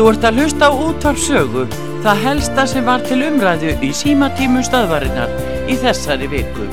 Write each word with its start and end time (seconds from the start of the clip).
Þú 0.00 0.06
ert 0.08 0.22
að 0.24 0.38
hlusta 0.40 0.64
á 0.64 0.72
útvarpsögu, 0.80 1.62
það 2.00 2.20
helsta 2.24 2.62
sem 2.70 2.86
var 2.88 3.02
til 3.04 3.18
umræðu 3.20 3.74
í 3.84 3.90
símatímu 3.92 4.62
stöðvarinnar 4.64 5.34
í 5.68 5.74
þessari 5.76 6.28
viku. 6.32 6.68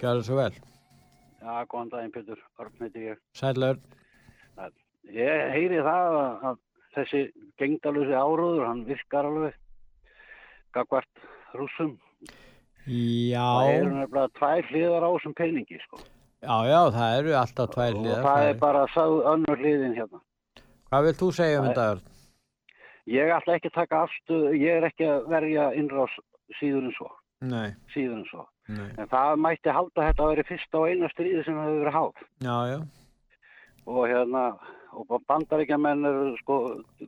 Gjör 0.00 0.08
það 0.08 0.24
svo 0.30 0.40
vel. 0.40 0.56
Já, 0.56 1.52
góðan 1.68 1.92
daginn 1.92 2.16
Pétur, 2.16 2.40
Örn 2.56 2.86
heiti 2.86 3.06
ég. 3.10 3.20
Sælur. 3.36 3.84
Ég 5.12 5.52
heyri 5.52 5.84
það 5.84 6.20
að, 6.24 6.44
að 6.48 6.60
þessi 6.96 7.26
gengdalusi 7.60 8.16
áróður, 8.16 8.70
hann 8.70 8.86
virkar 8.88 9.28
alveg 9.28 9.60
gagvart 10.72 11.28
rúsum. 11.52 11.98
Já. 12.86 13.44
Það 13.44 13.72
eru 13.74 13.90
nefnilega 13.98 14.28
tvær 14.38 14.68
hliðar 14.70 15.04
á 15.06 15.10
þessum 15.14 15.34
peningi, 15.36 15.78
sko. 15.84 15.98
Já, 16.40 16.56
já, 16.70 16.80
það 16.96 17.16
eru 17.18 17.34
alltaf 17.36 17.70
tvær 17.74 17.94
Og 17.94 18.00
hliðar. 18.04 18.22
það 18.24 18.46
er 18.50 18.54
bara 18.62 18.84
sagð 18.94 19.18
önnur 19.34 19.60
hliðin 19.60 19.96
hérna. 19.98 20.20
Hvað 20.90 21.04
vil 21.06 21.16
þú 21.20 21.28
segja 21.36 21.58
um 21.60 21.66
þetta, 21.68 21.88
Örn? 21.94 22.06
Ég 23.10 23.32
ætla 23.34 23.54
ekki 23.58 23.68
að 23.70 23.74
taka 23.80 24.00
afstöð, 24.06 24.46
ég 24.60 24.76
er 24.80 24.86
ekki 24.88 25.06
að 25.10 25.28
verja 25.28 25.68
innrás 25.74 26.16
síður 26.60 26.88
en 26.88 26.94
svo, 26.96 27.10
Nei, 27.40 27.70
síður 27.94 28.16
en 28.20 28.24
svo. 28.30 28.46
nei. 28.68 28.88
En 28.98 29.06
það 29.10 29.36
mætti 29.44 29.72
halda 29.74 30.08
þetta 30.08 30.22
að 30.24 30.32
vera 30.34 30.48
fyrsta 30.48 30.78
og 30.80 30.88
eina 30.90 31.08
stríði 31.12 31.44
sem 31.44 31.56
hefur 31.58 31.80
verið 31.84 31.96
háð. 31.98 32.24
Já, 32.46 32.56
já. 32.70 32.78
og 33.86 34.02
hérna 34.08 34.44
og 34.92 35.22
bandaríkjamenn 35.26 36.04
eru 36.06 36.36
sko 36.40 36.56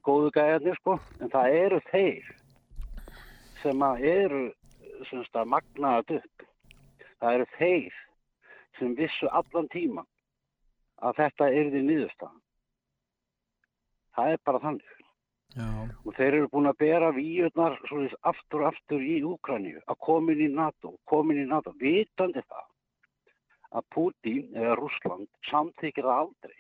góðu 0.07 0.31
gæjarnir 0.35 0.77
sko 0.81 0.99
en 1.21 1.31
það 1.31 1.55
eru 1.65 1.81
þeir 1.91 2.31
sem 3.63 3.83
að 3.87 4.05
eru 4.13 4.43
semst 5.11 5.37
að 5.37 5.51
magna 5.55 5.97
þetta 5.99 6.21
upp. 6.21 6.47
Það 7.23 7.35
eru 7.39 7.51
þeir 7.59 7.99
sem 8.79 8.95
vissu 8.99 9.29
allan 9.31 9.69
tíma 9.73 10.07
að 11.03 11.19
þetta 11.23 11.51
yrði 11.59 11.83
nýðustan 11.87 12.43
það 14.17 14.35
er 14.35 14.43
bara 14.47 14.63
þannig. 14.63 14.99
Já, 15.53 15.69
og 16.09 16.15
þeir 16.17 16.35
eru 16.39 16.49
búin 16.49 16.71
að 16.71 16.79
bera 16.81 17.11
svolítið 17.13 18.15
aftur 18.31 18.63
og 18.63 18.69
aftur 18.71 19.03
í 19.05 19.19
Úkraníu 19.29 19.83
að 19.85 19.99
komin 20.07 20.41
í 20.41 20.49
NATO, 20.49 20.95
komin 21.05 21.43
í 21.43 21.49
NATO. 21.49 21.75
Vitandi 21.81 22.41
það 22.49 22.69
að 23.73 23.89
Putin 23.93 24.57
eða 24.57 24.77
Rússland 24.81 25.29
samþykir 25.51 26.09
það 26.09 26.23
aldrei. 26.25 26.59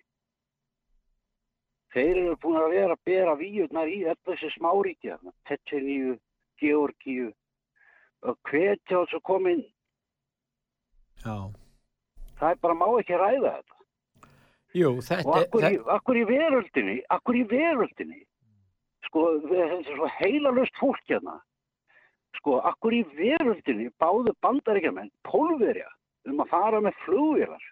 Þeir 1.93 2.17
eru 2.17 2.37
búin 2.41 2.61
að 2.61 2.75
vera 2.77 2.97
að 2.97 3.05
bera 3.05 3.37
víurnar 3.37 3.89
í 3.89 4.03
öll 4.09 4.21
þessi 4.29 4.53
smáríkja 4.57 5.19
Tetseníu, 5.49 6.19
Georgíu 6.61 7.33
og 8.23 8.39
hvetja 8.49 9.03
þess 9.03 9.19
að 9.19 9.25
koma 9.29 9.53
inn. 9.57 9.65
Já. 11.23 11.37
það 12.39 12.51
er 12.51 12.61
bara 12.65 12.75
má 12.75 12.87
ekki 12.99 13.19
ræða 13.19 13.55
þetta. 13.57 13.79
Jú, 14.73 14.91
og 14.97 15.05
þetta, 15.07 15.39
akkur 15.39 15.63
í, 15.63 15.65
þetta, 15.69 15.97
akkur 15.97 16.19
í 16.19 16.23
veröldinni 16.27 16.95
akkur 17.17 17.39
í 17.39 17.43
veröldinni? 17.51 18.23
Sko, 19.07 19.25
er 19.53 19.75
svo 19.87 20.09
heilalust 20.19 20.79
fólk 20.81 21.03
hérna. 21.11 21.37
Sko, 22.39 22.57
akkur 22.71 22.97
í 22.97 23.03
veröldinni 23.19 23.91
báðu 24.01 24.35
bandaríkjamenn 24.43 25.13
pólverja 25.29 25.91
um 26.31 26.41
að 26.43 26.51
fara 26.55 26.81
með 26.83 26.99
flugvélar 27.05 27.69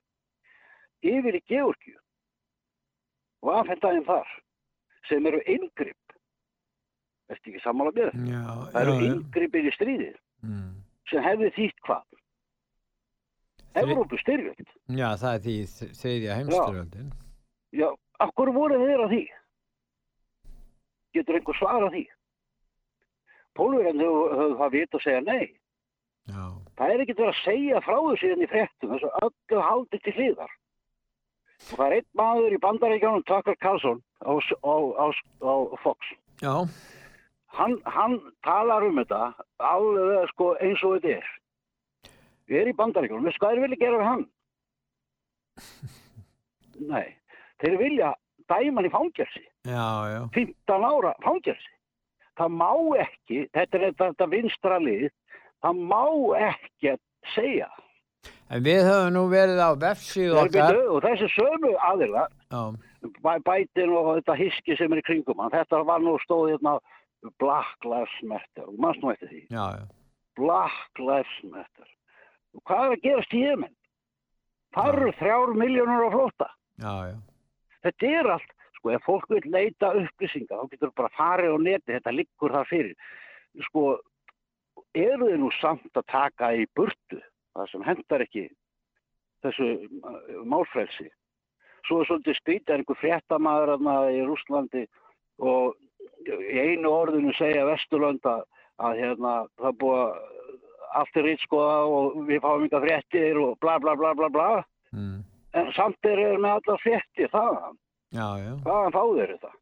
yfir 1.07 1.39
í 1.39 1.43
Georgíu? 1.49 1.99
Og 3.41 3.55
aðfenda 3.57 3.95
þeim 3.95 4.07
þar 4.07 4.35
sem 5.09 5.27
eru 5.31 5.41
yngripp 5.49 5.97
Ertu 7.31 7.53
ekki 7.53 7.63
sammála 7.63 7.93
með 7.95 8.11
já, 8.27 8.43
Það 8.75 8.81
eru 8.83 8.95
yngrippir 9.07 9.69
í 9.71 9.73
stríðið 9.77 10.19
Mm. 10.43 10.71
sem 11.11 11.23
hefði 11.25 11.51
þýtt 11.57 11.81
hvað? 11.87 12.05
Evrópu 13.81 14.19
styrjöld. 14.19 14.71
Já, 14.91 15.09
það 15.21 15.35
er 15.35 15.43
því 15.45 15.57
þriðja 16.01 16.37
heimstyrjöldin. 16.39 17.11
Já, 17.77 17.89
akkur 18.25 18.51
voru 18.55 18.79
þeir 18.83 19.05
að 19.05 19.13
því? 19.15 19.21
Getur 21.15 21.39
einhver 21.39 21.59
svarað 21.59 21.95
því? 21.95 22.05
Pólverjan 23.59 24.03
höfðu 24.03 24.57
það 24.61 24.75
vit 24.77 24.97
að 24.97 25.05
segja 25.05 25.23
nei. 25.27 25.47
Já, 26.31 26.43
Það 26.79 26.93
er 26.95 27.03
ekkert 27.03 27.21
verið 27.21 27.33
að 27.35 27.45
segja 27.45 27.81
frá 27.85 27.97
þessu 28.07 28.29
hérna 28.31 28.47
í 28.47 28.51
fréttum, 28.51 28.93
þessu 28.95 29.09
öllu 29.27 29.63
haldið 29.67 30.03
til 30.05 30.15
hliðar. 30.19 30.53
Og 31.61 31.73
það 31.77 31.87
er 31.87 31.97
einn 31.99 32.07
maður 32.21 32.55
í 32.57 32.61
bandaríkjánum, 32.65 33.25
Tucker 33.29 33.57
Carlson, 33.61 33.99
á, 34.25 34.33
á, 34.33 34.75
á, 34.97 35.07
á 35.45 35.77
Fox. 35.83 35.99
já, 36.41 36.55
Hann, 37.59 37.77
hann 37.85 38.19
talar 38.47 38.85
um 38.87 38.99
þetta 39.01 39.33
alveg 39.67 40.29
sko, 40.31 40.53
eins 40.63 40.83
og 40.87 40.99
þetta 40.99 41.17
er. 41.19 41.31
Við 42.51 42.61
erum 42.61 42.73
í 42.73 42.79
bandaríkjánum, 42.79 43.27
við 43.27 43.37
er 43.51 43.63
vilja 43.65 43.81
gera 43.81 44.01
við 44.01 44.09
hann? 44.11 44.25
Nei, 46.93 47.09
þeir 47.63 47.77
vilja 47.81 48.15
dæma 48.51 48.81
hann 48.81 48.89
í 48.89 48.93
já. 50.11 50.21
15 50.35 50.89
ára 50.91 51.15
fangelsi. 51.27 51.75
Það 52.41 52.55
má 52.57 52.71
ekki, 53.03 53.45
þetta 53.53 53.77
er 53.77 53.85
þetta, 53.89 54.11
þetta 54.13 54.29
vinstra 54.33 54.79
lið, 54.81 55.09
það 55.61 55.81
má 55.91 56.05
ekki 56.49 56.95
að 56.95 57.01
segja. 57.35 57.69
En 58.51 58.65
við 58.65 58.81
höfum 58.83 59.13
nú 59.15 59.25
verið 59.31 59.61
á 59.63 59.71
vefsíðu 59.79 60.33
Þeir 60.33 60.47
okkar. 60.47 60.71
byrju, 60.73 60.87
og 60.95 61.05
þessi 61.05 61.29
sömu 61.35 61.75
aðila, 61.91 62.25
bætin 63.47 63.93
og 63.95 64.09
þetta 64.17 64.39
hiski 64.41 64.77
sem 64.79 64.93
er 64.93 65.03
í 65.03 65.05
kringum 65.07 65.43
hann, 65.43 65.53
þetta 65.55 65.83
var 65.87 66.03
nú 66.03 66.17
stóð 66.25 66.51
hérna 66.55 66.79
Black 67.43 67.85
Lives 67.85 68.17
Matter, 68.23 68.69
og 68.69 68.79
mannst 68.81 69.03
nú 69.03 69.11
eftir 69.13 69.29
því, 69.29 69.41
já, 69.53 69.65
já. 69.77 69.85
Black 70.39 71.03
Lives 71.03 71.37
Matter. 71.53 71.89
Og 72.57 72.63
hvað 72.67 72.87
er 72.87 72.95
að 72.97 73.05
gerast 73.05 73.35
í 73.37 73.43
Jemen? 73.45 73.75
Það 74.75 74.93
eru 74.95 75.13
þrjár 75.19 75.53
miljónur 75.59 76.07
á 76.07 76.11
flóta. 76.15 76.49
Já. 76.81 76.95
Þetta 77.85 78.13
er 78.21 78.31
allt, 78.37 78.55
sko, 78.79 78.93
ef 78.95 79.05
fólk 79.07 79.27
vil 79.33 79.43
leita 79.53 79.93
upplýsinga, 79.99 80.57
þá 80.57 80.73
getur 80.73 80.95
bara 80.97 81.13
farið 81.17 81.57
á 81.57 81.59
neti, 81.67 81.93
þetta 81.97 82.15
liggur 82.15 82.57
þar 82.57 82.71
fyrir. 82.71 83.13
Sko, 83.69 83.85
eru 84.95 85.29
þið 85.29 85.39
nú 85.43 85.53
samt 85.59 86.01
að 86.01 86.09
taka 86.13 86.53
í 86.57 86.67
burtu, 86.77 87.21
það 87.57 87.71
sem 87.73 87.87
hendar 87.87 88.25
ekki 88.25 88.47
þessu 89.45 89.69
uh, 90.05 90.41
málfrelsi. 90.49 91.09
Svo 91.89 92.01
er 92.01 92.09
svolítið 92.09 92.37
skrítið 92.39 92.75
einhver 92.77 92.99
fréttamaður 93.01 93.77
í 94.13 94.21
Rússlandi 94.29 94.85
og 95.41 95.77
í 96.27 96.61
einu 96.61 96.91
orðinu 96.93 97.33
segja 97.39 97.67
Vesturlönd 97.69 98.27
að, 98.29 98.45
hérna, 98.99 99.35
það 99.61 99.87
að 99.91 100.15
allt 101.01 101.19
er 101.21 101.27
rítskoða 101.29 101.79
og 101.87 102.21
við 102.29 102.43
fáum 102.45 102.67
ykkar 102.67 102.85
fréttir 102.85 103.39
og 103.41 103.59
bla 103.63 103.79
bla 103.83 103.95
bla 103.99 104.15
bla 104.19 104.31
bla. 104.33 104.49
Mm. 104.95 105.21
En 105.55 105.73
samt 105.75 106.07
er 106.07 106.19
þeir 106.19 106.39
með 106.43 106.57
allar 106.59 106.81
fréttir 106.83 107.31
þaðan. 107.33 107.77
Já, 108.11 108.27
já. 108.43 108.53
Hvaðan 108.65 108.97
fá 108.97 109.03
þeir 109.03 109.35
þetta? 109.35 109.53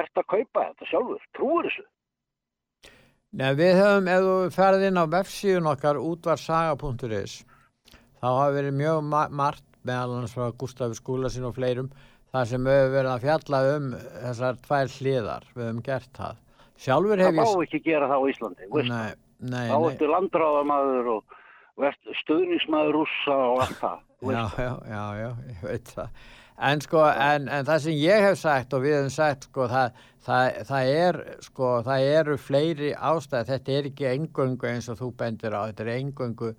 Ertu 0.00 0.22
að 0.22 0.28
kaupa 0.34 0.66
þetta 0.68 0.90
sjálfur? 0.90 1.24
Trúur 1.34 1.66
þessu? 1.66 1.86
Nei, 3.30 3.50
við 3.58 3.76
höfum, 3.78 4.10
ef 4.10 4.24
þú 4.26 4.36
ferð 4.54 4.84
inn 4.88 4.98
á 4.98 5.04
vefsíðun 5.10 5.70
okkar 5.70 5.98
útvarsaga.is 6.02 7.34
þá 8.20 8.26
hafa 8.26 8.54
verið 8.56 8.78
mjög 8.78 9.02
ma 9.06 9.26
margt 9.30 9.66
meðal 9.86 10.16
hans 10.18 10.34
frá 10.34 10.50
Gustaf 10.58 10.96
Skúlasin 10.98 11.46
og 11.48 11.54
fleirum 11.56 11.90
þar 12.30 12.48
sem 12.52 12.66
við 12.68 12.78
höfum 12.80 12.94
verið 12.96 13.10
að 13.14 13.24
fjalla 13.26 13.60
um 13.76 13.88
þessar 14.26 14.60
tvær 14.66 14.92
hliðar, 14.98 15.46
við 15.56 15.66
höfum 15.66 15.82
gert 15.90 16.10
það. 16.20 16.36
Sjálfur 16.80 17.20
Það 17.20 17.26
hef 17.26 17.36
má 17.36 17.44
ég... 17.44 17.62
ekki 17.66 17.80
gera 17.90 18.08
það 18.10 18.20
á 18.22 18.24
Íslandi. 18.32 18.68
veist 18.72 18.88
Nei, 18.88 19.10
nei, 19.40 19.66
Þá 19.68 19.76
nei. 19.76 19.88
ertu 19.92 20.10
landráðamaður 20.14 21.10
og, 21.16 21.38
stuðnismæður 22.24 22.94
rússa 22.98 23.36
og 23.50 23.64
allt 23.66 23.80
það. 23.80 23.98
þú 24.20 24.30
Já, 24.34 24.42
veist. 24.44 24.58
já, 24.60 24.70
já, 24.94 25.02
já, 25.20 25.30
ég 25.50 25.64
veit 25.68 25.92
það. 25.96 26.22
En 26.70 26.80
sko, 26.84 27.02
en, 27.08 27.46
en 27.48 27.64
það 27.64 27.78
sem 27.86 27.94
ég 27.96 28.20
hef 28.26 28.34
sagt 28.36 28.74
og 28.76 28.82
við 28.84 28.96
hefum 28.98 29.12
sagt, 29.14 29.46
sko, 29.48 29.64
það, 29.70 30.00
það, 30.26 30.58
það 30.68 30.90
er, 31.04 31.18
sko, 31.46 31.68
það 31.86 32.08
eru 32.18 32.34
fleiri 32.36 32.90
ástæði, 32.94 33.46
þetta 33.54 33.72
er 33.78 33.88
ekki 33.88 34.08
engöngu 34.10 34.68
eins 34.68 34.90
og 34.92 34.98
þú 35.00 35.08
bendir 35.22 35.56
á, 35.56 35.64
þetta 35.70 35.86
er 35.86 35.92
engöngu 35.94 36.50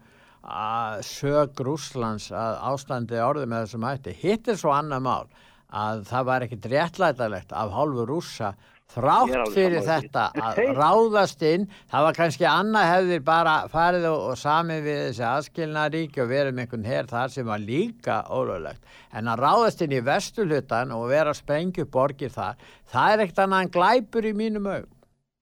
að 0.41 1.03
sög 1.06 1.62
Rússlands 1.67 2.31
að 2.33 2.57
ástandið 2.71 3.21
orðið 3.27 3.51
með 3.53 3.67
þessum 3.67 3.85
hætti. 3.85 4.15
Hitt 4.24 4.50
er 4.50 4.57
svo 4.57 4.74
annað 4.74 5.06
mál 5.06 5.29
að 5.71 6.06
það 6.12 6.27
var 6.29 6.45
ekkit 6.45 6.69
réttlætalegt 6.75 7.56
af 7.56 7.73
hálfu 7.75 8.06
er 8.06 8.56
þrátt 8.91 9.53
fyrir 9.53 9.83
þetta 9.85 10.25
að 10.35 10.62
ráðast 10.75 11.44
inn, 11.47 11.68
það 11.91 12.06
var 12.07 12.18
kannski 12.18 12.47
annað 12.50 12.89
hefðir 12.89 13.25
bara 13.27 13.56
farið 13.71 14.07
og, 14.09 14.23
og 14.31 14.39
samið 14.39 14.81
við 14.88 15.01
þessi 15.06 15.25
aðskilnaríki 15.29 16.23
og 16.23 16.31
verið 16.31 16.57
með 16.57 16.65
einhvern 16.65 16.89
her 16.91 17.12
þar 17.12 17.35
sem 17.35 17.47
var 17.47 17.63
líka 17.63 18.18
ólöglegt. 18.27 18.81
En 19.15 19.31
að 19.31 19.44
ráðast 19.45 19.83
inn 19.85 19.95
í 19.95 20.03
vestulutan 20.06 20.95
og 20.95 21.07
vera 21.12 21.31
að 21.31 21.39
sprengju 21.39 21.88
borgir 21.91 22.33
þar, 22.33 22.59
það 22.91 23.13
er 23.13 23.25
ekkert 23.25 23.45
annað 23.45 23.65
en 23.65 23.75
glæpur 23.77 24.27
í 24.27 24.33
mínum 24.35 24.67
augum. 24.67 24.97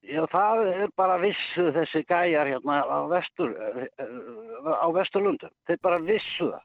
Já, 0.10 0.24
það 0.32 0.64
er 0.72 0.90
bara 0.98 1.20
vissu 1.22 1.68
þessi 1.76 2.02
gæjar 2.10 2.50
hérna 2.50 2.80
á, 2.82 2.98
vestur, 3.12 3.52
eh, 3.54 3.84
eh, 4.02 4.66
á 4.66 4.88
Vesturlundum. 4.96 5.52
Þeir 5.70 5.82
bara 5.86 6.00
vissu 6.02 6.50
það. 6.50 6.64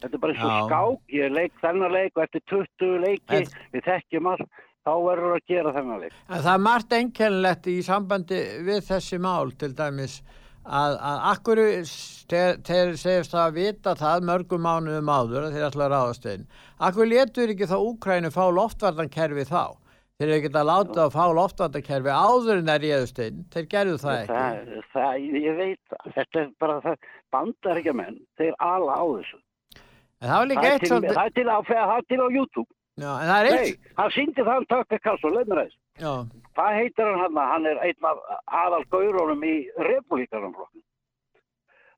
Þetta 0.00 0.16
er 0.16 0.22
bara 0.24 0.32
eins 0.32 0.42
og 0.42 0.50
Já. 0.50 0.58
skák, 0.66 1.00
ég 1.20 1.32
leik 1.36 1.52
þennan 1.60 1.92
leik 1.92 2.12
og 2.16 2.22
eftir 2.24 2.42
20 2.48 2.98
leiki, 3.04 3.40
En- 3.40 3.72
við 3.74 3.82
þekkjum 3.88 4.28
allt, 4.32 4.46
þá 4.86 4.92
verður 5.04 5.34
að 5.36 5.46
gera 5.52 5.72
þennan 5.76 6.00
leik. 6.04 6.14
En 6.30 6.44
það 6.44 6.54
er 6.54 6.62
margt 6.66 6.94
einkennilegt 6.96 7.66
í 7.68 7.78
sambandi 7.84 8.38
við 8.68 8.80
þessi 8.88 9.18
mál 9.20 9.50
til 9.60 9.74
dæmis 9.76 10.22
að, 10.64 10.96
að 11.10 11.20
akkur 11.32 11.60
þeir 12.30 12.96
segjast 13.00 13.34
að 13.34 13.54
vita 13.58 13.94
það 13.98 14.24
mörgum 14.30 14.64
mánuðum 14.64 15.12
áður 15.12 15.46
að 15.48 15.54
þeir 15.56 15.66
ætla 15.68 15.86
að 15.88 15.92
ráðast 15.94 16.26
inn? 16.32 16.46
Akkur 16.80 17.08
letur 17.10 17.52
ekki 17.52 17.68
þá 17.70 17.76
Úkrænu 17.80 18.32
fá 18.34 18.44
loftvartankerfi 18.56 19.46
þá? 19.50 19.62
Þeir 20.20 20.28
eru 20.28 20.36
ekki 20.36 20.50
að 20.52 20.68
láta 20.68 21.04
að 21.06 21.14
fá 21.16 21.22
loftvartankerfi 21.32 22.12
áður 22.12 22.58
en 22.60 22.66
það 22.68 22.82
réðust 22.84 23.20
inn. 23.24 23.44
Þeir 23.52 23.68
gerðu 23.72 24.00
það 24.02 24.18
ekki. 24.18 24.34
það, 24.34 24.82
það, 24.92 25.28
ég 25.44 25.54
veit 25.60 25.80
það, 25.92 26.10
þetta 26.16 26.40
er 26.42 26.50
bara 26.60 26.80
það 26.84 27.06
bandar 27.32 27.80
ekki 27.80 27.92
að 27.94 28.00
menn, 28.02 28.18
þeir 28.36 28.58
ala 28.60 28.98
á 29.00 29.04
þessu 29.16 29.40
en 30.20 30.28
það 30.28 30.38
var 30.40 30.46
líka 30.50 30.66
eitt 30.72 30.86
svolítið- 30.88 31.16
það 31.16 31.26
er 31.26 31.34
til, 31.38 31.48
á, 31.48 31.58
það 31.70 31.96
er 31.98 32.02
til 32.08 32.20
á 32.20 32.28
YouTube. 32.36 32.70
Já, 33.00 33.10
en 33.22 33.28
það 33.30 33.40
er 33.40 33.46
eitt 33.50 33.60
Nei, 33.60 33.92
hann 33.96 34.10
síndi 34.10 34.42
það 34.44 34.58
um 34.58 34.66
Tucker 34.72 34.98
Carlson, 34.98 35.32
leið 35.36 35.48
mér 35.48 35.60
aðeins. 35.62 35.76
Já, 36.00 36.12
hvað 36.56 36.76
heitir 36.80 37.04
hann 37.10 37.20
hann? 37.20 37.36
Hann 37.52 37.66
er 37.66 37.78
einn 37.86 38.04
af 38.04 38.18
aðal 38.62 38.84
gaurunum 38.90 39.42
í 39.44 39.54
republikanumflokkin 39.78 40.82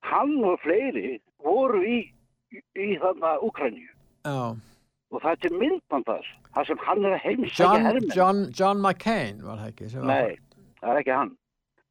hann 0.03 0.33
og 0.45 0.59
fleiri 0.65 1.21
voru 1.45 1.83
í 1.87 1.99
í, 2.77 2.99
þarna 3.01 3.37
Úkrænju 3.47 3.89
já. 4.27 4.57
Og 5.13 5.21
það 5.23 5.31
er 5.31 5.37
til 5.45 5.53
myndbandars 5.61 6.29
það 6.55 6.67
sem 6.67 6.81
hann 6.87 7.05
er 7.05 7.15
að 7.17 7.23
heimsækja 7.27 7.65
John, 7.67 7.85
hermenn. 7.87 8.11
John, 8.17 8.41
John 8.59 8.81
McCain 8.83 9.43
var 9.47 9.57
það 9.61 9.69
ekki 9.73 10.03
nei, 10.07 10.37
það 10.83 10.91
er 10.95 11.01
ekki 11.03 11.15
hann. 11.17 11.37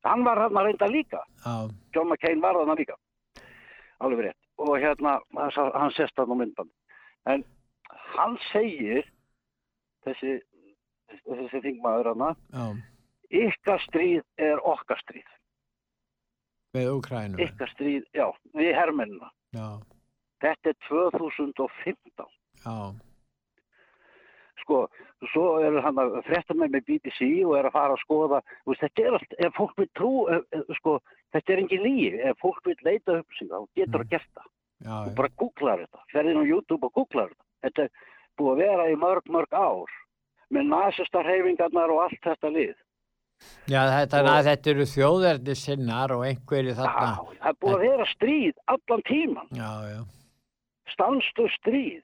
Hann 0.04 0.24
var 0.26 0.40
hann 0.42 0.58
að 0.58 0.66
reynda 0.70 0.88
líka. 0.90 1.20
Já, 1.46 1.56
John 1.96 2.10
McCain 2.10 2.42
var 2.42 2.54
hann 2.66 2.78
líka. 2.78 2.96
Alveg 4.02 4.26
rétt 4.26 4.41
og 4.62 4.78
hérna 4.82 5.18
hann 5.34 5.94
sést 5.98 6.18
hann 6.20 6.32
á 6.32 6.36
myndband 6.38 6.72
en 7.34 7.44
hann 8.16 8.38
segir 8.52 9.06
þessi 10.06 10.40
þessi 11.28 11.62
þingmaður 11.66 12.12
hann 12.14 12.26
já, 12.32 12.66
ykkar 13.32 13.80
stríð 13.88 14.26
er 14.40 14.60
okkar 14.68 15.00
stríð. 15.04 15.30
Með 16.76 16.90
Úkrænu 16.96 17.40
ykkar 17.44 17.72
stríð, 17.74 18.04
já, 18.16 18.28
við 18.56 18.74
hermennina. 18.76 19.32
Já, 19.52 19.80
þetta 20.44 20.72
er 20.72 20.78
2015 20.88 22.30
já, 22.64 22.76
sko, 24.62 24.86
svo 25.34 25.46
er 25.64 25.80
hann 25.84 26.00
að 26.00 26.20
frétta 26.28 26.56
með 26.58 26.78
með 26.78 26.88
BBC 26.90 27.28
og 27.46 27.58
er 27.58 27.68
að 27.68 27.76
fara 27.76 27.98
að 27.98 28.04
skoða 28.06 28.42
veist, 28.70 28.84
þetta 28.84 29.04
er 29.04 29.18
allt, 29.18 29.36
ef 29.40 29.58
fólk 29.58 29.74
vil 29.82 29.90
trú 29.98 30.12
sko, 30.80 30.98
þetta 31.34 31.54
er 31.54 31.58
engin 31.64 31.84
lígi 31.84 32.22
ef 32.30 32.38
fólk 32.42 32.62
vil 32.66 32.76
leita 32.84 33.20
upplýsinga, 33.22 33.56
þá 33.62 33.68
getur 33.76 34.00
Mm. 34.00 34.06
að 34.06 34.10
gert 34.10 34.30
það. 34.36 34.48
Já, 34.82 34.94
og 35.08 35.16
bara 35.16 35.30
googlar 35.38 35.80
þetta, 35.86 36.00
ferðin 36.14 36.42
á 36.42 36.44
YouTube 36.52 36.84
og 36.88 36.94
googlar 36.94 37.30
þetta. 37.30 37.46
Þetta 37.64 37.84
er 37.84 37.90
búið 38.38 38.52
að 38.52 38.58
vera 38.58 38.86
í 38.92 38.96
mörg, 38.96 39.26
mörg 39.30 39.52
ár 39.54 39.92
með 40.52 40.64
nasistar 40.68 41.24
reyfingarnar 41.26 41.90
og 41.92 42.00
allt 42.08 42.22
þetta 42.24 42.50
lið. 42.52 42.76
Já, 43.68 43.82
þetta, 43.90 44.22
Og- 44.22 44.46
þetta 44.46 44.70
eru 44.70 44.86
þjóðerni 44.86 45.56
sinnar 45.58 46.12
og 46.12 46.24
einhverju 46.26 46.74
þarna. 46.78 47.08
Já, 47.08 47.38
það 47.42 47.50
er 47.50 47.54
búið 47.62 47.76
að 47.76 47.86
vera 47.90 48.06
stríð 48.06 48.54
allan 48.68 49.02
tíman, 49.08 49.48
Já, 49.52 49.72
já. 49.94 50.02
stanstu 50.94 51.48
stríð. 51.60 52.04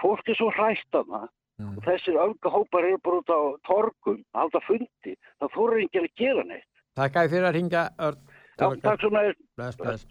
Fólk 0.00 0.28
er 0.28 0.34
svo 0.38 0.50
hræstana 0.54 1.28
Mm. 1.58 1.76
og 1.76 1.82
þessir 1.84 2.14
öfgahópar 2.14 2.84
eru 2.86 2.98
bara 3.02 3.16
út 3.18 3.26
á 3.34 3.40
torgum, 3.66 4.24
halda 4.34 4.60
fundi. 4.62 5.16
Það 5.40 5.50
þóru 5.50 5.82
ekki 5.84 5.98
að 6.04 6.14
gera 6.16 6.44
neitt. 6.44 6.64
Takk 6.94 7.12
að 7.14 7.30
fyrir 7.30 7.48
að 7.50 7.54
ringa, 7.54 7.90
Örn. 7.98 8.18
Já, 8.58 8.66
takk 8.82 8.98
svo 9.00 9.10
með 9.14 9.36
Bless, 9.54 9.76
bless. 9.78 10.02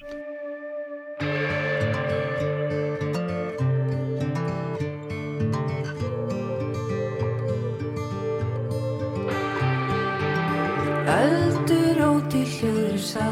Öldur 11.18 12.00
óti 12.08 12.46
hljóður 12.54 12.98
sá. 13.04 13.28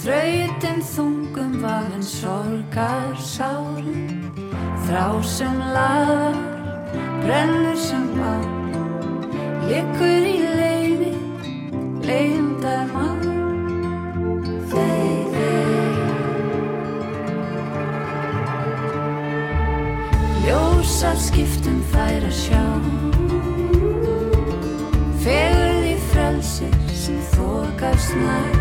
Þrautin 0.00 0.84
þungum 0.84 1.56
vafinn 1.64 2.04
sorgar 2.04 3.16
sárum 3.20 4.36
Þrá 4.86 5.06
sem 5.24 5.58
laðar, 5.74 6.38
brennur 7.24 7.76
sem 7.88 8.06
bá 8.16 8.32
Liggur 9.68 10.28
í 10.28 10.49
skiptum 21.20 21.80
fær 21.92 22.24
að 22.26 22.34
sjá. 22.36 22.62
Fegur 25.20 25.76
því 25.84 25.94
frelsir 26.10 26.80
sem 27.02 27.20
þokast 27.34 28.16
nær 28.22 28.59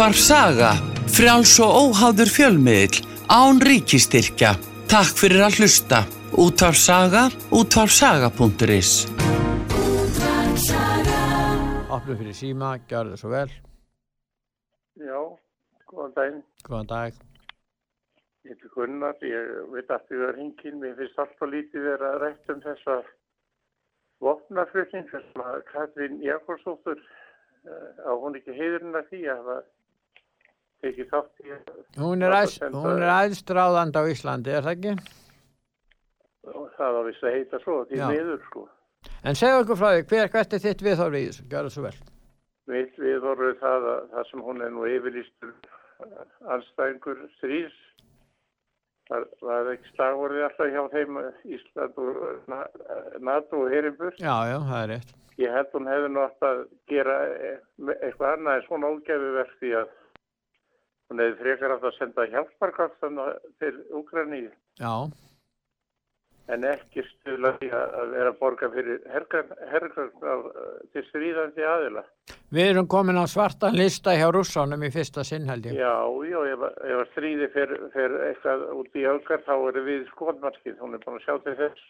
Útvarf 0.00 0.16
Saga, 0.16 0.70
frjáls 1.12 1.58
og 1.60 1.74
óháður 1.76 2.30
fjölmiðil, 2.32 3.02
án 3.28 3.58
ríkistyrkja. 3.60 4.54
Takk 4.88 5.18
fyrir 5.20 5.42
að 5.44 5.58
hlusta. 5.60 5.98
Útvarf 6.40 6.78
Saga, 6.80 7.26
útvarfsaga.is 7.52 8.92
Opnum 11.92 12.16
fyrir 12.16 12.38
síma, 12.38 12.70
gjör 12.88 13.10
það 13.10 13.20
svo 13.20 13.32
vel. 13.34 13.52
Já, 15.04 15.20
góðan 15.92 16.14
daginn. 16.16 16.38
Góðan 16.64 16.88
dag. 16.94 17.18
Ég 18.48 18.54
heiti 18.56 18.72
Gunnar, 18.72 19.18
ég 19.20 19.50
veit 19.74 19.92
að 19.92 20.06
því 20.08 20.22
að 20.22 20.32
hringin, 20.38 20.78
mér 20.80 20.94
finnst 21.02 21.20
alltaf 21.26 21.50
lítið 21.52 21.84
vera 21.90 22.14
rætt 22.22 22.54
um 22.54 22.62
þessa 22.64 22.96
vopnaflutning 24.24 25.12
sem 25.12 25.44
að 25.44 25.60
Katrín 25.68 26.16
Jakobsdóttur 26.24 27.04
uh, 27.04 28.08
á 28.08 28.16
hún 28.16 28.40
ekki 28.40 28.56
heiðurinn 28.56 28.96
að 28.96 29.12
því 29.12 29.22
að 29.28 29.44
hafa 29.44 29.58
tekið 30.84 31.10
þátt 31.14 31.46
í 31.46 31.54
að 31.56 31.72
Hún 32.00 32.22
er, 32.26 32.36
æst, 32.42 32.62
hún 32.74 33.02
er 33.02 33.14
æðstráðand 33.16 33.98
á 33.98 34.02
Íslandi, 34.10 34.54
er 34.54 34.66
það 34.66 34.76
ekki? 34.76 35.16
það 36.80 36.96
á 36.96 37.02
viss 37.08 37.24
að 37.26 37.36
heita 37.36 37.60
svo, 37.64 37.82
því 37.88 38.00
miður 38.08 38.40
sko. 38.48 38.64
En 39.24 39.36
segðu 39.38 39.64
okkur 39.64 39.78
frá 39.80 39.90
því, 39.92 40.06
hver, 40.12 40.32
hvert 40.32 40.56
er 40.56 40.64
þitt 40.64 40.86
viðhorf 40.86 41.18
í 41.18 41.26
þessu? 41.26 41.44
Það 41.52 41.70
svo 41.74 41.84
vel. 41.86 41.98
Við, 42.70 42.90
við 43.02 43.20
vorum 43.24 43.60
það 43.60 43.86
að 43.92 44.02
það 44.14 44.26
sem 44.30 44.42
hún 44.46 44.64
er 44.64 44.74
nú 44.74 44.88
yfirlýstur 44.88 45.54
anstæðingur 46.54 47.22
stríðs. 47.38 47.78
Það 49.10 49.24
var 49.42 49.70
ekki 49.72 49.92
slagvorði 49.96 50.42
alltaf 50.46 50.68
hjá 50.70 50.82
þeim 50.92 51.16
eh, 51.18 51.40
Ísland 51.56 51.96
og 51.98 52.20
eh, 52.28 52.36
Na- 52.52 53.22
NATO 53.26 53.64
og 53.64 53.72
Herimbur. 53.74 54.14
Já, 54.22 54.36
já, 54.46 54.58
það 54.68 54.82
er 54.84 54.92
rétt. 54.92 55.16
Ég 55.40 55.54
held 55.56 55.72
hún 55.74 55.88
hefði 55.90 56.10
nú 56.12 56.22
átt 56.22 56.46
að 56.46 56.60
gera 56.92 57.16
eh, 57.32 57.56
eitthvað 57.96 58.36
annað 58.36 58.60
en 58.60 58.66
svona 58.68 58.92
ógæfi 58.94 59.32
því 59.58 59.72
að 59.80 59.90
hún 61.10 61.24
hefði 61.24 61.40
frekar 61.42 61.74
átt 61.76 61.88
að 61.90 61.98
senda 61.98 62.28
hjálparkastan 62.30 63.18
til 63.62 63.74
Úkraníu 63.98 64.50
Já, 64.80 64.94
en 66.50 66.64
ekki 66.66 67.04
stuðla 67.06 67.52
því 67.60 67.68
að 67.78 68.14
vera 68.14 68.32
borga 68.40 68.70
fyrir 68.72 69.04
herrgagn 69.12 70.16
til 70.94 71.04
stríðandi 71.10 71.66
aðila. 71.66 72.02
við 72.50 72.72
erum 72.72 72.88
komin 72.90 73.20
á 73.22 73.26
svartan 73.30 73.76
lista 73.78 74.16
hjá 74.18 74.26
rússánum 74.34 74.82
í 74.82 74.90
fyrsta 74.90 75.24
sinn 75.26 75.46
held 75.50 75.68
ég. 75.70 75.78
Já, 75.78 75.94
já, 76.26 76.40
ef, 76.50 76.66
ef 76.90 76.96
að 77.04 77.06
stríði 77.12 77.48
fer 77.54 77.76
eitthvað 78.30 78.66
út 78.80 78.98
í 78.98 79.06
augar 79.06 79.46
þá 79.46 79.54
erum 79.70 79.86
við 79.86 80.04
skotmarkið, 80.10 80.76
hún 80.82 80.94
er 80.98 81.04
búin 81.04 81.20
að 81.20 81.26
sjá 81.28 81.38
til 81.46 81.56
þess. 81.62 81.88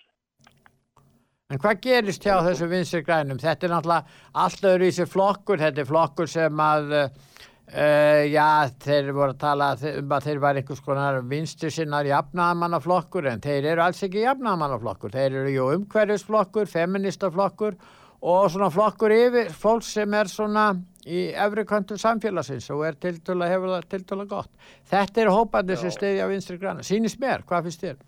En 1.51 1.59
hvað 1.59 1.81
gerist 1.83 2.23
hjá 2.23 2.37
þessu 2.47 2.69
vinstri 2.71 3.01
grænum? 3.03 3.41
Þetta 3.43 3.67
er 3.67 3.73
náttúrulega 3.73 4.21
allt 4.45 4.69
öðru 4.71 4.87
í 4.87 4.95
sér 4.95 5.09
flokkur, 5.11 5.59
þetta 5.59 5.83
er 5.83 5.89
flokkur 5.89 6.29
sem 6.31 6.61
að, 6.63 6.93
uh, 6.95 7.30
já, 7.71 8.47
þeir 8.83 9.13
voru 9.15 9.35
að 9.35 9.41
tala 9.41 9.71
um 10.01 10.13
að 10.17 10.27
þeir 10.27 10.43
var 10.43 10.59
einhvers 10.59 10.83
konar 10.85 11.21
vinstri 11.31 11.71
sinnar 11.71 12.09
jafnaðamannaflokkur, 12.09 13.29
en 13.31 13.43
þeir 13.45 13.73
eru 13.75 13.85
alls 13.85 14.03
ekki 14.07 14.25
jafnaðamannaflokkur. 14.25 15.15
Þeir 15.15 15.41
eru 15.43 15.55
jú 15.55 15.67
umhverfisflokkur, 15.77 16.71
feministaflokkur 16.71 17.77
og 18.21 18.51
svona 18.53 18.71
flokkur 18.75 19.15
yfir 19.15 19.53
fólk 19.57 19.87
sem 19.87 20.15
er 20.15 20.29
svona 20.29 20.71
í 21.09 21.31
efri 21.33 21.65
köntum 21.65 22.01
samfélagsins 22.01 22.67
og 22.75 22.85
er 22.89 22.99
tiltöla, 23.01 23.49
hefur 23.49 23.75
það 23.77 23.87
tiltöla 23.95 24.27
gott. 24.29 24.51
Þetta 24.91 25.23
eru 25.23 25.37
hópandi 25.39 25.77
sem 25.81 25.89
Já. 25.89 25.97
stiðja 25.97 26.29
vinstri 26.29 26.59
græna. 26.61 26.85
Sýnist 26.85 27.21
mér, 27.23 27.47
hvað 27.49 27.69
finnst 27.69 27.85
þér? 27.87 28.01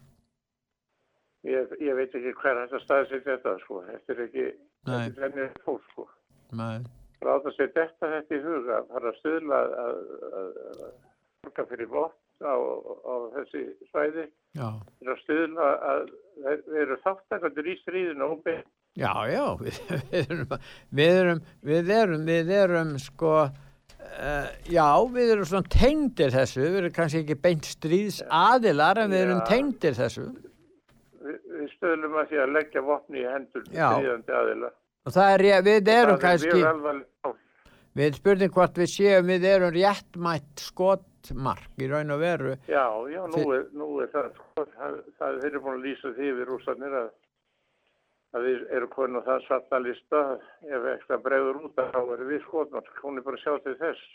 Ég, 1.48 1.72
ég 1.82 1.96
veit 1.98 2.12
ekki 2.14 2.34
hver 2.38 2.60
hægt 2.60 2.74
að 2.76 2.84
staðsett 2.84 3.24
þetta, 3.26 3.56
sko. 3.64 3.80
Þetta 3.88 4.14
er 4.14 4.20
ekki, 4.26 4.44
Nei. 4.86 5.06
þetta 5.16 5.46
er 5.46 5.56
fólk, 5.64 5.86
sko. 5.94 6.06
Nei. 6.52 6.84
Ráða 7.22 7.54
sér 7.54 7.72
þetta 7.76 8.10
þetta 8.16 8.36
í 8.36 8.42
huga, 8.42 8.76
að 8.80 8.92
fara 8.92 9.10
að 9.12 9.18
stuðla 9.20 9.62
að, 9.82 9.96
borga 11.42 11.64
fyrir 11.70 11.90
vott 11.92 12.20
á, 12.42 12.54
á 12.58 13.14
þessi 13.36 13.64
svæði, 13.90 14.28
að 14.58 15.18
stuðla 15.22 15.72
að 15.92 16.06
þeir 16.42 16.62
þeir 16.66 16.80
eru 16.86 17.00
þáttakandur 17.04 17.68
í 17.70 17.76
stríðinu 17.82 18.28
og 18.28 18.40
beint. 18.46 18.70
Já, 18.98 19.12
já, 19.30 19.44
við, 19.60 19.78
við, 20.12 20.32
erum, 20.34 20.56
við 20.90 21.18
erum, 21.20 21.44
við 21.70 21.92
erum, 21.96 22.24
við 22.28 22.52
erum, 22.58 22.92
sko, 23.00 23.32
uh, 23.46 24.50
já, 24.68 24.86
við 25.14 25.34
erum 25.36 25.48
svona 25.48 25.72
tengdir 25.72 26.34
þessu, 26.34 26.64
við 26.66 26.78
erum 26.82 26.96
kannski 26.98 27.22
ekki 27.22 27.38
beint 27.46 27.70
stríðs 27.70 28.20
aðilar 28.26 29.00
en 29.04 29.14
við 29.14 29.26
erum 29.28 29.40
Já. 29.40 29.48
tengdir 29.54 29.96
þessu. 29.96 30.28
Við, 31.22 31.40
við 31.54 31.74
stöðlum 31.78 32.20
að 32.20 32.30
því 32.32 32.44
að 32.44 32.54
leggja 32.58 32.84
vopni 32.90 33.22
í 33.22 33.28
hendur 33.30 33.66
Já. 33.70 33.88
stríðandi 33.94 34.40
aðila. 34.42 34.72
Og 35.02 35.14
það 35.14 35.32
er, 35.34 35.42
við 35.66 35.88
erum 35.90 35.90
það 35.90 36.12
er 36.12 36.22
kannski, 36.22 36.52
mjög 36.52 36.68
alvarlegt 36.68 37.26
mál. 37.26 37.32
við 37.98 38.18
spurning 38.20 38.52
hvort 38.54 38.76
við 38.78 38.92
séum, 38.92 39.32
við 39.32 39.46
erum 39.50 39.72
réttmætt 39.74 40.62
skotmark 40.68 41.82
í 41.82 41.88
raun 41.90 42.14
og 42.14 42.22
veru. 42.22 42.52
Já, 42.70 42.86
já, 43.10 43.22
nú 43.32 43.42
er, 43.56 43.66
nú 43.74 43.88
er 44.04 44.12
það, 44.12 44.28
sko, 44.38 44.66
það, 45.18 45.40
eru 45.48 45.62
búin 45.64 45.80
að 45.80 45.88
lýsa 45.88 46.14
því 46.18 46.30
við 46.38 46.48
rúsarnir 46.52 46.96
að, 47.00 47.10
að 48.38 48.46
við 48.46 48.62
erum 48.78 48.92
komin 48.94 49.18
á 49.18 49.26
það 49.26 49.46
svarta 49.48 49.82
lista, 49.82 50.22
ef 50.70 50.88
eitthvað 50.94 51.26
bregður 51.26 51.62
út 51.66 51.82
þá 51.82 52.00
erum 52.04 52.30
við 52.30 52.46
skotmark, 52.46 52.94
hún 53.02 53.18
er 53.18 53.26
bara 53.26 53.42
sjá 53.42 53.56
til 53.66 53.74
þess. 53.82 54.06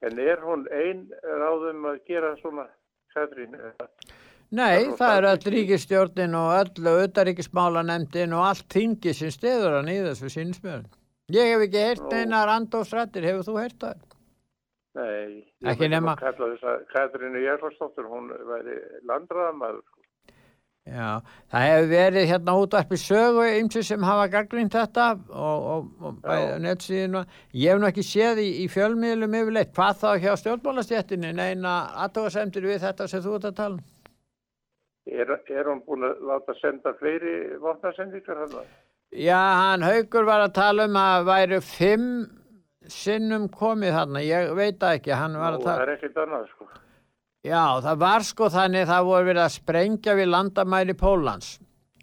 En 0.00 0.18
er 0.18 0.42
hún 0.42 0.66
ein 0.74 1.06
ráðum 1.22 1.86
að 1.86 2.02
gera 2.08 2.34
svona 2.40 2.66
sætrin? 3.14 3.54
Nei, 4.50 4.88
Það 4.98 5.16
er 5.16 5.26
öll 5.30 5.52
ríkistjórnin 5.54 6.32
og 6.34 6.48
öll 6.58 6.88
auðaríkismálanemndin 6.90 8.32
og 8.34 8.48
allt 8.48 8.66
þingi 8.74 9.12
sem 9.14 9.30
steður 9.30 9.76
hann 9.78 9.90
í 9.92 10.00
þessu 10.02 10.30
sínsmjörn. 10.34 10.88
Ég 11.30 11.52
hef 11.52 11.62
ekki 11.68 11.84
heyrt 11.84 12.02
Nú. 12.08 12.16
einar 12.18 12.50
andófsrættir, 12.56 13.22
hefur 13.28 13.46
þú 13.46 13.58
heyrt 13.60 13.78
það? 13.84 14.00
Nei, 14.98 15.44
Ekki 15.70 15.86
ég 15.86 15.92
nema- 15.92 16.16
að 16.16 16.24
kalla 16.24 16.48
þess 16.50 16.66
að 16.66 16.80
Katrínu 16.90 17.42
Jærfarsdóttur, 17.44 18.08
hún 18.10 18.26
væri 18.48 18.74
landræðamaður. 19.06 19.84
Já, 20.90 21.20
það 21.52 21.66
hefur 21.68 21.88
verið 21.92 22.26
hérna 22.32 22.56
útvarpi 22.58 22.96
sögu 22.98 23.44
ymsi 23.60 23.84
sem 23.86 24.02
hafa 24.02 24.26
gaggrínt 24.32 24.72
þetta 24.74 25.06
og, 25.30 25.62
og, 25.74 25.86
og 26.02 26.18
bæði 26.24 26.58
nettsíðinu. 26.64 27.22
Ég 27.54 27.70
hef 27.70 27.78
nú 27.78 27.86
ekki 27.86 28.02
séð 28.02 28.42
í, 28.42 28.48
í 28.64 28.66
fjölmiðlum 28.72 29.36
yfirleitt. 29.44 29.70
Hvað 29.76 30.02
þá 30.02 30.10
hjá 30.24 30.34
stjórnmálastjættinni? 30.42 31.30
Neina 31.38 31.76
aðtóðasemtir 32.02 32.66
við 32.66 32.80
þetta 32.88 33.06
sem 33.12 33.22
þú 33.22 33.36
ert 33.38 33.44
að 33.52 33.56
tala 33.62 33.74
um? 33.78 33.84
Er, 35.10 35.30
er 35.50 35.66
hún 35.66 35.80
búin 35.86 36.04
að 36.06 36.20
láta 36.28 36.54
senda 36.60 36.92
fleiri 37.00 37.56
vopnasendingar 37.62 38.44
hann? 38.44 38.68
Já, 39.10 39.40
hann 39.58 39.82
Haugur 39.82 40.28
var 40.28 40.44
að 40.44 40.52
tala 40.54 40.86
um 40.86 40.98
að 41.00 41.24
væru 41.26 41.58
fimm 41.66 42.06
sinnum 42.90 43.48
komið 43.50 43.96
þarna. 43.96 44.22
Ég 44.22 44.52
veit 44.58 44.78
það 44.78 45.00
ekki, 45.00 45.14
hann 45.18 45.34
var 45.38 45.56
Nú, 45.56 45.58
að 45.58 45.64
það 45.64 45.72
tala. 45.72 45.82
er 45.82 45.92
ekkert 45.96 46.20
annað, 46.24 46.46
sko. 46.54 46.68
Já, 47.40 47.64
það 47.80 47.98
var 48.04 48.24
sko 48.28 48.50
þannig 48.52 48.86
það 48.90 49.08
voru 49.08 49.28
verið 49.30 49.42
að 49.46 49.54
sprengja 49.56 50.14
við 50.18 50.26
landamæri 50.28 50.94
Pólans 51.00 51.50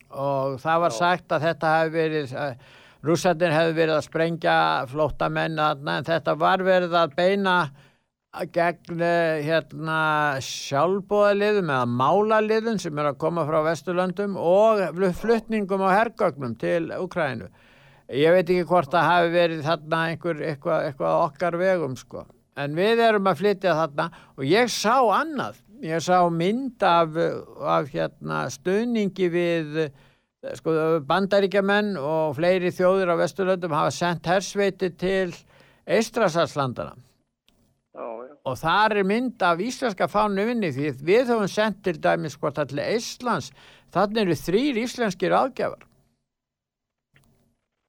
og 0.08 0.56
það 0.64 0.80
var 0.82 0.94
Já. 0.96 0.98
sagt 0.98 1.34
að 1.36 1.44
þetta 1.46 1.74
hefði 1.76 1.98
verið, 1.98 2.32
rússarnir 3.06 3.54
hefði 3.54 3.76
verið 3.78 3.96
að 3.98 4.06
sprengja 4.08 4.56
flóttamenn 4.90 5.60
en 5.62 6.08
þetta 6.08 6.34
var 6.42 6.64
verið 6.66 6.96
að 6.98 7.14
beina 7.20 7.58
gegn 8.53 9.01
hérna 9.46 10.00
sjálfbóðaliðum 10.44 11.72
eða 11.74 11.88
málaliðum 11.89 12.79
sem 12.82 13.00
er 13.00 13.12
að 13.12 13.20
koma 13.22 13.46
frá 13.48 13.60
Vesturlöndum 13.65 14.36
og 14.41 14.82
flutningum 15.20 15.86
á 15.86 15.89
hergögnum 15.96 16.56
til 16.60 16.91
Ukrænu. 16.98 17.48
Ég 18.08 18.32
veit 18.32 18.46
ekki 18.48 18.65
hvort 18.70 18.91
það 18.94 19.08
hafi 19.10 19.32
verið 19.34 19.63
þarna 19.65 20.01
einhver, 20.10 20.44
eitthvað, 20.51 20.84
eitthvað 20.88 21.24
okkar 21.25 21.58
vegum 21.60 21.96
sko. 22.00 22.25
En 22.58 22.75
við 22.77 23.01
erum 23.03 23.27
að 23.29 23.41
flytja 23.41 23.75
þarna 23.77 24.10
og 24.38 24.46
ég 24.48 24.72
sá 24.72 24.96
annað. 25.17 25.63
Ég 25.86 26.01
sá 26.01 26.22
mynd 26.34 26.82
af, 26.82 27.17
af 27.62 27.89
hérna, 27.94 28.46
stöðningi 28.50 29.27
við 29.34 29.82
sko, 30.58 30.77
bandaríkjamenn 31.06 31.98
og 32.01 32.38
fleiri 32.39 32.72
þjóðir 32.74 33.13
á 33.13 33.15
Vesturlöndum 33.20 33.75
hafa 33.77 33.94
sendt 33.94 34.29
hersveiti 34.32 34.89
til 34.98 35.36
Eistrasalslandana. 35.88 36.96
Og 38.48 38.56
þar 38.62 39.00
er 39.01 39.08
mynd 39.08 39.44
af 39.44 39.60
íslenska 39.63 40.08
fánu 40.12 40.48
vinni 40.48 40.72
því 40.75 40.94
við 41.10 41.34
höfum 41.34 41.51
sendt 41.51 41.84
til 41.86 41.98
dæmis 42.04 42.38
hvort 42.39 42.62
allir 42.63 42.96
Íslands 42.96 43.51
þannig 43.96 44.24
eru 44.24 44.39
þrýr 44.46 44.82
íslenskir 44.86 45.36
aðgjafar 45.36 45.84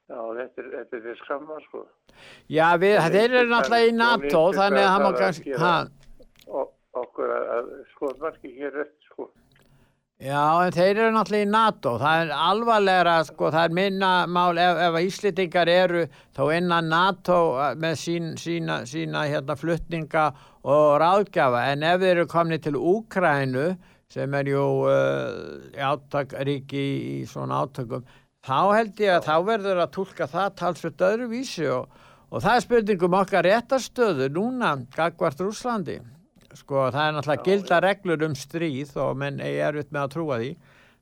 Já, 0.08 0.20
þetta 0.38 0.62
er, 0.62 0.68
þetta 0.72 0.98
er 1.12 1.18
skamma, 1.20 1.58
sko. 1.66 1.82
Já, 2.48 2.64
við, 2.80 2.94
þeir 3.12 3.34
eru 3.42 3.50
náttúrulega 3.50 3.90
í 3.90 3.96
NATO 3.98 4.40
þannig 4.56 4.80
að 4.80 4.88
það 4.88 5.02
má 5.04 5.18
kannski 5.18 5.56
okkur 6.98 7.34
að, 7.34 7.68
skotmarki 7.92 8.54
hér. 8.56 8.78
Já, 10.18 10.66
en 10.66 10.72
þeir 10.74 10.98
eru 10.98 11.10
náttúrulega 11.14 11.46
í 11.46 11.50
NATO. 11.52 11.92
Það 12.02 12.20
er 12.24 12.30
alvarlegra, 12.34 13.12
sko, 13.28 13.52
það 13.54 13.68
er 13.68 13.76
minna 13.78 14.08
mál 14.26 14.58
ef, 14.58 14.80
ef 14.88 14.98
Íslitingar 15.06 15.70
eru 15.70 16.00
þá 16.34 16.42
innan 16.56 16.88
NATO 16.90 17.36
með 17.78 17.94
sín, 18.00 18.32
sína, 18.40 18.80
sína 18.82 19.28
hérna 19.30 19.54
flutninga 19.54 20.24
og 20.66 20.96
ráðgjafa. 21.04 21.62
En 21.70 21.86
ef 21.86 22.02
þeir 22.02 22.16
eru 22.16 22.26
komni 22.32 22.58
til 22.58 22.74
Úkrænu 22.74 23.68
sem 24.10 24.34
er 24.34 24.50
jú 24.50 24.64
uh, 24.88 25.86
átak, 25.86 26.34
ríki 26.48 26.82
í 26.82 27.16
svona 27.28 27.62
átökum 27.62 28.02
þá 28.48 28.60
held 28.72 29.00
ég 29.02 29.14
að 29.18 29.26
þá 29.26 29.34
verður 29.44 29.82
að 29.82 29.94
tólka 29.96 30.28
það 30.30 30.54
talsveit 30.60 31.02
öðruvísi 31.10 31.66
og, 31.72 31.88
og 32.32 32.44
það 32.44 32.54
er 32.54 32.64
spurningum 32.64 33.18
okkar 33.18 33.46
réttastöðu 33.46 34.30
núna 34.32 34.74
gagvart 34.94 35.42
Rúslandi 35.44 35.98
sko 36.58 36.88
það 36.90 37.04
er 37.04 37.16
náttúrulega 37.16 37.48
gilda 37.48 37.80
reglur 37.84 38.26
um 38.28 38.36
stríð 38.38 38.94
og 39.04 39.16
menn 39.22 39.40
eigi 39.40 39.64
erfitt 39.68 39.94
með 39.94 40.04
að 40.04 40.14
trúa 40.16 40.38
því 40.42 40.52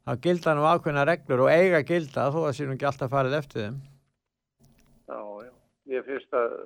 þá 0.06 0.12
gilda 0.28 0.54
nú 0.56 0.70
ákveðna 0.70 1.04
reglur 1.08 1.44
og 1.46 1.52
eiga 1.52 1.82
gilda 1.88 2.30
þó 2.34 2.40
að 2.46 2.56
sé 2.58 2.66
nú 2.68 2.76
ekki 2.76 2.88
alltaf 2.90 3.12
farið 3.12 3.38
eftir 3.40 3.62
þeim 3.66 3.78
Já, 5.06 5.20
já. 5.46 5.52
Ég 5.86 6.02
finnst 6.08 6.34
að 6.34 6.56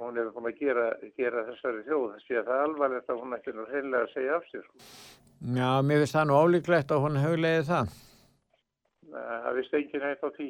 hún 0.00 0.16
hefur 0.18 0.32
búin 0.34 0.48
að 0.50 0.60
gera, 0.60 0.86
gera 1.18 1.44
þessari 1.50 1.84
þjóð. 1.86 2.06
Þessi 2.16 2.38
að 2.40 2.48
það 2.48 2.56
er 2.56 2.64
alvarlegt 2.66 3.12
að 3.12 3.20
hún 3.22 3.36
ætti 3.36 3.54
nú 3.54 3.66
hreinlega 3.70 4.06
að 4.06 4.14
segja 4.14 4.38
af 4.38 4.48
sér. 4.50 4.64
Sko. 4.64 4.88
Já, 5.56 5.68
mér 5.86 6.02
finnst 6.02 6.16
það 6.16 6.28
nú 6.30 6.38
ólíklegt 6.40 6.94
að 6.96 7.02
hún 7.04 7.20
hugleiði 7.22 7.66
það. 7.68 7.92
Nei, 9.12 9.20
Það 9.44 9.58
vist 9.60 9.76
enginn 9.78 10.06
hægt 10.06 10.26
á 10.26 10.30
tí. 10.36 10.48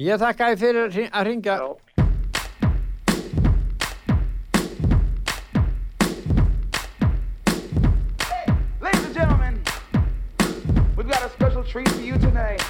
Ég 0.00 0.22
þakka 0.22 0.48
þið 0.52 0.62
fyrir 0.64 1.10
að 1.10 1.26
ringja. 1.28 1.56
Já. 1.60 1.89
Treat 11.70 11.88
for 11.90 12.00
you 12.00 12.14
tonight. 12.14 12.60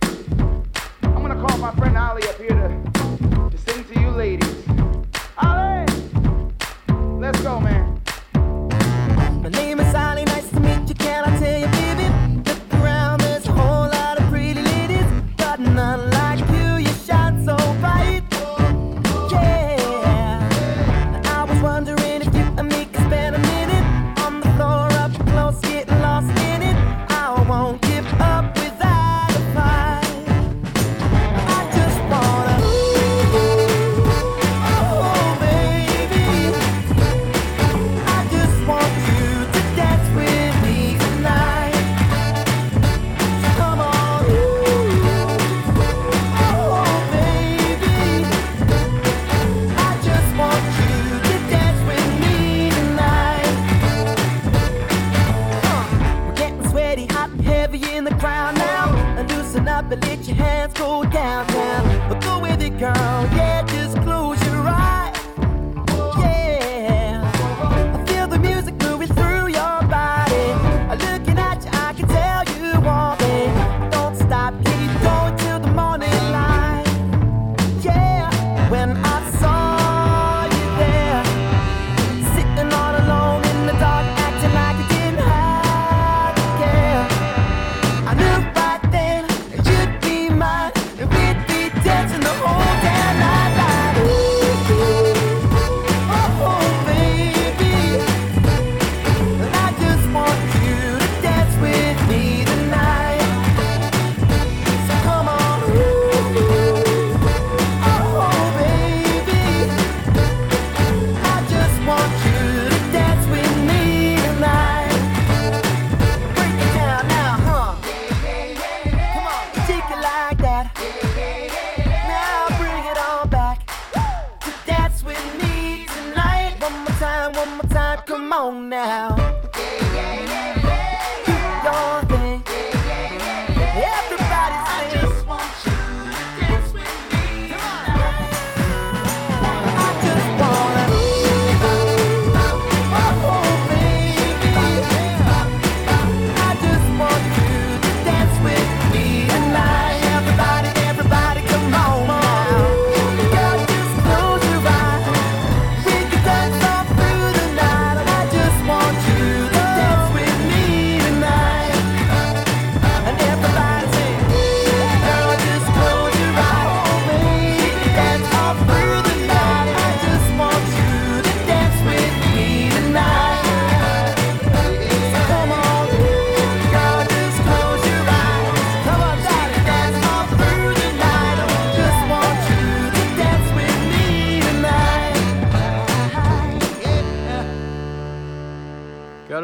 I'm 0.00 0.64
gonna 1.02 1.46
call 1.46 1.58
my 1.58 1.74
friend 1.74 1.94
Ali 1.94 2.22
up 2.26 2.38
here 2.38 2.48
to 2.48 2.89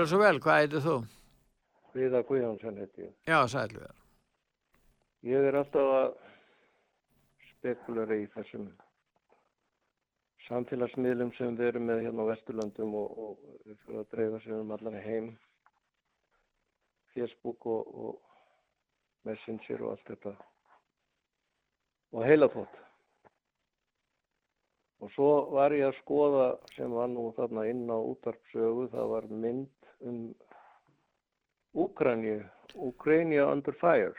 Gjörðu 0.07 0.19
svo 0.21 0.23
vel, 0.23 0.39
hvað 0.39 0.59
heitir 0.61 0.83
þú? 0.85 0.93
Viða 1.97 2.19
Guðjónsson 2.29 2.77
heiti 2.79 3.03
ég. 3.03 3.15
Já, 3.27 3.39
sælver. 3.51 3.95
Ég 5.27 5.47
er 5.49 5.57
alltaf 5.59 5.89
að 5.97 6.13
spekulera 7.49 8.19
í 8.21 8.29
þessum 8.37 8.69
samfélagsmiðlum 10.47 11.33
sem 11.35 11.59
við 11.59 11.73
erum 11.73 11.89
með 11.91 12.05
hérna 12.05 12.23
á 12.23 12.31
Vesturlöndum 12.31 12.95
og, 13.01 13.19
og 13.19 13.67
við 13.67 13.83
fyrir 13.83 13.99
að 14.05 14.13
dreifa 14.15 14.41
sér 14.45 14.55
um 14.61 14.71
allan 14.77 15.01
heim. 15.09 15.29
Facebook 17.17 17.67
og, 17.67 17.91
og 18.07 19.27
Messenger 19.27 19.83
og 19.89 19.97
allt 19.97 20.13
þetta. 20.13 20.37
Og 22.15 22.29
heilaþótt. 22.31 22.83
Og 25.03 25.11
svo 25.19 25.33
var 25.59 25.75
ég 25.75 25.91
að 25.91 25.99
skoða 26.05 26.53
sem 26.77 26.95
var 26.95 27.11
nú 27.11 27.33
þarna 27.35 27.67
inn 27.73 27.89
á 27.91 27.99
útarpsögu, 27.99 28.87
það 28.95 29.17
var 29.17 29.35
mynd 29.35 29.76
um 30.01 30.35
Úkrænju, 31.77 32.41
Ukrainia 32.75 33.47
under 33.53 33.73
fire. 33.73 34.15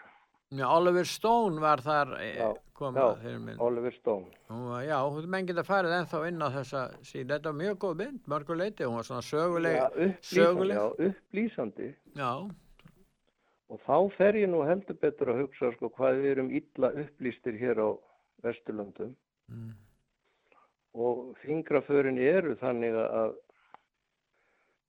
Já, 0.51 0.67
Oliver 0.69 1.03
Stone 1.05 1.59
var 1.61 1.81
þar 1.83 2.11
Já, 2.21 2.35
já, 2.37 2.51
komið 2.77 3.01
já, 3.01 3.15
þeirri 3.23 3.39
mynd. 3.47 3.59
Oliver 3.65 3.91
Stone. 3.95 4.29
Var, 4.47 4.83
já, 4.87 4.99
hún 5.09 5.25
menn 5.33 5.47
geta 5.49 5.63
farið 5.67 5.95
ennþá 5.97 6.21
inn 6.29 6.45
á 6.45 6.49
þessa 6.53 6.83
síðan. 7.01 7.33
Þetta 7.33 7.49
var 7.51 7.57
mjög 7.63 7.79
góð 7.83 7.97
mynd, 8.03 8.21
mörgur 8.31 8.59
leiti. 8.61 8.85
Hún 8.85 8.95
var 8.99 9.07
svona 9.09 9.25
söguleg. 9.25 9.75
Já, 9.75 9.87
upplýsandi, 9.89 10.29
söguleg. 10.37 10.77
já, 10.77 11.09
upplýsandi. 11.09 11.89
Já, 12.15 12.31
Og 13.67 13.81
þá 13.83 13.95
fer 14.15 14.37
ég 14.39 14.47
nú 14.47 14.61
heldur 14.63 14.95
betur 14.95 15.33
að 15.33 15.41
hugsa 15.41 15.73
sko 15.75 15.89
hvað 15.97 16.21
við 16.21 16.29
erum 16.31 16.51
illa 16.55 16.89
upplýstir 17.01 17.57
hér 17.59 17.81
á 17.83 17.89
Vesturlöndum. 18.45 19.09
Mm. 19.51 19.73
Og 20.95 21.35
fingraförin 21.41 22.17
eru 22.17 22.55
þannig 22.61 22.95
að 22.95 23.33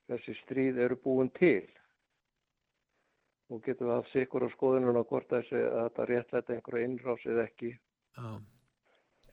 þessi 0.09 0.37
stríð 0.43 0.79
eru 0.85 0.99
búin 1.05 1.33
til. 1.39 1.65
Og 3.49 3.65
getum 3.65 3.89
við 3.89 3.95
haft 3.95 4.13
sikur 4.13 4.45
á 4.45 4.49
skoðunum 4.53 5.01
á 5.01 5.09
hvort 5.09 5.29
þessi 5.33 5.57
að 5.57 5.83
þetta 5.87 6.07
réttlæta 6.11 6.55
einhverja 6.55 6.89
innrás 6.89 7.27
eða 7.27 7.45
ekki. 7.49 7.75
já, 8.17 8.31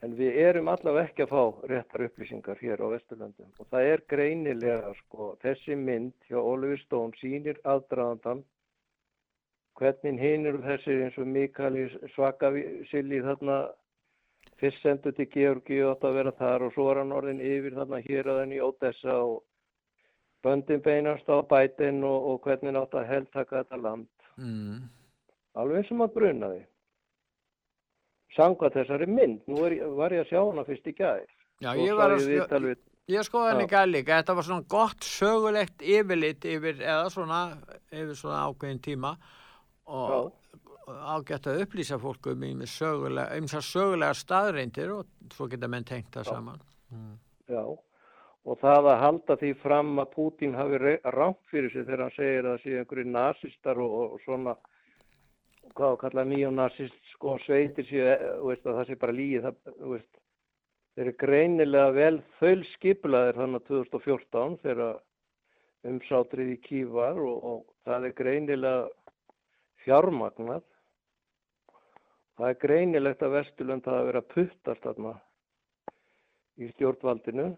En 0.03 0.13
við 0.19 0.35
erum 0.37 0.67
allavega 0.69 1.09
ekki 1.09 1.23
að 1.23 1.31
fá 1.31 1.67
réttar 1.71 2.03
upplýsingar 2.05 2.59
hér 2.61 2.83
á 2.83 2.87
Vesturlöndum. 2.91 3.47
Og 3.59 3.67
það 3.71 3.87
er 3.91 4.03
greinilega 4.11 4.91
sko, 4.99 5.31
þessi 5.41 5.77
mynd 5.79 6.27
hjá 6.29 6.37
Oliver 6.37 6.81
Stone 6.83 7.17
sýnir 7.21 7.57
aðdraðandan 7.63 8.43
hvernig 9.79 10.21
hinn 10.21 10.47
eru 10.47 10.61
þessi 10.63 10.99
eins 11.03 11.17
og 11.19 11.31
Mikael 11.31 11.79
Svakasilli 12.13 13.23
þarna 13.25 13.57
fyrst 14.61 14.83
sendur 14.83 15.15
til 15.17 15.27
Georgi 15.33 15.81
og 15.83 15.95
átt 15.95 16.07
að 16.07 16.17
vera 16.19 16.35
þar 16.39 16.67
og 16.67 16.75
svo 16.75 16.85
er 16.91 17.01
hann 17.01 17.15
orðin 17.15 17.43
yfir 17.43 17.75
þarna 17.79 17.99
hér 18.05 18.29
að 18.31 18.41
henni 18.43 18.59
í 18.59 18.63
Odessa 18.63 19.17
og 19.23 19.41
böndin 20.45 20.81
beinast 20.85 21.27
á 21.27 21.41
bætin 21.49 22.03
og, 22.05 22.29
og 22.31 22.41
hvernig 22.45 22.77
átt 22.79 22.93
að 23.01 23.09
heldtaka 23.09 23.63
þetta 23.63 23.81
land. 23.81 24.07
mm. 24.37 24.79
Alveg 25.55 25.77
eins 25.81 25.91
og 25.93 25.97
maður 26.01 26.15
brunaði. 26.19 26.63
Sanga 28.35 28.67
þessari 28.73 29.07
mynd, 29.07 29.45
nú 29.47 29.61
ég- 29.71 29.95
var 29.95 30.11
ég 30.11 30.25
að 30.25 30.29
sjá 30.33 30.41
hana 30.43 30.65
fyrst 30.67 30.87
í 30.91 30.93
gæðir. 30.97 31.29
Já, 31.63 31.69
ég 31.79 31.95
var 31.95 32.11
að 32.11 32.19
sko, 32.25 32.59
við, 32.65 32.77
ég 33.15 33.23
skoði 33.23 33.51
henni 33.53 33.63
Já. 33.67 33.71
gæði 33.71 33.91
líka, 33.93 34.17
þetta 34.19 34.35
var 34.35 34.43
svona 34.43 34.67
gott 34.67 35.05
sögulegt 35.07 35.81
yfirlit 35.81 36.43
yfir, 36.51 36.81
eða 36.83 37.09
svona, 37.13 37.39
yfir 37.91 38.15
svona 38.19 38.41
ákveðin 38.49 38.81
tíma 38.83 39.13
og 39.87 40.33
ágætt 40.85 41.47
að 41.47 41.61
upplýsa 41.63 41.97
fólk 42.01 42.27
um 42.33 42.43
ýmis 42.43 42.75
sögulega, 42.75 43.37
um 43.39 43.47
sögulega 43.47 44.13
staðreindir 44.19 44.91
og 44.99 45.05
svo 45.33 45.47
geta 45.47 45.67
menn 45.71 45.83
tengt 45.87 46.11
það 46.11 46.25
saman. 46.33 46.59
já, 47.47 47.63
og 48.45 48.59
það 48.61 48.89
að 48.91 49.01
halda 49.01 49.37
því 49.41 49.51
fram 49.63 49.95
að 50.01 50.11
Pútín 50.13 50.57
hafi 50.57 50.95
rámt 51.15 51.41
fyrir 51.49 51.71
sig 51.73 51.87
þegar 51.87 52.03
hann 52.05 52.15
segir 52.15 52.43
að 52.43 52.51
það 52.51 52.59
séu 52.63 52.81
einhverju 52.81 53.05
nazistar 53.09 53.81
og, 53.81 53.95
og 54.03 54.19
svona, 54.25 54.53
hvað 55.73 55.95
að 55.95 55.97
kalla 56.03 56.25
nýjonazist, 56.29 56.99
sko, 57.15 57.39
sveitir 57.45 57.89
séu, 57.89 58.05
eh, 58.11 58.27
veist, 58.45 58.67
að 58.67 58.77
það 58.79 58.91
sé 58.91 58.99
bara 59.01 59.17
líið, 59.17 59.47
það, 59.47 59.73
veist, 59.95 60.21
þeir 60.93 61.07
eru 61.07 61.15
greinilega 61.25 61.95
vel 61.97 62.19
þöl 62.37 62.61
skipulaðir 62.75 63.41
þannig 63.41 63.65
2014 63.71 64.61
þegar 64.61 65.01
umsátrið 65.89 66.53
í 66.53 66.61
kývar 66.69 67.19
og, 67.25 67.49
og 67.49 67.59
það 67.85 68.07
er 68.07 68.17
greinilega 68.21 68.87
fjármagnað. 69.85 70.63
Það 72.35 72.49
er 72.51 72.57
greinilegt 72.61 73.21
að 73.23 73.37
Vesturlönd 73.37 73.85
hafa 73.87 74.07
verið 74.09 74.21
að 74.21 74.31
puttast 74.33 74.83
þarna 74.83 75.13
í 76.59 76.67
stjórnvaldinu 76.73 77.53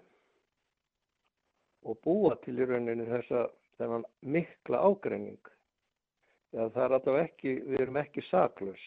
og 1.88 2.00
búa 2.04 2.36
til 2.44 2.58
í 2.60 2.68
rauninni 2.68 3.08
þessa 3.08 3.48
þennan 3.80 4.06
mikla 4.22 4.84
ágreining. 4.84 5.42
Já, 6.56 6.64
það 6.74 6.84
er 6.84 6.96
alltaf 6.98 7.20
ekki, 7.22 7.58
við 7.68 7.84
erum 7.84 8.00
ekki 8.02 8.24
saklaus. 8.28 8.86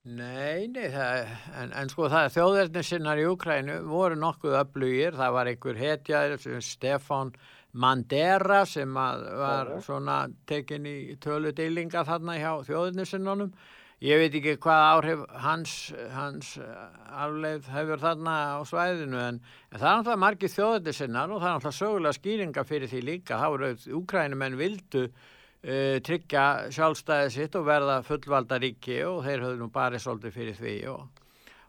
Nei, 0.00 0.64
nei, 0.72 0.86
það, 0.88 1.32
en, 1.60 1.72
en 1.76 1.90
sko 1.92 2.06
það 2.08 2.26
er 2.26 2.30
þjóðverðin 2.32 2.86
sinnar 2.88 3.20
í 3.20 3.26
Ukrænu 3.28 3.74
voru 3.84 4.16
nokkuð 4.16 4.54
öflugir, 4.62 5.16
það 5.18 5.34
var 5.36 5.50
einhver 5.50 5.80
hetjaður 5.80 6.40
sem 6.40 6.62
Stefan 6.64 7.34
Mandera 7.76 8.62
sem 8.66 8.96
var 8.96 9.74
svona 9.84 10.22
tekin 10.48 10.88
í 10.88 11.18
tölu 11.20 11.52
deilinga 11.52 12.06
þarna 12.08 12.38
hjá 12.40 12.54
þjóðverðin 12.70 13.10
sinnunum. 13.12 13.52
Ég 14.00 14.16
veit 14.16 14.32
ekki 14.38 14.54
hvað 14.64 14.82
áhrif 14.94 15.24
hans, 15.42 15.72
hans 16.14 16.54
afleið 16.56 17.66
hefur 17.68 18.00
þarna 18.00 18.36
á 18.56 18.60
svæðinu 18.64 19.18
en, 19.20 19.40
en 19.68 19.76
það 19.76 19.88
er 19.90 19.98
náttúrulega 19.98 20.22
margir 20.22 20.52
þjóðverðin 20.54 20.96
sinnar 20.96 21.34
og 21.34 21.42
það 21.42 21.50
er 21.50 21.58
náttúrulega 21.58 21.78
sögulega 21.78 22.16
skýringa 22.16 22.64
fyrir 22.64 22.88
því 22.88 23.00
líka. 23.04 23.40
Það 23.42 23.52
voru 23.52 23.98
Ukrænumenn 23.98 24.56
vildu 24.56 25.02
uh, 25.04 25.98
tryggja 26.08 26.44
sjálfstæði 26.72 27.34
sitt 27.34 27.58
og 27.60 27.66
verða 27.68 27.98
fullvalda 28.06 28.60
ríki 28.64 28.96
og 29.04 29.20
þeir 29.26 29.44
höfðu 29.44 29.60
nú 29.60 29.68
bara 29.74 30.00
svolítið 30.00 30.36
fyrir 30.38 30.56
því 30.62 30.74
og, 30.94 31.26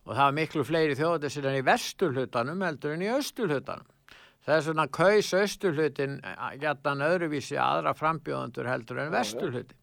og 0.08 0.14
það 0.14 0.24
var 0.24 0.40
miklu 0.40 0.66
fleiri 0.72 0.98
þjóðið 1.02 1.36
sinna 1.36 1.54
í 1.60 1.68
vesturhlutanum 1.68 2.64
heldur 2.64 2.96
en 2.96 3.04
í 3.10 3.12
austurhlutanum. 3.12 3.92
Það 4.48 4.56
er 4.56 4.66
svona 4.70 4.88
kaus 4.88 5.36
austurhlutin 5.36 6.16
gætan 6.64 7.04
öðruvísi 7.12 7.60
aðra 7.60 7.92
frambjóðandur 7.92 8.72
heldur 8.72 9.04
en 9.04 9.12
vesturhlutin. 9.20 9.81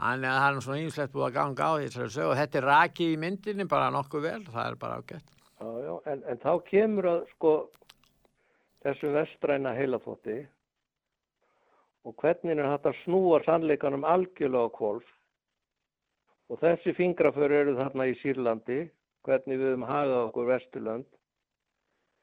Þannig 0.00 0.30
að 0.30 0.38
það 0.40 0.48
er 0.50 0.62
svona 0.64 0.80
ýmislegt 0.80 1.12
búið 1.12 1.26
að 1.26 1.34
ganga 1.36 1.66
á 1.68 1.72
því 1.76 2.24
og 2.24 2.38
þetta 2.38 2.58
er 2.60 2.66
raki 2.70 3.08
í 3.12 3.18
myndinni 3.20 3.66
bara 3.68 3.90
nokkuð 3.92 4.22
vel, 4.24 4.40
það 4.48 4.70
er 4.70 4.78
bara 4.80 4.96
ágætt. 5.00 5.36
Já, 5.60 5.68
já, 5.84 5.94
en, 6.12 6.22
en 6.24 6.40
þá 6.40 6.52
kemur 6.70 7.08
að 7.10 7.20
sko 7.34 7.52
þessu 8.86 9.12
vestræna 9.12 9.74
heilaþótti 9.76 10.38
og 12.08 12.16
hvernig 12.22 12.56
er 12.56 12.70
þetta 12.70 12.94
að 12.94 13.00
snúa 13.02 13.40
sannleikanum 13.44 14.06
algjörlega 14.08 14.72
á 14.72 14.76
kvolf 14.78 15.10
og 16.50 16.62
þessi 16.64 16.96
fingraför 16.96 17.52
eru 17.60 17.76
þarna 17.78 18.08
í 18.10 18.16
Sýrlandi, 18.22 18.80
hvernig 19.28 19.60
við 19.60 19.68
höfum 19.74 19.86
hagað 19.86 20.22
okkur 20.24 20.48
Vesturlönd. 20.48 21.06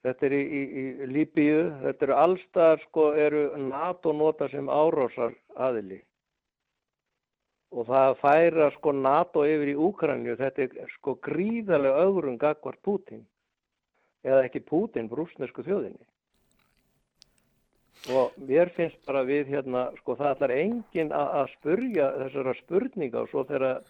Þetta 0.04 0.28
er 0.28 0.36
í, 0.36 0.42
í, 0.42 0.63
í 0.74 1.08
Líbíu, 1.13 1.62
þetta 1.86 2.08
eru 2.08 2.18
allstaðar 2.24 2.84
sko 2.88 3.06
eru 3.18 3.46
NATO 3.70 4.12
nota 4.18 4.50
sem 4.52 4.68
árósar 4.68 5.38
aðili. 5.56 6.02
Og 7.78 7.86
það 7.86 8.08
að 8.10 8.20
færa 8.24 8.68
sko 8.74 8.92
NATO 8.98 9.44
yfir 9.46 9.70
í 9.70 9.80
Úkrænu, 9.88 10.34
þetta 10.40 10.63
er 10.66 10.94
sko 10.96 11.13
gríðarlega 11.22 12.06
öðrun 12.08 12.40
gagvart 12.42 12.80
Pútín. 12.82 13.28
Eða 14.26 14.48
ekki 14.48 14.63
Pútín, 14.66 15.10
brúsnesku 15.12 15.62
þjóðinni. 15.66 16.08
Og 18.13 18.34
mér 18.50 18.72
finnst 18.74 18.98
bara 19.06 19.22
við 19.28 19.52
hérna, 19.52 19.88
sko 20.00 20.16
það 20.18 20.32
ætlar 20.34 20.54
enginn 20.56 21.13
að 21.13 21.52
spurja 21.58 22.08
þessara 22.22 22.54
spurninga 22.62 23.24
og 23.24 23.30
svo 23.32 23.44
þegar, 23.50 23.82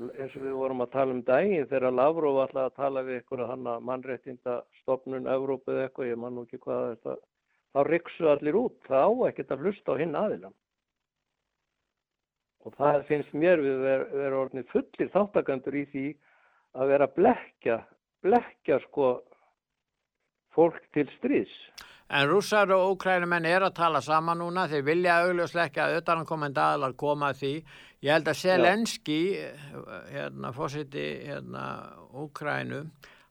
eins 0.00 0.36
og 0.38 0.46
við 0.46 0.56
vorum 0.56 0.82
að 0.82 0.92
tala 0.94 1.14
um 1.14 1.22
daginn, 1.26 1.68
þegar 1.70 1.96
Lavrov 1.98 2.40
ætlaði 2.46 2.70
að 2.70 2.78
tala 2.80 3.04
við 3.06 3.36
að 3.36 3.44
hann 3.50 3.68
að 3.74 3.84
mannréttinda 3.90 4.56
stopnun 4.80 5.30
Evrópu 5.30 5.74
eða 5.74 5.86
eitthvað, 5.86 6.10
ég 6.10 6.22
man 6.22 6.34
nú 6.38 6.46
ekki 6.46 6.62
hvað 6.64 6.88
þetta, 6.94 7.16
þá 7.74 7.80
ryksu 7.90 8.30
allir 8.32 8.58
út, 8.62 8.78
það 8.88 9.06
á 9.06 9.10
ekkert 9.28 9.54
að 9.54 9.66
hlusta 9.66 9.94
á 9.94 10.00
hinn 10.00 10.18
aðilan. 10.22 10.56
Og 12.62 12.74
það 12.78 13.06
finnst 13.08 13.32
mér 13.34 13.62
við 13.62 13.80
vera, 13.82 14.34
orðnið 14.38 14.68
fullir 14.70 15.10
þáttakandur 15.14 15.78
í 15.80 15.86
því 15.92 16.04
að 16.78 16.92
vera 16.94 17.08
blekja, 17.10 17.78
blekja 18.22 18.78
sko 18.86 19.14
fólk 20.54 20.84
til 20.94 21.08
stríðs. 21.16 21.56
En 22.12 22.28
rússar 22.28 22.68
og 22.74 22.90
ókrænumenn 22.92 23.46
er 23.48 23.64
að 23.64 23.78
tala 23.78 24.02
saman 24.04 24.42
núna, 24.42 24.66
þeir 24.68 24.84
vilja 24.84 25.14
augljóslega 25.24 25.70
ekki 25.70 25.80
að 25.80 25.94
auðvitaðankomandi 25.94 26.60
aðlar 26.60 26.96
koma 27.00 27.30
að 27.32 27.38
því. 27.40 27.52
Ég 28.04 28.12
held 28.12 28.28
að 28.28 28.38
Selenski, 28.42 29.20
hérna, 30.12 30.50
fórseti, 30.52 31.06
hérna, 31.30 31.64
Úkrænu, 32.20 32.82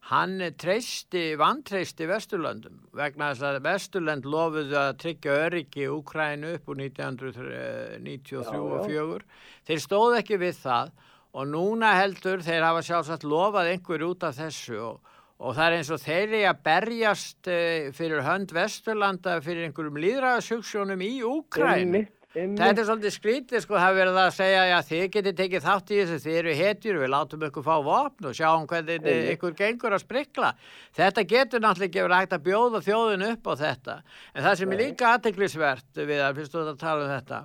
hann 0.10 0.42
treysti, 0.58 1.36
vantreysti 1.38 2.08
Vesturlöndum 2.10 2.80
vegna 2.98 3.30
þess 3.32 3.46
að 3.48 3.60
Vesturlönd 3.68 4.26
lofuðu 4.26 4.80
að 4.80 4.98
tryggja 5.04 5.38
öryggi 5.46 5.88
Úkrænu 5.92 6.56
upp 6.58 6.72
úr 6.74 6.82
1993 6.88 8.58
og 8.58 8.90
4. 8.90 9.22
Þeir 9.70 9.86
stóð 9.86 10.18
ekki 10.20 10.42
við 10.42 10.60
það 10.64 10.92
og 11.32 11.48
núna 11.48 11.94
heldur 12.00 12.44
þeir 12.44 12.68
hafa 12.68 12.84
sjálfsagt 12.84 13.24
lofað 13.24 13.72
einhver 13.76 14.04
út 14.10 14.28
af 14.28 14.38
þessu 14.42 14.82
og 14.90 15.12
Og 15.42 15.56
það 15.58 15.64
er 15.66 15.76
eins 15.80 15.90
og 15.90 16.02
þeir 16.04 16.20
eru 16.22 16.40
að 16.52 16.60
berjast 16.68 17.48
uh, 17.50 17.88
fyrir 17.98 18.22
hönd 18.28 18.52
Vesturlanda 18.54 19.40
fyrir 19.42 19.66
einhverjum 19.66 19.98
líðræðasjóksjónum 20.04 21.02
í 21.02 21.16
Úkræn. 21.26 21.96
Þetta 22.32 22.80
er 22.80 22.86
svolítið 22.88 23.12
skrítið 23.12 23.64
sko, 23.66 23.76
það 23.76 23.90
er 23.90 23.98
verið 23.98 24.18
að 24.22 24.30
segja 24.38 24.60
að 24.78 24.86
þið 24.88 25.02
getið 25.12 25.34
tekið 25.40 25.66
þátt 25.66 25.90
í 25.92 25.98
þessu, 26.00 26.20
þið 26.24 26.38
eru 26.40 26.54
hetjur, 26.56 27.00
við 27.02 27.12
látum 27.12 27.44
ykkur 27.48 27.66
fá 27.66 27.74
vopn 27.84 28.30
og 28.30 28.38
sjáum 28.38 28.68
hvernig 28.72 29.02
Einmitt. 29.02 29.32
ykkur 29.34 29.58
gengur 29.58 29.96
að 29.98 30.04
sprikla. 30.06 30.54
Þetta 30.96 31.26
getur 31.28 31.64
náttúrulega 31.66 31.90
ekki 31.90 32.06
verið 32.06 32.22
hægt 32.22 32.38
að 32.38 32.46
bjóða 32.48 32.82
þjóðin 32.88 33.28
upp 33.28 33.52
á 33.52 33.54
þetta. 33.66 33.98
En 34.32 34.48
það 34.48 34.58
sem 34.62 34.72
er 34.72 34.84
líka 34.86 35.12
aðteklisvert 35.12 36.02
við 36.08 36.24
að 36.24 36.40
fyrst 36.40 36.56
þú 36.56 36.64
ert 36.64 36.72
að 36.72 36.82
tala 36.86 37.04
um 37.04 37.14
þetta, 37.18 37.44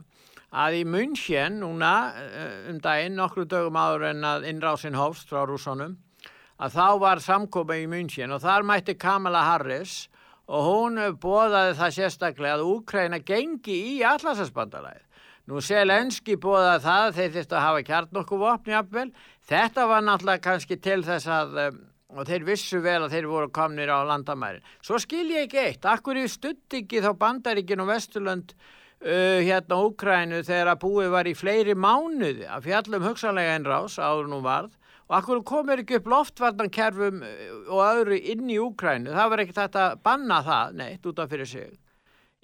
að 0.63 0.79
í 0.79 0.87
München 0.95 1.61
núna 1.65 1.95
eh, 2.23 2.59
um 2.71 2.79
daginn, 2.87 3.19
nokkru 3.19 3.51
dögum 3.51 3.83
áður 3.83 4.11
en 4.13 4.23
að 4.23 4.47
innrásin 4.53 4.95
hófst 4.95 5.35
frá 5.35 5.43
rússonum, 5.51 5.99
að 6.63 6.79
þá 6.79 6.87
var 7.03 7.27
samkoma 7.27 7.83
í 7.83 7.91
München 7.91 8.31
og 8.31 8.47
þar 8.47 8.63
mætti 8.63 8.95
Kamala 8.95 9.43
Harris 9.51 10.05
og 10.47 10.69
hún 10.69 11.01
bóðaði 11.23 11.75
það 11.81 11.97
sérstaklega 11.97 12.59
að 12.59 12.69
Úkraina 12.71 13.19
gengi 13.27 13.77
í 13.97 13.97
allarsasbandalæð. 14.07 15.03
Nú 15.47 15.61
Selenski 15.63 16.35
bóðaði 16.43 16.83
það 16.83 17.05
að 17.09 17.19
þeir 17.19 17.35
þurftu 17.37 17.57
að 17.57 17.67
hafa 17.67 17.83
kjarn 17.87 18.21
okkur 18.23 18.41
vopni 18.41 18.75
jafnvel. 18.75 19.11
Þetta 19.47 19.85
var 19.91 20.07
náttúrulega 20.07 20.43
kannski 20.43 20.79
til 20.83 21.03
þess 21.07 21.31
að, 21.31 21.61
um, 21.67 21.77
og 22.17 22.27
þeir 22.27 22.47
vissu 22.49 22.81
vel 22.83 22.99
að 23.05 23.13
þeir 23.15 23.29
voru 23.31 23.51
komnir 23.55 23.93
á 23.95 24.03
landamærin. 24.07 24.65
Svo 24.83 24.99
skil 25.03 25.29
ég 25.35 25.47
ekki 25.47 25.63
eitt, 25.63 25.87
akkur 25.87 26.19
í 26.19 26.27
stutt 26.31 26.79
ekki 26.79 27.03
þá 27.05 27.13
bandaríkin 27.19 27.83
og 27.83 27.93
Vesturlönd 27.93 28.57
uh, 28.57 29.39
hérna 29.43 29.79
Úkrænu 29.87 30.43
þegar 30.47 30.73
að 30.75 30.83
búið 30.83 31.15
var 31.15 31.31
í 31.31 31.37
fleiri 31.39 31.79
mánuði 31.79 32.47
að 32.51 32.67
fjallum 32.67 33.07
hugsanlega 33.07 33.55
einrás 33.59 34.01
áður 34.03 34.31
nú 34.35 34.43
varð 34.47 34.75
og 35.07 35.17
akkur 35.21 35.43
komir 35.47 35.83
ekki 35.83 36.01
upp 36.01 36.09
loftvarnankerfum 36.11 37.21
uh, 37.23 37.59
og 37.71 37.83
öðru 37.87 38.19
inn 38.19 38.49
í 38.51 38.61
Úkrænu 38.63 39.15
það 39.15 39.33
var 39.33 39.43
ekki 39.45 39.59
þetta 39.59 39.85
að 39.91 39.99
banna 40.07 40.41
það 40.47 40.79
neitt 40.81 41.11
út 41.11 41.21
af 41.23 41.31
fyrir 41.33 41.51
sig. 41.51 41.75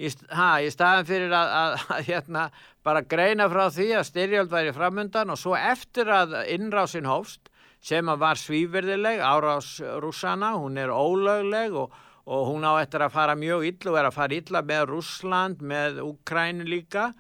Í, 0.03 0.09
ha, 0.33 0.51
í 0.64 0.70
staðan 0.72 1.07
fyrir 1.07 1.35
að, 1.37 1.51
að, 1.59 1.75
að 1.94 2.07
hérna, 2.09 2.44
bara 2.87 3.03
greina 3.07 3.48
frá 3.53 3.66
því 3.70 3.88
að 3.98 4.07
styrjöld 4.09 4.53
væri 4.53 4.72
framundan 4.75 5.35
og 5.35 5.38
svo 5.38 5.53
eftir 5.59 6.09
að 6.11 6.38
innrásin 6.55 7.11
hófst 7.11 7.51
sem 7.83 8.09
að 8.09 8.22
var 8.22 8.38
svíverðileg 8.38 9.20
árás 9.27 9.75
rússana, 10.03 10.55
hún 10.55 10.79
er 10.79 10.90
ólögleg 10.94 11.75
og, 11.77 11.92
og 12.31 12.48
hún 12.48 12.64
á 12.66 12.79
eftir 12.79 13.03
að 13.03 13.14
fara 13.18 13.37
mjög 13.38 13.66
illa 13.72 13.92
og 13.92 13.98
er 13.98 14.09
að 14.09 14.16
fara 14.16 14.38
illa 14.38 14.62
með 14.66 14.85
Rússland, 14.92 15.62
með 15.66 16.03
Úkrænu 16.07 16.66
líka 16.70 17.11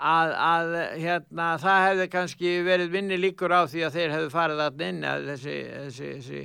að, 0.00 0.32
að 0.46 0.74
hérna, 1.02 1.50
það 1.60 1.84
hefði 1.86 2.08
kannski 2.14 2.56
verið 2.66 2.90
vinni 2.96 3.20
líkur 3.20 3.52
á 3.52 3.62
því 3.68 3.86
að 3.86 3.96
þeir 3.98 4.16
hefðu 4.16 4.32
farið 4.34 4.64
þarna 4.64 4.90
inn 4.92 5.06
að 5.10 5.30
þessi, 5.30 5.56
þessi, 5.76 6.10
þessi 6.16 6.42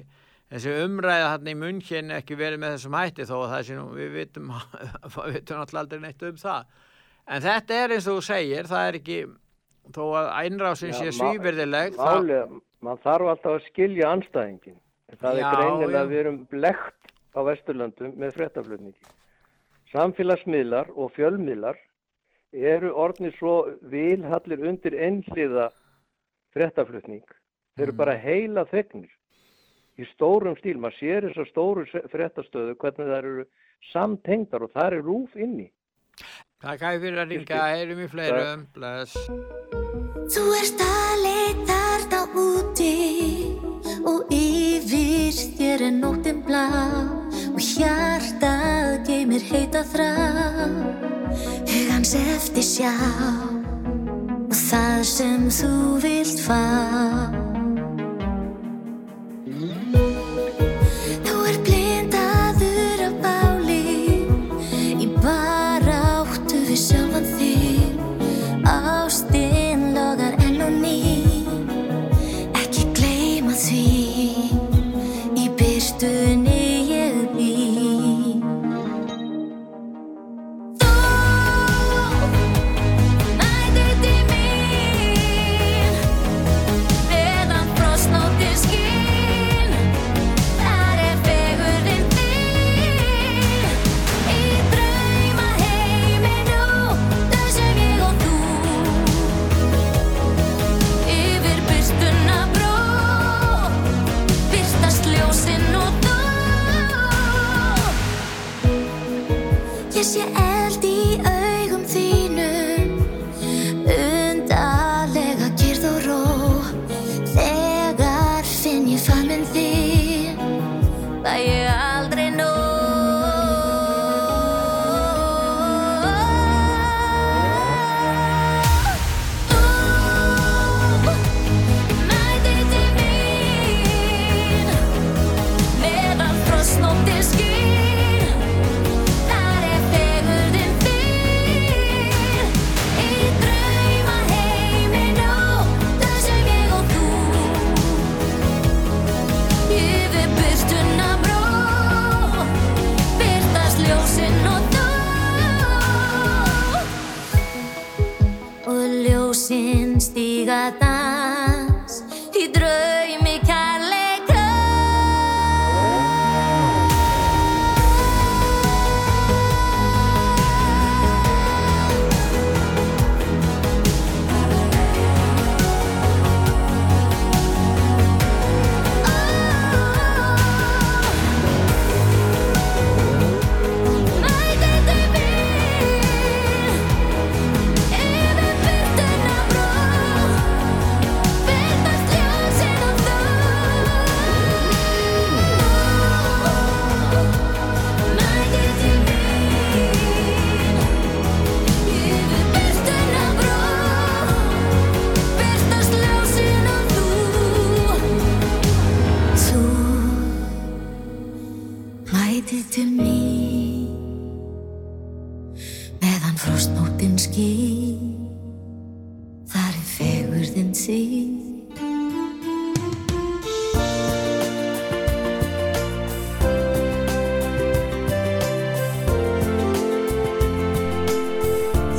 þessi 0.51 0.75
umræða 0.85 1.31
hann 1.33 1.49
í 1.49 1.55
munnkinn 1.57 2.13
ekki 2.15 2.37
verið 2.39 2.61
með 2.61 2.75
þessum 2.75 2.97
hætti 2.99 3.27
þó 3.27 3.35
að 3.39 3.49
það 3.53 3.63
sé 3.67 3.77
nú, 3.79 3.85
við 3.95 4.11
vitum, 4.19 4.51
við 5.15 5.39
vitum 5.39 5.63
alltaf 5.63 5.81
aldrei 5.81 6.03
neitt 6.03 6.27
um 6.27 6.37
það. 6.41 6.69
En 7.25 7.41
þetta 7.45 7.81
er 7.81 7.95
eins 7.95 8.07
og 8.07 8.19
þú 8.19 8.25
segir, 8.27 8.69
það 8.69 8.89
er 8.89 8.99
ekki, 8.99 9.17
þó 9.95 10.03
að 10.21 10.31
einrásin 10.43 10.93
sé 10.93 11.09
það, 11.09 11.41
Málið, 11.97 12.55
maður 12.85 13.03
þarf 13.07 13.31
alltaf 13.33 13.57
að 13.57 13.67
skilja 13.71 14.11
anstæðingin. 14.13 14.79
Það 15.15 15.39
Já, 15.39 15.45
er 15.47 15.55
greinilega 15.55 16.01
að 16.03 16.11
við 16.11 16.21
erum 16.21 16.39
blekt 16.51 17.11
á 17.35 17.39
Vesturlöndum 17.45 18.15
með 18.19 18.37
fréttaflutningi. 18.37 19.13
Samfélagsmiðlar 19.93 20.89
og 20.93 21.11
fjölmiðlar 21.15 21.79
eru 22.55 22.93
orðnir 22.95 23.35
svo 23.37 23.55
vilhallir 23.91 24.63
undir 24.69 24.95
einhliða 24.95 25.69
fréttaflutning. 26.55 27.25
Þeir 27.75 27.87
eru 27.89 27.97
bara 27.99 28.15
heila 28.15 28.65
þegnir 28.71 29.11
í 29.99 30.07
stórum 30.13 30.55
stíl. 30.59 30.77
Maður 30.79 30.99
sér 30.99 31.27
þessar 31.29 31.49
stóru 31.51 31.85
fréttastöðu 32.13 32.77
hvernig 32.79 33.11
það 33.11 33.17
eru 33.19 33.47
samtengdar 33.91 34.65
og 34.65 34.73
það 34.75 34.97
er 34.99 35.05
rúf 35.09 35.35
inni. 35.35 35.69
það 36.63 36.79
gæði 36.81 37.01
fyrir 37.03 37.21
að 37.21 37.33
ringa, 37.33 37.61
heyrum 37.75 37.99
í 38.01 38.07
fleirum, 38.09 38.65
bless. 38.73 39.17
Þú 40.31 40.45
ert 40.61 40.85
að 40.85 41.25
leita 41.25 41.79
þarna 42.09 42.21
úti 42.45 42.93
og 44.07 44.33
yfir 44.33 45.43
þér 45.59 45.87
er 45.89 45.95
nóttin 45.99 46.41
blá 46.47 46.65
og 47.55 47.61
hjartað 47.63 48.89
geymir 49.07 49.43
heita 49.47 49.79
þrá 49.87 50.09
hugans 51.71 52.11
eftir 52.19 52.67
sjá 52.67 52.91
og 54.43 54.57
það 54.59 55.03
sem 55.07 55.47
þú 55.61 55.71
vilt 56.03 56.43
fá 56.43 56.59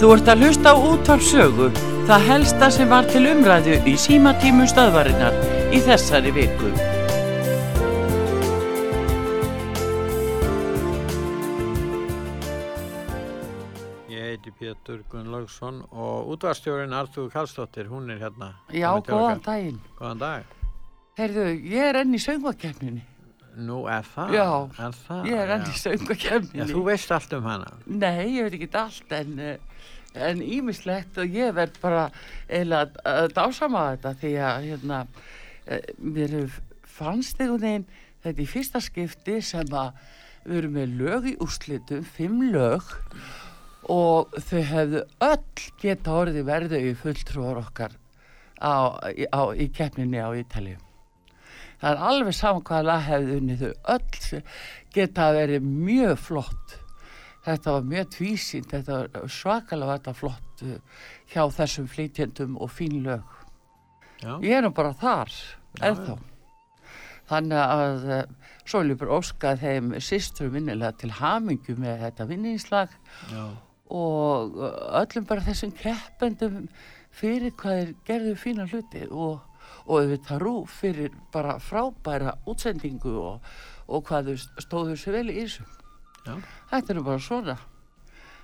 Þú 0.07 0.13
ert 0.15 0.29
að 0.31 0.43
hlusta 0.45 0.71
á 0.71 0.75
útvarp 0.79 1.23
sögu, 1.27 1.65
það 2.07 2.25
helsta 2.29 2.67
sem 2.71 2.93
var 2.95 3.09
til 3.11 3.25
umræðu 3.27 3.73
í 3.91 3.95
símatímum 3.99 4.69
stöðvarinnar 4.71 5.35
í 5.75 5.81
þessari 5.83 6.31
viku. 6.31 6.69
Ég 14.15 14.31
heiti 14.31 14.55
Pétur 14.55 15.03
Gunnlaugsson 15.11 15.83
og 15.91 16.31
útvarstjórin 16.37 16.95
Artur 16.95 17.27
Karlsdóttir, 17.35 17.91
hún 17.91 18.07
er 18.15 18.23
hérna. 18.23 18.53
Já, 18.71 18.93
góðan 19.03 19.43
daginn. 19.43 19.83
Góðan 19.99 20.23
dag. 20.23 20.57
Heyrðu, 21.19 21.51
ég 21.67 21.91
er 21.91 22.05
enn 22.05 22.15
í 22.15 22.23
söngvakefninni. 22.23 23.03
Nú 23.59 23.83
er 23.91 24.07
það? 24.15 24.35
Já, 24.37 24.49
er 24.87 24.97
það? 25.03 25.29
Ég 25.33 25.43
er 25.43 25.53
enn 25.57 25.67
í 25.67 25.75
Já, 25.75 25.83
söngvakefninni. 25.83 26.71
þú 26.71 26.87
veist 26.93 27.19
allt 27.19 27.41
um 27.41 27.51
hana. 27.51 27.75
Nei, 27.89 28.37
ég 28.37 28.47
veit 28.47 28.55
ekki 28.61 28.71
allt 28.77 29.15
en 29.17 29.39
eh, 29.41 29.77
en 30.17 30.43
ímislegt 30.43 31.19
og 31.23 31.35
ég 31.37 31.55
verð 31.57 31.79
bara 31.83 32.07
eiginlega 32.49 33.03
að- 33.05 33.33
dásama 33.37 33.85
þetta 33.97 34.15
því 34.23 34.33
að 34.49 34.69
hérna 34.71 35.01
eh, 35.67 35.81
mér 36.01 36.37
fannst 36.97 37.41
einhvern 37.41 37.61
veginn 37.63 37.87
þetta 38.25 38.43
í 38.43 38.49
fyrsta 38.51 38.81
skipti 38.83 39.41
sem 39.45 39.67
að 39.77 39.93
við 40.47 40.59
erum 40.61 40.77
með 40.79 40.97
lög 41.01 41.25
í 41.33 41.37
úrslitum, 41.43 42.05
fimm 42.07 42.41
lög 42.55 42.83
og 43.91 44.33
þau 44.47 44.63
hefðu 44.67 45.03
öll 45.23 45.69
geta 45.83 46.15
orðið 46.23 46.47
verðu 46.49 46.81
í 46.91 46.95
fulltrúar 46.99 47.61
okkar 47.63 47.93
á, 48.63 48.99
í- 49.15 49.29
á, 49.31 49.43
í 49.55 49.69
keppninni 49.75 50.19
á 50.23 50.31
Ítalíu. 50.35 50.79
Það 51.77 51.91
er 51.93 52.03
alveg 52.09 52.35
saman 52.35 52.63
hvaða 52.65 52.87
lag 52.89 53.03
hefði 53.05 53.35
unnið 53.41 53.63
þau 53.63 53.73
öll 53.95 54.43
geta 54.97 55.27
verið 55.37 55.67
mjög 55.67 56.17
flott. 56.25 56.79
Þetta 57.47 57.77
var 57.77 57.85
mjög 57.87 58.09
tvísýnt, 58.17 58.73
þetta 58.73 58.97
var 59.03 59.31
svakalega 59.31 59.99
þetta 59.99 60.15
flott 60.19 60.63
uh, 60.67 61.03
hjá 61.31 61.43
þessum 61.55 61.87
flytjendum 61.91 62.57
og 62.59 62.73
fín 62.75 63.05
lög. 63.05 63.37
Já. 64.23 64.33
Ég 64.43 64.57
er 64.57 64.65
nú 64.65 64.73
bara 64.75 64.97
þar, 64.97 65.31
ennþá. 65.85 66.17
Þannig 67.31 67.63
að 67.63 68.09
uh, 68.17 68.51
svo 68.67 68.83
vil 68.83 68.95
ég 68.95 69.01
bara 69.03 69.21
óska 69.21 69.55
þeim 69.61 69.95
sýstur 70.03 70.51
minnilega 70.55 70.97
til 71.03 71.13
hamingju 71.21 71.79
með 71.79 72.03
þetta 72.07 72.29
vinningslag 72.33 72.99
og 73.95 74.59
uh, 74.59 74.77
öllum 75.03 75.27
bara 75.29 75.47
þessum 75.47 75.75
keppendum 75.79 76.65
fyrir 77.15 77.55
hvað 77.61 77.79
þeir 77.79 77.95
gerðu 78.11 78.37
fína 78.43 78.67
hluti 78.71 79.07
og, 79.07 79.39
og 79.87 79.95
auðvitað 80.01 80.43
rúf 80.43 80.79
fyrir 80.83 81.15
bara 81.35 81.61
frábæra 81.63 82.35
útsendingu 82.51 83.15
og, 83.23 83.51
og 83.87 84.07
hvað 84.11 84.33
þau 84.33 84.63
stóðu 84.67 84.99
sér 84.99 85.21
vel 85.21 85.29
í 85.31 85.41
þessu. 85.45 85.67
Já. 86.27 86.37
Þetta 86.73 86.95
er 86.95 87.03
bara 87.07 87.23
svona. 87.23 87.57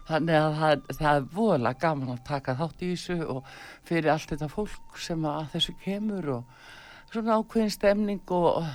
Þannig 0.09 0.39
að 0.39 0.57
það, 0.59 0.87
það 0.99 1.17
er 1.17 1.27
voðalega 1.37 1.81
gaman 1.85 2.15
að 2.17 2.25
taka 2.27 2.57
þátt 2.59 2.83
í 2.83 2.91
þessu 2.93 3.19
og 3.37 3.51
fyrir 3.87 4.13
allt 4.13 4.33
þetta 4.33 4.49
fólk 4.51 4.99
sem 4.99 5.27
að 5.31 5.53
þessu 5.55 5.75
kemur 5.85 6.31
og 6.39 6.65
svona 7.13 7.39
ákveðin 7.39 7.75
stemning 7.77 8.35
og, 8.35 8.67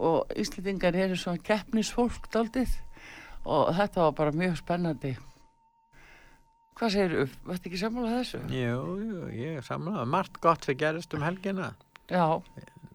og 0.00 0.36
Íslendingar 0.38 0.96
eru 0.96 1.18
svona 1.20 1.42
keppnisfólk 1.44 2.30
daldið 2.32 2.72
og 3.46 3.72
þetta 3.76 4.06
var 4.06 4.16
bara 4.20 4.36
mjög 4.36 4.56
spennandi. 4.62 5.16
Hvað 6.76 6.92
segir 6.92 7.12
þú? 7.14 7.26
Vartu 7.48 7.70
ekki 7.70 7.78
sammála 7.80 8.16
þessu? 8.18 8.40
Jú, 8.52 8.80
jú, 9.00 9.20
ég 9.32 9.64
samlaði. 9.64 10.08
Margt 10.12 10.40
gott 10.44 10.66
fyrir 10.68 10.80
gerist 10.82 11.14
um 11.16 11.24
helgina. 11.24 11.70
Já, 12.12 12.42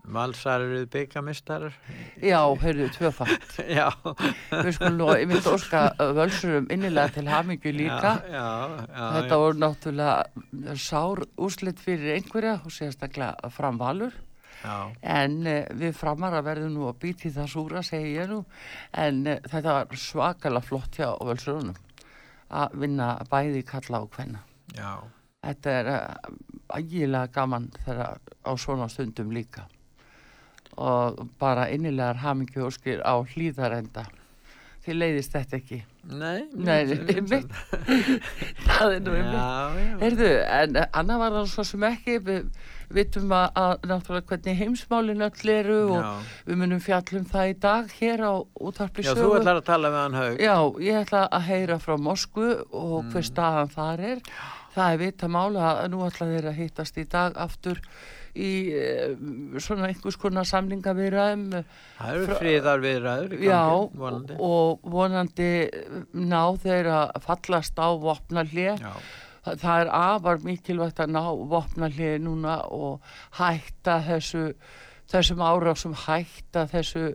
Valsar 0.03 0.61
eru 0.65 0.85
byggamistarar. 0.91 1.73
já, 2.21 2.39
heyrðu, 2.61 2.87
tvöfalt. 2.95 3.53
Já. 3.77 3.89
Við 4.49 4.71
skulum 4.75 4.97
nú, 4.97 5.07
ég 5.13 5.27
myndi 5.29 5.51
óska 5.51 5.83
uh, 5.93 6.09
völsurum 6.17 6.65
innilega 6.73 7.13
til 7.19 7.27
hamingju 7.29 7.71
líka. 7.75 8.15
Já, 8.25 8.33
já, 8.33 8.87
já. 8.89 9.05
Þetta 9.17 9.37
voru 9.43 9.59
náttúrulega 9.61 10.75
sár 10.81 11.21
úrslit 11.37 11.79
fyrir 11.79 12.15
einhverja 12.17 12.57
og 12.65 12.73
sérstaklega 12.73 13.51
framvalur. 13.53 14.17
Já, 14.65 14.75
En 15.01 15.37
uh, 15.45 15.61
við 15.77 15.93
framara 15.97 16.41
verðum 16.45 16.73
nú 16.75 16.87
að 16.89 16.99
býti 17.05 17.31
það 17.33 17.47
súra, 17.53 17.83
segi 17.85 18.15
ég 18.17 18.29
nú. 18.29 18.41
En 18.97 19.21
uh, 19.27 19.37
þetta 19.53 19.77
var 19.79 19.95
svakalega 20.01 20.65
flott 20.65 20.97
hjá 20.99 21.11
völsurunum 21.21 21.77
að 22.51 22.73
vinna 22.81 23.13
bæði 23.31 23.61
kalla 23.69 24.01
og 24.03 24.09
hvenna. 24.17 24.41
já. 24.75 24.95
Þetta 25.41 25.71
er 25.73 25.87
ægilega 26.77 27.31
gaman 27.33 27.63
þegar 27.85 28.19
á 28.45 28.51
svona 28.61 28.85
stundum 28.93 29.31
líka. 29.33 29.63
Og 30.77 31.27
bara 31.39 31.67
innilegar 31.73 32.15
hamingju 32.23 32.63
óskir 32.69 33.01
á 33.03 33.13
hlýðarenda. 33.33 34.05
Þið 34.81 34.95
leiðist 34.97 35.33
þetta 35.35 35.57
ekki. 35.59 35.77
Nei, 36.09 36.41
Nei, 36.57 36.85
það 38.65 38.93
er 38.95 39.01
nú. 39.05 39.15
Heyrðu, 40.01 40.29
en 40.41 40.77
annað 40.89 41.19
var 41.21 41.35
það 41.35 41.49
svo 41.51 41.65
sem 41.69 41.83
ekki, 41.85 42.15
við 42.25 42.47
vitum 42.91 43.31
að, 43.35 43.45
að 43.61 43.85
náttúrulega 43.91 44.27
hvernig 44.31 44.57
heimsmálin 44.59 45.21
öll 45.27 45.51
eru 45.53 45.77
og 45.93 45.99
Já. 46.01 46.09
við 46.49 46.57
munum 46.63 46.81
fjallum 46.83 47.27
það 47.31 47.51
í 47.51 47.53
dag 47.63 47.93
hér 47.99 48.23
á 48.27 48.33
útarpli 48.67 49.05
Já, 49.05 49.13
þú 49.15 49.29
ætlar 49.37 49.61
að 49.61 49.67
tala 49.69 49.91
við 49.93 50.01
hann 50.01 50.17
haug. 50.19 50.41
Já, 50.43 50.55
ég 50.87 50.99
ætla 51.05 51.21
að 51.29 51.45
heyra 51.51 51.77
frá 51.85 51.95
Moskvu 52.09 52.49
og 52.71 52.97
Mm. 53.05 53.11
hver 53.13 53.27
staðan 53.29 53.71
þar 53.77 54.03
er. 54.15 54.19
Það 54.75 54.93
er 54.93 54.97
vita 55.05 55.27
mála 55.31 55.69
að 55.83 55.87
nú 55.93 56.01
ætla 56.07 56.27
þeir 56.33 56.49
að 56.51 56.59
hittast 56.59 56.97
í 56.97 57.05
dag 57.09 57.37
aftur 57.37 57.79
í 58.35 58.51
eh, 58.75 59.15
svona 59.59 59.89
einhvers 59.89 60.17
konar 60.21 60.47
samlingavirðum. 60.47 61.47
Það 61.97 62.13
eru 62.15 62.27
í 63.37 63.49
Já, 63.49 63.63
vonandi. 64.03 64.37
og 64.39 64.85
vonandi 64.93 65.51
ná 66.13 66.43
þeir 66.63 66.91
að 66.95 67.19
fallast 67.25 67.81
á 67.81 67.89
vopnallið 68.01 68.87
það 69.41 69.83
er 69.83 69.91
afar 69.97 70.41
mikilvægt 70.45 70.99
að 71.01 71.13
ná 71.15 71.21
vopnallið 71.49 72.17
núna 72.21 72.59
og 72.69 73.01
hætta 73.39 73.97
þessu 74.05 74.51
þessum 75.11 75.41
árásum 75.43 75.95
hætta 76.05 76.67
þessu 76.69 77.07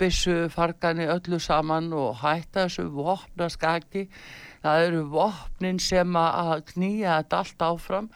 byssu 0.00 0.48
fargani 0.52 1.06
öllu 1.08 1.38
saman 1.40 1.92
og 1.96 2.20
hætta 2.22 2.66
þessu 2.66 2.88
vopnaskaki 2.94 4.06
það 4.64 4.86
eru 4.88 5.04
vopnin 5.12 5.80
sem 5.80 6.16
að 6.20 6.64
knýja 6.72 7.20
þetta 7.20 7.42
allt 7.44 7.66
áfram 7.68 8.10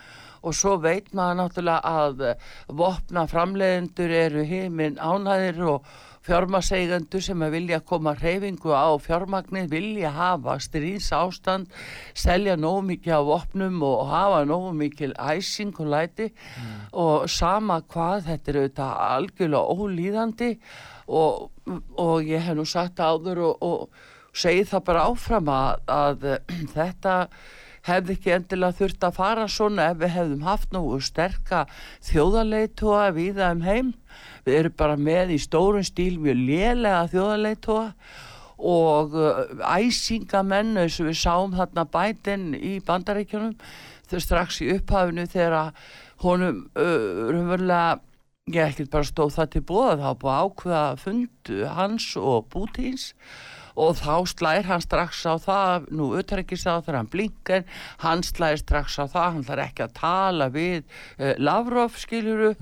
og 0.44 0.57
svo 0.57 0.76
veit 0.83 1.12
maður 1.16 1.40
náttúrulega 1.40 1.94
að 2.04 2.24
vopna 2.68 3.24
framleiðendur 3.30 4.12
eru 4.24 4.44
heiminn 4.48 5.00
ánæðir 5.00 5.62
og 5.74 5.94
fjármaseigendur 6.24 7.22
sem 7.24 7.42
að 7.44 7.57
vilja 7.59 7.80
koma 7.85 8.14
hreyfingu 8.16 8.72
á 8.72 8.88
fjármagnið, 9.02 9.68
vilja 9.72 10.12
hafa 10.14 10.57
stríðs 10.62 11.11
ástand, 11.12 11.68
selja 12.16 12.57
nógu 12.57 12.85
mikið 12.88 13.16
af 13.18 13.26
vopnum 13.28 13.83
og 13.85 14.07
hafa 14.09 14.44
nógu 14.48 14.72
mikil 14.78 15.12
æsing 15.20 15.74
og 15.80 15.90
læti. 15.92 16.30
Og 16.92 17.28
sama 17.28 17.83
hvað, 17.83 18.24
þetta 18.30 18.52
er 18.52 18.61
auðvitað 18.62 19.02
algjörlega 19.09 19.76
ólíðandi 19.76 20.50
og, 21.12 21.50
og 22.00 22.16
ég 22.24 22.46
hef 22.46 22.57
nú 22.57 22.64
sagt 22.68 23.04
áður 23.04 23.44
og, 23.50 23.68
og 23.68 24.35
segi 24.35 24.64
það 24.70 24.87
bara 24.88 25.04
áfram 25.11 25.52
að, 25.52 25.85
að 25.92 26.26
þetta 26.78 27.18
hefði 27.85 28.16
ekki 28.16 28.35
endilega 28.35 28.79
þurft 28.79 29.07
að 29.07 29.16
fara 29.18 29.47
svona 29.51 29.88
ef 29.92 29.99
við 30.01 30.14
hefðum 30.14 30.47
haft 30.47 30.75
nógu 30.75 31.01
sterka 31.05 31.64
þjóðarleitóa 32.09 33.09
viða 33.16 33.51
um 33.55 33.64
heim. 33.66 33.90
Við 34.44 34.61
erum 34.61 34.79
bara 34.79 34.97
með 35.01 35.35
í 35.37 35.40
stórun 35.42 35.87
stíl 35.87 36.16
mjög 36.23 36.40
lélega 36.40 37.03
þjóðarleitóa 37.12 37.85
og 38.64 39.18
uh, 39.18 39.42
æsingamenn 39.77 40.79
eins 40.81 41.01
og 41.03 41.11
við 41.11 41.20
sáum 41.20 41.57
þarna 41.57 41.85
bætin 41.90 42.53
í 42.55 42.79
bandaríkjunum 42.87 43.57
þau 44.09 44.18
strax 44.23 44.61
í 44.62 44.70
upphafinu 44.77 45.27
þegar 45.31 45.75
honum 46.25 46.66
uh, 46.79 47.31
raunverulega 47.33 47.99
ég 48.53 48.68
ekkert 48.68 48.92
bara 48.92 49.09
stóð 49.09 49.35
það 49.38 49.51
til 49.55 49.64
bóða 49.64 49.97
þá 50.01 50.09
búið 50.20 50.38
ákveða 50.44 50.85
fundu 51.01 51.61
hans 51.79 52.09
og 52.20 52.49
Bútins 52.53 53.07
og 53.75 53.97
þá 53.99 54.15
slær 54.31 54.69
hann 54.69 54.85
strax 54.85 55.25
á 55.27 55.35
það 55.43 55.89
nú 55.95 56.11
auðvitað 56.15 56.53
þegar 56.85 56.99
hann 56.99 57.11
blinkar 57.11 57.65
hann 58.05 58.23
slær 58.27 58.59
strax 58.61 58.99
á 59.03 59.05
það 59.05 59.31
hann 59.37 59.49
þarf 59.49 59.65
ekki 59.67 59.87
að 59.87 59.97
tala 59.99 60.51
við 60.55 60.83
uh, 60.83 61.33
Lavrov 61.39 61.99
skiljuru 61.99 62.55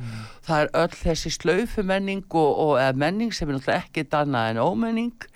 það 0.47 0.57
er 0.63 0.73
öll 0.85 0.97
þessi 1.03 1.35
slaufumenning 1.37 2.25
og, 2.31 2.51
og 2.65 2.75
eða 2.81 2.97
menning 3.05 3.35
sem 3.37 3.51
er 3.51 3.59
náttúrulega 3.59 3.85
ekkert 3.85 4.19
annað 4.23 4.55
en 4.55 4.65
ómenning 4.65 5.29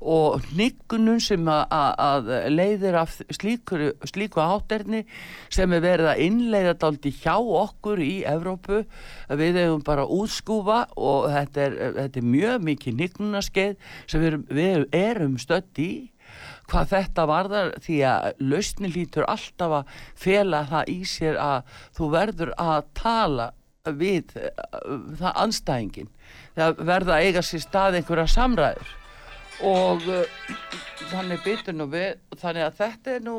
og 0.00 0.40
hnyggunum 0.50 1.20
sem 1.20 1.44
að- 1.44 2.30
leiðir 2.50 2.96
af 3.00 3.20
slíkur, 3.30 3.92
slíku 4.08 4.40
átterni 4.40 5.04
sem 5.50 5.72
er 5.72 5.80
verið 5.80 6.08
að 6.12 6.22
innleiða 6.26 6.74
daldi 6.78 7.12
hjá 7.12 7.36
okkur 7.36 7.98
í 8.00 8.24
Evrópu. 8.24 8.84
Við 9.28 9.60
hefum 9.60 9.84
bara 9.84 10.06
útskúfa 10.06 10.86
og 10.96 11.28
þetta 11.30 11.60
er, 11.66 11.76
þetta 11.98 12.16
er 12.16 12.30
mjög 12.36 12.64
mikið 12.70 12.94
hnyggnunaskeið 12.96 13.76
sem 14.06 14.20
við 14.20 14.38
við 14.48 14.86
erum 14.92 15.38
stödd 15.38 15.78
í. 15.78 16.10
Hvað 16.70 16.92
þetta 16.94 17.26
varðar 17.26 17.72
því 17.82 17.96
að 18.06 18.32
lausni 18.38 18.88
lítur 18.88 19.26
alltaf 19.26 19.72
að 19.80 19.96
fela 20.14 20.64
það 20.70 20.92
í 20.92 21.00
sér 21.04 21.36
að 21.42 21.64
þú 21.98 22.10
verður 22.14 22.52
að 22.56 22.84
tala 22.94 23.50
við 23.84 24.36
eh, 24.36 24.50
það 25.18 25.38
anstæðingin 25.44 26.10
það 26.54 26.82
verða 26.86 27.16
að 27.16 27.26
eiga 27.26 27.42
sér 27.42 27.62
stað 27.64 27.96
einhverja 27.98 28.26
samræður 28.30 28.90
og 29.66 30.06
þannig 31.10 31.42
byttur 31.44 31.76
nú 31.76 31.88
við 31.92 32.20
þannig 32.40 32.68
að 32.68 32.78
þetta 32.80 33.16
er 33.16 33.26
nú 33.26 33.36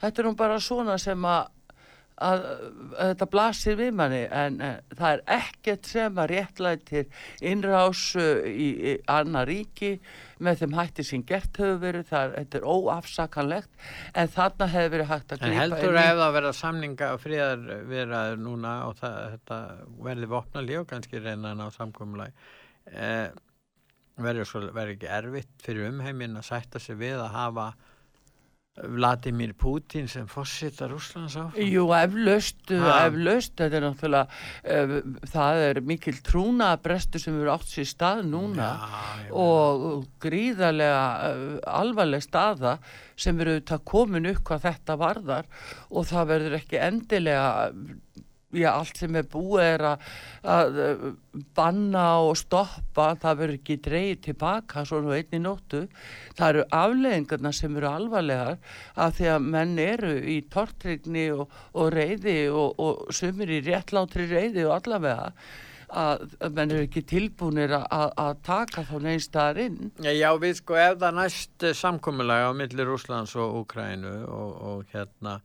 þetta 0.00 0.22
er 0.22 0.28
nú 0.28 0.34
bara 0.38 0.58
svona 0.62 0.96
sem 1.00 1.28
að 1.28 1.52
að, 2.16 2.44
að 2.96 3.10
þetta 3.10 3.28
blasir 3.32 3.78
við 3.78 3.96
manni 3.96 4.22
en 4.32 4.58
uh, 4.64 4.76
það 4.96 5.10
er 5.10 5.22
ekkert 5.36 5.88
sem 5.90 6.20
að 6.20 6.30
réttlætir 6.32 7.24
innrás 7.44 8.04
uh, 8.18 8.46
í, 8.48 8.68
í 8.92 8.94
annar 9.12 9.48
ríki 9.50 9.96
með 10.42 10.62
þeim 10.62 10.76
hætti 10.76 11.06
sem 11.06 11.24
gert 11.28 11.60
hefur 11.60 11.80
verið. 11.82 12.08
Það 12.10 12.36
þetta 12.38 12.60
er 12.60 12.68
óafsakanlegt 12.72 13.88
en 14.14 14.32
þarna 14.36 14.70
hefur 14.74 14.94
verið 14.96 15.10
hægt 15.12 15.34
að 15.34 15.42
En 15.42 15.50
grípa 15.50 15.62
heldur 15.62 16.00
ef 16.02 16.20
það 16.20 16.36
verða 16.38 16.54
samninga 16.60 17.10
og 17.14 17.24
friðar 17.24 17.66
viðræður 17.92 18.44
núna 18.44 18.76
og 18.88 19.00
það, 19.00 19.18
þetta 19.36 19.60
verði 20.08 20.30
vopna 20.36 20.64
líf 20.64 20.84
og 20.84 20.92
kannski 20.94 21.20
reyna 21.20 21.52
að 21.52 21.60
ná 21.60 21.66
samkomulagi. 21.76 22.48
Eh, 22.86 23.28
verður 24.16 24.94
ekki 24.94 25.10
erfitt 25.18 25.64
fyrir 25.64 25.90
umheiminn 25.90 26.38
að 26.40 26.48
sætta 26.48 26.82
sig 26.82 26.98
við 27.00 27.20
að 27.20 27.34
hafa 27.34 27.68
Vladimir 28.76 29.54
Putin 29.56 30.08
sem 30.08 30.26
fossita 30.28 30.84
Rúslands 30.90 31.36
á 31.40 31.48
Jú, 31.56 31.86
eflaust, 31.96 32.60
eflaust, 32.68 33.54
þetta 33.56 33.78
er 33.78 33.84
náttúrulega, 33.86 34.40
uh, 34.68 35.22
það 35.32 35.60
er 35.64 35.80
mikil 35.88 36.16
trúnaðabrestur 36.26 37.22
sem 37.22 37.38
eru 37.40 37.54
átt 37.54 37.70
sér 37.70 37.88
stað 37.88 38.22
núna 38.28 38.68
og 39.32 40.04
gríðarlega 40.20 41.00
uh, 41.30 41.46
alvarleg 41.78 42.24
staða 42.26 42.76
sem 43.16 43.40
eru 43.40 43.58
komin 43.88 44.28
upp 44.34 44.44
hvað 44.44 44.68
þetta 44.68 45.00
varðar 45.00 45.48
og 45.88 46.08
það 46.10 46.32
verður 46.34 46.58
ekki 46.60 46.82
endilega, 46.84 47.70
já, 48.56 48.70
allt 48.72 48.96
sem 49.00 49.18
er 49.20 49.26
búið 49.32 49.62
er 49.66 49.84
að, 49.90 50.06
að 50.56 50.78
uh, 50.86 51.04
banna 51.58 52.04
og 52.24 52.34
stoppa, 52.40 53.10
það 53.22 53.38
verður 53.42 53.58
ekki 53.60 53.76
dreigið 53.86 54.22
tilbaka 54.30 54.84
svona 54.88 55.18
einni 55.18 55.40
nóttu. 55.44 55.84
Það 56.38 56.48
eru 56.54 56.64
afleðingarna 56.80 57.52
sem 57.56 57.76
eru 57.80 57.90
alvarlegar 57.90 58.56
af 58.96 59.14
því 59.20 59.30
að 59.36 59.46
menn 59.56 59.76
eru 59.86 60.14
í 60.36 60.40
tortrygni 60.52 61.28
og, 61.36 61.46
og 61.76 61.92
reyði 61.94 62.38
og, 62.50 62.74
og 62.80 63.14
sumir 63.14 63.54
í 63.58 63.62
réttlátri 63.68 64.28
reyði 64.32 64.66
og 64.66 64.76
allavega 64.80 65.30
að 65.86 66.22
að 66.42 66.54
menn 66.56 66.72
eru 66.74 66.82
ekki 66.88 67.00
tilbúinir 67.06 67.70
að- 67.76 67.84
að 67.94 68.08
að 68.18 68.38
taka 68.48 68.82
þá 68.88 68.94
neins 69.04 69.28
staðar 69.28 69.60
inn. 69.62 69.76
Já, 70.02 70.10
já, 70.18 70.30
við 70.42 70.56
sko, 70.58 70.74
ef 70.82 70.96
það 70.98 71.14
næst 71.20 71.66
samkomulega 71.78 72.48
á 72.50 72.52
milli 72.58 72.86
Rúslands 72.88 73.36
og 73.38 73.60
Úkrænu 73.60 74.16
og, 74.26 74.50
og 74.70 74.84
hérna, 74.90 75.36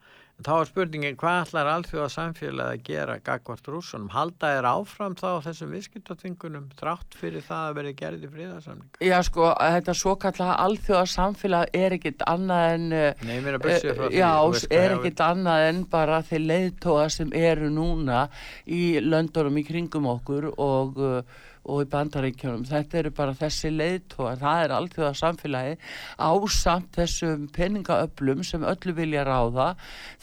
þá 0.46 0.52
er 0.58 0.70
spurningin 0.70 1.18
hvað 1.22 1.40
ætlar 1.46 1.70
alþjóða 1.72 2.08
samfélagi 2.14 2.78
að 2.78 2.86
gera 2.88 3.18
gagvart 3.26 3.70
rússunum? 3.72 4.10
Halda 4.14 4.52
er 4.58 4.68
áfram 4.70 5.16
þá 5.20 5.28
þessum 5.48 5.76
viðskiptatvingunum 5.76 6.66
þrátt 6.80 7.18
fyrir 7.20 7.46
það 7.48 7.68
að 7.68 7.78
verði 7.80 7.94
gerði 8.02 8.32
fríðarsamninga? 8.36 9.02
Já, 9.08 9.18
sko, 9.28 9.52
þetta 9.60 9.96
svo 10.02 10.16
kallaða 10.26 10.58
alþjóða 10.66 11.04
samfélag 11.16 11.78
er 11.84 11.98
ekkit 11.98 12.26
annað 12.32 12.66
en... 12.76 12.88
eh, 12.98 13.24
Nei, 13.28 13.36
ég 13.38 13.46
meina 13.46 13.62
bursið 13.62 13.96
frá 14.00 14.08
því. 14.08 14.20
Já, 14.22 14.32
veist 14.56 14.76
er 14.82 14.98
ekkit 14.98 15.24
annað 15.28 15.68
en 15.70 15.84
bara 15.96 16.22
þeir 16.32 16.44
leiðtóa 16.50 17.08
sem 17.14 17.32
eru 17.38 17.72
núna 17.74 18.26
í 18.66 18.84
löndunum 19.04 19.62
í 19.62 19.66
kringum 19.68 20.10
okkur 20.16 20.52
og, 20.56 21.00
uh, 21.02 21.48
og 21.66 21.84
í 21.84 21.90
bandaríkjunum. 21.92 22.66
Þetta 22.70 23.00
eru 23.02 23.14
bara 23.18 23.38
þessi 23.38 23.72
leiðtóa, 23.76 24.34
það 24.42 24.64
er 24.64 24.76
alþjóða 24.78 25.14
samfélagi 25.20 25.78
ásamt 26.18 26.90
þessum 26.98 27.46
peningaöflum 27.56 28.44
sem 28.48 28.66
öllu 28.66 28.96
vilja 28.98 29.28
ráða. 29.28 29.70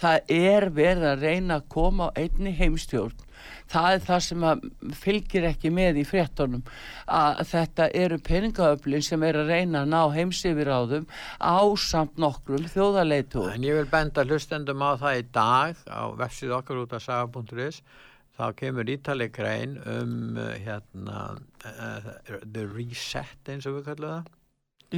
Það 0.01 0.35
er 0.41 0.69
verið 0.75 1.09
að 1.13 1.25
reyna 1.29 1.61
að 1.61 1.71
koma 1.77 2.11
á 2.11 2.17
einni 2.19 2.55
heimstjórn 2.59 3.27
það 3.69 3.89
er 3.93 4.03
það 4.07 4.23
sem 4.27 4.45
fylgir 4.99 5.47
ekki 5.51 5.71
með 5.75 6.01
í 6.03 6.05
fréttunum 6.09 6.65
að 7.19 7.43
þetta 7.53 7.89
eru 8.03 8.19
peningaöflin 8.29 9.05
sem 9.05 9.25
er 9.29 9.41
að 9.43 9.53
reyna 9.53 9.85
að 9.85 9.93
ná 9.95 10.01
heimsifir 10.17 10.71
á 10.73 11.61
samt 11.79 12.19
nokkrum 12.21 12.69
þjóðarleitu 12.73 13.47
En 13.53 13.67
ég 13.67 13.79
vil 13.79 13.89
benda 13.91 14.25
hlustendum 14.27 14.85
á 14.85 14.97
það 15.01 15.21
í 15.21 15.25
dag 15.33 15.83
á 15.89 16.03
vefsið 16.19 16.57
okkar 16.59 16.85
út 16.85 16.97
af 16.97 17.05
saga.is 17.05 17.83
þá 18.39 18.45
kemur 18.59 18.91
ítalið 18.95 19.31
grein 19.35 19.77
um 19.91 20.39
uh, 20.39 20.55
hérna 20.63 21.23
uh, 21.67 22.11
the 22.45 22.67
reset 22.71 23.51
eins 23.51 23.67
og 23.67 23.81
við 23.81 23.89
kallum 23.91 24.19
það. 24.19 24.35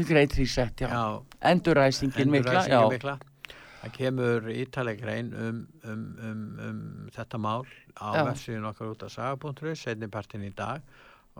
Great 0.06 0.36
Reset, 0.38 0.80
já, 0.80 0.86
Já, 0.86 1.22
enduræsingin 1.50 2.30
mikla 2.30 2.62
já, 2.70 2.78
mikla. 2.88 3.16
Það 3.80 3.94
kemur 3.96 4.50
ítaleg 4.52 5.00
grein 5.00 5.32
um, 5.34 5.62
um, 5.88 6.04
um, 6.28 6.42
um 6.68 6.82
þetta 7.10 7.40
mál 7.40 7.64
á 7.96 8.12
Já. 8.14 8.22
vefsíðun 8.28 8.68
okkar 8.70 8.92
út 8.92 9.02
af 9.02 9.14
saga.is 9.16 9.82
setni 9.82 10.06
partin 10.12 10.44
í 10.46 10.52
dag. 10.54 10.84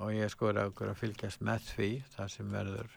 Og 0.01 0.15
ég 0.17 0.33
skora 0.33 0.65
okkur 0.71 0.91
að 0.91 1.03
fylgjast 1.03 1.45
með 1.45 1.69
því 1.75 1.91
það 2.17 2.33
sem 2.33 2.51
verður 2.51 2.97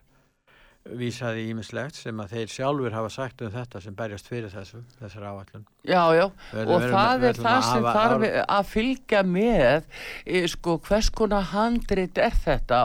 vísaði 0.83 1.45
ímislegt 1.53 1.95
sem 1.95 2.17
að 2.19 2.33
þeir 2.35 2.49
sjálfur 2.51 2.91
hafa 2.97 3.09
sagt 3.13 3.41
um 3.45 3.51
þetta 3.53 3.79
sem 3.85 3.95
berjast 3.95 4.27
fyrir 4.27 4.51
þessu 4.51 4.81
þessar 4.99 5.23
áallun 5.29 5.63
já, 5.87 6.01
já. 6.17 6.25
Við 6.51 6.59
og 6.59 6.81
verðum- 6.81 6.95
það 6.97 7.13
við 7.21 7.27
er 7.29 7.37
ætlum 7.37 7.47
það 7.47 7.55
að 7.55 7.69
sem 7.69 7.85
hafa 7.87 7.93
þarf 7.95 8.25
að 8.57 8.67
fylgja 8.73 9.21
með 9.23 9.87
e, 10.25 10.43
sko, 10.51 10.77
hvers 10.89 11.09
konar 11.15 11.47
handrit 11.53 12.17
er 12.17 12.35
þetta 12.43 12.81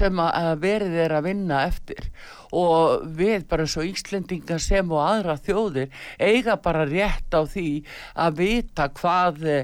sem 0.00 0.24
að 0.26 0.32
að 0.40 0.60
verið 0.66 0.98
er 1.06 1.16
að 1.20 1.26
vinna 1.30 1.62
eftir 1.70 2.10
og 2.56 3.06
við 3.16 3.46
bara 3.50 3.66
svo 3.70 3.84
Íslendingar 3.86 4.60
sem 4.62 4.90
og 4.90 5.02
aðra 5.04 5.36
þjóðir 5.40 6.02
eiga 6.18 6.56
bara 6.62 6.86
rétt 6.88 7.34
á 7.34 7.42
því 7.46 7.68
að 8.14 8.40
vita 8.40 8.88
hvað 8.96 9.44
e, 9.46 9.58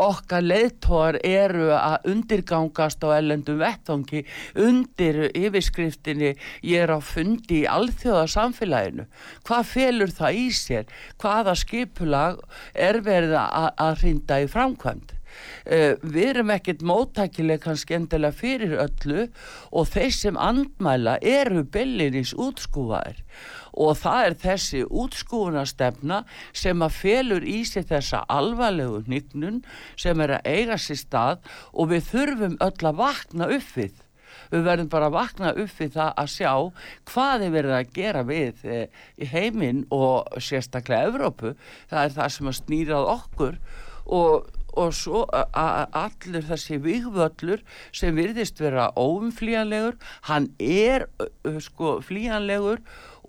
okkar 0.00 0.46
leiðtóar 0.46 1.20
eru 1.26 1.70
að 1.76 2.10
undirgangast 2.12 3.04
á 3.04 3.08
ellendum 3.18 3.60
vettvangi 3.62 4.24
undir 4.58 5.24
yfirskriftinni 5.30 6.34
ég 6.66 6.86
er 6.86 6.94
á 6.96 6.98
fundi 7.04 7.62
í 7.62 7.70
alþjóða 7.70 8.26
samfélaginu 8.32 9.08
hvað 9.46 9.72
felur 9.72 10.12
það 10.12 10.38
í 10.42 10.46
sér? 10.56 10.86
Hvaða 11.20 11.56
skipulag 11.58 12.40
er 12.74 13.00
verið 13.04 13.36
að 13.38 13.98
hrinda 14.02 14.40
í 14.42 14.48
framkvæmd 14.50 15.16
Uh, 15.62 15.94
við 16.02 16.28
erum 16.32 16.52
ekkert 16.54 16.84
móttækileg 16.86 17.62
kannski 17.64 17.96
endilega 17.98 18.36
fyrir 18.36 18.76
öllu 18.82 19.26
og 19.70 19.90
þeir 19.92 20.14
sem 20.16 20.38
andmæla 20.40 21.18
eru 21.22 21.64
byllinis 21.64 22.34
útskúfaðir. 22.34 23.22
Og 23.72 23.96
það 23.96 24.26
er 24.26 24.38
þessi 24.42 24.84
útskúfunastefna 24.84 26.22
sem 26.52 26.84
að 26.84 26.96
felur 26.98 27.46
í 27.48 27.62
sig 27.64 27.86
þessa 27.88 28.24
alvarlegu 28.28 29.00
hnignun 29.06 29.62
sem 29.96 30.20
er 30.20 30.36
að 30.36 30.48
eiga 30.52 30.78
sér 30.80 31.00
stað 31.00 31.52
og 31.72 31.92
við 31.94 32.08
þurfum 32.10 32.58
öll 32.60 32.88
að 32.90 32.98
vakna 33.00 33.48
upp 33.56 33.76
við. 33.76 33.94
Við 34.52 34.66
verðum 34.66 34.88
bara 34.92 35.08
að 35.08 35.16
vakna 35.16 35.52
upp 35.56 35.78
við 35.78 35.94
það 35.94 36.10
að 36.20 36.32
sjá 36.34 36.52
hvað 37.08 37.44
er 37.46 37.54
verið 37.54 37.76
að 37.78 37.92
gera 37.96 38.24
við 38.28 38.64
e, 38.68 38.80
í 39.16 39.28
heiminn 39.32 39.84
og 39.94 40.42
sérstaklega 40.44 41.08
Evrópu, 41.08 41.54
það 41.88 42.02
er 42.04 42.16
það 42.18 42.34
sem 42.36 42.50
að 42.50 42.58
snýrað 42.58 43.08
okkur 43.14 43.56
og, 44.18 44.50
og 44.72 44.94
svo 44.96 45.24
a- 45.32 45.46
a- 45.52 45.86
allur 46.04 46.42
þessi 46.48 46.78
vigvöllur 46.82 47.60
sem 47.92 48.16
virðist 48.16 48.60
vera 48.60 48.90
óumflýjanlegur, 48.96 49.96
hann 50.22 50.48
er 50.58 51.06
sko 51.60 52.00
flýjanlegur 52.00 52.78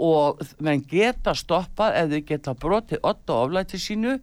og 0.01 0.41
menn 0.63 0.81
geta 0.89 1.35
stoppað 1.37 1.99
ef 1.99 2.09
þau 2.13 2.25
geta 2.31 2.55
brotið 2.57 3.05
ott 3.05 3.29
og 3.29 3.47
oflæti 3.47 3.79
sínu 3.81 4.17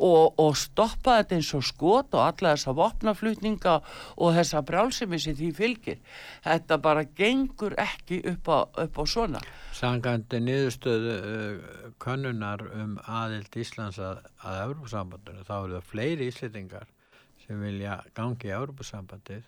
og, 0.00 0.38
og 0.40 0.56
stoppa 0.56 1.18
þetta 1.18 1.36
eins 1.36 1.50
og 1.56 1.64
skot 1.66 2.14
og 2.16 2.22
alla 2.24 2.54
þessa 2.54 2.74
vopnaflutninga 2.76 3.74
og 4.16 4.36
þessa 4.38 4.62
brjálsemi 4.66 5.20
sem 5.20 5.36
því 5.36 5.50
fylgir. 5.56 5.98
Þetta 6.46 6.78
bara 6.82 7.04
gengur 7.04 7.76
ekki 7.80 8.22
upp 8.32 8.48
á, 8.48 8.58
upp 8.86 9.00
á 9.00 9.04
svona. 9.04 9.42
Sangandi 9.76 10.40
niðurstöðu 10.44 11.18
uh, 11.18 11.92
könnunar 12.02 12.64
um 12.80 12.96
aðild 13.04 13.60
Íslands 13.60 14.00
að, 14.00 14.24
að 14.40 14.64
Európusambandinu 14.64 15.46
þá 15.48 15.54
eru 15.58 15.78
það 15.78 15.88
fleiri 15.92 16.32
íslendingar 16.32 16.88
sem 17.44 17.60
vilja 17.60 18.00
gangi 18.16 18.50
í 18.50 18.56
Európusambandið 18.56 19.44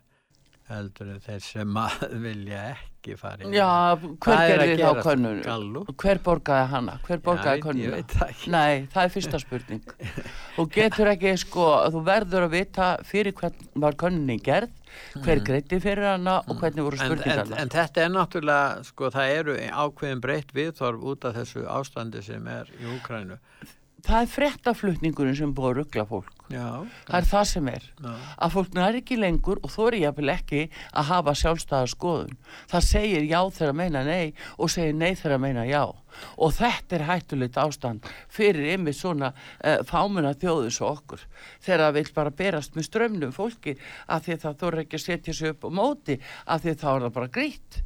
heldur 0.76 1.10
en 1.14 1.20
þeir 1.24 1.44
sem 1.44 1.76
að 1.82 2.02
vilja 2.26 2.62
ekki 2.72 3.16
fara 3.18 3.46
í 3.46 3.52
Já, 3.56 3.68
hver 3.98 4.34
er 4.38 4.62
gerði 4.62 4.76
þá 4.82 5.00
könnun? 5.06 5.40
Gallup? 5.46 5.88
Hver 6.02 6.20
borgaði 6.26 6.68
hana? 6.72 6.94
Hver 7.06 7.22
borgaði 7.24 7.64
könnuna? 7.64 7.86
ég 7.88 7.96
veit 7.96 8.14
það 8.18 8.30
ekki. 8.34 8.52
Nei, 8.54 8.86
það 8.92 9.02
er 9.08 9.12
fyrsta 9.16 9.40
spurning. 9.42 9.96
Þú 10.56 10.66
getur 10.76 11.10
ekki, 11.14 11.32
sko, 11.42 11.66
þú 11.96 12.04
verður 12.06 12.46
að 12.46 12.54
vita 12.58 12.88
fyrir 13.08 13.34
hvern 13.40 13.68
var 13.86 13.98
könnunin 14.04 14.42
gerð, 14.46 14.70
hver 15.24 15.40
greiti 15.46 15.78
fyrir 15.82 16.04
hana 16.12 16.38
og 16.46 16.58
hvernig 16.60 16.84
voru 16.84 16.98
Mm. 17.00 17.02
en, 17.02 17.12
en, 17.12 17.18
spurningarna. 17.22 17.60
en 17.62 17.70
þetta 17.72 18.02
er 18.04 18.10
náttúrulega 18.12 18.82
sko 18.84 19.08
það 19.14 19.36
eru 19.38 19.54
ákveðin 19.86 20.20
breytt 20.22 20.52
viðþorf 20.54 21.06
út 21.12 21.24
af 21.30 21.38
þessu 21.40 21.62
ástandi 21.72 22.20
sem 22.26 22.46
er 22.52 22.68
í 22.76 22.90
Úkrænu 22.98 23.38
Það 24.02 24.18
er 24.18 24.30
frettaflutningurinn 24.32 25.36
sem 25.38 25.50
búið 25.54 25.68
að 25.68 25.76
ruggla 25.78 26.04
fólk. 26.10 26.42
Já, 26.52 26.84
Það 27.06 27.16
er 27.16 27.26
það 27.30 27.44
sem 27.48 27.68
er. 27.70 27.84
Já. 28.02 28.12
Að 28.44 28.54
fólk 28.56 28.72
næri 28.76 29.00
ekki 29.00 29.16
lengur 29.16 29.60
og 29.62 29.72
þó 29.72 29.82
er 29.86 29.96
ég 30.00 30.22
ekki 30.32 30.62
að 30.90 31.06
hafa 31.08 31.34
sjálfstæða 31.38 31.90
skoðun. 31.92 32.34
Það 32.72 32.86
segir 32.88 33.28
já 33.30 33.38
þegar 33.56 33.70
að 33.72 33.78
meina 33.78 34.02
nei 34.04 34.34
og 34.58 34.72
segir 34.74 34.98
nei 34.98 35.14
þegar 35.14 35.36
að 35.36 35.44
meina 35.46 35.64
já. 35.68 35.82
Og 36.36 36.52
þetta 36.58 36.98
er 36.98 37.06
hættulegt 37.08 37.60
ástand 37.62 38.10
fyrir 38.28 38.74
yfir 38.74 38.98
svona 38.98 39.32
uh, 39.32 39.80
fámuna 39.88 40.34
þjóðu 40.34 40.74
svo 40.74 40.90
okkur. 40.96 41.22
Þegar 41.62 41.86
það 41.86 41.96
vil 42.00 42.06
bara 42.18 42.36
berast 42.42 42.76
með 42.76 42.88
strömmnum 42.90 43.32
fólki 43.32 43.78
að 44.08 44.26
því 44.26 44.36
að 44.36 44.44
það 44.44 44.60
þóra 44.64 44.84
ekki 44.84 44.98
að 44.98 45.06
setja 45.06 45.38
sig 45.38 45.54
upp 45.54 45.64
á 45.64 45.70
móti 45.72 46.18
að 46.44 46.66
því 46.66 46.74
að 46.74 46.82
þá 46.82 46.88
er 46.92 47.06
það 47.06 47.16
bara 47.20 47.34
grýtt. 47.38 47.82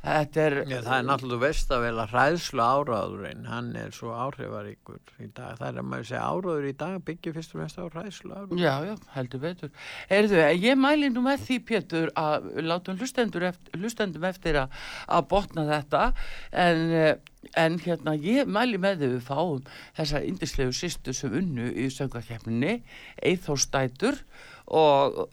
Þetta 0.00 0.40
er... 0.46 0.54
Já, 0.64 0.78
það 0.80 0.94
er 0.94 1.02
náttúrulega 1.04 1.42
veist 1.44 1.72
að 1.74 1.82
vel 1.84 1.96
að 2.00 2.12
hræðslu 2.14 2.62
áráðurinn, 2.64 3.42
hann 3.50 3.66
er 3.76 3.90
svo 3.92 4.14
áhrifaríkur 4.16 5.00
í 5.20 5.26
dag. 5.36 5.58
Það 5.58 5.66
er 5.66 5.80
að 5.82 5.88
maður 5.90 6.06
segja 6.08 6.22
áráður 6.24 6.68
í 6.70 6.72
dag 6.80 6.94
byggir 7.04 7.34
fyrst 7.36 7.52
og 7.52 7.60
fremst 7.60 7.80
á 7.80 7.84
hræðslu 7.84 8.32
áráður. 8.32 8.62
Já, 8.62 8.72
já, 8.88 8.94
heldur 9.16 9.42
betur. 9.42 9.74
Erðu, 10.16 10.38
ég 10.56 10.80
mæli 10.80 11.10
nú 11.12 11.24
með 11.26 11.44
því, 11.44 11.58
Pétur, 11.68 12.08
að 12.16 12.48
við 12.54 12.68
látum 12.70 13.00
hlustendur 13.02 13.46
eftir, 13.50 13.76
hlustendum 13.76 14.24
eftir 14.30 14.60
að, 14.62 14.80
að 15.18 15.28
botna 15.34 15.66
þetta, 15.68 16.02
en, 16.64 16.96
en 17.60 17.78
hérna, 17.84 18.16
ég 18.24 18.48
mæli 18.48 18.80
með 18.80 19.04
því 19.04 19.12
við 19.18 19.28
fáum 19.28 19.60
þessa 20.00 20.24
indislegu 20.24 20.72
sýstu 20.80 21.16
sem 21.16 21.36
unnu 21.42 21.68
í 21.76 21.90
söngakefninni, 21.92 22.78
Eithóstætur 23.20 24.16
og 24.64 25.26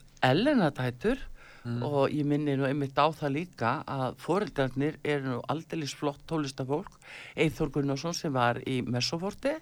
Ellenadætur, 1.64 1.82
og 1.88 2.10
ég 2.14 2.26
minni 2.28 2.56
nú 2.56 2.66
einmitt 2.68 2.98
á 2.98 3.06
það 3.10 3.34
líka 3.34 3.72
að 3.86 4.16
foreldrarnir 4.22 4.98
eru 5.04 5.34
nú 5.34 5.38
aldeilis 5.48 5.94
flott 5.94 6.20
tólistafólk 6.28 6.98
Eithor 7.36 7.70
Gunnarsson 7.74 8.14
sem 8.14 8.32
var 8.32 8.60
í 8.66 8.80
Messoforti 8.82 9.54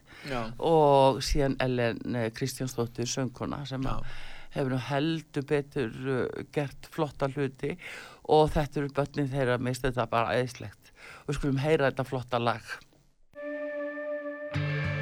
og 0.59 1.22
síðan 1.24 1.57
Ellen 1.61 2.16
eh, 2.16 2.30
Kristjánsdóttir 2.36 3.09
söngkona 3.11 3.64
sem 3.66 3.84
hefur 4.57 4.72
nú 4.72 4.80
heldur 4.80 5.44
betur 5.47 5.92
uh, 6.09 6.26
gert 6.53 6.88
flotta 6.90 7.28
hluti. 7.28 7.76
Og 8.32 8.49
þetta 8.55 8.80
eru 8.80 8.90
börnin 8.97 9.30
þeirra 9.30 9.59
mist 9.62 9.84
þetta 9.86 10.09
bara 10.11 10.34
eðislegt 10.34 10.92
og 11.22 11.30
við 11.30 11.38
skulum 11.38 11.62
heyra 11.62 11.90
þetta 11.90 12.07
flotta 12.09 12.42
lag. 12.42 12.76
Öldur 14.57 14.95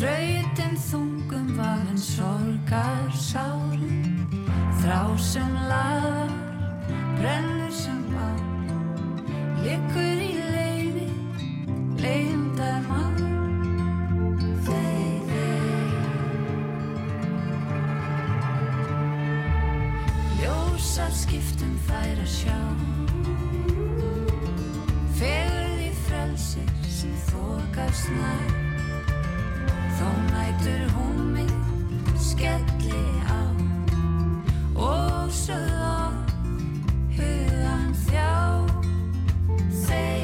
Þrautin 0.00 0.78
þungum 0.80 1.48
vagn 1.58 1.98
sorgar 2.00 3.10
sárum, 3.12 4.22
þrá 4.80 5.00
sem 5.20 5.50
lagar, 5.68 6.30
brennur 7.18 7.68
sem 7.68 7.98
bár, 8.08 8.40
likur 9.60 10.22
í 10.24 10.30
leiði, 10.54 11.04
leiðum 12.00 12.46
þær 12.56 12.80
mann. 12.86 13.20
Þeir, 14.70 15.20
þeir, 15.34 15.92
ljósar 20.40 21.12
skiptum 21.12 21.76
þær 21.90 22.24
að 22.24 22.32
sjá, 22.38 22.56
fegur 25.20 25.70
því 25.76 25.92
frelsir 26.08 26.74
sem 26.88 27.14
þokast 27.28 28.08
nær. 28.16 28.69
Og 34.80 35.32
sögð 35.32 35.82
á 35.84 36.08
hugan 37.16 37.92
þjá. 38.06 38.32
Þeir 39.84 40.19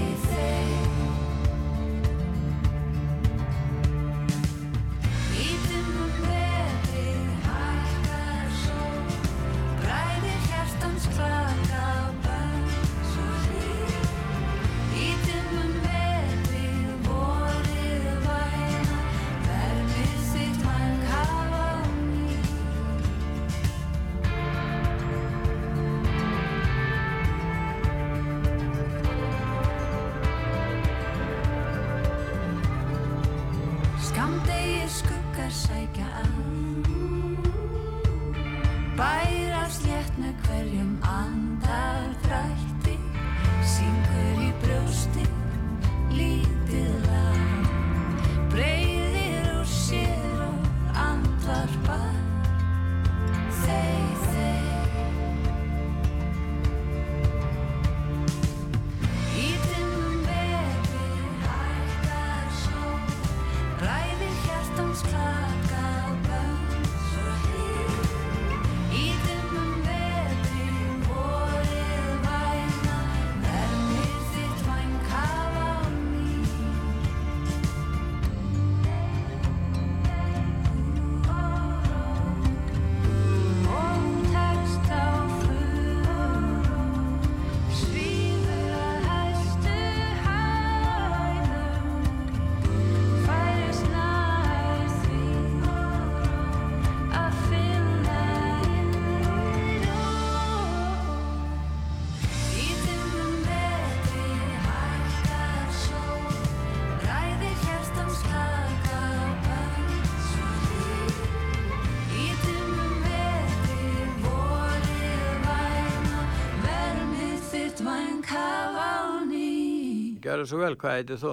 Gjörðu 120.37 120.49
svo 120.51 120.59
vel, 120.61 120.75
hvað 120.77 120.95
heitir 120.99 121.17
þú? 121.17 121.31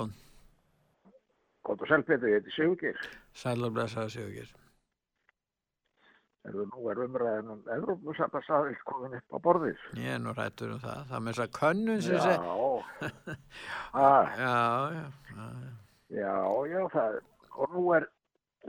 Gótt 1.68 1.82
og 1.84 1.90
selvbetur, 1.90 2.30
ég 2.32 2.38
heiti 2.38 2.54
Sigurgeir. 2.56 3.02
Sæl 3.36 3.66
og 3.68 3.74
blessaði 3.76 4.14
Sigurgir. 4.14 4.54
Er 6.48 6.56
nú 6.70 6.86
er 6.88 7.02
umræðin 7.04 7.52
um 7.52 7.68
Evrópusambansaðild 7.76 8.80
komin 8.88 9.18
upp 9.20 9.36
á 9.36 9.38
borðið? 9.44 9.84
Ég 10.00 10.16
er 10.16 10.24
nú 10.24 10.32
rættur 10.38 10.72
um 10.78 10.80
það. 10.80 11.04
Það 11.10 11.26
með 11.26 11.36
þess 11.36 11.44
að 11.44 11.52
könnun 11.60 12.06
sem 12.06 12.24
sé... 12.24 12.32
Já, 12.32 12.56
ah, 14.06 14.32
Já, 14.46 14.56
já, 14.96 15.04
já, 15.36 15.52
já. 16.22 16.48
já, 16.72 16.82
það, 16.96 17.20
og 17.58 17.76
nú 17.76 17.86
er 18.00 18.10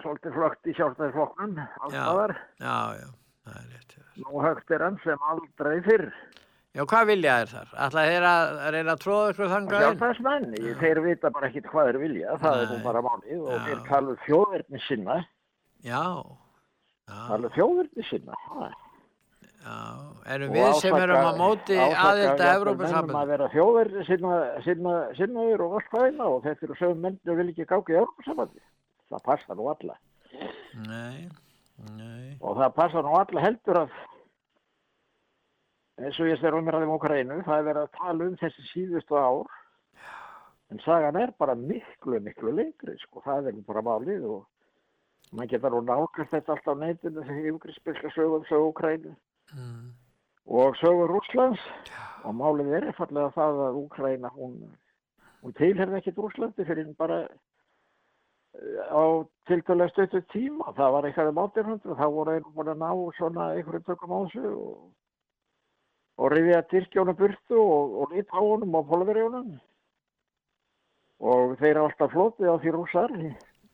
svolítið 0.02 0.38
flögt 0.40 0.66
í 0.66 0.78
sjálfstæðisflokknum, 0.80 1.60
allstaðar. 1.62 2.38
Já, 2.58 2.78
já, 3.04 3.08
það 3.46 3.62
er 3.62 3.70
rétt. 3.76 4.00
Nú 4.24 4.42
högt 4.48 4.74
er 4.74 4.88
hann 4.88 4.98
sem 5.06 5.30
aldrei 5.30 5.76
fyrr. 5.86 6.10
Já, 6.74 6.82
hvað 6.90 7.04
vilja 7.06 7.34
þér 7.38 7.50
þar? 7.54 7.68
Ætla 7.86 8.02
þeir 8.08 8.24
að 8.28 8.54
reyna 8.74 8.94
að 8.96 9.02
tróða 9.04 9.26
ykkur? 9.30 9.50
Sjálfstæðismenn, 9.70 10.46
ég- 10.58 10.78
þeir 10.80 11.00
vita 11.04 11.30
bara 11.30 11.46
ekkit 11.50 11.68
hvað 11.70 11.90
þeir 11.90 11.98
vilja, 12.02 12.38
það 12.42 12.56
er 12.62 12.66
nú 12.72 12.78
Nei. 12.78 12.84
bara 12.88 13.02
málið 13.06 13.44
og 13.44 13.60
þeir 13.68 13.82
tala 13.88 14.08
um 14.10 14.16
þjóðverðni 14.26 14.80
sinna, 14.88 15.18
Já, 15.84 16.02
já, 17.06 17.20
tala 17.28 17.46
um 17.46 17.54
þjóðverðni 17.54 18.04
sinna. 18.10 18.34
ha. 18.48 18.70
já. 19.64 19.76
Erum 20.34 20.50
við 20.56 20.74
sem 20.80 20.94
ásaka- 20.94 21.02
erum 21.04 21.24
á 21.24 21.32
móti 21.38 21.76
aðild 21.78 21.94
að 21.94 22.18
jafnvel 22.18 22.34
menn 22.34 22.42
um 22.42 22.56
Evrópusamband? 22.56 23.16
að 23.22 23.26
vera 23.34 23.48
þjóðverði 23.54 24.06
sinna, 24.06 24.62
sinna, 24.64 24.94
sinnaður 25.14 25.60
og 25.68 25.72
allt 25.78 25.90
hvað 25.92 26.08
eina 26.10 26.24
og 26.24 26.42
þetta 26.42 26.62
eru 26.64 26.74
sögum 26.74 27.00
menn 27.00 27.18
og 27.28 27.36
vil 27.36 27.48
ekki 27.52 27.66
gáka 27.70 27.94
í 27.94 28.00
Evrópusambandi. 28.02 28.60
Það 29.12 29.22
passa 29.24 29.54
nú 29.54 29.70
alla. 29.70 29.94
Nei, 30.74 31.28
nei, 31.94 32.36
Og 32.42 32.56
það 32.58 32.74
passa 32.74 32.98
nú 33.02 33.14
alla 33.14 33.40
heldur 33.40 33.78
að 33.84 33.90
eins 36.02 36.18
og 36.18 36.30
ég 36.30 36.40
styrir 36.40 36.58
umræðum 36.58 36.96
einu, 36.96 37.42
það 37.46 37.58
er 37.58 37.68
verið 37.68 37.82
að 37.84 37.98
tala 37.98 38.26
um 38.26 38.36
þessi 38.40 38.64
síðustu 38.72 39.18
ár. 39.18 39.52
En 40.72 40.80
sagan 40.82 41.16
er 41.20 41.30
bara 41.38 41.54
miklu, 41.54 42.18
miklu 42.20 42.50
lengri, 42.50 42.96
sko, 43.04 43.22
það 43.24 43.50
er 43.50 43.60
bara 43.66 43.84
málið 43.84 44.24
og 44.26 44.40
maður 45.30 45.50
geta 45.52 45.70
nú 45.70 45.82
nálgast 45.84 46.32
þetta 46.32 46.54
allt 46.54 46.70
á 46.70 46.74
neytinu 46.80 47.22
þegar 47.22 47.50
yfirgrispilska 47.50 48.10
sögum 48.14 48.46
sögu 48.48 48.70
Ukrænu 48.72 49.12
mm, 49.54 49.86
og 50.46 50.78
sögur 50.80 51.12
Rússlands. 51.12 51.62
Og 52.24 52.34
málið 52.34 52.72
er 52.78 52.88
einfallega 52.88 53.30
það 53.36 53.62
að 53.68 53.80
Úkraina 53.84 54.30
hún, 54.34 54.56
hún 55.44 55.56
tilherði 55.58 56.00
ekkit 56.00 56.18
Rússlandi 56.18 56.66
fyrir 56.66 56.90
bara 56.98 57.20
eh, 57.28 58.82
á 58.88 59.22
tiltölulega 59.46 59.92
stöttu 59.92 60.24
tíma. 60.32 60.72
Það 60.74 60.96
var 60.96 61.08
eitthvað 61.08 61.32
um 61.34 61.42
1800 61.44 61.98
þá 62.00 62.06
voru 62.18 62.34
einu 62.34 62.54
búin 62.56 62.72
að 62.72 62.82
ná 62.82 62.90
svona 63.18 63.50
einhverjum 63.52 63.86
tökum 63.90 64.16
á 64.16 64.18
þessu 64.24 64.54
og, 64.54 64.78
og 66.16 66.32
rifja 66.32 66.62
Tyrkjónu 66.70 67.14
burtu 67.18 67.58
og, 67.58 67.94
og 68.02 68.12
Litáunum 68.14 68.74
og 68.78 68.90
Pólverjónum 68.90 69.54
og 71.24 71.56
þeir 71.58 71.80
alltaf 71.80 72.12
flotið 72.12 72.50
á 72.50 72.56
því 72.62 72.74
rússar. 72.74 73.14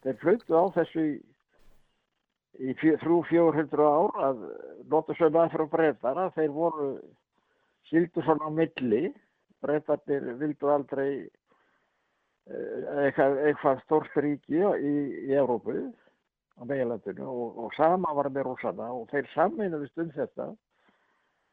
Þeir 0.05 0.20
fluttu 0.22 0.57
á 0.57 0.64
þessu 0.76 1.03
í, 1.05 1.14
í 2.70 2.76
þrjú, 2.80 3.18
fjórhundru 3.28 3.88
ár 3.88 4.22
að 4.28 4.45
nota 4.93 5.16
sömu 5.18 5.43
aðfram 5.43 5.72
breytar 5.72 6.20
að 6.20 6.38
þeir 6.38 6.55
voru 6.55 6.88
sildu 7.91 8.24
svona 8.24 8.49
á 8.49 8.51
milli. 8.61 9.11
Breytarnir 9.61 10.30
vildu 10.41 10.70
aldrei 10.72 11.11
eh, 12.49 12.84
eitthvað, 13.05 13.41
eitthvað 13.51 13.82
stórt 13.84 14.16
ríki 14.24 14.62
í, 14.62 14.95
í 15.28 15.36
Európu 15.36 15.76
á 16.57 16.62
meginlandinu 16.64 17.28
og, 17.28 17.59
og 17.66 17.76
sama 17.76 18.14
var 18.16 18.30
með 18.32 18.49
rússana 18.49 18.88
og 18.95 19.09
þeir 19.12 19.28
saminuðist 19.34 20.01
um 20.01 20.09
þetta 20.16 20.49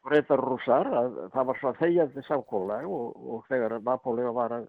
breytar 0.07 0.41
rússar 0.43 0.89
að 1.01 1.21
það 1.35 1.47
var 1.49 1.61
svona 1.61 1.79
þegjandi 1.81 2.25
samkólag 2.27 2.89
og, 2.97 3.23
og 3.35 3.45
þegar 3.51 3.79
Napoli 3.85 4.27
var 4.39 4.59
að 4.61 4.67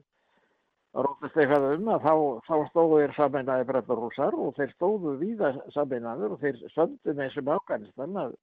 að 0.97 1.05
rótast 1.05 1.36
eitthvað 1.36 1.66
um 1.74 1.89
að 1.93 2.05
þá, 2.07 2.12
þá 2.49 2.55
stóðu 2.70 3.01
þeir 3.03 3.14
sameinaði 3.18 3.66
breytar 3.68 4.01
rússar 4.01 4.36
og 4.41 4.55
þeir 4.57 4.70
stóðu 4.72 5.14
víða 5.20 5.51
sameinaður 5.74 6.34
og 6.34 6.41
þeir 6.45 6.62
söndu 6.72 7.12
með 7.12 7.24
þessum 7.26 7.51
Afganistan 7.55 8.16
að 8.22 8.36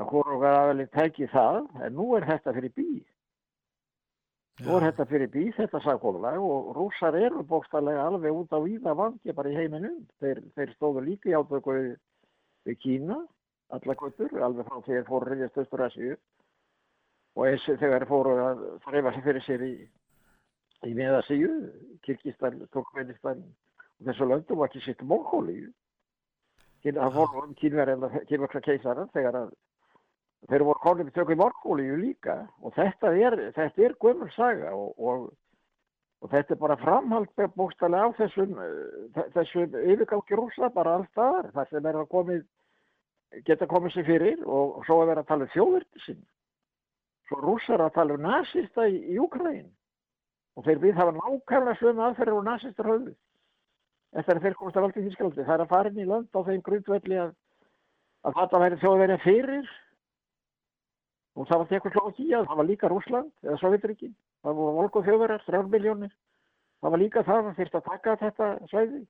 að 0.00 0.10
hvorugar 0.10 0.58
aðalinn 0.58 0.92
tæki 0.94 1.28
það 1.30 1.64
en 1.84 1.96
nú 1.98 2.12
er 2.16 2.26
þetta 2.28 2.54
fyrir 2.56 2.74
bí. 2.76 2.90
Nú 4.60 4.76
er 4.76 4.86
þetta 4.90 5.06
fyrir 5.08 5.30
bí 5.32 5.46
þetta 5.56 5.80
samkólag 5.84 6.44
og 6.44 6.70
rússar 6.76 7.16
eru 7.16 7.42
bókstallega 7.48 8.06
alveg 8.10 8.36
út 8.42 8.52
á 8.52 8.58
víða 8.60 8.94
vangi 8.96 9.34
bara 9.36 9.50
í 9.50 9.56
heiminum. 9.56 10.02
Þeir, 10.20 10.42
þeir 10.56 10.74
stóðu 10.76 11.04
líka 11.06 11.30
í 11.32 11.36
átöku 11.36 11.76
við 12.68 12.80
Kína 12.84 13.22
alla 13.76 13.94
kvöldur, 14.00 14.34
alveg 14.42 14.66
frá 14.68 14.80
þeir 14.86 15.04
fóru 15.08 15.30
reyðast 15.30 15.58
austur 15.62 15.84
Asíu 15.86 16.16
og 17.36 17.46
eins 17.46 17.64
þegar 17.80 18.06
fóru 18.10 18.36
að 18.42 18.62
þreifa 18.86 19.12
sér 19.14 19.26
fyrir 19.28 19.44
sér 19.46 19.64
í, 19.66 19.72
í 20.90 20.94
meðasíu 20.98 21.50
Kirkistan, 22.06 22.62
Turkmenistan 22.74 23.42
og 23.44 24.08
þessu 24.08 24.26
löndum 24.30 24.58
var 24.62 24.70
ekki 24.72 24.82
sitt 24.86 25.02
Mongóliu 25.06 25.68
það 26.82 27.12
fóru 27.18 27.42
um 27.44 27.54
kínverðina 27.60 28.08
kínverðna 28.30 28.64
keisara 28.64 29.06
þegar 29.14 29.36
að 29.44 29.50
þeir 30.48 30.62
voru 30.64 30.80
konum 30.80 31.08
í 31.10 31.12
tökum 31.12 31.36
morgólíu 31.36 31.98
líka. 32.00 32.38
Og 32.64 32.72
þetta 32.72 33.10
er, 33.12 33.34
þetta 33.52 33.82
er 33.84 33.94
gömul 34.00 34.30
saga 34.32 34.70
og, 34.72 34.94
og, 34.96 35.26
og 36.24 36.30
þetta 36.32 36.54
er 36.56 36.60
bara 36.62 36.78
framhald 36.80 37.28
bókstælega 37.58 38.08
á 38.08 38.16
þessum, 38.16 38.54
þe- 39.18 39.26
þessum 39.34 39.76
yfirgangi 39.92 40.38
rúsa 40.40 40.70
bara 40.72 40.94
alls 40.96 41.10
staðar 41.12 41.50
þar 41.52 41.68
sem 41.68 41.90
er 41.92 41.98
að 42.00 42.08
komið, 42.16 42.40
geta 43.46 43.68
komið 43.70 43.94
sér 43.94 44.06
fyrir 44.08 44.44
og, 44.44 44.80
svo 44.86 45.00
að 45.02 45.12
vera 45.12 45.24
að 45.24 45.30
tala 45.30 45.46
um 45.46 45.52
þjóðverdi 45.54 46.04
sinn. 46.04 46.22
Svo 47.28 47.40
rússar 47.44 47.82
að 47.84 47.94
tala 47.98 48.16
um 48.16 48.24
nasista 48.26 48.86
í, 48.90 48.96
í 49.14 49.18
Ukraín 49.22 49.68
og 50.58 50.66
þeir 50.66 50.80
við 50.82 50.96
hafa 50.98 51.14
nákvæmlega 51.16 51.78
sömu 51.78 52.06
aðferðir 52.06 52.38
og 52.38 52.48
nasistar 52.48 52.90
höfðu. 52.90 53.12
Þetta 54.16 54.34
er 54.34 54.40
þeir 54.42 54.56
komast 54.58 54.78
að 54.78 54.84
valdi 54.86 55.02
í 55.02 55.04
Þískalandi. 55.06 55.44
Það 55.46 55.54
er 55.54 55.62
að 55.64 55.70
fara 55.70 55.92
inn 55.92 56.00
í 56.02 56.08
lönd 56.10 56.34
á 56.34 56.40
þeim 56.48 56.64
grundvelli 56.66 57.20
að, 57.22 57.30
að 58.26 58.40
þetta 58.40 58.62
væri 58.64 58.80
þjóðverja 58.82 59.20
fyrir 59.22 59.70
og 61.38 61.46
það 61.46 61.62
var 61.62 61.68
Tekoslovakia, 61.70 62.42
það 62.48 62.58
var 62.58 62.68
líka 62.68 62.90
Rúsland 62.90 63.46
eða 63.46 63.60
Sovjetriki, 63.62 64.10
það 64.42 64.58
voru 64.58 64.76
volkuð 64.80 65.06
þjóðverjar, 65.06 65.44
þrjár 65.46 65.68
miljónir, 65.70 66.10
það 66.82 66.94
var 66.96 67.02
líka 67.04 67.22
það 67.28 67.50
að 67.52 67.60
þyrst 67.60 67.78
að 67.78 67.86
taka 67.86 68.16
þetta 68.24 68.48
svæði 68.72 69.00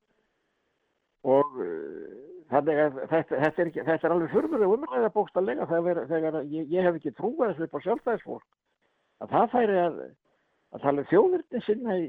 og 1.31 1.57
þannig 2.51 2.81
að 2.85 2.97
þetta, 3.11 3.37
þetta, 3.45 3.63
er, 3.63 3.69
ekki, 3.71 3.85
þetta 3.87 4.09
er 4.09 4.15
alveg 4.15 4.33
fyrmulega 4.35 4.75
umræða 4.77 5.13
bókstallega 5.15 5.69
þegar, 5.71 6.01
þegar 6.11 6.41
ég, 6.51 6.67
ég 6.73 6.87
hef 6.87 6.99
ekki 6.99 7.13
trúið 7.19 7.53
þessu 7.53 7.67
upp 7.67 7.77
á 7.79 7.85
sjálfstæðisfólk 7.87 8.49
að 9.21 9.35
það 9.35 9.53
færi 9.55 9.79
að, 9.85 10.01
að 10.75 10.85
tala 10.87 11.05
um 11.05 11.11
þjóðverðin 11.13 11.67
sinna 11.67 11.99
í 12.01 12.09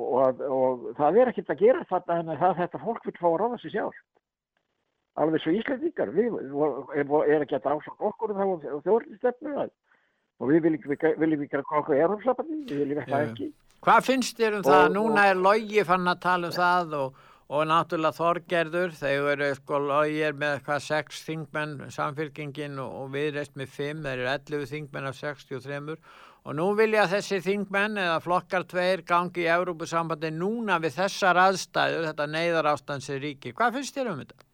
og, 0.00 0.14
og, 0.14 0.44
og 0.46 0.86
það 1.00 1.20
er 1.20 1.32
ekkert 1.32 1.52
að 1.54 1.64
gera 1.64 1.84
þetta 1.90 2.18
en 2.22 2.32
að 2.32 2.42
það 2.44 2.58
þetta 2.62 2.82
fólk 2.86 3.08
vil 3.08 3.16
fá 3.18 3.28
að 3.30 3.38
ráða 3.42 3.60
sér 3.64 3.74
sjálf 3.76 4.00
alveg 5.20 5.42
svo 5.42 5.54
Íslandíkar 5.58 6.12
við 6.14 6.36
er, 6.96 7.14
er 7.34 7.44
ekki 7.44 7.58
að 7.58 7.64
drása 7.66 7.96
okkur 7.98 8.36
þá 8.36 8.44
og 8.46 8.84
þjóðurstefnu 8.86 9.56
og 10.40 10.48
við 10.48 10.62
viljum 10.64 11.42
ekki, 11.44 11.58
að 11.58 11.66
koma 11.68 11.96
í 11.96 12.04
Európsabandi, 12.04 12.62
við 12.70 12.86
viljum 12.86 13.02
Já. 13.04 13.18
ekki 13.26 13.50
Hvað 13.80 14.04
finnst 14.04 14.36
þér 14.36 14.58
um 14.58 14.64
Og- 14.64 14.68
það? 14.68 14.86
Núna 14.92 15.26
er 15.30 15.38
Logi 15.40 15.84
fann 15.88 16.08
að 16.08 16.18
tala 16.20 16.48
um 16.50 16.56
það 16.56 16.96
og, 16.98 17.20
og 17.50 17.66
náttúrulega 17.66 18.14
Þorgerður, 18.14 18.92
þeir 18.94 19.28
eru 19.32 19.48
sko 19.58 19.78
Logi 19.82 20.20
er 20.22 20.36
með 20.38 20.60
hvað 20.66 20.84
sex 20.84 21.22
þingmenn 21.26 21.88
samfylkingin 21.90 22.78
og, 22.78 23.08
viðreist 23.14 23.56
með 23.58 23.72
fimm, 23.74 24.04
þeir 24.04 24.20
eru 24.20 24.28
11 24.36 24.68
þingmenn 24.70 25.08
af 25.10 25.18
63 25.18 25.96
og 26.40 26.54
nú 26.56 26.68
vilja 26.78 27.08
þessi 27.10 27.40
þingmenn 27.44 27.98
eða 28.00 28.20
flokkar 28.24 28.64
tveir 28.70 29.02
gangi 29.08 29.44
í 29.44 29.50
Európusambandi 29.50 30.30
núna 30.32 30.78
við 30.80 31.00
þessar 31.00 31.42
aðstæður, 31.48 32.06
þetta 32.12 32.28
neyðar 32.30 32.70
ástands 32.70 33.10
ríki. 33.10 33.52
Hvað 33.56 33.80
finnst 33.80 33.98
þér 33.98 34.12
um 34.12 34.22
þetta? 34.22 34.46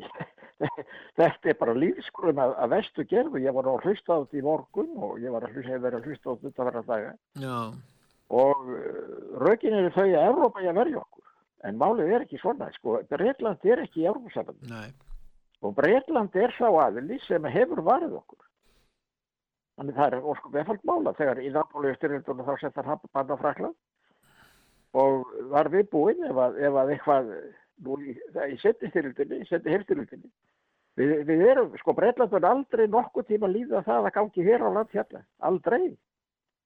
þetta 1.20 1.52
er 1.52 1.56
bara 1.62 1.76
lífskrum 1.78 2.42
að, 2.42 2.52
að 2.58 2.74
vestu 2.74 3.06
gerðu, 3.08 3.40
ég 3.44 3.54
var 3.54 3.70
á 3.70 3.74
þetta 3.86 4.36
í 4.36 4.44
morgun 4.44 4.92
og 4.98 5.16
ég 5.22 5.32
var 5.32 5.46
að 5.46 5.56
hlusta, 5.56 5.78
verið 5.78 6.00
að 6.00 6.10
hlusta 6.10 6.34
á 6.34 6.40
þetta 6.44 6.68
verða 6.68 6.84
daga 6.90 7.14
Já, 7.40 7.56
og 8.42 8.68
uh, 8.68 8.78
rökin 9.42 9.76
eru 9.78 9.92
þau 9.94 10.06
að 10.06 10.26
Evrópa 10.26 10.62
er 10.62 10.72
að 10.72 10.80
verja 10.82 11.00
okkur 11.00 11.19
en 11.66 11.78
málið 11.80 12.14
er 12.14 12.24
ekki 12.24 12.40
svona, 12.40 12.70
sko, 12.76 13.00
Breitland 13.10 13.64
er 13.68 13.82
ekki 13.84 14.04
í 14.04 14.08
Evrópusambandi 14.08 14.70
nei, 14.70 14.90
og 15.60 15.74
Breitland 15.76 16.36
er 16.40 16.54
sá 16.56 16.66
aðili 16.68 17.20
sem 17.26 17.44
hefur 17.52 17.82
varið 17.84 18.16
okkur. 18.20 18.46
Þannig 19.80 19.96
það 19.96 20.14
er 20.16 20.28
orsko 20.32 20.52
vefald 20.52 20.84
mála 20.88 21.14
þegar 21.16 21.40
í 21.40 21.50
Napoli 21.54 21.94
styrjöldunum 21.96 22.48
þá 22.48 22.54
settar 22.60 22.88
hann 22.88 23.02
band 23.12 23.32
á 23.32 23.36
Frakland 23.40 24.96
og 25.00 25.28
var 25.52 25.70
við 25.72 25.88
búin 25.92 26.24
ef 26.26 26.36
að, 26.36 26.58
ef 26.66 26.78
að 26.82 26.94
eitthvað 26.94 27.34
nú 27.86 27.96
í, 28.02 28.16
í 28.16 28.56
setni 28.60 28.90
styrjöldunni, 28.90 29.44
setni 29.48 29.76
hefstyrjöldunni 29.76 30.32
við, 31.00 31.14
við 31.28 31.44
erum, 31.52 31.72
sko 31.80 31.94
Breitland 31.96 32.34
er 32.36 32.48
aldrei 32.50 32.86
nokkuð 32.90 33.28
tíma 33.30 33.50
líða 33.52 33.84
það 33.86 34.08
að 34.08 34.16
gangi 34.18 34.46
hér 34.48 34.64
á 34.64 34.68
land 34.68 34.96
hérna, 34.96 35.24
aldrei. 35.48 35.84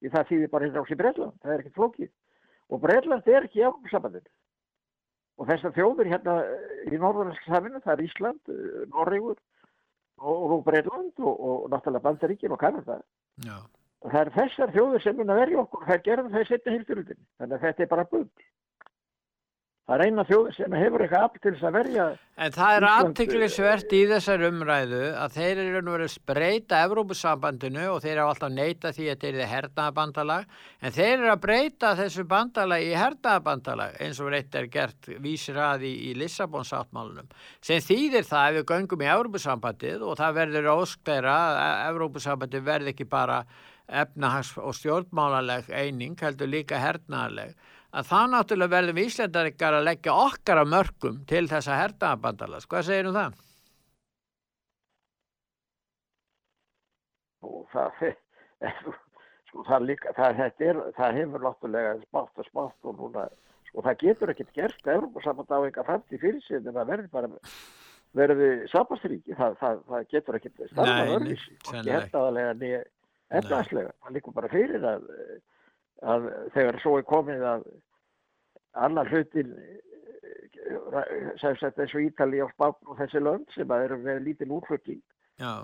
Því 0.01 0.11
það 0.11 0.31
þýðir 0.31 0.51
bara 0.51 0.67
hérna 0.67 0.83
á 0.83 0.87
sér 0.89 0.99
Breitland, 0.99 1.37
það 1.43 1.53
er 1.53 1.61
ekkert 1.63 1.77
flókið. 1.79 2.09
Og 2.71 2.81
Breitland 2.83 3.29
er 3.31 3.47
ekki 3.47 3.61
í 3.61 3.67
Evrópusambandinu 3.67 4.33
og 5.39 5.49
þessar 5.49 5.73
þjóður 5.75 6.11
hérna 6.11 6.35
í 6.87 6.97
norðurlandska 6.97 7.51
saminu, 7.51 7.81
það 7.83 7.93
er 7.95 8.03
Ísland, 8.05 8.51
eh, 8.53 8.83
Norregur 8.93 9.39
og 10.17 10.43
nú 10.51 10.59
Breitland 10.63 11.19
og, 11.19 11.33
og 11.35 11.65
náttúrulega 11.73 12.05
Bandaríkin 12.05 12.55
og 12.55 12.59
Kanada. 12.59 13.01
já. 13.43 13.57
Og 14.05 14.11
það 14.11 14.21
er 14.21 14.29
þessar 14.35 14.71
þjóður 14.75 15.01
sem 15.01 15.15
mun 15.17 15.33
að 15.33 15.39
verja 15.41 15.61
okkur 15.63 15.85
það 15.87 16.03
gerðum 16.05 16.33
það 16.33 16.43
í 16.43 16.47
setni 16.49 16.73
heimstyrlutin. 16.75 17.21
Þannig 17.39 17.55
að 17.55 17.63
þetta 17.65 17.83
er 17.83 17.87
bara 17.89 18.03
bull. 18.11 18.27
Það 19.85 19.99
er 20.01 20.01
eina 20.09 20.23
þjóður 20.25 20.53
sem 20.55 20.73
hefur 20.73 21.01
eitthvað 21.05 21.23
afl 21.27 21.41
til 21.41 21.51
þess 21.53 21.65
að 21.69 21.75
verja. 21.75 22.05
En 22.41 22.53
það 22.55 22.75
er 22.75 22.85
aðtiklisvert 22.89 23.91
í 23.93 23.99
þessar 24.09 24.43
umræðu 24.47 25.01
að 25.21 25.35
þeir 25.35 25.59
eru 25.61 25.81
nú 25.85 25.91
verið 25.93 26.15
að 26.15 26.23
breyta 26.31 26.79
Evrópusambandinu 26.87 27.83
og 27.91 27.99
þeir 28.01 28.13
eru 28.15 28.23
alltaf 28.25 28.51
neita 28.55 28.91
því 28.95 29.05
að 29.11 29.19
þeir 29.21 29.29
eru 29.35 29.45
hernaðabandalag 29.51 30.55
en 30.81 30.95
þeir 30.95 31.13
eru 31.13 31.29
að 31.35 31.43
breyta 31.43 31.91
þessu 32.01 32.25
bandalag 32.33 32.87
í 32.87 32.97
hernaðabandalag 32.97 34.01
eins 34.07 34.23
og 34.25 34.33
reitt 34.33 34.57
er 34.57 34.71
gert 34.73 35.11
vísir 35.21 35.61
að 35.61 35.85
í, 35.85 35.93
í 36.09 36.17
Lissabonsáttmálunum 36.17 37.29
sem 37.61 37.85
þýðir 37.85 38.25
það 38.25 38.49
ef 38.49 38.57
við 38.57 38.67
göngum 38.73 39.05
í 39.05 39.11
Evrópusambandið 39.13 40.09
og 40.09 40.17
það 40.17 40.41
verður 40.41 40.71
óskleira 40.79 41.37
að 41.53 41.85
Evrópusambandið 41.93 42.67
verði 42.73 42.95
ekki 42.95 43.09
bara 43.13 43.43
efnahags- 43.85 44.57
og 44.57 44.73
stjórnmálaleg 44.73 45.69
eining 45.69 46.17
heldur 46.17 46.49
líka 46.49 46.81
hernaðaleg 46.81 47.53
að 47.95 48.09
þá 48.09 48.19
náttúrulega 48.31 48.73
verðum 48.73 48.99
Íslendaríkar 49.05 49.77
að 49.77 49.87
leggja 49.89 50.17
okkar 50.25 50.61
að 50.61 50.71
mörgum 50.73 51.21
til 51.29 51.45
þessa 51.51 51.79
hernaðabandalags. 51.79 52.67
Hvað 52.71 52.87
segir 52.89 53.09
um 53.09 53.15
það? 53.15 53.39
Og 57.45 57.63
það, 57.71 58.03
sko, 59.49 59.65
það, 59.69 59.87
líka, 59.91 60.13
það, 60.17 60.43
er, 60.67 60.83
það 60.97 61.19
hefur 61.21 61.47
náttúrulega 61.47 61.95
smátt 62.03 62.43
og 62.43 62.49
smátt 62.49 62.89
og 62.91 62.99
núna, 62.99 63.25
sko, 63.69 63.85
það 63.85 64.03
getur 64.03 64.33
ekkert 64.33 64.53
gert 64.59 64.93
Evrópusamband 64.95 65.55
á 65.55 65.59
eitthvað 65.61 65.89
framtíð 65.91 66.23
fyrir 66.25 66.45
sig 66.47 66.59
en 66.59 66.71
það 66.73 66.91
verður 66.91 67.11
bara 67.15 67.31
verði 68.15 68.49
sabasturíki, 68.71 69.35
það, 69.35 69.57
það, 69.61 69.81
það 69.91 70.05
getur 70.11 70.37
ekkert 70.39 70.59
Nei, 70.59 70.69
starfað 70.71 71.15
örlísi, 71.15 71.55
ekki. 71.59 71.89
hernaðarlega 71.91 72.53
niður 72.59 72.85
efnaðslega. 73.35 73.91
Það 74.03 74.15
líkur 74.17 74.35
bara 74.35 74.51
fyrir 74.51 74.87
að, 74.87 75.09
að 76.03 76.29
þegar 76.55 76.79
svo 76.83 76.97
er 76.99 77.07
komið 77.09 77.45
að 77.53 77.65
annar 78.85 79.11
hlutin 79.11 79.53
sem 81.39 81.55
sagt 81.61 81.79
og 81.79 82.01
Ítali 82.01 82.41
og 82.43 82.51
Spán 82.55 82.75
og 82.89 82.97
þessi 82.99 83.21
lönd 83.21 83.45
sem 83.53 83.71
að 83.71 83.87
eru 83.87 83.99
með 84.01 84.23
lítil 84.25 84.51
útflutning 84.57 85.01
Já, 85.39 85.63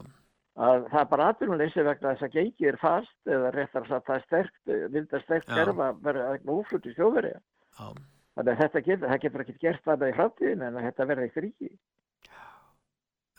að 0.61 0.87
það 0.91 1.01
er 1.01 1.09
bara 1.11 1.27
atvinnuleysi 1.31 1.85
vegna 1.87 2.13
þess 2.13 2.27
að 2.27 2.37
gengi 2.37 2.69
er 2.69 2.79
fast 2.81 3.33
eða 3.35 3.51
réttar 3.55 3.87
að 3.89 4.07
það 4.07 4.15
er 4.15 4.25
sterkt, 4.27 4.73
mynda 4.93 5.21
sterkt 5.25 5.51
kerfa 5.51 5.91
verða 6.05 6.31
vegna 6.35 6.57
útflutti 6.59 6.95
já, 6.95 7.91
Þannig 8.35 8.53
að 8.53 8.61
þetta 8.61 8.81
getur, 8.85 9.07
það 9.09 9.21
getur 9.25 9.43
ekkert 9.43 9.63
gert 9.65 9.89
annað 9.91 10.11
í 10.11 10.15
framtíðin 10.17 10.61
en 10.65 10.77
að 10.79 10.85
þetta 10.87 11.07
verði 11.09 11.27
eitt 11.27 11.39
ríki. 11.43 11.69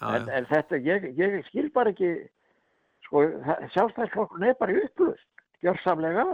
En, 0.03 0.27
en 0.29 0.49
þetta, 0.51 0.81
ég, 0.85 1.07
ég 1.17 1.37
skil 1.49 1.69
bara 1.73 1.93
ekki, 1.95 2.11
sko, 3.07 3.23
sjálfstæðsflokkurinn 3.73 4.51
er 4.51 4.59
bara 4.61 4.77
upplust, 4.83 5.29
gjörsamlega. 5.65 6.27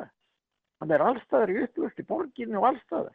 Hann 0.79 0.95
er 0.95 1.03
allstaðar 1.03 1.51
í 1.51 1.63
upplust, 1.65 1.99
í 1.99 2.07
borginni 2.07 2.59
og 2.59 2.69
allstaðar. 2.71 3.15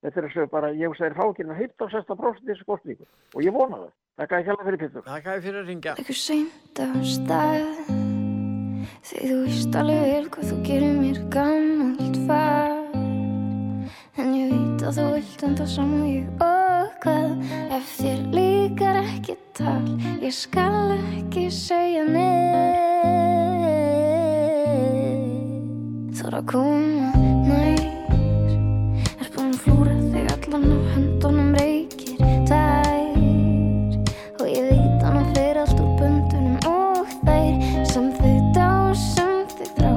Þetta 0.00 0.20
er 0.22 0.32
svo 0.32 0.46
bara, 0.50 0.70
ég 0.74 0.94
að 0.94 1.06
er 1.10 1.16
fákinn 1.18 1.52
að 1.52 1.64
15-16% 1.66 2.46
í 2.46 2.50
þessu 2.50 2.66
kostningu 2.66 3.06
og 3.06 3.42
ég 3.44 3.54
vona 3.54 3.82
það. 3.82 3.90
Takk 4.20 4.32
að 4.32 4.40
ekki 4.40 4.52
alveg 4.54 4.68
fyrir 4.68 4.80
pittur. 4.80 5.04
Takk 5.06 5.28
að 5.28 5.42
fyrir 5.44 5.60
að 5.60 5.70
ringja. 5.70 5.96
Leggur 6.00 6.18
seint 6.18 6.80
á 6.80 6.88
stað 7.04 8.08
Því 9.00 9.28
þú 9.28 9.36
veist 9.44 9.76
alveg 9.80 10.00
vel 10.06 10.30
hvað 10.34 10.48
þú 10.50 10.56
gerir 10.66 10.96
mér 10.98 11.20
gammalt 11.34 12.18
far 12.28 12.74
En 14.20 14.32
ég 14.36 14.50
veit 14.52 14.84
að 14.84 14.98
þú 14.98 15.06
vilt 15.14 15.44
enda 15.48 15.68
saman 15.74 16.06
ég 16.08 16.44
og 16.44 16.96
hvað 17.04 17.34
Ef 17.78 17.92
þér 18.00 18.22
líkar 18.36 19.02
ekki 19.02 19.36
tal 19.56 19.84
Ég 20.20 20.36
skal 20.36 20.96
ekki 20.96 21.48
segja 21.54 22.04
neitt 22.08 23.39
Þóra 26.30 26.44
að 26.44 26.50
koma 26.52 27.10
nær. 27.42 27.80
Er 29.18 29.30
búin 29.34 29.54
flúra 29.64 29.96
þig 30.12 30.28
allan 30.30 30.62
á 30.70 30.78
höndunum 30.92 31.50
reykir 31.58 32.22
tær. 32.46 33.18
Og 34.38 34.46
ég 34.46 34.62
veit 34.68 35.02
hann 35.02 35.18
að 35.18 35.26
fyrir 35.34 35.58
allt 35.64 35.74
úr 35.82 35.90
böndunum 35.98 36.54
og 36.70 37.10
þær. 37.26 37.50
Sem 37.90 38.06
þau 38.20 38.36
dá, 38.54 38.70
sem 38.94 39.42
þau 39.56 39.66
þrá 39.74 39.90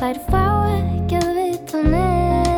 Þær 0.00 0.16
fá 0.30 0.46
ekki 0.72 1.20
að 1.20 1.28
vita 1.36 1.78
neitt. 1.92 2.48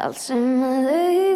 Allt 0.00 0.16
sem 0.24 0.48
að 0.64 0.94
augun 0.96 1.35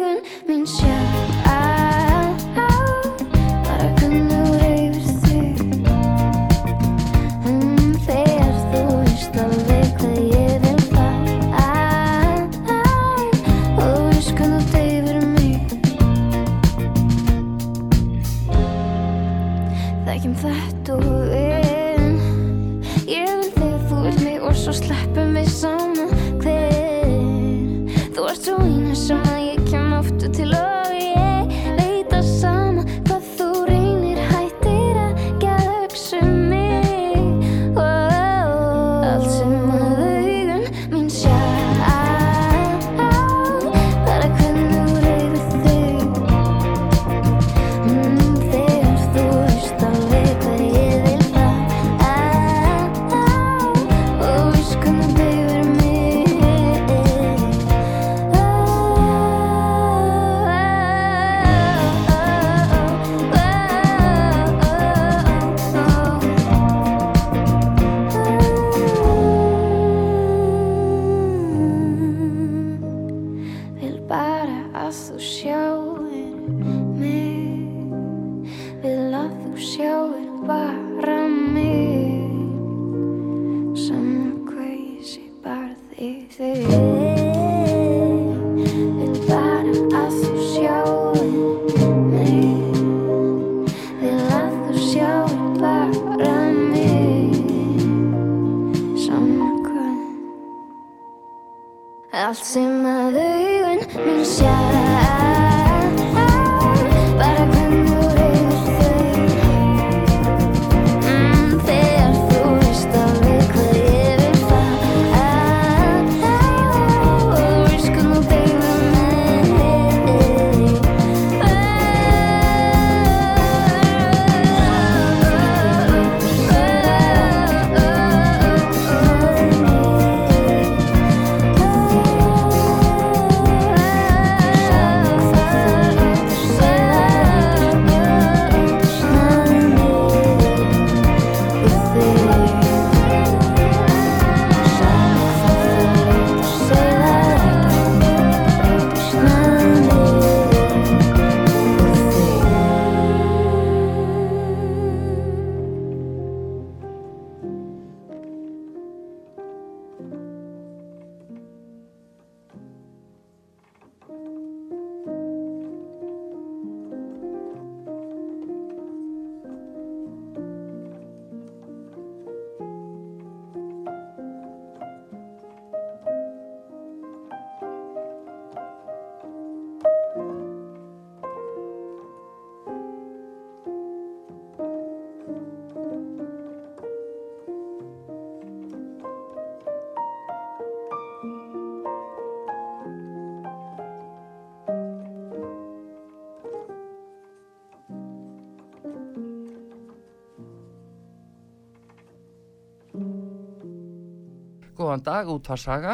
Góðan 204.91 205.03
dag, 205.07 205.29
útvarsaga. 205.31 205.91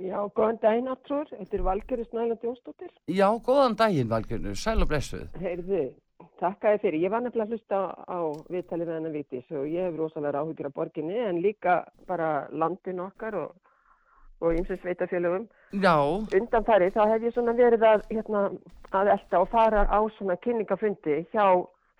Já, 0.00 0.16
góðan 0.32 0.56
daginn 0.62 0.86
Artur, 0.88 1.26
þetta 1.28 1.56
er 1.58 1.62
Valgerður 1.66 2.06
Snæland 2.08 2.44
Jónsdóttir. 2.46 2.92
Já, 3.12 3.26
góðan 3.44 3.74
daginn, 3.76 4.08
Valgjörnur. 4.08 4.54
Sæl 4.56 4.80
og 4.80 4.88
blessuð. 4.88 5.26
Heyrðu, 5.36 5.82
takka 6.40 6.70
þér 6.72 6.78
fyrir. 6.80 7.02
Ég 7.02 7.12
var 7.12 7.20
nefnilega 7.20 7.44
að 7.44 7.52
hlusta 7.52 7.80
á 8.08 8.18
viðtalið 8.54 8.88
við 8.88 8.96
hennar 8.96 9.12
vitis 9.12 9.50
og 9.52 9.66
ég 9.68 9.84
hef 9.84 9.98
rosalega 9.98 10.40
áhyggjur 10.40 10.68
af 10.70 10.74
borginni 10.78 11.18
en 11.26 11.40
líka 11.44 11.74
bara 12.08 12.28
landin 12.56 13.02
okkar 13.04 13.36
og, 13.42 13.74
og 14.40 14.56
ymsins 14.56 14.80
sveitafélögum. 14.80 15.44
Já, 15.84 15.98
Undanfari 16.40 16.88
þá 16.94 17.02
hef 17.10 17.26
ég 17.28 17.34
svona 17.36 17.52
verið 17.58 17.84
að, 17.90 18.06
hérna, 18.14 18.46
að 18.96 19.10
elta 19.18 19.42
og 19.44 19.52
fara 19.52 19.84
á 19.92 20.00
svona 20.16 20.38
kynningafundi 20.40 21.20
hjá 21.34 21.50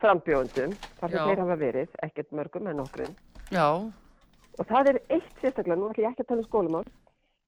frambjóðundum, 0.01 0.72
þar 1.03 1.12
sem 1.12 1.28
þeir 1.28 1.45
hafa 1.45 1.59
verið, 1.61 2.01
ekkert 2.09 2.32
mörgum 2.32 2.72
en 2.72 2.82
okkur. 2.87 3.12
já. 3.53 3.68
Og 4.59 4.66
það 4.70 4.88
er 4.92 4.98
eitt 5.16 5.40
sérstaklega, 5.42 5.76
nú 5.80 5.88
ætlum 5.90 6.05
ég 6.05 6.11
ekki 6.12 6.22
að 6.24 6.28
tala 6.30 6.42
um 6.44 6.48
skólamál. 6.48 6.84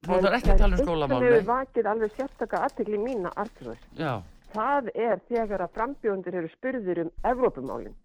Þú 0.07 0.15
ætlar 0.17 0.35
ekki 0.37 0.51
að 0.53 0.59
tala 0.63 0.75
um 0.77 0.85
skólamál, 0.85 1.13
Það 1.17 1.23
nei. 1.23 1.29
hefur 1.31 1.47
vakið 1.51 1.87
alveg 1.91 2.11
sérstaka 2.17 2.63
aðtegli 2.67 2.97
mína, 3.03 3.31
Artur. 3.35 3.77
Já, 3.97 4.11
Það 4.53 4.89
er 4.95 5.19
þegar 5.27 5.61
að 5.65 5.73
frambjóðundir 5.75 6.35
eru 6.41 6.49
spurðir 6.55 6.99
um 7.05 7.09
Evrópumálinn. 7.31 7.95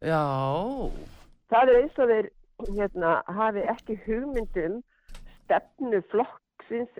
já, 0.00 0.22
Það 1.50 1.68
er 1.72 1.80
eins 1.82 1.98
og 1.98 2.08
þeir 2.10 2.28
hérna, 2.76 3.22
hafi 3.26 3.62
ekki 3.72 3.96
hugmyndum 4.06 4.82
stefnu 5.44 6.02
flokksins 6.10 6.90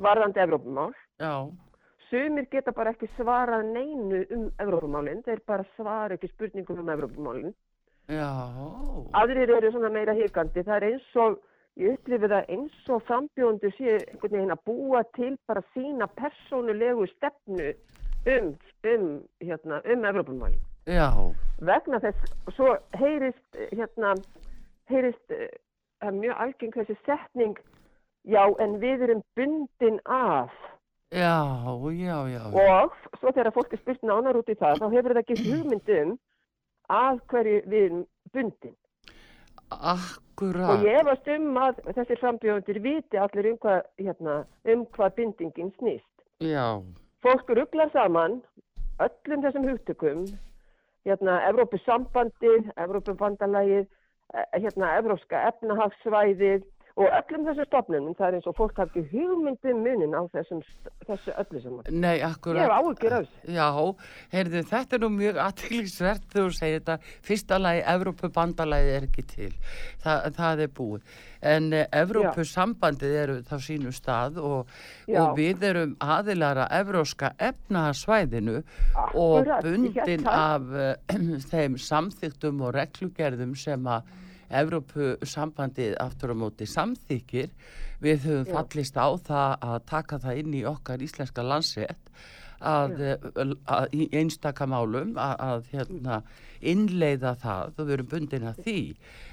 varðandi 0.00 0.40
Evrópumál. 0.44 0.92
já, 1.20 1.50
Sumir 2.10 2.46
geta 2.50 2.72
bara 2.72 2.90
ekki 2.90 3.06
svarað 3.16 3.68
neinu 3.72 4.24
um 4.34 4.50
Evrópumálinn, 4.58 5.22
þeir 5.22 5.40
bara 5.46 5.64
svara 5.76 6.16
ekki 6.16 6.28
spurningum 6.32 6.80
um 6.80 6.88
Evrópumálinn. 6.88 7.54
Já, 8.10 8.30
Aðrir 9.20 9.50
eru 9.56 9.70
svona 9.72 9.90
meira 9.94 10.14
hikandi, 10.16 10.64
það 10.66 10.76
er 10.76 10.86
eins 10.90 11.16
og, 11.24 11.38
ég 11.80 11.94
upplifi 11.96 12.30
það 12.32 12.50
eins 12.56 12.90
og 12.90 13.04
frambjóðundur 13.08 13.74
séu 13.76 13.96
einhvern 13.98 14.36
veginn 14.36 14.54
að 14.54 14.64
búa 14.68 15.02
til 15.16 15.32
bara 15.48 15.62
sína 15.74 16.08
persónulegu 16.18 17.06
stefnu 17.14 17.70
um, 18.34 18.52
um, 18.92 19.08
hérna, 19.40 19.82
um 19.94 20.04
Evrópumálinn. 20.10 20.62
já, 20.86 21.08
vegna 21.60 22.00
þess, 22.00 22.34
svo 22.56 22.74
heyrist, 22.98 23.60
hérna, 23.72 24.14
heyrist, 24.90 25.30
eh, 25.30 25.48
það 26.00 26.08
er 26.08 26.18
mjög 26.24 26.42
algeng 26.46 26.74
þessi 26.74 26.96
setning, 27.06 27.58
já, 28.24 28.42
en 28.58 28.80
við 28.80 29.06
erum 29.06 29.22
bundin 29.36 30.00
af. 30.06 30.50
já, 31.12 31.38
já, 31.90 32.16
já, 32.30 32.42
Og 32.54 32.92
svo 33.18 33.32
þegar 33.32 33.52
fólk 33.52 33.72
er 33.72 33.78
spurt 33.78 34.02
nánar 34.02 34.36
út 34.38 34.48
í 34.48 34.54
það, 34.54 34.78
þá 34.82 34.90
hefur 34.94 35.14
það 35.14 35.22
ekki 35.24 35.42
hugmyndum 35.46 36.18
að 36.90 37.22
hverju 37.30 37.62
við 37.70 38.02
bundin. 38.34 38.76
akkurat. 39.70 40.70
Og 40.72 40.84
ég 40.84 40.98
efast 40.98 41.28
um 41.30 41.58
að 41.62 41.80
þessir 41.94 42.18
frambjóðundir 42.20 42.80
viti 42.82 43.18
allir 43.20 43.52
um 43.52 43.58
hvað, 43.62 43.82
hérna, 44.02 44.36
um 44.72 44.86
hvað 44.96 45.14
bindingin 45.18 45.70
snýst. 45.78 46.08
Já, 46.42 46.82
fólk 47.22 47.52
rugglar 47.54 47.92
saman 47.94 48.40
öllum 49.00 49.44
þessum 49.44 49.68
hugtökum 49.68 50.24
hérna 51.06 51.38
Evrópusambandið, 51.48 52.70
Evrópubandalagið 52.80 53.86
eh, 53.86 54.46
hérna 54.58 54.94
Evrópska 54.98 55.46
efnahagsvæðið 55.52 56.66
og 56.98 57.06
öllum 57.06 57.46
þessum 57.46 57.66
stofnunum, 57.68 58.14
það 58.18 58.26
er 58.26 58.36
eins 58.38 58.48
og 58.50 58.56
fólk 58.58 58.80
hafi 58.80 59.00
ekki 59.00 59.12
hugmyndum 59.14 59.82
munin 59.84 60.16
á 60.16 60.22
þessum, 60.34 60.62
þessu 61.06 61.34
öllu 61.42 61.62
saman. 61.62 61.90
Nei, 61.90 62.16
Ég 62.18 62.26
akkurat. 62.26 62.62
hef 62.64 62.74
áhyggjur 62.76 63.16
af 63.16 63.26
þessu. 63.26 63.54
Já, 63.54 63.68
heyrðu, 64.34 64.62
þetta 64.72 64.96
er 64.96 65.04
nú 65.04 65.10
mjög 65.14 65.40
aðtillisvert 65.46 66.26
þegar 66.32 66.48
þú 66.50 66.56
segir 66.58 66.80
þetta. 66.80 66.98
Fyrsta 67.30 67.60
lagi, 67.60 67.82
Evrópubandalagi 67.94 68.94
er 68.96 69.08
ekki 69.08 69.26
til. 69.30 69.50
Þa, 70.02 70.16
það 70.36 70.64
er 70.66 70.72
búið. 70.80 71.18
En 71.40 71.70
uh, 71.72 71.84
Evrópusambandið 72.02 73.18
eru 73.22 73.36
þá 73.48 73.54
sínu 73.64 73.94
stað 73.96 74.40
og, 74.44 74.72
og 75.08 75.36
við 75.38 75.62
erum 75.70 75.94
aðilara 76.04 76.66
evróska 76.80 77.32
efnahagsvæðinu 77.38 78.58
og 79.14 79.48
ég 79.48 79.62
bundin 79.64 80.26
af 80.28 80.68
uh, 80.74 80.92
þeim 81.52 81.78
samþyktum 81.80 82.60
og 82.66 82.74
reglugerðum 82.76 83.54
sem 83.56 83.88
að 83.88 84.10
Evrópusambandið 84.50 85.96
aftur 86.02 86.34
á 86.34 86.36
móti 86.36 86.68
samþykir. 86.68 87.48
Við 88.00 88.26
höfum 88.26 88.50
Já. 88.50 88.54
fallist 88.56 88.98
á 88.98 89.08
það 89.30 89.56
að 89.70 89.78
taka 89.90 90.20
það 90.22 90.42
inn 90.42 90.54
í 90.60 90.62
okkar 90.68 91.04
íslenska 91.04 91.44
landsrétt 91.44 92.12
að, 92.60 92.96
að, 93.34 93.54
að 93.68 93.94
í 93.96 94.08
einstaka 94.16 94.66
málum 94.68 95.14
að, 95.20 95.34
að 95.46 95.70
hérna, 95.74 96.20
innleiða 96.60 97.34
það 97.40 97.72
og 97.76 97.86
við 97.86 97.94
erum 97.96 98.10
bundin 98.10 98.50
af 98.50 98.60
því. 98.64 98.80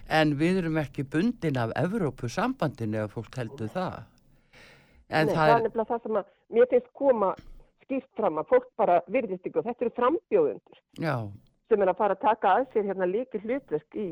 En 0.08 0.38
við 0.40 0.62
erum 0.64 0.80
ekki 0.84 1.08
bundin 1.08 1.60
af 1.60 1.76
Evrópusambandinu 1.80 3.04
ef 3.04 3.18
fólk 3.18 3.40
heldur 3.40 3.72
það. 3.74 4.00
En 5.08 5.30
Nei, 5.30 5.36
það 5.36 5.54
er 5.54 5.62
nefnilega 5.68 5.92
það 5.92 6.04
sem 6.04 6.20
að 6.20 6.34
mér 6.56 6.70
finnst 6.72 6.90
koma 7.00 7.36
skýrt 7.88 8.10
fram 8.20 8.40
að 8.42 8.50
fólk 8.52 8.68
bara 8.80 8.98
virðist 9.08 9.48
og 9.54 9.64
þetta 9.64 9.86
eru 9.86 9.94
frambjóðundur 9.96 10.80
já, 11.00 11.16
sem 11.72 11.84
er 11.84 11.92
að 11.92 12.00
fara 12.02 12.18
að 12.18 12.24
taka 12.26 12.54
að 12.58 12.66
sér 12.74 12.90
hérna 12.90 13.08
líki 13.08 13.42
hlutverk 13.44 14.00
í, 14.00 14.08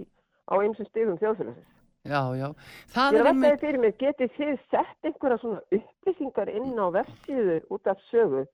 á 0.51 0.53
einsum 0.61 0.85
stigum 0.89 1.17
þjóðfélagsins. 1.17 1.71
já, 2.05 2.21
já 2.37 2.47
Ég 2.49 2.91
það 2.93 3.13
er 3.13 3.19
er 3.19 3.27
einmitt 3.31 3.59
fyrir 3.59 3.79
mig, 3.79 3.97
getið 3.97 4.31
þið 4.37 4.59
sett 4.71 5.03
einhverja 5.09 5.37
svona 5.41 5.61
upplýsingar 5.71 6.49
inn 6.53 6.77
á 6.77 6.87
vefsíðu 6.99 7.61
út 7.73 7.87
af 7.87 7.97
sögu, 8.11 8.45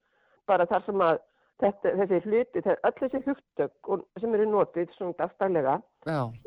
bara 0.48 0.66
þar 0.66 0.86
sem 0.86 0.96
að 1.04 1.20
þetta, 1.62 1.92
þessi 2.00 2.20
hluti, 2.26 2.62
öll 2.72 2.98
þessi 3.02 3.24
hugtök 3.28 3.90
og- 3.90 4.06
sem 4.20 4.34
eru 4.36 4.46
notið 4.50 4.94
svona 4.98 5.14
dagstælega, 5.20 5.82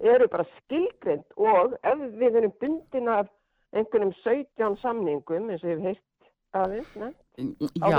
eru 0.02 0.28
bara 0.28 0.44
skilgrind 0.58 1.24
og 1.36 1.76
ef 1.82 1.98
við 2.18 2.36
erum 2.40 2.52
bundin 2.60 3.08
af 3.08 3.28
einhvernum 3.72 4.12
17 4.24 4.76
samningum, 4.82 5.50
eins 5.50 5.62
og 5.64 5.70
ég 5.70 5.78
hef 5.78 5.84
heilt 5.84 6.32
aðeins, 6.54 6.96
ne? 6.96 7.12
Já 7.34 7.98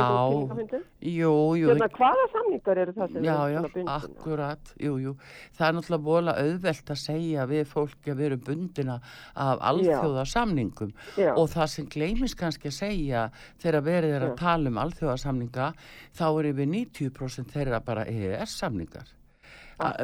jú, 1.01 1.31
jú, 1.59 1.67
Hérna, 1.67 1.87
hvaða 1.91 2.25
samningar 2.31 2.79
eru 2.79 2.93
það 2.95 3.09
sem 3.11 3.25
Já, 3.25 3.33
við 3.35 3.51
já, 3.51 3.57
erum 3.59 3.71
bundin 3.73 3.89
af? 3.91 4.05
akkurat, 4.07 4.71
jú, 4.79 4.93
jú. 5.03 5.13
Það 5.57 5.67
er 5.67 5.75
náttúrulega 5.75 6.05
vola 6.05 6.35
auðvelt 6.39 6.91
að 6.95 6.99
segja 7.01 7.45
við 7.49 7.65
fólki 7.67 8.13
að 8.13 8.21
við 8.21 8.25
erum 8.29 8.43
bundina 8.47 8.95
af 9.35 9.59
alþjóðasamningum 9.71 10.93
Já. 11.19 11.33
og 11.35 11.49
það 11.51 11.67
sem 11.75 11.89
gleymist 11.91 12.39
kannski 12.39 12.71
að 12.71 12.77
segja 12.79 13.25
þegar 13.59 13.81
verið 13.89 14.15
er 14.15 14.27
að 14.29 14.33
Já. 14.35 14.39
tala 14.45 14.71
um 14.71 14.79
alþjóðasamninga 14.85 15.69
þá 16.15 16.25
er 16.31 16.51
yfir 16.53 16.71
90% 16.71 17.51
þeirra 17.57 17.81
bara 17.83 18.05
EES-samningar. 18.07 19.11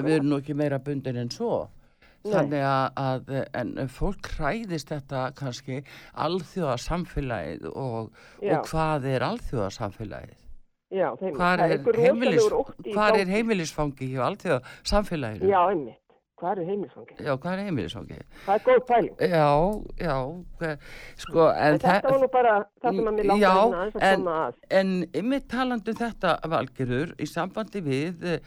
Við 0.03 0.11
erum 0.17 0.27
nú 0.33 0.41
ekki 0.41 0.53
meira 0.59 0.79
bundin 0.83 1.15
en 1.23 1.31
svo. 1.31 1.69
Nei. 2.21 2.33
Þannig 2.35 2.65
að, 2.69 2.99
að 3.01 3.31
en 3.57 3.89
fólk 3.89 4.27
hræðist 4.35 4.91
þetta 4.93 5.23
kannski 5.37 5.79
alþjóðasamfélagið 6.25 7.65
og, 7.71 8.11
og 8.45 8.69
hvað 8.69 9.07
er 9.09 9.25
alþjóðasamfélagið? 9.31 10.37
Já, 10.91 11.07
þeim, 11.15 11.35
Hvar 11.37 11.61
það 11.61 11.71
er, 11.71 11.99
heimilis, 12.03 12.47
er 12.91 13.29
heimilisfangi 13.31 14.09
hjá 14.11 14.25
allþjóða 14.25 14.59
samfélaginu? 14.91 15.47
Já, 15.47 15.59
einmitt. 15.71 16.00
Hvað 16.41 16.57
er 16.63 16.69
heimilisfangi? 16.71 17.15
Já, 17.21 17.31
hvað 17.37 17.51
er 17.53 17.59
heimilisfangi? 17.67 18.15
Það 18.47 18.55
er 18.55 18.63
góð 18.65 18.79
pæling. 18.89 19.19
Já, 19.29 19.49
já, 20.01 20.15
sko, 21.21 21.43
en, 21.51 21.75
En 21.75 21.79
þetta 21.83 22.13
var 22.15 22.21
nú 22.23 22.29
bara 22.33 22.53
það 22.81 22.97
sem 22.97 23.09
að 23.11 23.17
mér 23.19 23.27
langar 23.29 23.43
Já, 23.43 23.51
hérna 23.53 23.83
að 23.83 24.07
en, 24.09 24.23
koma 24.23 24.37
að. 24.47 24.55
en 24.79 24.93
ymmið 25.21 25.45
talandi 25.53 25.93
um 25.93 25.99
þetta 26.01 26.33
valgerur 26.55 27.13
í 27.21 27.27
sambandi 27.29 27.83
við 27.85 28.25
uh, 28.25 28.39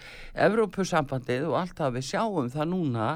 Evrópusambandið 0.48 1.46
og 1.50 1.58
allt 1.60 1.76
það 1.78 1.94
við 2.00 2.08
sjáum 2.10 2.50
það 2.54 2.70
núna 2.72 3.10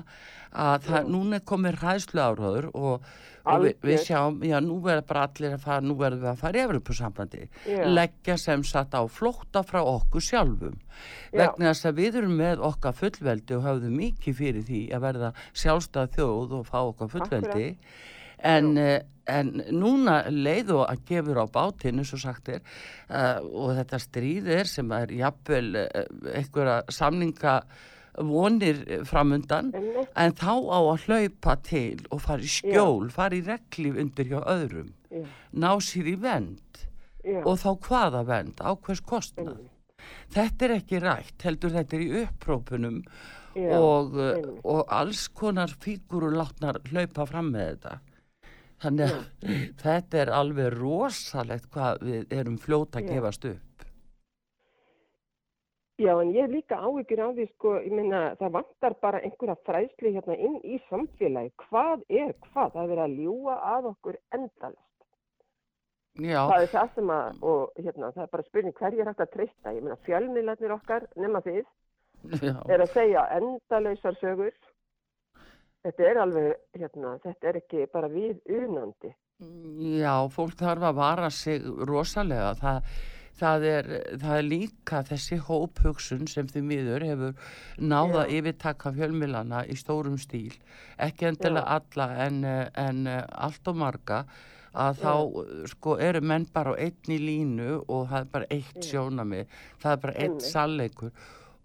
að 0.48 0.86
það, 0.88 1.10
núna 1.16 1.40
er 1.40 1.44
komið 1.50 1.80
hræðslu 1.82 2.22
áraður 2.24 2.70
og, 2.72 3.10
og 3.54 3.64
við, 3.64 3.74
við 3.88 4.02
sjáum, 4.04 4.38
já 4.46 4.58
nú 4.64 4.78
verður 4.84 5.06
bara 5.08 5.24
allir 5.28 5.56
að 5.56 5.64
fara, 5.64 5.84
nú 5.84 5.96
verðum 5.98 6.24
við 6.24 6.30
að 6.32 6.42
fara 6.42 6.58
í 6.58 6.64
Evrópusambandi 6.66 7.42
Já. 7.66 7.80
leggja 7.88 8.36
sem 8.40 8.64
sagt 8.66 8.96
á 8.96 9.02
flótta 9.08 9.64
frá 9.66 9.80
okkur 9.82 10.24
sjálfum. 10.24 10.78
Já. 11.32 11.42
vegna 11.42 11.72
þess 11.72 11.90
að 11.90 12.00
við 12.02 12.20
erum 12.22 12.38
með 12.40 12.64
okkar 12.68 12.96
fullveldi 12.98 13.58
og 13.58 13.66
höfðum 13.66 13.98
mikið 14.02 14.38
fyrir 14.42 14.66
því 14.68 14.82
að 14.94 15.04
verða 15.08 15.32
sjálfstæð 15.52 16.14
þjóð 16.16 16.56
og 16.58 16.66
fá 16.68 16.78
okkar 16.80 17.12
fullveldi. 17.16 17.68
En, 18.38 18.76
eh, 18.78 19.00
en 19.26 19.52
núna 19.74 20.20
leið 20.30 20.72
og 20.76 20.84
að 20.86 21.04
gefur 21.10 21.42
á 21.42 21.46
bátinn 21.50 21.98
eins 22.00 22.14
og 22.14 22.22
sagt 22.22 22.48
er 22.54 22.62
uh, 22.62 23.42
og 23.42 23.74
þetta 23.76 23.98
stríð 24.00 24.50
er 24.60 24.70
sem 24.70 24.92
er 24.94 25.10
jafnvel 25.18 25.74
uh, 25.82 26.04
einhverja 26.38 26.78
samninga 26.94 27.58
vonir 28.26 28.80
framundan 29.08 29.72
Einmitt. 29.74 30.08
en 30.16 30.32
þá 30.38 30.52
á 30.68 30.78
að 30.80 31.04
hlaupa 31.06 31.56
til 31.62 32.00
og 32.10 32.20
fara 32.24 32.42
í 32.42 32.50
skjól, 32.50 33.08
fara 33.14 33.36
í 33.38 33.42
reglíf 33.46 33.98
undir 34.02 34.30
hjá 34.32 34.40
öðrum 34.42 34.92
Já. 35.10 35.24
ná 35.54 35.70
sér 35.84 36.10
í 36.12 36.16
vend 36.20 36.82
Já. 37.24 37.42
og 37.44 37.58
þá 37.60 37.70
hvaða 37.88 38.22
vend, 38.28 38.60
á 38.64 38.70
hvers 38.74 39.00
kostnað 39.04 39.54
Einmitt. 39.56 39.72
þetta 40.34 40.64
er 40.68 40.76
ekki 40.78 41.02
rætt 41.04 41.46
heldur 41.48 41.74
þetta 41.76 41.96
er 41.98 42.04
í 42.06 42.10
upprópunum 42.24 43.00
Já, 43.58 43.78
og, 43.78 44.12
einmitt. 44.14 44.60
og 44.64 44.84
alls 44.92 45.26
konar 45.28 45.72
fígurur 45.82 46.34
látnar 46.36 46.78
hlaupa 46.90 47.26
fram 47.26 47.52
með 47.54 47.70
þetta 47.72 47.98
þannig 48.82 49.14
að 49.14 49.48
þetta 49.82 50.20
er 50.22 50.30
alveg 50.36 50.76
rosalegt 50.78 51.70
hvað 51.74 52.04
við 52.06 52.36
erum 52.38 52.58
fljóta 52.62 53.00
að 53.00 53.08
Já. 53.08 53.14
gefast 53.16 53.48
upp 53.50 53.87
Já, 55.98 56.12
en 56.22 56.28
ég 56.30 56.44
hef 56.46 56.52
líka 56.52 56.76
áhyggjur 56.78 57.20
á 57.26 57.28
því, 57.34 57.44
sko, 57.56 57.70
ég 57.82 57.94
meina, 57.98 58.18
það 58.38 58.52
vantar 58.54 58.94
bara 59.02 59.18
einhverja 59.26 59.56
fræðslu 59.66 60.12
hérna 60.14 60.36
inn 60.38 60.60
í 60.62 60.76
samfélagi. 60.86 61.50
Hvað 61.64 62.04
er 62.20 62.36
hvað? 62.44 62.68
Það 62.74 62.82
er 62.84 62.92
verið 62.92 63.02
að 63.04 63.16
ljúa 63.24 63.56
að 63.72 63.88
okkur 63.90 64.18
endalist. 64.38 64.84
já, 66.22 66.38
Það 66.52 66.62
er 66.62 66.70
það 66.76 66.94
sem 66.94 67.10
að, 67.16 67.42
og 67.50 67.82
hérna, 67.82 68.12
það 68.14 68.22
er 68.22 68.32
bara 68.36 68.46
spurning 68.46 68.78
hverju 68.78 69.02
er 69.02 69.10
hægt 69.10 69.24
að 69.26 69.34
treysta. 69.34 69.74
Ég 69.74 69.82
meina, 69.82 69.98
fjölmiðlarnir 70.06 70.76
okkar, 70.78 71.08
nema 71.18 71.42
þið, 71.48 71.60
já, 72.46 72.54
er 72.68 72.86
að 72.86 72.94
segja 72.94 73.26
endalausar 73.40 74.22
sögur. 74.22 74.54
Þetta 75.82 76.08
er 76.12 76.22
alveg, 76.22 76.64
hérna, 76.78 77.18
þetta 77.26 77.50
er 77.50 77.58
ekki 77.64 77.86
bara 77.90 78.08
við 78.14 78.38
unandi. 78.46 79.14
já, 79.98 80.14
fólk 80.30 80.54
þarf 80.58 80.82
að 80.92 80.98
vara 81.02 81.30
sig 81.30 81.62
rosalega 81.90 82.54
það, 82.58 82.94
það, 83.38 83.64
er, 83.70 83.88
það 84.20 84.34
er 84.40 84.46
líka 84.48 85.02
þessi 85.08 85.38
hóphugsun 85.48 86.28
sem 86.30 86.50
því 86.50 86.62
miður 86.72 87.06
hefur 87.08 87.54
náða 87.78 88.26
Já. 88.26 88.34
yfirtaka 88.38 88.92
fjölmilana 88.96 89.64
í 89.70 89.78
stórum 89.78 90.18
stíl 90.20 90.54
ekki 91.08 91.30
endilega 91.32 91.78
alla 91.78 92.08
en, 92.26 92.44
en 92.44 93.02
eh, 93.06 93.24
allt 93.48 93.70
og 93.70 93.80
marga 93.84 94.24
að 94.78 95.00
þá 95.02 95.12
eh, 95.14 95.64
sko 95.72 95.96
eru 96.04 96.22
menn 96.22 96.46
bara 96.54 96.74
á 96.76 96.80
einni 96.82 97.18
línu 97.22 97.80
og 97.86 98.08
það 98.10 98.20
er 98.20 98.30
bara 98.36 98.50
eitt 98.58 98.78
Já. 98.82 98.88
sjónami 98.92 99.44
það 99.82 99.92
er 99.92 100.02
bara 100.06 100.16
eitt 100.18 100.30
Einmitt. 100.30 100.52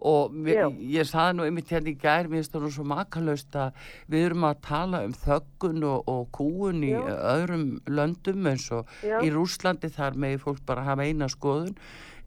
Og 0.04 0.34
við, 0.46 0.58
ég 0.94 1.08
saði 1.08 1.36
nú 1.38 1.46
einmitt 1.46 1.70
hérna 1.72 1.92
í 1.92 1.96
gær 2.00 2.28
það 2.28 2.64
nú 2.64 2.70
svo 2.74 2.84
makalöst 2.88 3.56
að 3.56 3.78
við 4.12 4.26
erum 4.28 4.48
að 4.48 4.58
tala 4.66 5.02
um 5.06 5.14
þöggun 5.24 5.86
og, 5.88 6.08
og 6.12 6.26
kúun 6.36 6.82
í 6.84 6.92
Já. 6.92 7.04
öðrum 7.34 7.68
löndum 7.88 8.50
eins 8.50 8.66
og 8.74 8.90
Já. 9.02 9.20
í 9.24 9.32
Rúslandi 9.32 9.88
þar 9.94 10.18
megi 10.20 10.42
fólk 10.42 10.60
bara 10.66 10.84
hafa 10.90 11.06
eina 11.08 11.30
skoðun. 11.32 11.72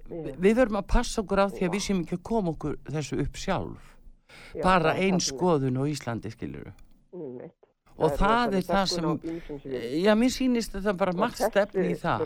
Já. 0.07 0.34
við 0.39 0.55
verum 0.55 0.80
að 0.80 0.88
passa 0.88 1.21
okkur 1.21 1.43
á 1.43 1.47
því 1.51 1.67
að 1.67 1.73
við 1.75 1.82
séum 1.84 2.03
ekki 2.05 2.15
að 2.15 2.25
koma 2.30 2.53
okkur 2.55 2.78
þessu 2.88 3.21
upp 3.25 3.38
sjálf. 3.38 3.93
Já, 4.55 4.63
bara 4.63 4.93
það 4.93 5.01
ein 5.03 5.17
það 5.17 5.23
sem 5.25 5.38
skoðun 5.38 5.80
á 5.80 5.84
Íslandi 5.91 6.32
skiluru 6.34 6.73
og 7.97 8.13
það 8.13 8.43
rosaleg 8.45 8.57
er 8.57 8.65
það 8.67 8.86
sem 8.91 9.05
já, 10.03 10.11
mér 10.19 10.34
sýnist 10.34 10.75
þetta 10.75 10.93
bara 10.97 11.13
Og 11.15 11.21
margt 11.21 11.41
stefni 11.41 11.88
í 11.91 11.97
það. 11.97 12.25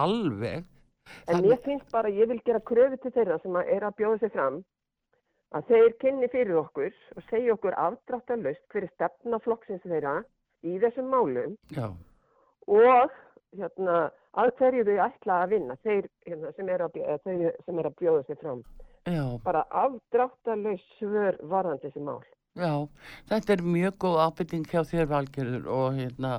alveg 0.00 0.68
En 1.28 1.42
mér 1.46 1.60
finnst 1.64 1.90
bara, 1.92 2.08
ég 2.08 2.28
vil 2.28 2.40
gera 2.44 2.60
kröfu 2.60 2.96
til 3.02 3.12
þeirra 3.14 3.38
sem 3.42 3.56
að 3.56 3.72
er 3.76 3.86
að 3.88 3.96
bjóða 4.00 4.18
sig 4.22 4.32
fram 4.36 4.60
að 5.56 5.66
þeir 5.70 5.94
kynni 6.02 6.28
fyrir 6.30 6.58
okkur 6.60 6.92
og 7.16 7.24
segja 7.30 7.54
okkur 7.56 7.76
afdráttarlaust 7.84 8.62
fyrir 8.72 8.90
stefna 8.94 9.40
flokksins 9.42 9.82
þeirra 9.82 10.20
í 10.62 10.76
þessum 10.82 11.08
málum 11.10 11.56
já, 11.74 11.88
og 12.70 13.14
hérna, 13.58 14.10
að 14.38 14.52
hverju 14.60 14.84
þau 14.86 14.98
ætla 15.08 15.38
að 15.42 15.54
vinna, 15.56 15.76
þeir 15.82 16.06
hérna, 16.28 16.52
sem, 16.56 16.68
er 16.70 16.84
að, 16.86 16.98
sem 17.66 17.80
er 17.82 17.88
að 17.90 17.96
bjóða 17.98 18.26
sig 18.28 18.38
fram. 18.42 18.60
já, 19.10 19.24
Bara 19.42 19.64
afdráttarlaust 19.70 20.98
svör 21.00 21.40
varðandi 21.42 21.88
þessi 21.88 22.04
mál. 22.06 22.22
já 22.58 22.74
þetta 23.30 23.52
er 23.56 23.62
mjög 23.62 23.98
góð 24.04 24.20
ábyrting 24.26 24.66
hjá 24.70 24.82
þér 24.86 25.10
valgerður 25.10 25.66
og 25.70 25.98
hérna 25.98 26.32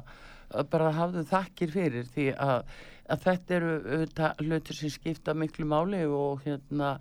bara 0.72 0.92
hafðu 0.96 1.26
þakkir 1.30 1.74
fyrir 1.74 2.08
því 2.12 2.28
að, 2.36 2.70
að 3.12 3.26
þetta 3.26 3.58
eru 3.58 3.74
auðvitað 3.80 4.46
hlutir 4.46 4.80
sem 4.80 4.94
skipta 4.94 5.36
miklu 5.38 5.68
máli 5.70 6.04
og 6.06 6.44
hérna 6.46 6.94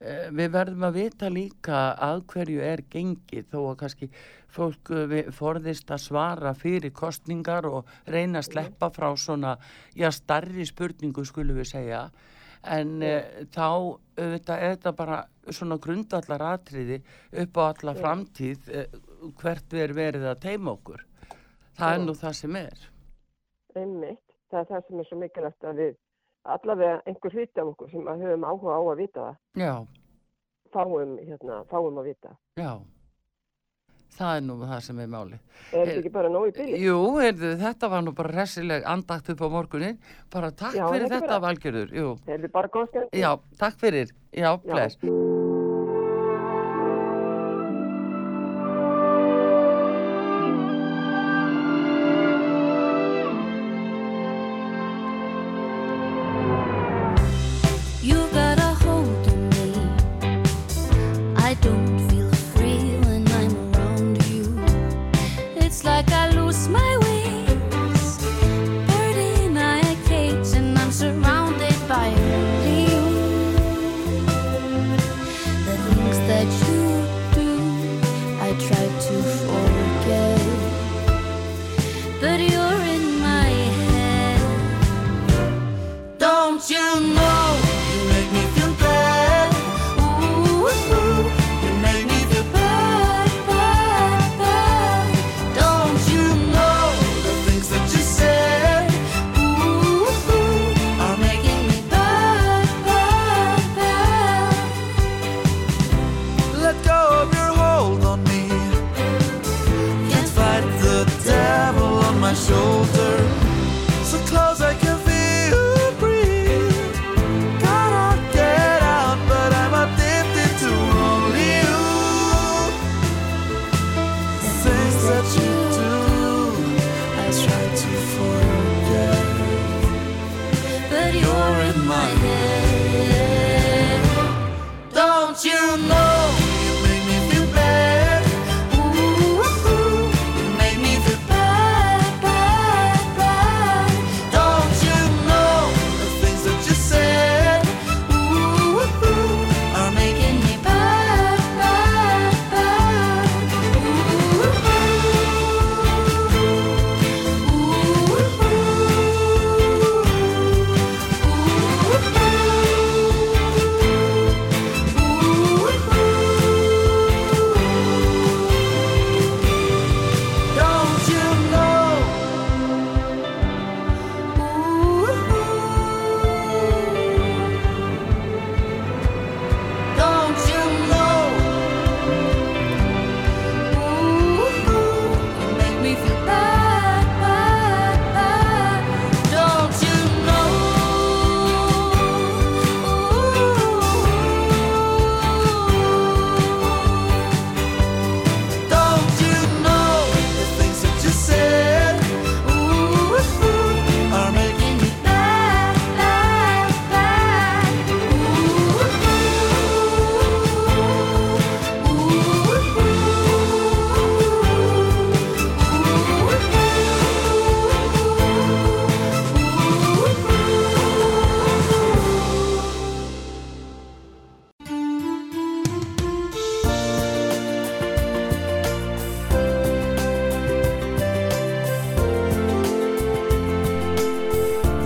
eh, 0.00 0.30
við 0.34 0.52
verðum 0.56 0.86
að 0.88 0.98
vita 1.00 1.30
líka 1.32 1.82
að 2.08 2.24
hverju 2.32 2.64
er 2.64 2.84
gengið 2.92 3.48
þó 3.52 3.60
að 3.62 3.78
kannski 3.82 4.10
fólk 4.54 4.92
vi- 5.10 5.26
forðist 5.34 5.90
að 5.90 6.04
svara 6.04 6.54
fyrir 6.54 6.92
kostningar 6.94 7.66
og 7.66 7.90
reyna 8.06 8.42
að 8.42 8.52
sleppa 8.52 8.90
frá 8.94 9.10
svona, 9.18 9.56
já, 9.96 10.10
starri 10.14 10.66
spurningu 10.68 11.24
skulum 11.26 11.58
við 11.58 11.72
segja. 11.72 12.04
En 12.64 13.02
uh, 13.04 13.18
þá 13.52 13.66
auðvitað 13.68 14.62
er 14.62 14.76
þetta 14.76 14.92
bara 14.96 15.18
svona 15.52 15.76
grundallar 15.82 16.44
atriði 16.54 17.02
upp 17.42 17.58
á 17.60 17.62
alla 17.66 17.92
framtíð 17.98 18.70
uh, 18.70 18.86
hvert 19.42 19.74
við 19.74 19.82
er 19.84 19.92
verið 19.98 20.24
að 20.30 20.40
teima 20.46 20.72
okkur 20.72 21.02
það 21.78 21.92
er 21.94 21.98
Já. 21.98 22.04
nú 22.06 22.14
það 22.22 22.32
sem 22.40 22.56
er 22.56 22.78
einmitt. 23.74 24.20
Það 24.50 24.60
er 24.60 24.66
það 24.70 24.82
sem 24.88 24.98
er 25.00 25.04
svo 25.08 25.18
mikilvægt 25.18 25.64
að 25.66 25.78
við 25.82 25.94
allavega 26.44 27.02
einhver 27.08 27.32
hluti 27.34 27.60
af 27.60 27.70
okkur 27.72 27.90
sem 27.90 28.08
að 28.12 28.20
höfum 28.26 28.44
áhuga 28.50 28.74
á 28.76 28.82
að 28.92 28.98
vita 29.00 29.20
það, 29.24 29.36
já, 29.64 29.74
fáum, 30.74 31.14
hérna, 31.24 31.62
fáum 31.70 31.98
að 32.02 32.04
vita. 32.10 32.34
já 32.60 32.72
það 34.14 34.36
er 34.36 34.42
nú 34.46 34.54
það 34.62 34.80
sem 34.86 34.98
er 35.02 35.08
máli 35.10 35.38
Er 35.72 35.88
þetta 35.88 35.96
ekki 36.04 36.12
bara 36.14 36.28
nóg 36.30 36.44
í 36.46 36.52
byrju? 36.54 36.76
Jú, 36.84 36.98
heyrðu, 37.18 37.50
þetta 37.64 37.88
var 37.90 38.04
nú 38.06 38.12
bara 38.14 38.30
resileg 38.36 38.84
andakt 38.86 39.30
upp 39.34 39.40
á 39.42 39.48
morgunin 39.50 39.98
bara 40.30 40.50
takk 40.52 40.76
Já, 40.78 40.86
fyrir 40.92 41.08
þetta 41.10 41.26
bara- 41.26 41.40
Valgerður 41.48 41.96
Jú, 41.98 42.12
Heyrðu 42.28 42.52
bara 42.52 42.68
góð 42.68 42.86
skemmt. 42.92 43.10
já, 43.18 43.32
takk 43.58 43.80
fyrir 43.82 44.12
Já, 44.34 44.54
bless 44.62 44.96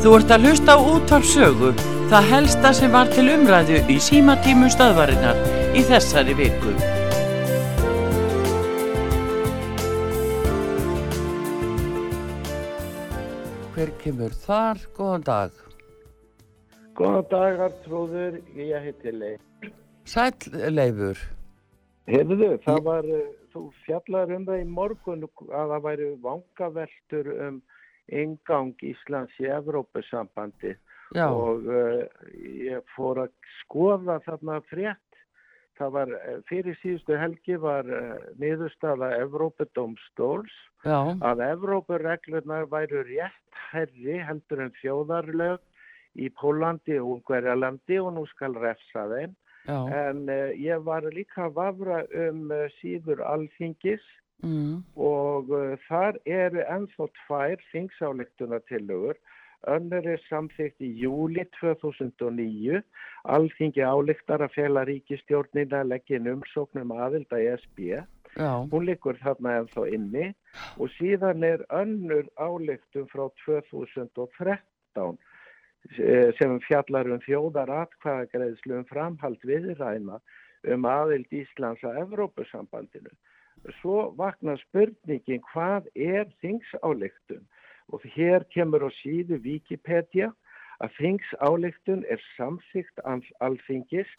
Þú 0.08 0.14
ert 0.16 0.30
að 0.32 0.44
hlusta 0.46 0.72
á 0.72 0.78
útvarp 0.80 1.26
sögu, 1.28 1.70
það 2.08 2.28
helsta 2.30 2.68
sem 2.78 2.94
var 2.96 3.10
til 3.12 3.26
umræðu 3.28 3.82
í 3.92 3.96
símatímum 4.00 4.70
stöðvarinnar 4.72 5.36
í 5.76 5.82
þessari 5.84 6.32
viku. 6.38 6.72
Hver 13.76 13.92
kemur 14.00 14.32
þar? 14.48 14.80
Góðan 14.96 15.28
dag. 15.28 15.62
Góðan 16.96 17.28
dag, 17.36 17.60
Artrúður, 17.68 18.40
ég 18.56 18.88
heiti 18.88 19.12
Leif. 19.12 19.72
Sæll 20.08 20.72
Leifur. 20.72 21.20
Hefðu, 22.08 22.54
það 22.64 22.86
var, 22.88 23.12
uh, 23.12 23.28
þú 23.52 23.68
fjallar 23.84 24.32
um 24.32 24.48
það 24.48 24.64
í 24.64 24.70
morgun 24.72 25.28
að 25.28 25.74
það 25.74 25.90
væri 25.90 26.14
vangaveltur 26.24 27.36
um 27.36 27.66
ingang 28.08 28.74
Íslands 28.84 29.34
í 29.42 29.48
Evrópusambandi 29.52 30.74
Já, 31.16 31.28
og 31.32 31.64
uh, 31.64 32.04
ég 32.44 32.84
fór 32.92 33.22
að 33.24 33.52
skoða 33.62 34.18
þarna 34.26 34.58
frétt. 34.68 35.04
Það 35.78 35.94
var, 35.94 36.12
uh, 36.12 36.40
fyrir 36.50 36.76
síðustu 36.82 37.16
helgi 37.16 37.56
var 37.62 37.88
uh, 37.88 38.18
niðurstaða 38.42 39.14
Evrópudómstóls 39.22 40.52
að 40.84 41.42
Evrópureglunar 41.48 42.68
væru 42.70 43.02
rétt 43.08 43.62
herri 43.72 44.20
heldur 44.22 44.66
en 44.66 44.74
þjóðarlög 44.82 45.64
í 46.18 46.28
Pólandi 46.36 46.98
og 47.00 47.18
Ungverjalandi 47.18 47.98
og 48.02 48.12
nú 48.18 48.26
skal 48.34 48.56
refsa 48.58 49.08
þeim. 49.10 49.34
já, 49.64 49.78
En 50.10 50.24
uh, 50.28 50.52
ég 50.52 50.84
var 50.84 51.08
líka 51.14 51.48
að 51.48 51.56
vafra 51.62 52.02
um 52.28 52.52
síður 52.78 53.24
alþingis 53.24 54.04
mm, 54.42 54.76
og 54.96 55.50
uh, 55.54 55.74
þar 55.88 56.20
eru 56.26 56.64
ennþá 56.66 57.10
tvær 57.24 57.66
þingsáleiktunatillögur 57.72 59.18
Önnur 59.66 60.06
er 60.06 60.20
samþykkt 60.28 60.84
í 60.86 60.88
júli 61.02 61.42
2009. 61.58 62.78
Alþingi 63.26 63.82
álíktar 63.82 64.44
að 64.46 64.54
fela 64.54 64.84
ríkistjórnina 64.86 65.82
inn 66.14 66.30
umsóknum 66.30 66.92
aðild 66.94 67.32
að 67.34 67.46
ESB. 67.54 67.80
Já, 68.38 68.52
Hún 68.70 68.86
liggur 68.86 69.18
þarna 69.18 69.56
ennþá 69.62 69.86
inni 69.90 70.28
og 70.78 70.92
síðan 70.94 71.42
er 71.42 71.64
önnur 71.74 72.28
álíktum 72.38 73.08
frá 73.10 73.26
2013 73.44 75.18
eh, 75.98 76.30
sem 76.38 76.60
fjallar 76.68 77.10
um 77.10 77.22
þjóðar 77.24 77.72
atkvæðagreðslu 77.82 78.78
um 78.78 78.86
framhald 78.86 79.42
viðræna 79.42 80.20
um 80.70 80.86
aðild 80.86 81.34
Íslands 81.34 81.82
að 81.82 82.04
Evrópusambandinu. 82.04 83.10
Svo 83.80 84.10
vaknar 84.18 84.60
spurningin 84.64 85.42
hvað 85.52 85.88
er 85.94 86.28
þingsáleiktun 86.42 87.46
og 87.92 88.04
hér 88.14 88.44
kemur 88.54 88.86
á 88.86 88.90
síðu 89.00 89.40
Wikipedia 89.44 90.32
að 90.84 90.94
þingsáleiktun 90.98 92.04
er 92.08 92.22
samþygt 92.36 93.02
alþingis 93.40 94.10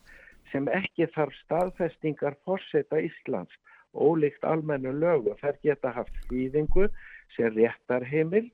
sem 0.52 0.68
ekki 0.74 1.08
þarf 1.16 1.36
staðfestingar 1.44 2.38
fórseta 2.46 3.00
Íslands 3.06 3.56
ólíkt 3.94 4.46
almennu 4.46 4.92
lögu. 4.94 5.36
Þær 5.42 5.60
geta 5.64 5.92
haft 5.94 6.16
þýðingu 6.30 6.90
sem 7.36 7.54
réttarheimild. 7.56 8.52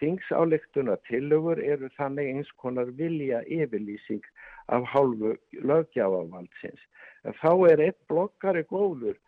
Þingsáleiktuna 0.00 0.96
tillögur 1.08 1.60
eru 1.60 1.90
þannig 1.98 2.30
eins 2.32 2.52
konar 2.56 2.88
vilja 2.96 3.42
yfirlýsing 3.44 4.24
af 4.72 4.86
hálfu 4.88 5.34
lögjafavaldsins. 5.52 6.80
En 7.24 7.36
þá 7.36 7.52
er 7.68 7.82
einn 7.88 7.98
blokkari 8.08 8.62
góður, 8.70 9.18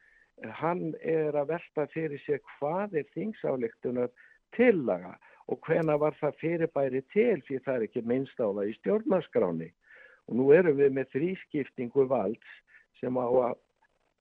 hann 0.59 0.95
er 1.01 1.37
að 1.39 1.53
velta 1.55 1.87
fyrir 1.93 2.21
sér 2.27 2.41
hvað 2.57 2.99
er 3.01 3.07
þingsáleiktunar 3.15 4.11
tillaga 4.57 5.17
og 5.51 5.61
hvena 5.67 5.97
var 6.01 6.17
það 6.21 6.39
fyrirbæri 6.41 7.03
til 7.13 7.41
því 7.47 7.61
það 7.65 7.75
er 7.77 7.87
ekki 7.87 8.05
minnst 8.07 8.41
á 8.41 8.47
það 8.47 8.69
í 8.71 8.75
stjórnarskráni. 8.81 9.71
Og 10.31 10.39
nú 10.39 10.51
erum 10.55 10.79
við 10.79 10.93
með 10.97 11.11
þrískiptingu 11.17 12.07
valds 12.11 12.53
sem 13.01 13.17
á 13.19 13.27
að, 13.27 13.57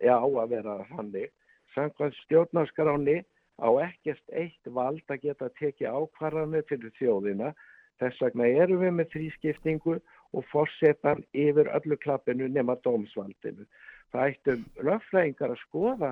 á 0.02 0.18
að 0.26 0.56
vera 0.56 0.80
hannig. 0.96 1.30
Samkvæmt 1.76 2.18
stjórnarskráni 2.26 3.22
á 3.62 3.70
ekkert 3.86 4.34
eitt 4.34 4.66
vald 4.66 5.04
að 5.14 5.28
geta 5.28 5.52
tekið 5.60 5.94
ákvarðanir 5.94 6.66
fyrir 6.70 6.96
þjóðina. 6.98 7.54
Þess 8.02 8.24
vegna 8.26 8.50
erum 8.50 8.82
við 8.82 8.96
með 8.98 9.12
þrískiptingu 9.14 10.00
og 10.34 10.46
fórsetar 10.50 11.22
yfir 11.38 11.70
öllu 11.76 11.98
klappinu 12.02 12.48
nema 12.50 12.80
dómsvaldinu. 12.82 13.68
Það 14.12 14.34
ættum 14.34 14.68
lögfræðingar 14.88 15.54
að 15.54 15.64
skoða 15.66 16.12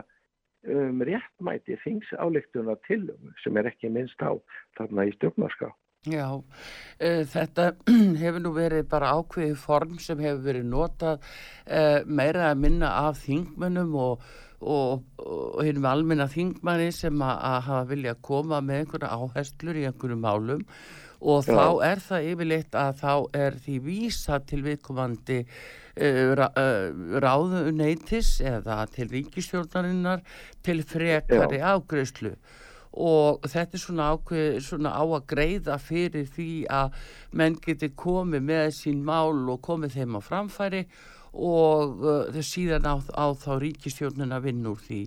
um 0.68 1.04
réttmæti 1.08 1.78
þingsáleiktuna 1.84 2.76
tillögu 2.88 3.32
sem 3.44 3.58
er 3.60 3.70
ekki 3.72 3.92
minnst 3.94 4.20
á 4.20 4.36
þarna 4.78 5.08
í 5.08 5.14
stjórnarská. 5.16 5.72
já, 6.08 6.28
uh, 6.32 7.24
þetta 7.34 7.72
hefur 8.22 8.44
nú 8.44 8.52
verið 8.56 8.86
bara 8.92 9.14
ákveðið 9.20 9.58
form 9.60 9.98
sem 10.00 10.20
hefur 10.24 10.44
verið 10.44 10.70
notað 10.72 11.20
uh, 11.20 12.04
meira 12.06 12.52
að 12.52 12.62
minna 12.66 12.92
af 13.08 13.20
þingmönnum 13.24 13.96
og, 14.00 14.24
og, 14.60 15.04
og 15.20 15.60
hinn 15.68 15.86
almenna 15.86 16.28
þingmanni 16.32 16.92
sem 16.96 17.20
að, 17.24 17.36
að 17.52 17.60
hafa 17.68 17.90
vilja 17.92 18.16
koma 18.22 18.62
með 18.64 18.84
einhverja 18.84 19.14
áherslur 19.16 19.80
í 19.80 19.86
einhverju 19.88 20.20
málum 20.20 20.66
og 21.20 21.44
Já. 21.44 21.52
þá 21.52 21.66
er 21.90 22.02
það 22.04 22.30
yfirleitt 22.32 22.80
að 22.80 23.02
þá 23.02 23.14
er 23.36 23.60
því 23.60 23.76
vísa 23.84 24.40
til 24.48 24.62
viðkomandi 24.64 25.40
uh, 26.00 26.46
ráðuneytis 27.26 28.40
eða 28.46 28.86
til 28.94 29.10
ríkistjórnarinnar 29.12 30.24
til 30.64 30.80
frekari 30.88 31.60
afgreyslu 31.60 32.34
og 33.00 33.46
þetta 33.46 33.78
er 33.78 33.84
svona 33.84 34.08
ákveð 34.16 34.58
svona 34.66 34.96
á 34.96 35.04
að 35.04 35.28
greiða 35.30 35.78
fyrir 35.78 36.26
því 36.34 36.50
að 36.74 36.98
menn 37.38 37.60
geti 37.62 37.92
komið 37.94 38.48
með 38.48 38.72
sín 38.80 39.04
mál 39.06 39.46
og 39.52 39.62
komið 39.62 40.00
þeim 40.00 40.18
á 40.18 40.22
framfæri 40.24 40.84
og 41.30 42.00
uh, 42.02 42.32
þau 42.34 42.42
síðan 42.48 42.88
á, 42.90 42.96
á 43.14 43.28
þá 43.38 43.52
ríkistjórnun 43.62 44.34
að 44.34 44.48
vinna 44.48 44.72
úr 44.72 44.82
því. 44.82 45.04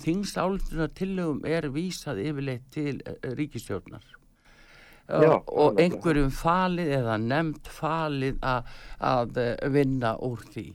Þingsálduna 0.00 0.88
tillögum 0.96 1.44
er 1.44 1.68
vísað 1.74 2.22
yfirleitt 2.24 2.64
til 2.72 3.02
uh, 3.04 3.34
ríkistjórnar 3.36 4.21
Já, 5.08 5.32
og, 5.46 5.74
er 5.78 5.82
einhverjum 5.86 6.30
falið 6.32 6.92
eða 7.00 7.16
nefnt 7.20 7.68
falið 7.68 8.38
að, 8.46 8.70
að 9.00 9.40
eh, 9.42 9.56
vinna 9.74 10.14
úr 10.22 10.44
því. 10.52 10.68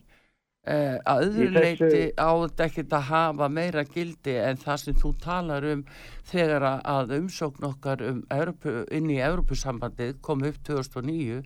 Uh, 0.67 0.97
að 1.07 1.21
öðru 1.29 1.45
Í 1.45 1.47
þessu- 1.47 1.61
leiti 1.87 1.99
á 2.19 2.29
þetta 2.43 2.65
ekkert 2.65 2.93
að 2.97 3.05
hafa 3.07 3.47
meira 3.47 3.83
gildi 3.87 4.33
en 4.35 4.57
það 4.59 4.81
sem 4.81 4.97
þú 4.99 5.11
talar 5.23 5.63
um 5.71 5.83
þegar 6.27 6.65
að- 6.83 7.13
umsókn 7.21 7.69
okkar 7.69 8.03
um 8.03 8.17
Evrópu, 8.35 8.73
inn 8.91 9.07
í 9.09 9.21
Evrópusambandið 9.23 10.17
kom 10.21 10.43
upp 10.43 10.57
2009 10.67 11.39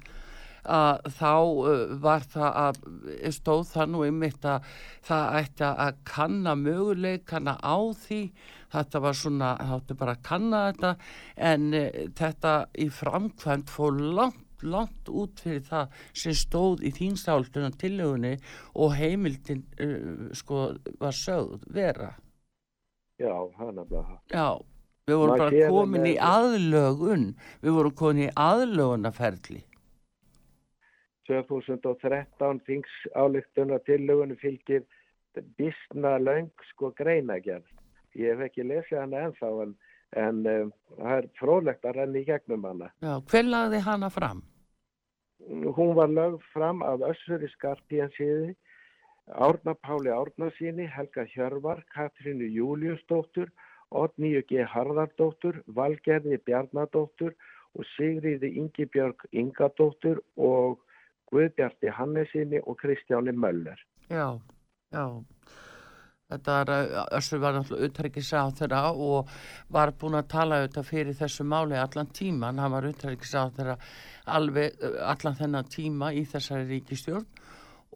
að 0.66 1.06
þá 1.20 1.30
uh, 1.38 1.94
var 2.02 2.26
það 2.34 2.58
að 2.64 2.82
stóð 3.38 3.64
það 3.76 3.94
nú 3.94 4.02
einmitt 4.08 4.44
að 4.46 4.66
það 5.06 5.38
ætti 5.44 5.70
að 5.70 6.02
kanna 6.16 6.56
möguleikana 6.58 7.56
á 7.62 7.78
því 7.94 8.24
þetta 8.72 9.02
var 9.04 9.18
svona, 9.18 9.52
það 9.60 9.76
átti 9.78 9.98
bara 10.00 10.16
að 10.16 10.24
kanna 10.28 10.62
þetta 10.70 10.94
en 11.52 11.68
uh, 11.78 12.00
þetta 12.22 12.56
í 12.80 12.88
framkvæmt 13.02 13.74
fór 13.74 14.02
langt 14.20 14.48
langt 14.62 15.10
út 15.10 15.40
fyrir 15.42 15.64
það 15.66 15.96
sem 16.14 16.36
stóð 16.38 16.84
í 16.86 16.92
þínstáltunan 16.94 17.74
tillögunni 17.82 18.36
og 18.78 18.94
heimildin 18.94 19.64
uh, 19.82 20.28
sko 20.38 20.68
var 21.02 21.18
sögð 21.18 21.66
vera 21.74 22.14
Já, 23.22 23.34
nefnilega 23.38 24.02
það. 24.06 24.22
Já, 24.34 24.46
við 25.10 25.20
vorum 25.22 25.36
Maður 25.36 25.58
bara 25.58 25.74
komin 25.74 26.08
í 26.10 26.16
aðlögun 26.26 27.28
við 27.62 27.76
vorum 27.78 27.98
komin 27.98 28.24
í 28.28 28.32
aðlögunarferli 28.46 29.66
2013 31.32 32.62
þingsáleiktuna 32.68 33.80
tillögunni 33.88 34.36
fylgir 34.42 34.84
bisna 35.58 36.18
löng 36.20 36.52
sko 36.72 36.92
greinagerð. 36.98 37.68
Ég 38.20 38.34
hef 38.34 38.46
ekki 38.48 38.68
lesið 38.68 39.00
hana 39.00 39.26
ennþá 39.28 39.52
en, 39.66 39.76
en 40.20 40.42
um, 40.54 40.72
það 40.98 41.18
er 41.18 41.30
fróðlegt 41.40 41.86
að 41.88 41.98
renna 42.00 42.20
í 42.20 42.26
gegnum 42.28 42.68
hana. 42.68 42.90
Já, 43.04 43.14
hver 43.32 43.48
lagði 43.48 43.84
hana 43.88 44.10
fram? 44.14 44.44
Hún 45.48 45.96
var 45.98 46.12
lögð 46.12 46.44
fram 46.54 46.84
af 46.86 47.02
Össuri 47.08 47.50
Skarpíansíði, 47.56 48.54
Árna 49.32 49.74
Páli 49.74 50.12
Árnasíni, 50.14 50.86
Helga 50.92 51.26
Hjörvar, 51.32 51.82
Katrínu 51.96 52.50
Júliusdóttur, 52.52 53.50
Oddníu 53.92 54.44
G. 54.48 54.66
Harðardóttur, 54.68 55.64
Valgerði 55.68 56.38
Bjarnadóttur 56.46 57.34
og 57.76 57.88
Sigriði 57.96 58.52
Ingibjörg 58.60 59.26
Ingadóttur 59.32 60.22
og 60.38 60.80
Guðbjarti 61.32 61.92
Hannesinni 61.96 62.60
og 62.66 62.80
Kristjáni 62.82 63.32
Möller. 63.32 63.80
Já, 64.10 64.40
já. 64.92 65.06
Þetta 66.32 66.58
var, 66.58 66.72
uh, 66.72 67.04
Össur 67.20 67.42
var 67.44 67.58
náttúrulega 67.58 67.90
utryggisáð 67.92 68.56
þeirra 68.62 68.82
og 69.10 69.34
var 69.76 69.94
búin 70.00 70.20
að 70.20 70.32
tala 70.32 70.62
auðvitað 70.62 70.90
fyrir 70.90 71.20
þessu 71.20 71.48
máli 71.48 71.80
allan 71.80 72.12
tíman. 72.16 72.62
Hann 72.64 72.76
var 72.78 72.88
utryggisáð 72.88 73.54
þeirra 73.60 73.78
alveg 74.40 74.80
uh, 74.80 74.98
allan 75.12 75.40
þennan 75.40 75.72
tíma 75.76 76.14
í 76.16 76.26
þessari 76.32 76.70
ríkistjórn 76.72 77.28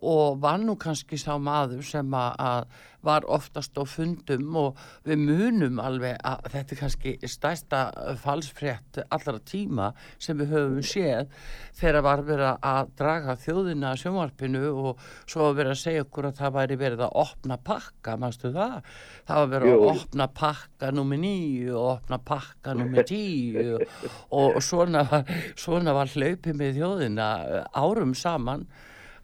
og 0.05 0.41
var 0.43 0.61
nú 0.61 0.75
kannski 0.79 1.17
sá 1.19 1.33
maður 1.41 1.83
sem 1.85 2.13
að, 2.15 2.67
var 3.05 3.25
oftast 3.29 3.77
á 3.77 3.83
fundum 3.85 4.55
og 4.57 4.79
við 5.05 5.19
munum 5.27 5.79
alveg 5.81 6.17
að 6.25 6.47
þetta 6.53 6.73
er 6.73 6.79
kannski 6.79 7.11
stærsta 7.29 7.81
falsfrétt 8.21 9.01
allra 9.13 9.37
tíma 9.45 9.91
sem 10.17 10.37
við 10.39 10.55
höfum 10.55 10.85
séð 10.85 11.29
þegar 11.77 12.05
var 12.07 12.23
verið 12.25 12.65
að 12.71 12.93
draga 12.97 13.35
þjóðina 13.43 13.91
að 13.91 14.01
sjónvarpinu 14.03 14.63
og 14.71 15.03
svo 15.25 15.49
var 15.49 15.59
verið 15.59 15.75
að 15.75 15.81
segja 15.83 16.05
okkur 16.07 16.29
að 16.31 16.39
það 16.39 16.55
væri 16.57 16.79
verið 16.81 17.05
að 17.05 17.19
opna 17.25 17.59
pakka, 17.69 18.17
mannstu 18.21 18.53
það? 18.55 18.89
Það 19.27 19.41
var 19.43 19.53
verið 19.53 19.75
að 19.75 19.85
opna 19.91 20.29
pakka 20.41 20.91
nummer 20.95 21.21
nýju 21.21 21.77
og 21.77 21.91
opna 21.97 22.21
pakka 22.31 22.75
nummer 22.79 23.05
tíu 23.05 23.77
og 24.33 24.59
svona 24.65 25.05
var, 25.11 25.29
svona 25.59 25.93
var 25.93 26.09
hlaupið 26.09 26.57
með 26.57 26.81
þjóðina 26.81 27.29
árum 27.77 28.17
saman 28.17 28.65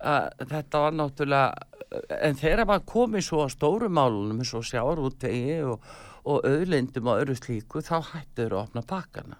að 0.01 0.47
þetta 0.53 0.81
var 0.85 0.97
náttúrulega 0.97 2.01
en 2.21 2.39
þegar 2.39 2.67
maður 2.69 2.89
komið 2.93 3.27
svo 3.27 3.43
að 3.45 3.53
stóru 3.55 3.91
málunum 3.91 4.41
eins 4.41 4.53
og 4.55 4.65
sjáarútegi 4.67 5.61
og, 5.67 5.87
og 6.23 6.45
auðlindum 6.47 7.09
og 7.11 7.23
öðru 7.23 7.37
slíku 7.39 7.83
þá 7.85 7.97
hættur 8.13 8.55
að 8.55 8.61
opna 8.63 8.85
pakkana 8.87 9.39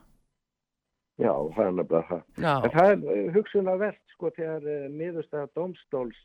Já, 1.21 1.33
það 1.55 1.65
er 1.67 1.73
nefnilega 1.77 2.03
það. 2.09 2.21
En 2.65 2.73
það 2.73 2.91
er 2.91 3.01
uh, 3.05 3.31
hugsunarvert 3.35 4.13
sko 4.15 4.31
þegar 4.37 4.63
uh, 4.65 4.85
miðurstaða 4.95 5.49
domstóls 5.57 6.17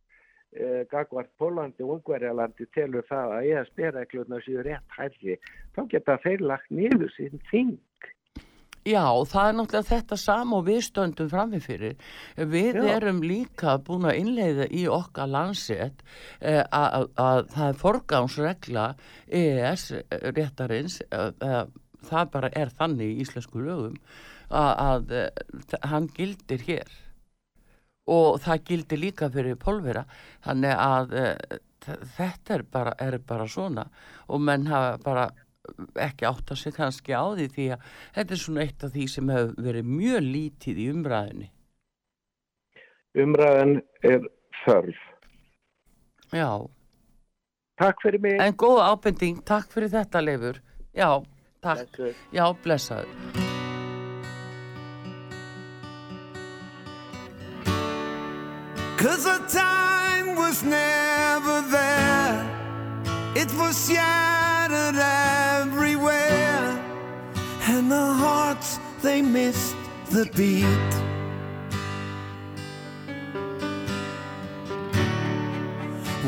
uh, 0.57 0.83
Gagvart 0.93 1.33
Pólandi 1.41 1.85
og 1.85 1.99
Ungverjalandi 1.99 2.69
telur 2.77 3.05
það 3.11 3.35
að 3.37 3.49
ESB-reglurnar 3.51 4.47
séu 4.47 4.65
rétt 4.65 4.97
hærri, 4.97 5.37
þá 5.77 5.83
geta 5.93 6.17
þeir 6.25 6.47
lagt 6.53 6.73
niður 6.73 7.13
sín 7.17 7.43
þing. 7.51 7.77
Já, 8.87 9.03
það 9.27 9.49
er 9.49 9.57
náttúrulega 9.59 9.89
þetta 9.89 10.17
sama 10.21 10.59
og 10.61 10.67
við 10.69 10.83
stöndum 10.87 11.31
framifyrir. 11.31 11.97
Við 12.39 12.77
Já. 12.79 12.85
erum 12.95 13.19
líka 13.25 13.75
búin 13.83 14.07
að 14.07 14.21
innleiða 14.21 14.69
í 14.71 14.85
okkar 14.87 15.33
landsett 15.33 16.05
eh, 16.39 16.63
að 16.71 17.09
það 17.17 17.65
er 17.67 17.81
forgámsregla 17.81 18.85
EES 19.41 19.89
réttarins 20.37 21.01
eh, 21.11 21.33
eh, 21.43 21.65
það 22.07 22.31
bara 22.37 22.53
er 22.55 22.71
þannig 22.79 23.11
í 23.11 23.25
íslensku 23.25 23.65
lögum 23.65 23.99
að, 24.55 25.11
að 25.11 25.81
hann 25.91 26.07
gildir 26.15 26.63
hér 26.69 26.93
og 28.07 28.39
það 28.45 28.63
gildir 28.69 29.03
líka 29.03 29.31
fyrir 29.35 29.59
pólvera 29.59 30.05
þannig 30.47 30.77
að 30.79 31.17
þetta 32.15 32.55
er 32.55 32.63
bara, 32.71 32.95
er 33.03 33.19
bara 33.19 33.49
svona 33.51 33.89
og 34.31 34.47
menn 34.47 34.69
hafa 34.71 34.95
bara 35.03 35.27
ekki 36.07 36.29
átta 36.29 36.57
sig 36.57 36.75
kannski 36.77 37.17
á 37.17 37.25
því 37.35 37.51
því 37.57 37.67
að 37.77 37.91
þetta 38.17 38.37
er 38.37 38.43
svona 38.45 38.65
eitt 38.67 38.87
af 38.87 38.95
því 38.95 39.11
sem 39.13 39.35
hefur 39.35 39.69
verið 39.69 39.93
mjög 39.97 40.27
lítið 40.27 40.83
í 40.83 40.89
umræðinni 40.95 41.51
Umræðin 43.17 43.79
er 44.05 44.27
þörf. 44.65 44.99
Já. 46.37 46.69
Takk 47.81 48.03
fyrir 48.05 48.21
mig. 48.21 48.37
En 48.41 48.57
góð 48.61 48.83
ábending, 48.85 49.41
takk 49.49 49.71
fyrir 49.73 49.93
þetta 49.93 50.21
Leifur. 50.21 50.61
Já, 50.97 51.25
takk. 51.65 51.89
Blessuð. 51.97 52.23
Já, 52.37 52.45
blessaður. 52.65 53.09
Cause 58.97 59.27
our 59.27 59.45
time 59.49 60.37
was 60.37 60.63
never 60.65 61.61
there. 61.71 62.37
It 63.37 63.53
was 63.57 63.77
shattered 63.87 64.97
at 64.97 65.26
the 67.89 68.13
hearts 68.25 68.79
they 69.03 69.23
missed 69.23 69.77
the 70.11 70.25
beat. 70.37 70.93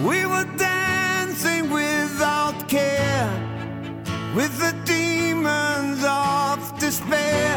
We 0.06 0.26
were 0.26 0.48
dancing 0.56 1.70
without 1.70 2.68
care 2.68 3.30
with 4.34 4.52
the 4.58 4.72
demons 4.84 6.04
of 6.04 6.78
despair 6.78 7.56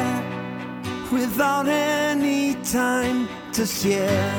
without 1.12 1.68
any 1.68 2.56
time 2.64 3.28
to 3.54 3.66
share. 3.66 4.34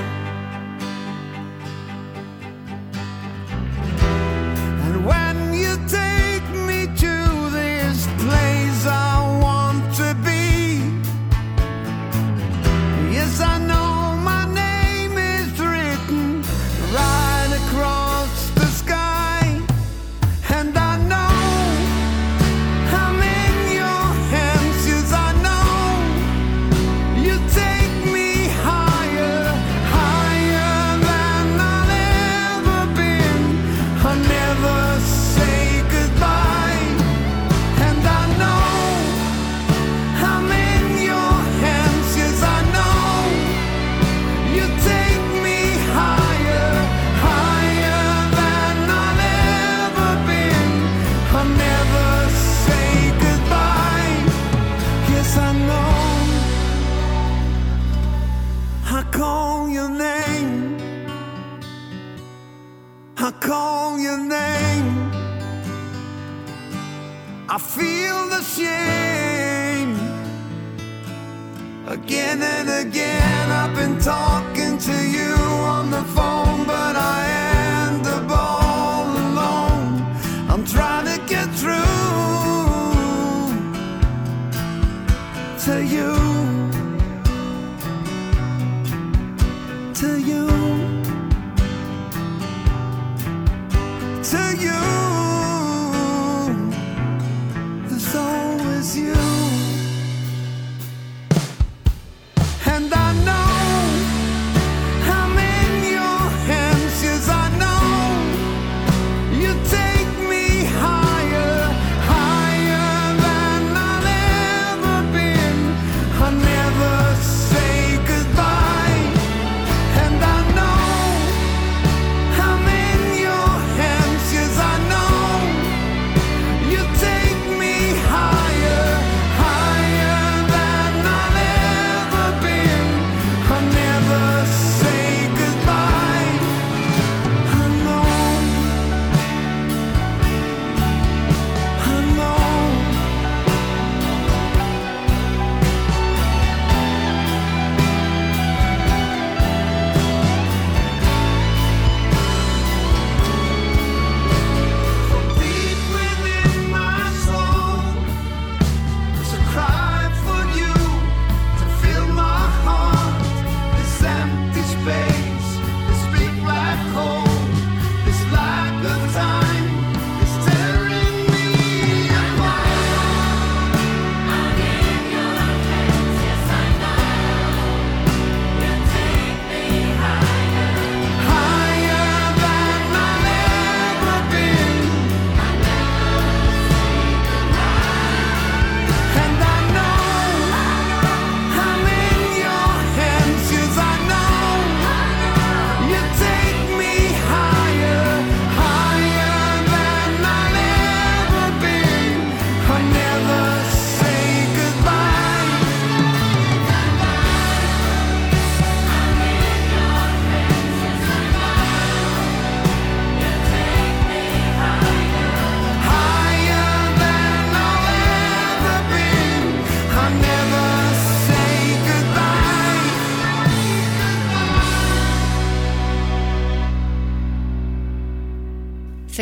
And 4.85 5.07
when 5.07 5.55
you 5.55 5.77
take 5.89 6.12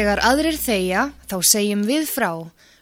Þegar 0.00 0.20
aðrir 0.24 0.56
þeia, 0.56 1.00
þá 1.28 1.34
segjum 1.44 1.80
við 1.84 2.06
frá, 2.08 2.30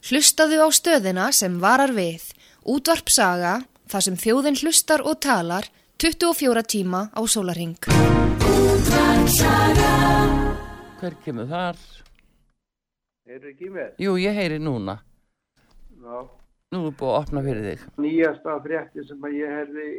hlustaðu 0.06 0.60
á 0.62 0.68
stöðina 0.70 1.24
sem 1.34 1.56
varar 1.58 1.90
við, 1.96 2.28
útvarpsaga, 2.62 3.56
þar 3.90 4.04
sem 4.06 4.18
þjóðin 4.22 4.58
hlustar 4.60 5.02
og 5.02 5.18
talar, 5.26 5.66
24 5.98 6.62
tíma 6.70 7.00
á 7.10 7.20
sólaring. 7.26 7.74
Hver 11.00 11.18
kemur 11.26 11.50
þar? 11.50 11.82
Heyrðu 13.26 13.50
ekki 13.50 13.72
með? 13.74 13.90
Jú, 14.06 14.14
ég 14.22 14.38
heyri 14.38 14.62
núna. 14.62 15.00
Ná. 15.98 16.22
Nú 16.70 16.86
er 16.86 16.96
búin 17.02 17.16
að 17.16 17.20
opna 17.24 17.46
fyrir 17.48 17.70
þig. 17.72 17.86
Nýjasta 17.98 18.60
frétti 18.62 19.08
sem 19.10 19.26
að 19.26 19.40
ég 19.42 19.58
heyrði 19.58 19.90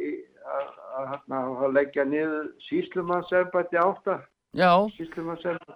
að 1.04 1.72
leggja 1.76 2.08
niður 2.16 2.54
síslumannsefnbætti 2.70 3.84
áttar. 3.84 4.24
Já, 4.56 4.72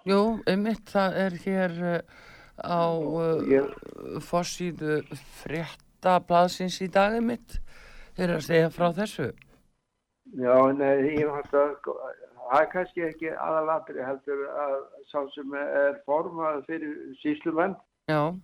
jú, 0.09 0.21
einmitt 0.51 0.89
það 0.91 1.17
er 1.23 1.35
hér 1.45 1.75
uh, 1.87 1.99
á 2.59 2.83
uh, 2.91 3.69
fórsíðu 4.27 4.97
frétta 5.45 6.17
blaðsins 6.27 6.81
í 6.83 6.89
dag 6.91 7.15
einmitt. 7.15 7.61
Þeir 8.19 8.33
að 8.37 8.43
segja 8.49 8.73
frá 8.75 8.89
þessu. 8.97 9.29
Já, 10.35 10.57
nei, 10.75 11.15
ég 11.21 11.31
hætti 11.31 11.61
að, 11.61 11.73
það 11.87 12.59
er 12.61 12.69
kannski 12.73 13.07
ekki 13.07 13.31
aðalatri 13.35 14.03
heldur 14.03 14.43
að 14.65 14.75
sá 15.11 15.21
sem 15.35 15.55
er 15.61 16.01
formað 16.07 16.65
fyrir 16.67 16.95
síslumenn, 17.23 17.77
Já, 18.11 18.35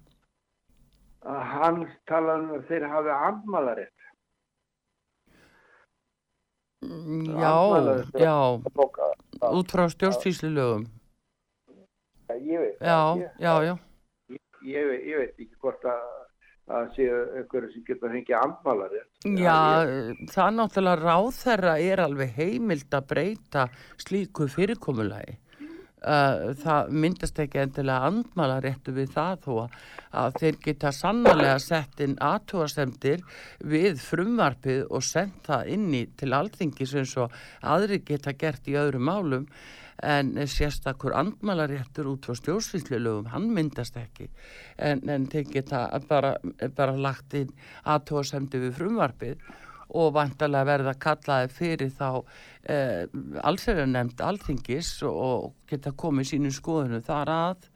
að 1.26 1.40
hann 1.54 1.80
talaði 2.10 2.46
um 2.46 2.52
að 2.60 2.68
þeir 2.70 2.86
hafi 2.94 3.16
andmálarétt. 3.16 3.96
Mm, 6.86 7.26
já, 7.34 7.50
Andmælarétt. 7.50 8.14
já. 8.22 8.36
Út 9.48 9.72
frá 9.72 9.88
stjórnstíslulögum. 9.92 10.88
Ég 12.30 12.58
veit, 12.62 12.76
Já, 12.78 13.16
ég, 13.18 13.30
já, 13.42 13.54
já. 13.66 13.74
ég, 14.62 14.90
ég 15.06 15.16
veit 15.18 15.32
ekki 15.34 15.56
hvort 15.58 15.84
að 15.88 16.04
að 16.70 16.90
séu 16.94 17.14
einhverju 17.40 17.72
sem 17.72 17.84
geta 17.86 18.10
fengið 18.12 18.36
andmálarétt. 18.38 19.08
Já, 19.40 19.56
það 20.30 20.44
er 20.44 20.56
náttúrulega 20.56 21.00
ráðherra 21.02 21.72
er 21.82 22.02
alveg 22.04 22.34
heimild 22.36 22.94
að 22.94 23.08
breyta 23.10 23.64
slíku 23.98 24.46
fyrirkomulagi. 24.52 25.34
Uh, 26.00 26.54
það 26.56 26.94
myndast 26.96 27.36
ekki 27.42 27.58
endilega 27.60 28.06
andmala 28.08 28.54
réttu 28.64 28.94
við 28.96 29.10
það 29.12 29.42
þó 29.44 29.50
að- 30.16 30.38
þeir 30.40 30.56
geta 30.64 30.92
sannarlega 30.96 31.58
sett 31.60 32.00
inn 32.00 32.14
aðtúasemdir 32.16 33.20
við 33.60 34.00
frumvarpið 34.00 34.86
og 34.88 35.04
sendt 35.04 35.44
það 35.44 35.68
inn 35.74 35.92
í 35.92 36.06
til 36.16 36.32
alþingis 36.32 36.94
eins 36.96 37.12
og 37.20 37.36
aðri 37.60 38.00
geta 38.00 38.32
gert 38.32 38.64
í 38.64 38.78
öðrum 38.80 39.04
málum. 39.10 39.46
En 40.00 40.32
sérstakur 40.48 41.12
andmalaréttur 41.12 42.06
út 42.08 42.24
frá 42.24 42.32
stjórnsvíslulögum, 42.38 43.26
hann 43.34 43.50
myndast 43.52 43.98
ekki. 44.00 44.30
En, 44.78 45.02
en 45.04 45.26
þeir 45.28 45.50
geta 45.52 45.82
bara, 46.08 46.38
bara 46.72 46.96
lagt 46.96 47.36
inn 47.36 47.52
aðtóðasemdi 47.84 48.62
við 48.64 48.78
frumvarpið 48.80 49.36
og 49.96 50.12
vantarlega 50.16 50.68
verða 50.68 50.94
kallaði 51.00 51.50
fyrir 51.54 51.92
þá 51.96 52.08
eh, 52.64 53.06
allsverja 53.42 53.86
nefnd 53.90 54.22
alþingis 54.24 54.92
og 55.08 55.52
geta 55.70 55.94
komið 55.96 56.32
sínum 56.32 56.54
skoðunum 56.54 57.04
þar 57.06 57.34
að. 57.34 57.68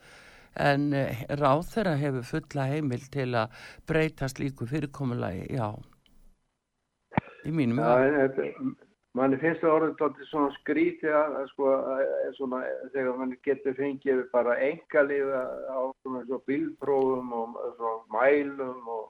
En 0.64 0.92
eh, 0.94 1.24
ráð 1.40 1.66
þeirra 1.72 1.96
hefur 1.98 2.28
fulla 2.28 2.68
heimil 2.70 3.02
til 3.10 3.32
að 3.34 3.66
breyta 3.88 4.30
slíku 4.30 4.68
fyrirkomulagi, 4.70 5.48
já. 5.56 5.72
Í 7.44 7.52
mínum 7.52 7.80
Já, 7.82 7.98
en 8.24 8.76
manni 9.14 9.38
finnst 9.38 9.62
það 9.62 9.74
orðið 9.76 9.96
dálítið 9.98 10.28
svona 10.30 10.52
skrítið 10.56 11.16
að, 11.18 11.34
sko, 11.52 11.72
svona, 12.38 12.60
þegar 12.94 13.18
manni 13.18 13.38
getur 13.46 13.76
fengið 13.78 14.22
bara 14.32 14.56
engalíf 14.68 15.28
á 15.70 15.80
svona 16.02 16.22
svo 16.26 16.40
bílprófum 16.48 17.34
og 17.38 17.58
svo 17.76 17.92
mælum 18.14 18.88
og, 18.90 19.04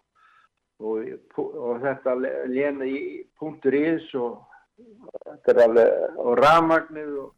og, 0.85 1.49
og 1.69 1.81
þetta 1.85 2.15
léna 2.53 2.87
í 2.89 3.01
punktur 3.41 3.77
ís 3.79 4.07
og 4.21 4.43
og 6.19 6.39
rafmagnið 6.41 7.13
og 7.25 7.35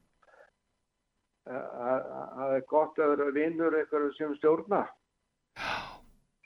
að 1.47 1.67
að- 1.89 2.07
að 2.19 2.31
það 2.39 2.55
er 2.57 2.65
gott 2.71 2.97
að 2.99 3.11
vera 3.17 3.33
vinnur 3.37 3.77
eitthvað 3.79 4.07
sem 4.17 4.33
stjórna. 4.39 4.81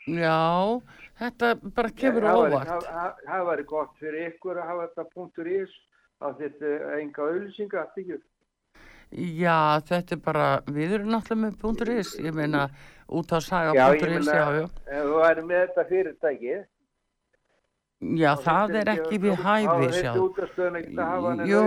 Já, 0.08 0.80
þetta 1.20 1.54
bara 1.76 1.90
kemur 2.00 2.26
óvart. 2.32 2.72
Það, 2.84 3.44
væri 3.50 3.64
gott 3.68 3.94
fyrir 4.00 4.26
ykkur 4.32 4.58
að 4.60 4.68
hafa 4.72 4.86
þetta 4.88 5.04
punktur 5.14 5.46
ís 5.54 5.72
að 6.20 6.42
þetta 6.42 6.72
enga 7.00 7.22
auðlýsinga 7.28 7.84
ekki. 7.86 8.20
Já, 9.10 9.80
þetta 9.88 10.14
er 10.16 10.20
bara, 10.24 10.48
við 10.70 10.92
erum 10.98 11.08
náttúrulega 11.14 11.44
með 11.46 11.56
punktur 11.60 11.88
is, 11.98 12.12
ég 12.22 12.34
meina 12.34 12.68
út 13.10 13.32
á 13.34 13.38
saga 13.42 13.72
Já, 13.74 13.86
is, 13.96 14.02
meina, 14.02 14.36
já, 14.38 14.46
já. 14.60 14.66
ef 14.86 15.08
þú 15.08 15.16
væri 15.24 15.42
með 15.48 15.62
þetta 15.64 15.84
fyrirtæki 15.88 16.52
Já, 18.00 18.30
það 18.40 18.74
er 18.80 18.88
ekki 18.94 19.18
við 19.20 19.34
hæfi, 19.44 19.88
sjá. 19.92 20.12
er 21.42 21.50
Jú, 21.50 21.64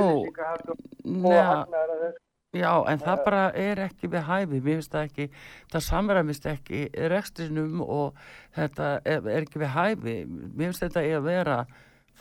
þess. 2.02 2.22
já, 2.58 2.72
en 2.90 3.00
það 3.04 3.20
bara 3.26 3.44
er 3.64 3.82
ekki 3.86 4.10
við 4.14 4.26
hæfi, 4.28 4.60
mér 4.66 4.80
finnst 4.80 4.92
það 4.96 5.06
ekki, 5.10 5.28
það 5.74 5.84
samræmist 5.88 6.48
ekki 6.50 6.82
rekstrinum 7.14 7.84
og 7.86 8.18
þetta 8.58 8.90
er, 9.06 9.22
er 9.30 9.46
ekki 9.46 9.62
við 9.62 9.72
hæfi, 9.76 10.16
mér 10.26 10.66
finnst 10.72 10.86
þetta 10.88 11.04
eigi 11.06 11.16
að 11.20 11.28
vera 11.30 11.60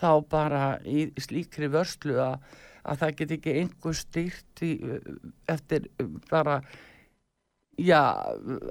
þá 0.01 0.09
bara 0.29 0.63
í 0.85 1.07
slíkri 1.21 1.69
vörslu 1.73 2.17
að, 2.21 2.37
að 2.85 3.01
það 3.03 3.15
get 3.19 3.35
ekki 3.37 3.55
einhver 3.63 3.97
styrt 3.97 4.63
í, 4.65 4.71
eftir 5.49 5.89
bara 6.29 6.59
já, 7.81 8.01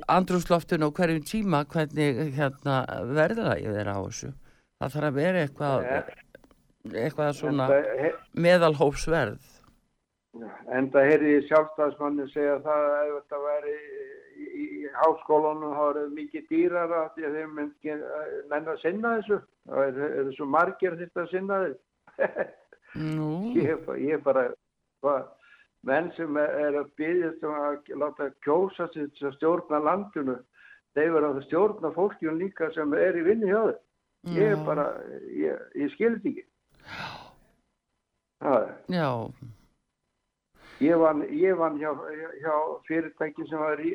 andrúsloftun 0.06 0.86
og 0.86 0.94
hverjum 0.98 1.26
tíma 1.26 1.64
hvernig 1.66 2.22
hérna 2.38 2.84
verðalagið 3.10 3.82
er 3.82 3.90
á 3.90 3.98
þessu. 4.06 4.32
Það 4.82 4.94
þarf 4.96 5.06
að 5.06 5.18
vera 5.20 5.42
eitthvað, 5.46 5.84
eitthvað 6.90 7.28
svona 7.38 7.66
meðalhópsverð. 8.34 9.50
En 10.74 10.88
það 10.90 11.06
heyrði 11.06 11.34
ég 11.36 11.44
sjálfstæðismanni 11.46 12.24
segja 12.32 12.56
það 12.64 12.86
að 12.86 13.02
ef 13.02 13.12
þetta 13.18 13.38
væri 13.44 13.74
í, 13.74 14.06
í, 14.42 14.64
í 14.82 14.90
háskólanum 14.96 15.76
þá 15.76 15.82
er 15.84 15.98
það 16.00 16.16
mikið 16.16 16.48
dýrara 16.48 17.02
því 17.14 17.28
að 17.28 17.36
þeim 17.38 17.60
nenn 17.60 18.72
að 18.72 18.80
sinna 18.82 19.12
þessu. 19.20 19.38
Það 19.68 19.84
eru 19.84 20.08
er 20.24 20.32
svo 20.40 20.48
margir 20.56 20.98
þetta 20.98 21.22
að 21.22 21.30
sinna 21.36 21.60
þessu. 21.66 22.50
Ég, 23.60 23.86
ég 24.08 24.26
bara, 24.26 24.44
hvað, 25.04 25.30
menn 25.86 26.10
sem 26.18 26.42
er, 26.42 26.58
er 26.66 26.80
að 26.82 27.06
sem 27.38 27.54
að 27.60 27.94
láta 28.02 28.32
kjósa 28.42 28.90
að 28.90 29.38
stjórna 29.38 29.84
landinu, 29.86 30.40
þeir 30.98 31.14
verða 31.14 31.32
að 31.36 31.46
stjórna 31.46 31.94
fólkjum 31.94 32.42
líka 32.42 32.72
sem 32.74 32.98
er 32.98 33.22
í 33.22 33.26
vinni 33.30 33.54
hjá 33.54 33.62
þeir. 33.70 33.80
Ég 34.30 34.52
er 34.52 34.60
bara, 34.66 34.84
ég, 35.34 35.62
ég 35.74 35.90
skilði 35.96 36.30
ekki. 36.30 36.44
Það, 38.42 38.68
já, 38.90 39.06
ég 40.82 40.98
vann, 40.98 41.22
ég 41.30 41.56
vann 41.58 41.78
hjá, 41.78 41.90
hjá 42.42 42.54
fyrirtæki 42.88 43.46
sem 43.50 43.58
var 43.62 43.76
rí, 43.78 43.92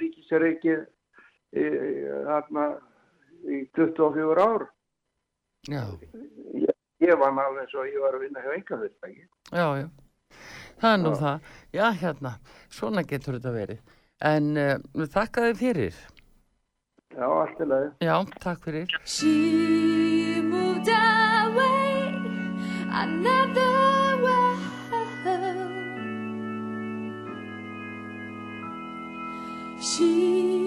ríkisreikið 0.00 0.84
þarna 2.28 2.66
í 3.48 3.62
24 3.78 4.42
ár. 4.42 4.66
já, 5.70 5.84
Ég, 6.54 6.74
ég 7.02 7.18
vann 7.20 7.38
alveg 7.38 7.62
eins 7.66 7.74
og 7.78 7.86
ég 7.86 8.00
var 8.02 8.14
að 8.18 8.24
vinna 8.26 8.42
hjá 8.46 8.54
enga 8.58 8.78
fyrirtæki. 8.82 9.26
já, 9.52 9.66
já. 9.82 9.88
Það 10.78 10.92
er 10.94 10.98
nú 11.02 11.10
Já. 11.10 11.18
það. 11.18 11.46
Já, 11.74 11.86
hérna, 12.02 12.30
svona 12.70 13.02
getur 13.02 13.34
þetta 13.38 13.50
verið. 13.54 13.78
En 14.22 14.44
uh, 14.56 15.06
þakka 15.10 15.46
þið 15.48 15.56
fyrir. 15.58 15.96
Já, 17.18 17.26
allt 17.26 17.60
er 17.60 17.66
leið. 17.66 17.88
Já, 18.06 18.16
takk 18.38 18.60
fyrir. 18.62 18.86
She 19.04 20.38
moved 20.40 20.86
away 20.86 22.14
another 22.94 24.22
world. 24.22 24.62
She 29.82 30.57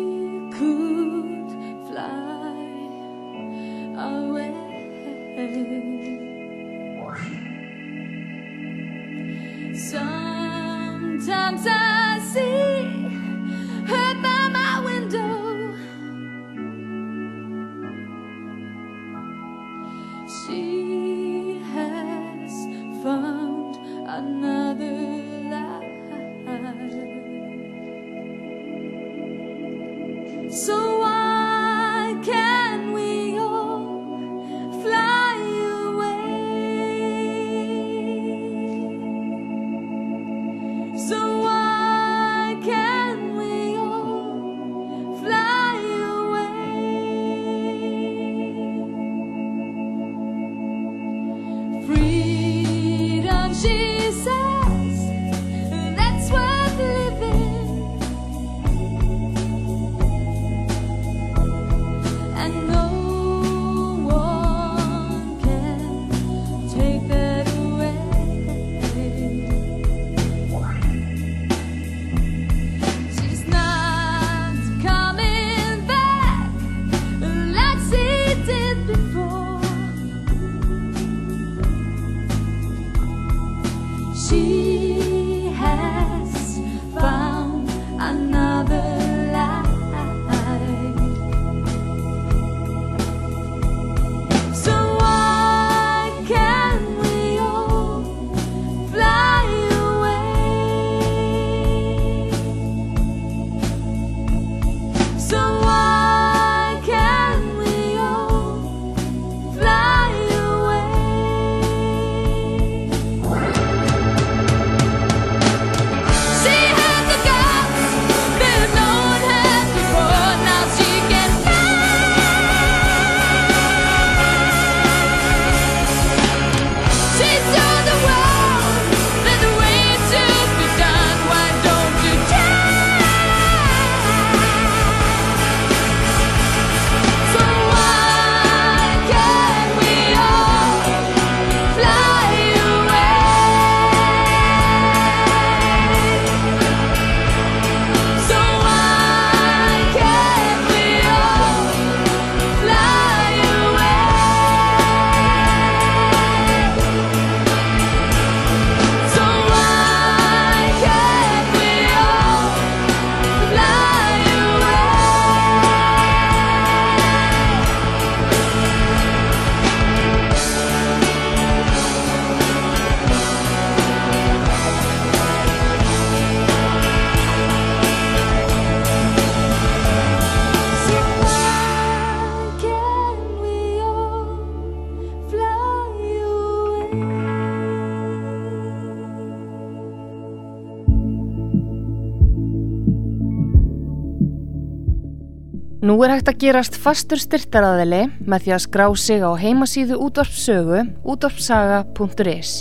hægt 196.21 196.35
að 196.35 196.41
gerast 196.43 196.75
fastur 196.77 197.17
styrtaraðili 197.17 198.03
með 198.29 198.43
því 198.43 198.51
að 198.53 198.59
skrá 198.61 198.83
sig 198.93 199.23
á 199.25 199.33
heimasíðu 199.41 199.95
útvarpsögu 200.05 200.81
útvarpsaga.is. 201.09 202.51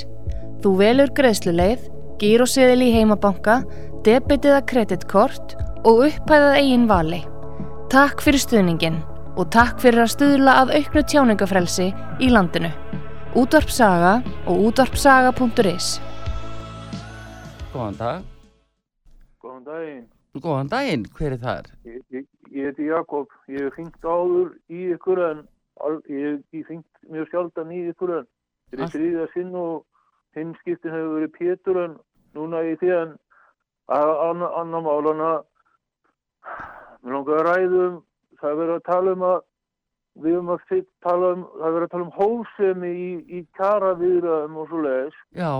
Þú 0.64 0.70
velur 0.78 1.10
greiðsluleið, 1.12 1.82
gíróseðil 2.22 2.86
í 2.86 2.94
heimabanka, 2.94 3.58
debitiða 4.06 4.62
kreditkort 4.64 5.58
og 5.84 6.06
upphæðað 6.06 6.56
eigin 6.56 6.86
vali. 6.88 7.20
Takk 7.92 8.24
fyrir 8.24 8.40
stuðningin 8.40 8.96
og 9.36 9.50
takk 9.52 9.76
fyrir 9.84 10.06
að 10.06 10.14
stuðla 10.14 10.54
að 10.62 10.72
auknu 10.78 11.04
tjáningafrelsi 11.12 11.90
í 12.16 12.32
landinu. 12.32 12.72
Útvarpsaga 13.36 14.22
og 14.48 14.70
útvarpsaga.is 14.70 15.98
Góðan 17.74 18.00
dag. 18.00 18.24
Góðan 19.36 19.68
daginn. 19.68 20.06
Góðan 20.40 20.72
daginn, 20.72 21.04
hver 21.12 21.36
er 21.36 21.44
þar? 21.44 21.70
Ég, 22.60 22.66
ég, 22.66 22.66
ég 22.66 22.66
heiti 22.66 22.84
Jakob. 22.84 23.28
Ég 23.46 23.62
hef 23.62 23.74
hringt 23.74 24.04
áður 24.04 24.52
í 24.68 24.92
ykkur 24.94 25.18
en 25.24 25.48
ég 26.08 26.42
hef 26.52 26.68
hringt 26.68 27.08
mjög 27.08 27.28
sjaldan 27.30 27.72
í 27.72 27.80
ykkur 27.88 28.12
en 28.18 28.26
þetta 28.70 28.84
er 28.84 28.92
þriðja 28.94 29.26
sinn 29.32 29.54
og 29.54 29.84
hinn 30.36 30.54
skiptin 30.60 30.92
hefur 30.92 31.14
verið 31.18 31.32
Pétur 31.38 31.76
en 31.84 31.98
núna 32.36 32.62
í 32.62 32.76
því 32.80 32.90
en 32.96 33.16
að 33.90 34.12
annar 34.60 34.84
málana 34.84 35.30
mér 37.02 37.12
langar 37.16 37.40
að 37.40 37.46
ræðum 37.48 38.02
það 38.40 38.50
er 38.50 38.58
verið 38.60 38.74
að 38.74 38.84
tala 38.90 39.12
um 39.12 39.22
að 39.22 39.40
við 40.20 40.34
höfum 40.36 40.52
að 40.54 40.64
fit- 40.68 40.92
tala 41.02 41.32
um 41.34 41.42
það 41.58 41.66
er 41.66 41.72
verið 41.72 41.88
að 41.88 41.90
tala 41.90 42.04
um 42.04 42.16
hófsemi 42.18 42.90
í, 42.90 43.10
í 43.38 43.46
kjara 43.56 43.94
viðraðum 43.98 44.56
og 44.56 44.68
svo 44.68 44.82
leiðis 44.84 45.18
Já, 45.34 45.52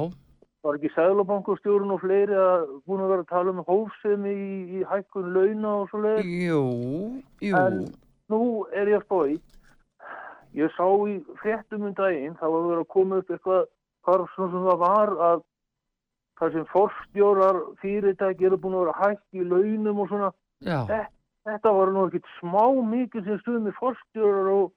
var 0.64 0.76
ekki 0.76 0.90
Sæðlabankastjórun 0.94 1.94
og 1.94 2.02
fleiri 2.02 2.36
að 2.36 2.64
búin 2.88 3.04
að 3.04 3.12
vera 3.14 3.24
að 3.24 3.30
tala 3.32 3.52
um 3.54 3.62
hófsemi 3.68 4.32
í, 4.32 4.56
í 4.80 4.82
hækkun 4.90 5.30
launa 5.34 5.76
og 5.80 5.86
svo 5.90 6.00
leiðis 6.04 6.32
jú, 6.44 6.64
jú. 7.44 7.54
En 7.56 7.78
nú 8.32 8.40
er 8.76 8.90
ég 8.92 9.00
að 9.00 9.06
spói. 9.06 9.38
Ég 10.58 10.72
sá 10.74 10.84
í 11.06 11.20
fréttum 11.40 11.86
um 11.88 11.94
daginn, 11.96 12.36
það 12.40 12.56
var 12.56 12.66
verið 12.66 12.82
að 12.82 12.90
koma 12.96 13.20
upp 13.22 13.30
eitthvað, 13.30 13.62
hvar 14.04 14.26
svona 14.34 14.52
sem 14.52 14.66
það 14.66 14.82
var 14.82 15.14
að 15.28 15.46
það 16.40 16.56
sem 16.56 16.66
forstjórar 16.72 17.58
fyrirtæki 17.82 18.48
eru 18.48 18.58
búin 18.60 18.76
að 18.78 18.84
vera 18.86 18.98
hægt 19.00 19.36
í 19.36 19.44
launum 19.44 20.02
og 20.02 20.10
svona. 20.10 20.30
Já. 20.64 20.78
Þetta, 20.88 21.12
þetta 21.48 21.72
var 21.76 21.92
nú 21.94 22.04
ekkit 22.08 22.30
smá 22.38 22.64
mikið 22.90 23.28
sem 23.28 23.40
stuðum 23.42 23.68
í 23.70 23.76
forstjórar 23.76 24.50
og, 24.54 24.72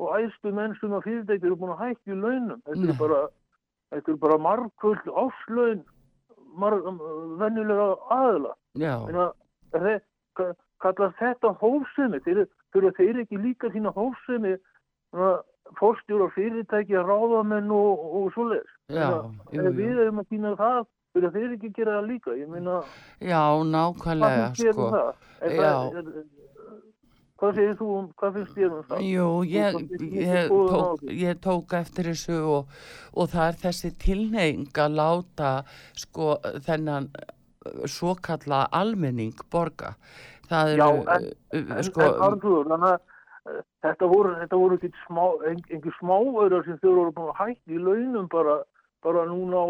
og 0.00 0.14
æstu 0.20 0.52
menn 0.56 0.76
sem 0.80 0.94
að 0.96 1.08
fyrirtæki 1.08 1.48
eru 1.48 1.58
búin 1.60 1.74
að 1.74 1.82
hægt 1.84 2.12
í 2.12 2.16
launum. 2.16 2.62
Þetta 2.68 2.84
Nei. 2.84 2.92
er 2.92 3.00
bara, 3.00 3.20
þetta 3.94 4.12
er 4.12 4.20
bara 4.22 4.38
margkvöld 4.38 5.06
áslaun 5.24 5.82
mar, 6.56 6.72
venjulega 7.40 7.88
aðla. 8.16 8.54
Já. 8.80 8.94
Meina, 9.06 9.26
þe- 9.72 10.00
ka- 10.36 10.54
kallast 10.80 11.18
þetta 11.20 11.52
hófsemi 11.60 12.20
þeir, 12.24 12.46
þeir, 12.72 12.90
þeir 12.96 13.20
ekki 13.24 13.38
líka 13.42 13.70
sína 13.72 13.92
hófsemi 13.96 14.56
fórstjóra 15.78 16.28
fyrirtæki 16.34 16.94
að 16.96 17.08
ráðamenn 17.10 17.70
og, 17.74 18.02
og 18.20 18.26
svoleiðis 18.36 18.74
við 19.80 20.00
erum 20.04 20.20
að 20.22 20.28
sína 20.30 20.52
það 20.60 20.82
þeir 21.34 21.54
ekki 21.56 21.70
gera 21.74 21.94
það 21.96 22.08
líka 22.10 22.34
meina, 22.52 22.74
Já, 23.24 23.40
nákvæmlega, 23.64 24.50
sko. 24.54 24.84
um 24.86 24.92
það? 24.94 25.08
Já. 25.56 25.72
það 25.96 26.35
hvað 27.40 27.60
segir 27.60 27.78
þú 27.78 27.88
um, 27.98 28.10
hvað 28.16 28.36
finnst 28.38 28.56
þér 28.56 28.74
um 28.74 28.84
það? 28.90 29.06
Jú, 29.06 29.28
ég, 29.50 29.78
ég, 30.16 30.50
tók, 30.50 31.06
ég 31.12 31.40
tók 31.44 31.78
eftir 31.78 32.10
þessu 32.10 32.36
og, 32.56 32.76
og 33.12 33.32
það 33.32 33.48
er 33.50 33.58
þessi 33.64 33.92
tilneying 34.02 34.82
að 34.86 35.00
láta 35.00 35.50
sko 35.98 36.36
þennan 36.66 37.10
svo 37.90 38.14
kalla 38.22 38.66
almenning 38.74 39.34
borga. 39.50 39.94
Það 40.50 40.72
Já, 40.76 40.86
eru, 40.86 41.04
en, 41.10 41.28
uh, 41.58 41.76
en, 41.76 41.84
sko, 41.86 42.04
en 42.04 42.24
Arnþór, 42.28 42.70
þannig 42.70 42.88
að 42.92 43.52
eh, 43.52 43.62
þetta 43.86 44.10
voru, 44.12 44.34
þetta 44.42 44.60
voru 44.62 44.78
ekki 44.78 44.92
smá, 45.02 45.24
ein, 45.50 45.62
einhver 45.72 45.96
smáauðar 45.98 46.66
sem 46.66 46.80
þau 46.82 46.90
voru 46.92 47.14
búin 47.16 47.32
að 47.32 47.40
hækka 47.40 47.74
í 47.74 47.82
launum 47.82 48.28
bara, 48.32 48.60
bara 49.06 49.24
núna 49.30 49.62
á 49.62 49.68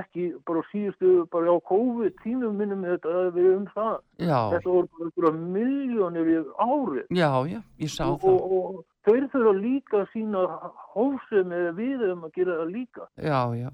ekki, 0.00 0.30
bara 0.48 0.62
á 0.64 0.70
síðustu, 0.72 1.12
bara 1.32 1.54
á 1.54 1.58
COVID 1.68 2.16
tímum 2.24 2.56
minnum 2.58 2.82
þetta 2.86 3.12
að 3.20 3.28
við 3.36 3.50
um 3.52 3.66
það. 3.74 3.92
Já. 4.18 4.38
Þetta 4.56 4.72
voru 4.74 4.88
bara 4.94 5.06
einhverja 5.10 5.34
miljónir 5.58 6.32
í 6.32 6.38
árið. 6.64 7.04
já, 7.14 7.30
já, 7.52 7.60
ég 7.84 7.92
sá 7.92 8.04
og, 8.08 8.18
það. 8.22 8.32
og, 8.32 8.56
og 8.58 8.84
þeir 9.04 9.28
þurfa 9.34 9.52
líka 9.60 10.00
að 10.00 10.08
sína 10.14 10.46
hófsum 10.94 11.52
eða 11.58 11.76
við 11.76 12.08
um 12.10 12.24
að 12.26 12.34
gera 12.40 12.58
það 12.62 12.74
líka. 12.78 13.08
Já, 13.20 13.40
já. 13.60 13.70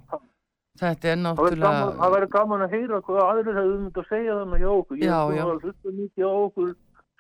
Þetta 0.81 1.09
er 1.11 1.17
Það 1.17 1.23
náttúrulega... 1.27 1.87
það 2.01 2.13
væri 2.15 2.29
gaman 2.35 2.65
að 2.65 2.75
heyra 2.77 3.01
hvað 3.05 3.23
aðrir 3.27 3.57
hefðu 3.59 3.77
um 3.77 3.87
þetta 3.89 4.03
að 4.03 4.11
segja 4.11 4.37
þannig 4.41 4.63
hjá 4.63 4.71
okkur. 4.75 4.97
Ég 5.01 5.05
Já, 5.11 5.19
já. 5.21 5.43
búin 5.45 5.55
að 5.55 5.65
hlusta 5.67 5.95
mikið 5.97 6.25
á 6.25 6.33
okkur 6.41 6.71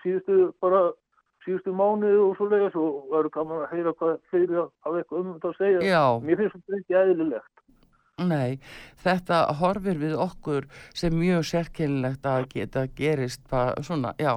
síðustu, 0.05 0.36
bara 0.65 0.82
síðustu 1.44 1.74
mánuði 1.77 2.20
og 2.24 2.36
svo 2.39 2.48
leiðis 2.51 2.77
og 2.81 2.86
það 3.11 3.16
væri 3.16 3.32
gaman 3.36 3.65
að 3.65 3.74
heyra 3.74 3.94
hvað 4.01 4.15
fleiri 4.31 4.61
hafa 4.61 5.01
eitthvað 5.01 5.20
um 5.20 5.32
þetta 5.35 5.51
að 5.51 5.59
segja. 5.61 5.82
Já. 5.90 6.05
Mér 6.24 6.40
finnst 6.40 6.57
þetta 6.57 6.81
ekki 6.81 6.98
eðlilegt. 7.02 7.60
Nei, 8.20 8.59
þetta 9.01 9.47
horfir 9.56 9.97
við 10.01 10.12
okkur 10.20 10.66
sem 10.97 11.14
mjög 11.16 11.47
sérkennilegt 11.48 12.26
að 12.28 12.51
geta 12.52 12.82
gerist 12.98 13.47
svona, 13.86 14.12
já, 14.20 14.34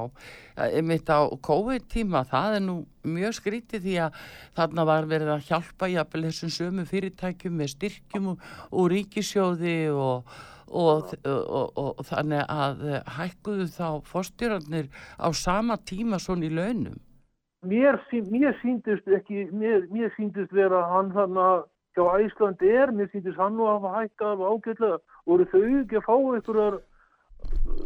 mitt 0.88 1.12
á 1.12 1.28
COVID-tíma, 1.44 2.24
það 2.30 2.56
er 2.58 2.64
nú 2.64 2.78
mjög 3.04 3.36
skrítið 3.42 3.84
því 3.84 3.98
að 4.06 4.22
þarna 4.56 4.88
var 4.88 5.10
verið 5.12 5.34
að 5.34 5.46
hjálpa 5.50 5.92
jafnvel 5.92 6.24
þessum 6.30 6.54
sömu 6.56 6.88
fyrirtækjum 6.88 7.60
með 7.60 7.74
styrkjum 7.74 8.30
og, 8.34 8.86
ríkisjóði 8.94 9.78
og, 9.92 10.32
og, 10.70 11.12
og, 11.26 11.44
og, 11.44 11.84
og 11.84 12.06
þannig 12.08 12.46
að 12.48 12.86
eh, 12.88 13.12
hækkuðu 13.18 13.68
þá 13.74 13.88
fórstjórarnir 14.08 14.88
á 15.20 15.28
sama 15.36 15.76
tíma 15.76 16.22
svona 16.24 16.48
í 16.48 16.54
launum. 16.54 16.96
Mér, 17.68 18.00
mér 18.32 18.56
síndist 18.62 19.08
ekki, 19.08 19.50
mér, 19.52 19.86
mér 19.92 20.12
síndist 20.16 20.52
vera 20.56 20.82
hann 20.92 21.12
þarna 21.16 21.64
hjá 21.94 22.06
Æslandi 22.24 22.72
er, 22.74 22.92
mér 22.96 23.12
síndist 23.12 23.40
hann 23.40 23.56
nú 23.58 23.68
að 23.68 23.78
hafa 23.78 24.02
hækkað 24.02 24.34
alveg 24.34 24.58
ágætlega. 24.58 24.98
Voru 25.30 25.48
þau 25.52 25.64
ekki 25.82 26.00
að 26.00 26.08
fá 26.08 26.16
einhverjar, 26.18 26.80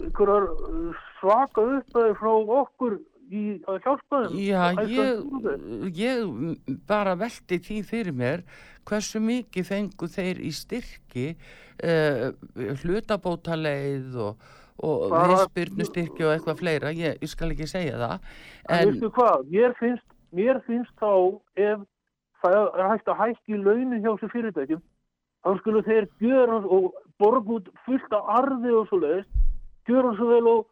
einhverjar 0.06 0.50
uh, 0.54 1.06
svaka 1.20 1.68
uppæði 1.78 2.18
frá 2.22 2.34
okkur 2.62 2.98
í 3.28 3.44
að 3.68 3.80
hjálpa 3.86 4.22
þeim? 4.24 4.38
Já, 4.42 4.64
ég, 4.88 5.24
ég 5.98 6.78
bara 6.90 7.16
velti 7.20 7.60
því 7.64 7.82
fyrir 7.88 8.16
mér 8.16 8.46
hversu 8.88 9.20
mikið 9.24 9.68
fengu 9.68 10.10
þeir 10.12 10.40
í 10.40 10.54
styrki 10.56 11.28
uh, 11.84 12.30
hlutabótaleið 12.84 14.16
og, 14.24 14.48
og 14.88 15.12
viðspyrnustyrki 15.12 16.28
og 16.28 16.36
eitthvað 16.38 16.62
fleira, 16.64 16.96
ég, 16.96 17.20
ég 17.20 17.34
skal 17.34 17.52
ekki 17.52 17.68
segja 17.70 18.00
það 18.00 18.32
En 18.72 18.96
en 18.96 19.14
hvað, 19.20 19.46
mér 19.52 19.76
finnst, 19.80 20.08
mér 20.36 20.64
finnst 20.68 20.96
þá 21.02 21.12
ef 21.60 21.86
það 22.44 22.58
er 22.62 22.90
hægt 22.92 23.12
að 23.12 23.20
hækka 23.24 23.54
í 23.54 23.60
launin 23.64 24.04
hjá 24.04 24.12
þessu 24.14 24.32
fyrirtækjum, 24.34 24.82
þá 25.44 25.52
skulle 25.60 25.84
þeir 25.88 26.10
gjöra 26.22 26.62
og 26.78 26.90
borga 27.22 27.60
út 27.60 27.70
fullt 27.86 28.18
af 28.18 28.34
arði 28.40 28.74
og 28.78 28.90
svo 28.90 29.02
leiðist, 29.04 29.46
gjöra 29.90 30.16
svo 30.18 30.32
vel 30.34 30.52
og 30.54 30.66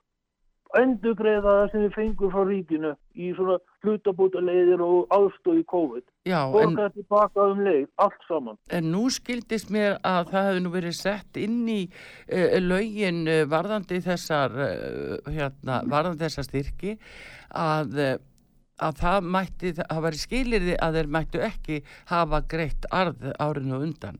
endugreiða 0.79 1.43
það 1.45 1.71
sem 1.71 1.83
við 1.85 1.95
fengum 1.95 2.31
frá 2.33 2.43
ríkinu 2.47 2.91
í 3.15 3.29
svona 3.37 3.57
hlutabúta 3.85 4.41
leiðir 4.43 4.81
og 4.83 5.13
aðstóð 5.13 5.61
í 5.61 5.65
COVID. 5.71 6.05
Já, 6.27 6.39
Borga 6.51 6.69
þetta 6.71 6.87
tilbaka 6.95 7.47
um 7.51 7.63
leið, 7.65 7.87
allt 8.01 8.27
saman. 8.27 8.59
En 8.73 8.89
nú 8.91 9.05
skildist 9.13 9.71
mér 9.73 9.99
að 10.01 10.31
það 10.33 10.47
hefði 10.49 10.63
nú 10.65 10.73
verið 10.73 10.97
sett 10.97 11.39
inn 11.39 11.59
í 11.69 11.81
uh, 11.85 12.57
lögin 12.63 13.23
uh, 13.29 13.41
varðandi 13.51 14.01
þessar 14.05 14.57
uh, 14.57 15.33
hérna, 15.35 15.81
varðandi 15.91 16.25
þessar 16.25 16.49
styrki 16.49 16.95
að, 17.53 17.99
uh, 18.01 18.15
að 18.81 18.97
það 18.99 19.29
mætti, 19.35 19.71
það 19.79 20.01
væri 20.05 20.19
skilirði 20.19 20.75
að 20.83 20.93
þeir 20.99 21.07
mættu 21.15 21.39
ekki 21.45 21.77
hafa 22.11 22.41
greitt 22.47 22.85
arð 22.91 23.31
árinu 23.39 23.81
undan. 23.81 24.17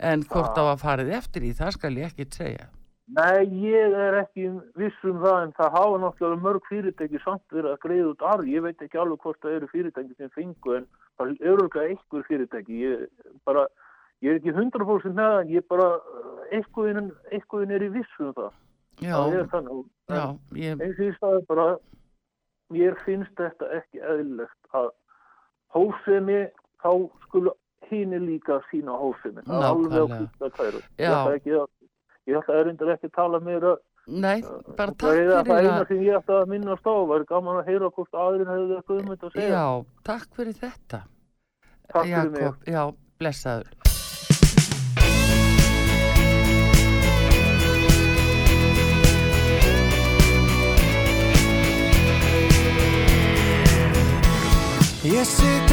En 0.00 0.22
hvort 0.22 0.50
Ah. 0.50 0.54
það 0.54 0.68
var 0.70 0.76
farið 0.82 1.12
eftir 1.18 1.42
í, 1.42 1.52
það 1.52 1.72
skal 1.72 1.94
ég 1.96 2.06
ekkit 2.12 2.34
segja. 2.34 2.66
Nei, 3.08 3.46
ég 3.64 3.94
er 3.96 4.18
ekki 4.22 4.60
viss 4.76 5.04
um 5.04 5.18
það 5.22 5.42
en 5.42 5.52
það 5.56 5.70
hafa 5.72 5.98
náttúrulega 5.98 6.42
mörg 6.44 6.62
fyrirtæki 6.68 7.18
samt 7.24 7.42
verið 7.50 7.72
að 7.72 7.78
greiða 7.84 8.10
út 8.12 8.22
arð. 8.22 8.44
Ég 8.52 8.62
veit 8.62 8.76
ekki 8.84 8.98
alveg 9.00 9.18
hvort 9.24 9.40
það 9.40 9.56
eru 9.56 9.66
fyrirtæki 9.72 10.16
sem 10.18 10.28
fengu 10.36 10.76
en 10.76 10.86
það 11.18 11.36
eru 11.40 11.68
ekki 11.68 11.84
einhver 11.88 12.26
fyrirtæki. 12.28 12.80
Ég, 12.84 13.08
bara, 13.46 13.66
ég 14.22 14.30
er 14.30 14.38
ekki 14.40 14.52
100% 14.52 15.14
með 15.16 15.24
það 15.24 15.40
en 15.40 15.48
ég 15.48 15.68
bara, 15.68 15.88
einhverjum, 16.52 17.70
er 17.72 17.82
í 17.88 17.92
viss 17.96 18.20
um 18.20 18.34
það. 18.34 18.52
Já, 19.00 19.14
það 19.16 19.38
er 19.38 19.46
þannig. 19.46 19.84
já, 20.08 20.38
ég- 20.52 20.78
mér 22.74 22.96
finnst 23.04 23.34
þetta 23.40 23.70
ekki 23.78 24.00
eðlilegt 24.02 24.76
að 24.76 24.90
hófsemi 25.74 26.40
þá 26.82 26.90
skulu 27.26 27.52
hini 27.88 28.18
líka 28.20 28.60
sína 28.70 28.96
hófsemi. 29.00 29.42
Það 29.46 29.62
er 29.62 29.68
alveg 29.68 29.92
Nákvæmlega. 29.92 30.18
kvista 30.18 30.50
kæru. 30.58 30.80
Ég 30.98 31.12
ætla 31.12 31.36
ekki 31.38 31.54
að, 31.58 32.50
erindar 32.60 32.94
ekki 32.94 33.08
að 33.10 33.16
tala 33.20 33.40
meira 33.40 33.76
Nei, 34.08 34.40
bara 34.76 34.94
Það 34.96 35.00
takk 35.02 35.18
er 35.20 35.26
það 35.28 35.48
fyrir 35.48 35.58
eina 35.58 35.72
að, 35.74 35.88
sem 35.88 35.98
ég 36.06 36.14
ætti 36.16 36.32
að 36.32 36.46
minnast 36.48 36.86
á, 36.88 36.96
væri 37.10 37.26
gaman 37.28 37.58
að 37.60 37.66
heyra 37.68 37.90
hvort 37.92 38.14
aðrin 38.16 38.48
hefði 38.48 38.76
eitthvað 38.78 39.00
um 39.02 39.10
þetta 39.12 39.26
að 39.28 39.34
segja. 39.34 39.48
já, 39.52 39.66
takk 40.08 40.38
fyrir 40.38 40.56
þetta. 40.62 41.00
Takk 41.92 42.06
fyrir 42.06 42.30
mig. 42.32 42.40
Jakob, 42.40 42.62
já, 42.72 42.82
blessaður. 43.20 43.68
Esse 55.10 55.67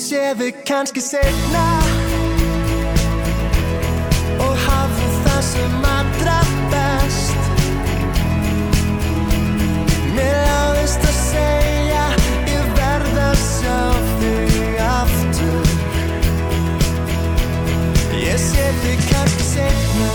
sé 0.00 0.20
þig 0.32 0.60
kannski 0.64 1.00
seinna 1.04 1.64
Og 4.40 4.54
hafðu 4.64 5.08
það 5.26 5.42
sem 5.44 5.74
allra 5.90 6.38
best 6.72 7.50
Mér 10.14 10.38
láðist 10.46 11.04
að 11.04 11.18
segja 11.18 12.06
Ég 12.48 12.72
verð 12.78 13.20
að 13.26 13.36
sjá 13.44 13.76
þig 14.22 14.80
aftur 14.86 15.68
Ég 18.24 18.40
sé 18.46 18.66
þig 18.86 19.06
kannski 19.12 19.44
seinna 19.52 20.12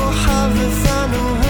Og 0.00 0.12
hafðu 0.24 0.68
það 0.80 1.16
nú 1.16 1.41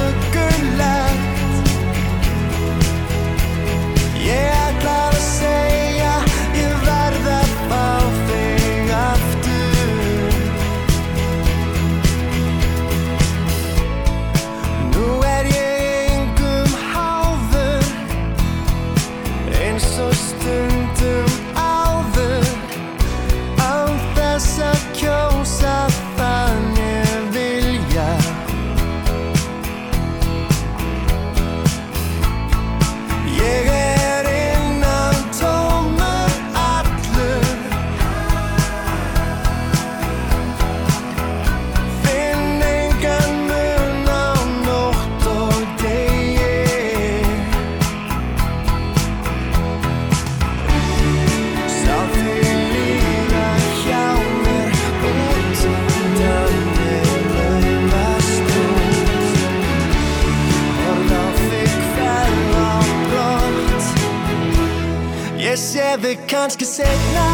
sé 66.33 66.89
þig 66.89 67.32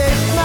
kannski 0.00 0.39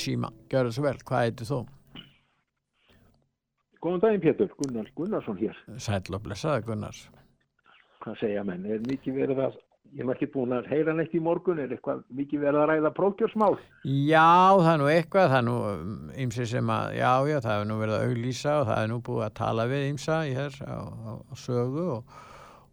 síma, 0.00 0.30
gjör 0.50 0.68
það 0.68 0.76
svo 0.76 0.84
vel, 0.86 0.96
hvað 1.08 1.24
heitir 1.26 1.50
þú? 1.50 1.60
Góðan 3.84 4.00
daginn 4.00 4.24
Pétur, 4.24 4.48
Gunnar 4.56 4.88
Gunnarsson 4.96 5.36
hér. 5.36 5.60
Sæll 5.76 6.16
og 6.16 6.24
blessaði 6.24 6.64
Gunnar. 6.64 6.96
Hvað 8.04 8.18
segja 8.22 8.44
menn, 8.48 8.64
er 8.64 8.80
mikið 8.88 9.18
verið 9.18 9.42
að, 9.44 9.58
ég 9.92 10.04
hef 10.04 10.12
ekki 10.14 10.28
búin 10.32 10.54
að 10.56 10.70
heyra 10.72 10.94
neitt 10.96 11.12
í 11.16 11.20
morgun, 11.20 11.60
er 11.60 11.72
eitthvað 11.72 12.00
mikið 12.16 12.46
verið 12.46 12.62
að 12.62 12.70
ræða 12.72 12.92
prókjörsmál? 12.96 13.54
Já, 13.84 14.56
það 14.56 14.70
er 14.72 14.80
nú 14.80 14.88
eitthvað, 14.92 15.28
það 15.32 15.38
er 15.40 15.46
nú 15.50 15.56
ymsi 16.24 16.48
sem 16.54 16.72
að, 16.76 16.96
já, 16.96 17.12
já, 17.28 17.38
það 17.44 17.54
hefur 17.54 17.68
nú 17.70 17.80
verið 17.82 17.96
að 17.98 18.06
auglýsa 18.08 18.54
og 18.60 18.68
það 18.70 18.80
er 18.80 18.92
nú 18.92 19.00
búið 19.08 19.26
að 19.28 19.36
tala 19.42 19.68
við 19.72 19.88
ymsa 19.90 20.20
í 20.24 20.36
hér 20.38 20.58
á, 20.64 20.76
á, 20.80 21.12
á 21.20 21.34
sögu 21.44 21.86
og, 21.98 22.16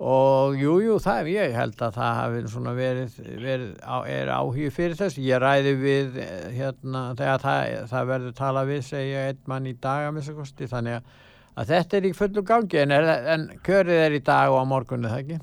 og 0.02 0.56
jú, 0.57 0.80
jú, 0.82 0.95
það 1.02 1.19
er, 1.22 1.28
ég 1.30 1.56
held 1.56 1.82
að 1.86 1.98
það 1.99 2.15
hafi 2.18 2.40
svona 2.49 2.72
verið, 2.73 3.18
verið 3.44 3.73
á, 3.86 3.98
er 4.10 4.32
áhugi 4.34 4.69
fyrir 4.73 4.98
þess. 4.98 5.19
Ég 5.22 5.41
ræði 5.44 5.73
við, 5.78 6.18
eh, 6.23 6.48
hérna, 6.57 7.03
þegar 7.19 7.44
það, 7.44 7.76
það 7.91 8.10
verður 8.10 8.34
tala 8.40 8.64
við, 8.65 8.82
segja 8.88 9.28
einn 9.30 9.44
mann 9.52 9.69
í 9.69 9.76
dag 9.78 10.07
að 10.07 10.15
missa 10.18 10.34
kosti, 10.34 10.69
þannig 10.72 10.98
að, 10.98 11.14
að 11.53 11.73
þetta 11.76 11.98
er 11.99 12.10
í 12.10 12.14
fullu 12.18 12.45
gangi, 12.49 12.82
en, 12.82 12.95
er, 12.98 13.11
en 13.36 13.48
kjörið 13.68 14.03
er 14.07 14.18
í 14.18 14.23
dag 14.32 14.56
og 14.56 14.65
á 14.65 14.65
morgun, 14.73 15.06
er 15.06 15.14
það 15.14 15.23
ekki? 15.26 15.40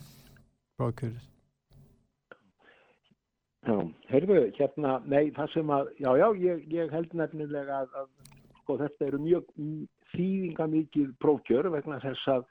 Prófkjörið. 0.83 1.25
Já, 3.69 3.77
heyrðu, 4.11 4.43
hérna, 4.59 4.99
nei, 5.07 5.31
það 5.37 5.55
sem 5.55 5.71
að, 5.77 5.95
já, 6.03 6.11
já, 6.19 6.29
ég, 6.49 6.69
ég 6.73 6.93
held 6.99 7.15
nefnilega 7.21 7.83
að, 7.85 7.97
að 8.03 8.11
sko, 8.63 8.79
þetta 8.83 9.07
eru 9.07 9.23
mjög 9.23 9.51
þýðinga 10.15 10.67
mikið 10.73 11.11
prófkjör 11.23 11.69
vegna 11.75 11.99
þess 12.03 12.31
að 12.33 12.47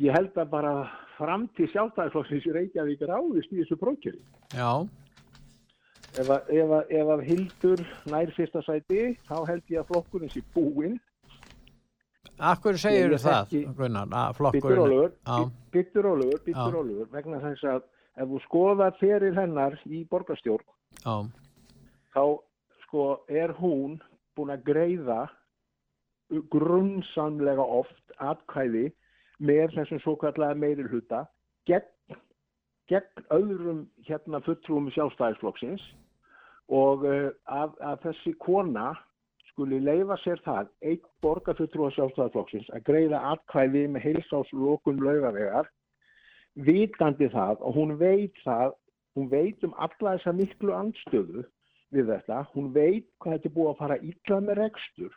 ég 0.00 0.16
held 0.16 0.40
að 0.40 0.50
bara 0.54 0.72
framtíð 1.18 1.70
sjálfstæðisflokksins 1.74 2.48
í 2.48 2.56
Reykjavík 2.56 3.04
ráðist 3.08 3.52
í 3.52 3.60
þessu 3.60 3.78
prófkjöri. 3.80 4.20
Já. 4.56 4.72
Ef 6.18 6.26
að, 6.26 6.48
ef 6.56 6.72
að, 6.74 6.94
ef 6.98 7.12
að 7.14 7.22
Hildur 7.28 7.84
nær 8.10 8.32
fyrsta 8.34 8.64
sæti, 8.66 9.02
þá 9.28 9.36
held 9.46 9.70
ég 9.70 9.82
að 9.82 9.92
flokkurinn 9.92 10.32
sé 10.32 10.42
búinn 10.56 10.98
Akkur 12.40 12.78
segir 12.80 13.12
það, 13.20 13.52
Gunnar, 13.76 14.08
að 14.16 14.38
flokkurinn... 14.38 15.12
Já, 15.28 15.50
Bittur 15.74 16.08
Ólafur, 16.08 16.40
Bittur 16.46 16.72
Já. 16.72 16.78
Ólafur, 16.80 17.08
vegna 17.12 17.40
þess 17.44 17.66
að 17.68 17.82
ef 18.16 18.30
þú 18.30 18.40
skoðar 18.46 18.96
fyrir 19.00 19.36
hennar 19.36 19.76
í 19.86 20.00
borgarstjórn, 20.10 20.64
já, 21.04 21.14
þá 22.16 22.24
sko 22.86 23.04
er 23.28 23.52
hún 23.60 24.00
búin 24.36 24.54
að 24.54 24.64
greiða 24.66 25.20
grunnsamlega 26.52 27.62
oft 27.62 28.16
atkvæði 28.18 28.88
með 29.40 29.76
þessum 29.76 30.02
svo 30.04 30.16
kallega 30.20 30.58
meiri 30.58 30.86
hluta 30.88 31.24
gegn, 31.68 32.16
gegn 32.90 33.28
öðrum 33.34 33.84
hérna 34.08 34.42
fulltrúum 34.44 34.90
sjálfstæðisflokksins 34.94 35.84
og 36.70 37.06
uh, 37.08 37.30
að, 37.50 37.76
að 37.80 38.02
þessi 38.08 38.34
kona 38.44 38.92
skuli 39.50 39.80
leifa 39.82 40.16
sér 40.22 40.42
það 40.44 40.70
einn 40.86 41.08
borgarfulltrúa 41.24 41.92
sjálfstæðisflokksins 41.96 42.70
að 42.76 42.84
greiða 42.88 43.22
atkvæði 43.34 43.86
með 43.94 44.06
heilsáslokun 44.08 45.02
laugavegar 45.04 45.70
vitandi 46.66 47.30
það 47.32 47.64
og 47.64 47.76
hún 47.78 47.96
veit 48.00 48.36
það 48.44 48.76
hún 49.18 49.30
veit 49.30 49.64
um 49.66 49.74
alla 49.76 50.16
þessa 50.16 50.34
miklu 50.36 50.74
andstöðu 50.76 51.44
við 51.90 52.12
þetta, 52.12 52.44
hún 52.54 52.70
veit 52.74 53.08
hvað 53.18 53.36
þetta 53.36 53.54
búið 53.56 53.72
að 53.72 53.80
fara 53.80 53.98
illa 54.06 54.40
með 54.46 54.60
rekstur 54.60 55.16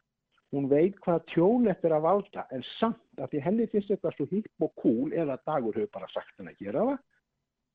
hún 0.54 0.70
veit 0.72 1.00
hvað 1.04 1.26
tjón 1.34 1.66
þetta 1.70 1.90
er 1.90 1.96
að 1.98 2.06
valda 2.08 2.46
en 2.54 2.66
samt 2.76 3.22
að 3.22 3.32
því 3.32 3.42
henni 3.48 3.70
finnst 3.72 3.90
þetta 3.94 4.14
svo 4.14 4.28
hipp 4.30 4.66
og 4.68 4.74
cool 4.82 5.14
eða 5.14 5.40
dagur 5.48 5.76
hefur 5.80 5.92
bara 5.98 6.12
sagt 6.14 6.34
henni 6.38 6.54
að 6.54 6.66
gera 6.68 6.86
það 6.90 7.02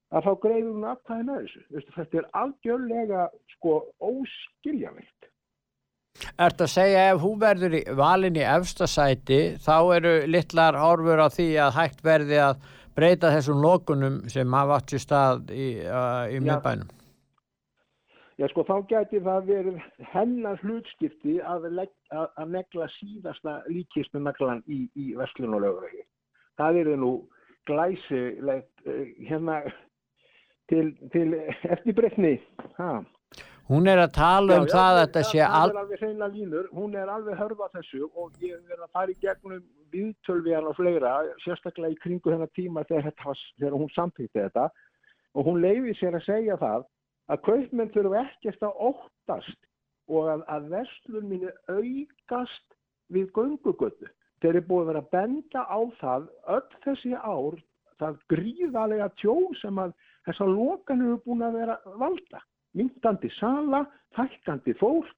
að 0.09 0.25
þá 0.25 0.31
greiður 0.43 0.71
hún 0.73 0.87
aðkvæði 0.89 1.27
með 1.29 1.41
þessu. 1.43 1.91
Þetta 1.97 2.21
er 2.21 2.29
algjörlega 2.43 3.25
sko 3.55 3.75
óskiljanlegt. 4.09 5.29
Ertu 6.41 6.65
að 6.65 6.73
segja 6.73 7.03
ef 7.13 7.21
hún 7.23 7.39
verður 7.43 7.77
í, 7.79 7.83
valin 7.99 8.39
í 8.39 8.45
efsta 8.47 8.89
sæti 8.91 9.41
þá 9.63 9.77
eru 9.99 10.15
litlar 10.31 10.79
horfur 10.81 11.21
á 11.23 11.29
því 11.31 11.49
að 11.63 11.77
hægt 11.77 12.01
verði 12.07 12.41
að 12.43 12.63
breyta 12.99 13.31
þessum 13.31 13.61
lokunum 13.63 14.23
sem 14.33 14.57
hafa 14.57 14.81
átt 14.81 14.95
sér 14.95 15.05
stað 15.05 15.53
í, 15.55 15.69
uh, 15.85 16.25
í 16.33 16.41
miðbænum. 16.43 16.89
Já, 18.39 18.47
sko, 18.53 18.63
þá 18.63 18.77
gæti 18.87 19.19
það 19.27 19.49
verið 19.49 19.79
hennar 20.13 20.61
hlutskipti 20.63 21.41
að, 21.43 21.65
að, 21.75 22.27
að 22.39 22.53
negla 22.55 22.87
síðasta 22.95 23.57
líkistu 23.67 24.21
naglan 24.23 24.61
í, 24.71 24.85
í 24.95 25.11
Vestlun 25.19 25.57
og 25.59 25.65
Laugavegi. 25.65 26.05
Það 26.61 26.79
eru 26.85 26.97
nú 27.03 27.13
glæsilegt 27.67 28.85
uh, 28.87 29.01
hérna 29.27 29.57
til, 30.71 30.93
til 31.11 31.33
eftirbreytni. 31.67 32.37
Ha. 32.77 33.01
Hún 33.69 33.91
er 33.91 34.01
að 34.01 34.15
tala 34.17 34.61
um 34.63 34.69
það 34.71 34.91
að 34.93 35.01
þetta 35.01 35.23
sé 35.29 35.41
alveg 35.45 36.05
línur, 36.33 36.69
hún 36.73 36.95
er 36.97 37.11
alveg 37.13 37.37
hörða 37.37 37.67
þessu 37.75 38.07
og 38.15 38.31
ég 38.41 38.55
verið 38.71 38.85
að 38.87 38.93
fara 38.95 39.13
í 39.13 39.19
gegnum 39.21 39.65
viðtölviðan 39.93 40.71
og 40.71 40.79
fleira, 40.79 41.17
sérstaklega 41.43 41.93
í 41.93 41.99
kringu 42.05 42.33
þennan 42.33 42.55
tíma 42.57 42.87
þegar, 42.89 43.11
þetta 43.11 43.35
þegar 43.59 43.77
hún 43.83 43.91
samtýtti 43.97 44.39
þetta 44.39 44.69
og 45.35 45.51
hún 45.51 45.61
leiði 45.61 45.97
sér 45.99 46.17
að 46.17 46.25
segja 46.31 46.57
það 46.63 46.87
að 47.29 47.43
kaupmenn 47.47 47.93
þurfa 47.95 48.25
ekkert 48.25 48.65
að 48.65 48.83
óttast 48.91 49.59
og 50.09 50.31
að, 50.33 50.45
að 50.49 50.69
verslun 50.73 51.29
mínu 51.29 51.53
aukast 51.69 52.77
við 53.13 53.31
göngugötu. 53.37 54.09
Þeir 54.41 54.55
eru 54.55 54.67
búið 54.69 54.83
að 54.83 54.91
vera 54.91 55.03
að 55.03 55.11
benda 55.15 55.65
á 55.67 55.81
það 56.01 56.29
öll 56.55 56.77
þessi 56.85 57.15
ár, 57.17 57.59
það 57.99 58.21
gríðalega 58.33 59.09
tjó 59.21 59.37
sem 59.61 59.81
að 59.83 59.95
þessar 60.29 60.53
lokanir 60.55 61.13
eru 61.13 61.23
búin 61.25 61.47
að 61.47 61.59
vera 61.59 61.79
valda. 61.99 62.43
Myndandi 62.79 63.31
sala, 63.39 63.83
fækkandi 64.17 64.77
fólk, 64.79 65.17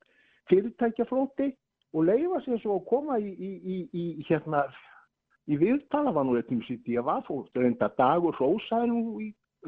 fyrirtækjaflóti 0.50 1.50
og 1.94 2.06
leifa 2.06 2.40
sér 2.44 2.62
svo 2.62 2.78
að 2.78 2.86
koma 2.88 3.18
í, 3.20 3.30
í, 3.34 3.50
í, 3.60 3.76
í 3.92 4.26
hérna 4.28 4.64
í 5.50 5.58
viðtala 5.58 6.14
var 6.14 6.26
nú 6.26 6.36
eitthvað 6.38 6.66
sitt 6.66 6.88
í 6.88 6.96
að 6.98 7.08
var 7.10 7.22
fólk 7.26 7.58
reynda 7.58 7.90
dagur 7.98 8.36
rósaði 8.38 8.90
nú 8.90 9.00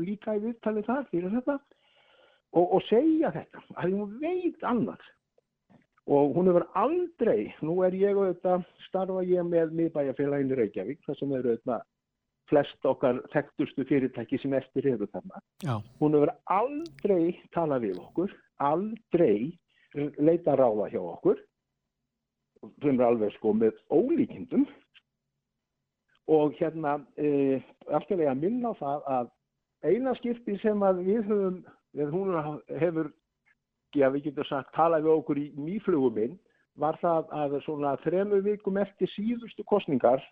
líka 0.02 0.36
í 0.38 0.42
viðtali 0.46 0.84
þar 0.86 1.06
fyrir 1.10 1.34
þetta 1.36 1.58
og, 2.52 2.66
og 2.76 2.84
segja 2.88 3.32
þetta 3.34 3.64
að 3.76 3.96
hún 3.96 4.16
veit 4.22 4.66
annars 4.68 5.08
og 6.10 6.34
hún 6.34 6.50
hefur 6.50 6.66
aldrei, 6.74 7.52
nú 7.62 7.78
er 7.86 7.94
ég 7.94 8.18
auðvitað, 8.18 8.64
starfa 8.88 9.22
ég 9.22 9.46
með 9.46 9.74
miðbæjarfélaginu 9.78 10.58
Reykjavík, 10.58 10.98
þar 11.06 11.18
sem 11.18 11.34
eru 11.38 11.52
auðvitað 11.52 11.84
flest 12.50 12.88
okkar 12.88 13.20
þekktustu 13.32 13.86
fyrirtæki 13.88 14.40
sem 14.42 14.54
eftir 14.58 14.88
eru 14.92 15.06
þarna. 15.12 15.40
Já. 15.62 15.76
Hún 16.00 16.16
hefur 16.18 16.32
aldrei 16.52 17.38
talað 17.54 17.86
við 17.86 18.00
okkur, 18.02 18.34
aldrei 18.58 19.52
leita 20.18 20.56
ráða 20.58 20.88
hjá 20.92 21.00
okkur, 21.00 21.38
sem 22.82 22.98
er 22.98 23.06
alveg 23.06 23.34
sko 23.36 23.54
með 23.58 23.78
ólíkindum 23.90 24.66
og 26.30 26.54
hérna 26.58 26.98
e, 27.18 27.58
alltaf 27.90 28.20
að 28.20 28.42
minna 28.42 28.70
á 28.70 28.74
það 28.78 29.08
að 29.16 29.30
eina 29.82 30.14
skipti 30.20 30.54
sem 30.62 30.84
að 30.86 31.02
við 31.08 31.24
höfum, 31.26 31.56
við 31.96 32.12
hún 32.14 32.34
hefur, 32.80 33.10
já 33.94 34.08
við 34.10 34.28
getum 34.28 34.48
sagt, 34.48 34.72
talað 34.76 35.06
við 35.06 35.14
okkur 35.16 35.40
í 35.40 35.46
mýfluguminn, 35.56 36.38
var 36.80 36.96
það 37.02 37.32
að 37.36 37.58
svona 37.66 37.96
þremu 38.04 38.40
vikum 38.46 38.78
eftir 38.80 39.10
síðustu 39.12 39.64
kostningar 39.68 40.22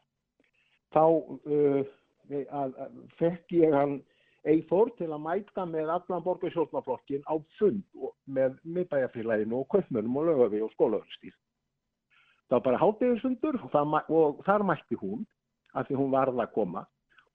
þá 0.94 1.04
uh, 1.04 1.82
að, 2.30 2.72
að 2.80 2.96
fekk 3.18 3.58
ég 3.58 3.76
hann 3.76 4.00
Eithor 4.48 4.88
til 4.96 5.10
að 5.12 5.20
mæta 5.20 5.66
með 5.68 5.90
allan 5.92 6.22
borgarsjórnaflokkin 6.24 7.26
á 7.28 7.36
fund 7.58 7.82
með 8.24 8.54
miðbæjarfélaginu 8.64 9.58
og 9.58 9.68
kaupmönum 9.74 10.16
og 10.16 10.30
lögafi 10.30 10.62
og 10.64 10.72
skólaverðstýr. 10.72 11.34
Það 12.48 12.56
var 12.56 12.64
bara 12.64 12.80
hátegisfundur 12.80 13.58
og, 13.60 13.98
og 14.08 14.40
þar 14.46 14.64
mætti 14.64 14.96
hún 14.96 15.26
af 15.76 15.86
því 15.86 15.98
hún 16.00 16.14
varð 16.14 16.40
að 16.40 16.54
koma. 16.54 16.86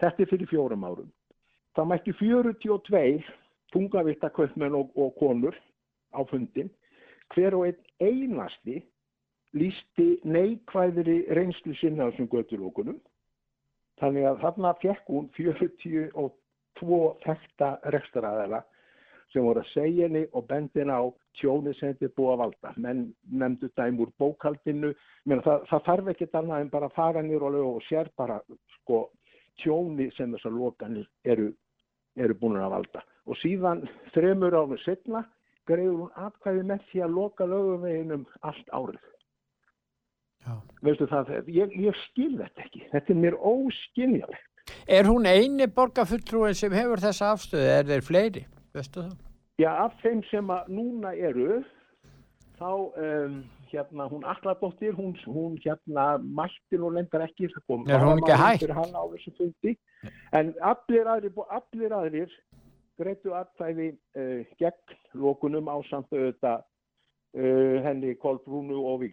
Þetta 0.02 0.26
er 0.26 0.32
fyrir 0.32 0.50
fjórum 0.50 0.88
árum. 0.88 1.12
Það 1.78 1.90
mætti 1.92 2.16
42 2.18 3.22
tungavitta 3.74 4.30
kaupmenn 4.36 4.76
og, 4.78 4.92
og 4.98 5.16
konur 5.20 5.56
á 6.14 6.22
fundin. 6.30 6.70
Hver 7.34 7.58
og 7.58 7.66
einn 7.68 7.82
einasti 8.00 8.82
lísti 9.56 10.08
neikvæðri 10.28 11.22
reynslu 11.38 11.76
sinna 11.80 12.10
þessum 12.10 12.30
götulókunum. 12.32 13.00
Þannig 14.02 14.28
að 14.28 14.42
þarna 14.44 14.74
fekk 14.82 15.12
hún 15.12 15.30
42 15.38 17.04
þekta 17.24 17.70
rekstaraðala 17.96 18.62
sem 19.32 19.44
voru 19.44 19.64
að 19.64 19.72
segja 19.72 20.08
henni 20.08 20.26
og 20.36 20.46
bendin 20.50 20.92
á 20.92 21.02
tjóni 21.40 21.74
sem 21.76 21.94
þetta 21.94 22.08
er 22.08 22.14
búið 22.18 22.34
að 22.34 22.42
valda. 22.44 22.74
Menn 22.80 23.02
nefndu 23.32 23.72
dæm 23.80 24.00
úr 24.04 24.12
bókaldinu. 24.20 24.92
Það, 25.28 25.66
það 25.72 25.86
þarf 25.88 26.12
ekkert 26.14 26.38
annað 26.40 26.64
en 26.64 26.72
bara 26.76 26.90
að 26.92 26.98
fara 27.00 27.24
nýr 27.24 27.48
og 27.48 27.58
og 27.64 27.82
sér 27.88 28.12
bara 28.20 28.40
sko, 28.78 29.10
tjóni 29.64 30.12
sem 30.16 30.32
þessar 30.36 30.56
lokanir 30.56 31.08
eru, 31.24 31.50
eru 32.16 32.38
búin 32.40 32.60
að 32.60 32.76
valda. 32.78 33.04
Og 33.26 33.38
síðan 33.42 33.84
þremur 34.14 34.54
árum 34.54 34.78
setna 34.84 35.24
greiður 35.66 36.06
hún 36.06 36.26
atkvæði 36.28 36.66
með 36.70 36.88
því 36.92 37.04
að 37.06 37.16
loka 37.20 37.48
löguveginum 37.50 38.26
allt 38.46 38.68
árið. 38.70 39.06
Veistu 40.86 41.08
það, 41.10 41.32
ég, 41.50 41.72
ég 41.88 41.96
skil 42.04 42.36
þetta 42.38 42.66
ekki. 42.68 42.84
Þetta 42.92 43.14
er 43.14 43.22
mér 43.24 43.38
óskiljalegt. 43.42 44.52
Er 44.90 45.10
hún 45.10 45.26
eini 45.30 45.66
borgarfulltrúin 45.70 46.58
sem 46.58 46.74
hefur 46.74 47.02
þessa 47.02 47.32
afstöðu? 47.34 47.72
Er 47.80 47.90
þeir 47.90 48.06
fleiri? 48.06 48.46
Veistu 48.76 49.02
það? 49.02 49.18
Já, 49.62 49.70
af 49.86 49.98
þeim 50.04 50.22
sem 50.30 50.50
að 50.52 50.72
núna 50.76 51.14
eru, 51.16 51.62
þá 52.60 52.72
um, 52.76 53.38
hérna 53.72 54.08
hún 54.12 54.26
Alladóttir, 54.28 54.94
hún, 54.98 55.14
hún 55.26 55.56
hérna 55.64 56.18
mætti 56.22 56.80
nú 56.80 56.92
lendar 56.94 57.24
ekki, 57.26 57.50
það 57.54 57.66
kom 57.70 57.86
Er 57.90 58.04
hún 58.04 58.22
ekki 58.22 58.66
fyrir 58.66 58.76
hann 58.78 58.98
á 58.98 59.04
þessu 59.14 59.34
fundi, 59.40 59.76
en 60.36 60.52
allir 60.74 61.10
aðrir, 61.14 61.40
allir 61.58 61.96
aðrir 61.96 62.36
greitu 63.00 63.36
atkvæði 63.38 63.90
uh, 63.94 64.42
gegn 64.62 64.98
lókunum 65.20 65.70
á 65.72 65.76
samt 65.90 66.14
auðvitað 66.14 66.64
uh, 66.64 67.78
henni 67.86 68.16
Kolbrúnu 68.22 68.82
og. 68.92 69.04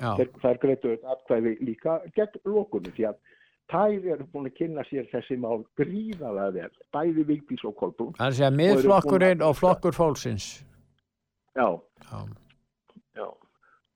Þeir, 0.00 0.34
þær 0.42 0.60
greitu 0.62 0.98
atkvæði 1.14 1.56
líka 1.64 2.00
gegn 2.16 2.42
lókunum 2.48 2.94
því 2.96 3.08
að 3.12 3.22
þær 3.72 4.08
eru 4.14 4.26
búin 4.32 4.48
að 4.50 4.56
kynna 4.58 4.84
sér 4.88 5.08
þessi 5.12 5.36
mál 5.40 5.64
gríðalega 5.78 6.52
vel, 6.58 6.70
bæði 6.92 7.26
Vigdís 7.30 7.64
og 7.64 7.76
Kolbrún. 7.80 8.14
Það 8.18 8.26
er 8.26 8.32
að 8.32 8.38
segja 8.38 8.54
miðflokkurinn 8.58 9.44
og 9.44 9.56
flokkur 9.58 9.96
fólksins. 9.96 10.48
Já. 11.56 11.68
Já. 12.10 12.18
Já. 13.16 13.28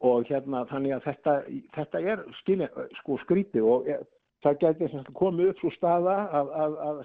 Og 0.09 0.29
hérna 0.29 0.63
þannig 0.71 0.95
að 0.97 1.09
þetta, 1.09 1.35
þetta 1.75 2.03
er 2.13 2.23
skilja, 2.41 2.69
sko 3.01 3.19
skrítið 3.25 3.67
og 3.67 3.91
er, 3.91 4.05
það 4.47 4.61
gæti 4.63 4.87
sem 4.87 5.03
sagt 5.03 5.17
komið 5.19 5.53
upp 5.53 5.63
svo 5.65 5.73
staða 5.75 6.17
að, 6.39 6.53
að, 6.65 6.79
að 6.89 7.01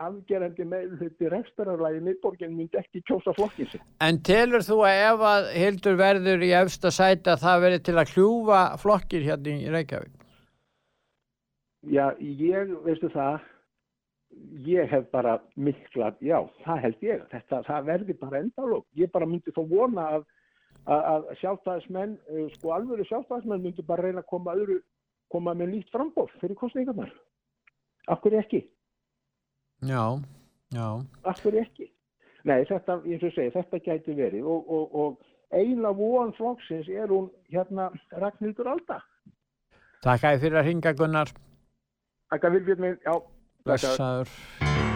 afgerandi 0.00 0.64
meðluti 0.68 1.28
rekstararlægi 1.32 2.00
miðborgin 2.06 2.56
myndi 2.56 2.80
ekki 2.80 3.02
kjósa 3.08 3.34
flokkin 3.36 3.68
sig. 3.70 3.82
En 4.04 4.20
telur 4.26 4.64
þú 4.64 4.80
að 4.88 5.02
ef 5.04 5.24
að 5.30 5.50
Hildur 5.58 6.00
verður 6.00 6.44
í 6.46 6.50
efsta 6.56 6.92
sæti 6.94 7.32
að 7.32 7.44
það 7.44 7.62
verði 7.66 7.82
til 7.88 7.96
að 8.00 8.12
kljúfa 8.14 8.62
flokkir 8.80 9.26
hérna 9.28 9.54
í 9.54 9.72
Reykjavík? 9.74 10.16
Já, 11.88 12.04
ég, 12.20 12.74
veistu 12.84 13.08
það, 13.12 13.46
ég 14.66 14.90
hef 14.90 15.06
bara 15.14 15.38
mikla, 15.56 16.12
já, 16.20 16.36
það 16.64 16.82
held 16.84 17.06
ég, 17.06 17.22
þetta, 17.32 17.62
það 17.68 17.88
verði 17.88 18.16
bara 18.20 18.42
endalók. 18.44 18.86
Ég 19.00 19.12
bara 19.12 19.28
myndi 19.28 19.54
þá 19.56 19.62
vona 19.70 20.04
að, 20.16 20.26
að, 20.84 21.06
að 21.14 21.30
sjálfstæðismenn, 21.40 22.18
eh, 22.28 22.44
sko 22.58 22.74
alvöru 22.76 23.06
sjálfstæðismenn 23.08 23.64
myndi 23.64 23.86
bara 23.88 24.04
reyna 24.04 24.20
að 24.24 24.28
koma 24.34 24.56
öðru, 24.58 24.80
koma 25.32 25.56
með 25.56 25.74
nýtt 25.76 25.94
frambóð 25.94 26.36
fyrir 26.42 26.60
kostningarnar. 26.60 27.14
Hverju 28.10 28.40
ekki? 28.40 28.64
Já, 29.80 30.20
já. 30.74 30.86
Hverju 31.24 31.60
ekki? 31.62 31.88
Nei, 32.44 32.64
þetta, 32.68 33.00
ég 33.08 33.20
segi, 33.20 33.50
þetta 33.52 33.80
gæti 33.84 34.16
verið 34.16 34.48
og, 34.48 34.68
og, 34.68 34.94
og 34.94 35.56
eina 35.56 35.92
von 35.96 36.32
flokksins 36.36 36.88
er 36.88 37.12
hún 37.12 37.28
hérna 37.52 37.90
Ragnhildur 38.12 38.70
Alda. 38.74 39.00
Takk 40.04 40.24
að 40.24 40.46
fyrir 40.46 40.60
að 40.62 40.70
ringa 40.70 40.94
Gunnar. 40.96 41.34
Takk 42.32 42.48
að 42.48 42.58
vilbjörn 42.58 42.86
minn, 42.86 43.00
já. 43.04 43.18
Blessaður. 43.68 44.89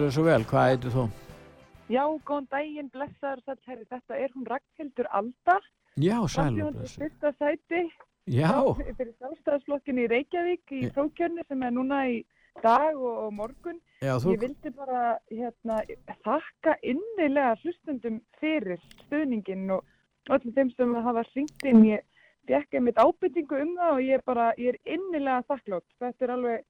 Gjörðu 0.00 0.12
svo 0.16 0.22
vel, 0.24 0.44
hvað 0.48 0.68
heitir 0.70 0.92
þú? 0.94 1.02
Já, 1.92 2.02
góðan 2.24 2.46
daginn, 2.48 2.86
blessaður 2.94 3.40
sæll 3.44 3.58
herri, 3.68 3.82
þetta 3.90 4.16
er 4.16 4.30
hún 4.32 4.46
Ragnhildur 4.48 5.08
Alda, 5.18 5.56
Já, 6.00 6.14
sæl 6.32 6.54
í 6.56 6.62
blessuð. 6.70 7.02
fyrsta 7.02 7.32
sæti 7.36 7.80
Já. 8.32 8.52
fyrir 8.96 9.10
sjálfstæðisflokkinu 9.18 10.06
í 10.06 10.08
Reykjavík 10.14 10.72
í 10.72 10.80
prókjörni 10.94 11.44
sem 11.50 11.66
er 11.68 11.74
núna 11.76 11.98
í 12.08 12.16
dag 12.62 12.96
og, 12.96 13.18
og 13.26 13.32
morgun. 13.42 13.76
Já, 14.00 14.14
þú- 14.24 14.32
Ég 14.32 14.40
vildi 14.46 14.72
bara 14.78 15.02
hérna, 15.28 15.82
þakka 16.24 16.78
innilega 16.82 17.52
hlustundum 17.60 18.20
fyrir 18.40 18.80
stuðningin 19.04 19.68
og 19.76 19.84
öllum 20.30 20.54
þeim 20.56 20.72
sem 20.78 20.94
hafa 20.94 21.26
hringt 21.34 21.64
inn. 21.68 21.84
Ég 21.84 22.00
fekk 22.48 22.72
einmitt 22.80 22.96
ábyrtingu 22.96 23.60
um 23.60 23.76
það 23.76 23.92
og 23.92 24.00
ég 24.08 24.24
bara, 24.24 24.48
ég 24.56 24.72
er 24.72 24.80
innilega 24.96 25.44
þakklátt. 25.44 25.84
Þetta 26.00 26.24
er 26.24 26.30
alveg, 26.38 26.64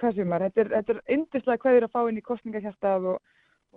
hvað 0.00 0.16
sem 0.18 0.32
er, 0.36 0.44
þetta 0.48 0.60
er, 0.64 0.70
þetta 0.76 0.92
er 0.96 1.00
yndislega 1.16 1.62
hvað 1.62 1.76
er 1.78 1.86
að 1.86 1.92
fá 1.94 2.00
inn 2.10 2.20
í 2.20 2.24
kostningahjartað 2.26 3.06
og, 3.14 3.20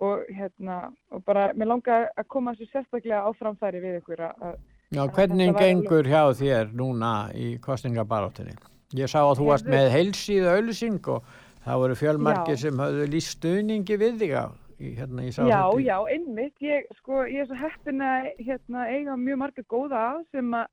og 0.06 0.26
hérna, 0.36 0.78
og 1.14 1.24
bara, 1.24 1.46
mér 1.56 1.70
langar 1.72 2.08
að 2.16 2.28
koma 2.34 2.52
þessu 2.54 2.68
sérstaklega 2.74 3.22
á 3.24 3.30
framfæri 3.38 3.80
við 3.84 4.00
ykkur 4.02 4.26
að, 4.28 4.58
Já, 4.94 5.02
hvernig 5.10 5.56
gengur 5.58 6.06
hjá 6.06 6.20
þér 6.38 6.68
núna 6.78 7.32
í 7.34 7.56
kostningabarátunni? 7.64 8.52
Ég 8.94 9.10
sá 9.10 9.18
að 9.24 9.40
þú 9.40 9.48
varst 9.48 9.66
með 9.66 9.88
heilsíðu 9.96 10.52
auðlýsing 10.52 11.08
og 11.10 11.24
það 11.64 11.80
voru 11.82 11.96
fjölmargir 11.98 12.54
Já. 12.54 12.60
sem 12.62 12.78
höfðu 12.84 13.08
líst 13.10 13.32
stuðningi 13.34 13.96
við 13.98 14.20
þig 14.20 14.34
á, 14.38 14.46
hérna, 14.78 15.24
Já, 15.26 15.32
þetta. 15.42 15.80
já, 15.82 15.96
einmitt. 16.14 16.54
Ég, 16.62 16.86
sko, 17.00 17.24
ég 17.26 17.42
er 17.42 17.48
svo 17.50 17.58
heppin 17.58 18.04
að 18.06 18.28
hérna, 18.46 18.84
eiga 18.92 19.16
mjög 19.18 19.40
marga 19.42 19.64
góða 19.66 20.04
að 20.12 20.20
sem 20.36 20.54
að 20.54 20.66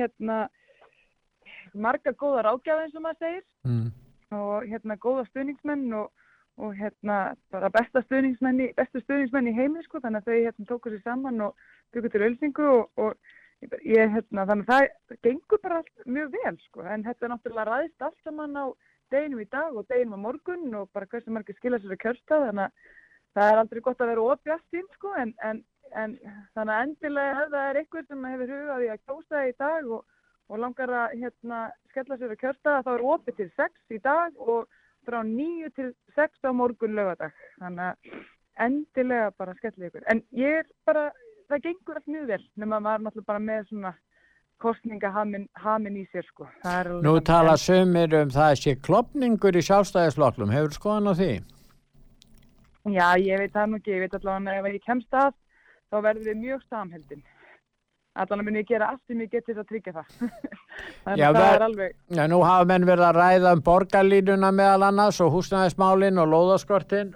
hérna, 0.00 0.40
marga 1.74 2.12
góða 2.18 2.42
ráðgjafa 2.48 2.88
eins 2.88 2.96
og 2.98 3.04
maður 3.06 3.22
segir 3.22 3.44
Mm. 3.64 3.92
Og 4.38 4.68
hérna 4.70 4.96
góða 5.00 5.26
stuðningsmenn 5.30 5.86
og, 6.00 6.10
og 6.60 6.74
hérna 6.78 7.18
bara 7.54 7.70
besta 7.74 8.02
stuðningsmenn 8.04 8.60
í, 8.64 8.68
í 8.72 9.56
heimi 9.58 9.84
sko, 9.86 10.02
þannig 10.02 10.22
að 10.22 10.28
þau 10.28 10.38
hérna 10.38 10.68
tóku 10.70 10.92
sér 10.92 11.02
saman 11.04 11.46
og 11.48 11.66
byggu 11.94 12.12
til 12.12 12.26
ölsingu 12.28 12.68
og, 12.70 12.90
og 12.96 13.14
ég 13.86 14.10
hérna, 14.12 14.46
þannig 14.48 14.68
að 14.68 14.88
það 15.08 15.20
gengur 15.28 15.62
bara 15.62 15.80
allt 15.80 16.08
mjög 16.16 16.34
vel 16.34 16.56
sko, 16.66 16.84
en 16.84 17.06
þetta 17.06 17.26
er 17.26 17.32
náttúrulega 17.32 17.70
ræðist 17.70 18.06
allt 18.08 18.26
saman 18.26 18.58
á 18.60 18.64
deginum 19.12 19.42
í 19.44 19.48
dag 19.52 19.76
og 19.76 19.86
deginum 19.88 20.18
á 20.20 20.24
morgun 20.26 20.66
og 20.80 20.90
bara 20.92 21.08
hversu 21.10 21.32
margir 21.32 21.56
skila 21.58 21.80
sér 21.80 21.94
að 21.94 22.02
kjörstað 22.04 22.48
þannig 22.48 22.66
að 22.66 22.90
það 23.34 23.52
er 23.52 23.60
aldrei 23.62 23.84
gott 23.86 24.02
að 24.02 24.10
vera 24.12 24.26
opjast 24.34 24.66
sín 24.72 24.90
sko 24.96 25.12
en, 25.20 25.32
en, 25.48 25.62
en 25.92 26.16
þannig 26.56 26.74
að 26.74 26.82
endilega 26.86 27.44
ef 27.44 27.54
það 27.54 27.68
er 27.68 27.80
einhver 27.80 28.06
sem 28.08 28.28
hefur 28.30 28.52
hugað 28.54 28.84
í 28.84 28.90
að 28.94 29.02
kjósa 29.08 29.44
í 29.48 29.54
dag 29.64 29.90
og, 29.96 30.04
og 30.50 30.60
langar 30.60 30.92
að 30.92 31.18
hérna, 31.22 31.60
skella 31.90 32.18
sér 32.20 32.34
að 32.34 32.40
kjörstað 32.42 32.86
þá 32.86 32.92
er 32.94 33.04
opið 33.14 33.36
til 33.40 33.50
6 33.56 33.96
í 33.96 34.00
dag 34.04 34.40
og 34.40 34.66
frá 35.04 35.20
9 35.26 35.70
til 35.76 35.90
6 36.16 36.48
á 36.48 36.50
morgun 36.56 36.96
lögadag 36.96 37.36
þannig 37.60 37.90
að 37.90 38.64
endilega 38.66 39.30
bara 39.38 39.56
skellið 39.58 39.90
ykkur 39.90 40.08
en 40.12 40.22
ég 40.36 40.60
er 40.62 40.66
bara, 40.88 41.08
það 41.50 41.64
gengur 41.68 42.00
allt 42.00 42.12
mjög 42.12 42.26
vel 42.32 42.42
nema 42.60 42.80
maður 42.80 43.06
náttúrulega 43.06 43.32
bara 43.32 43.46
með 43.48 43.70
svona 43.70 43.94
kostningahamin 44.62 45.48
hamin 45.64 45.98
í 46.00 46.04
sér 46.12 46.26
sko 46.28 46.46
Nú 47.04 47.16
tala 47.26 47.56
sömur 47.60 48.14
um 48.20 48.32
það 48.34 48.54
sé 48.60 48.76
klopningur 48.86 49.56
í 49.58 49.62
sjálfstæðisflokklum. 49.66 50.52
Hefur 50.54 50.76
skoðan 50.78 51.10
á 51.10 51.14
því? 51.18 51.32
Já, 52.94 53.08
ég 53.20 53.40
veit 53.40 53.52
það 53.52 53.70
nú 53.70 53.80
ekki, 53.80 53.94
ég 53.96 54.04
veit 54.04 54.16
allavega 54.18 54.60
ef 54.60 54.76
ég 54.76 54.84
kemst 54.84 55.16
að 55.16 55.32
þá 55.90 55.96
verður 56.06 56.28
við 56.28 56.40
mjög 56.42 56.64
samheldin. 56.68 57.22
Allavega 58.14 58.46
mun 58.46 58.56
ég 58.60 58.68
gera 58.68 58.92
allt 58.92 59.00
sem 59.10 59.22
ég 59.24 59.30
get 59.32 59.42
til 59.48 59.56
að 59.58 59.66
tryggja 59.72 59.92
það. 59.96 60.10
Þannig 61.04 61.18
Já, 61.18 61.26
að 61.26 61.36
það 61.38 61.48
er 61.54 61.64
alveg, 61.66 61.94
Já, 62.14 62.20
nú 62.30 62.36
hafa 62.46 62.68
menn 62.70 62.86
verið 62.86 63.06
að 63.08 63.16
ræða 63.18 63.54
um 63.56 63.62
borgarlínuna 63.66 64.50
meðal 64.54 64.84
annars 64.88 65.18
og 65.24 65.32
húsnæðismálin 65.34 66.20
og 66.22 66.30
lóðaskortin 66.30 67.10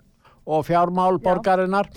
og 0.48 0.66
fjármál 0.66 1.20
borgarinnar. 1.22 1.90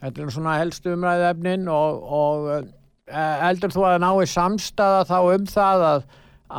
Þetta 0.00 0.24
er 0.24 0.34
svona 0.34 0.56
helstu 0.58 0.96
umræðefnin 0.96 1.70
og, 1.70 2.02
og 2.18 2.48
eh, 2.58 3.36
heldur 3.44 3.74
þú 3.76 3.86
að 3.92 3.98
nái 4.02 4.26
samstaða 4.34 5.04
þá 5.06 5.16
um 5.20 5.48
það 5.54 5.88
að, 5.92 6.06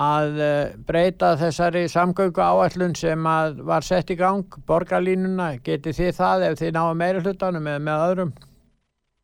að 0.08 0.44
eh, 0.48 0.74
breyta 0.88 1.36
þessari 1.42 1.86
samgöngu 1.92 2.46
áætlun 2.48 2.96
sem 2.96 3.28
var 3.68 3.84
sett 3.84 4.16
í 4.16 4.20
gang, 4.20 4.60
borgarlínuna, 4.72 5.58
geti 5.68 5.92
þið 6.00 6.16
það 6.16 6.48
ef 6.48 6.62
þið 6.64 6.78
náðu 6.80 7.00
meiri 7.04 7.26
hlutanum 7.28 7.74
eða 7.74 7.90
með 7.90 8.06
öðrum? 8.08 8.38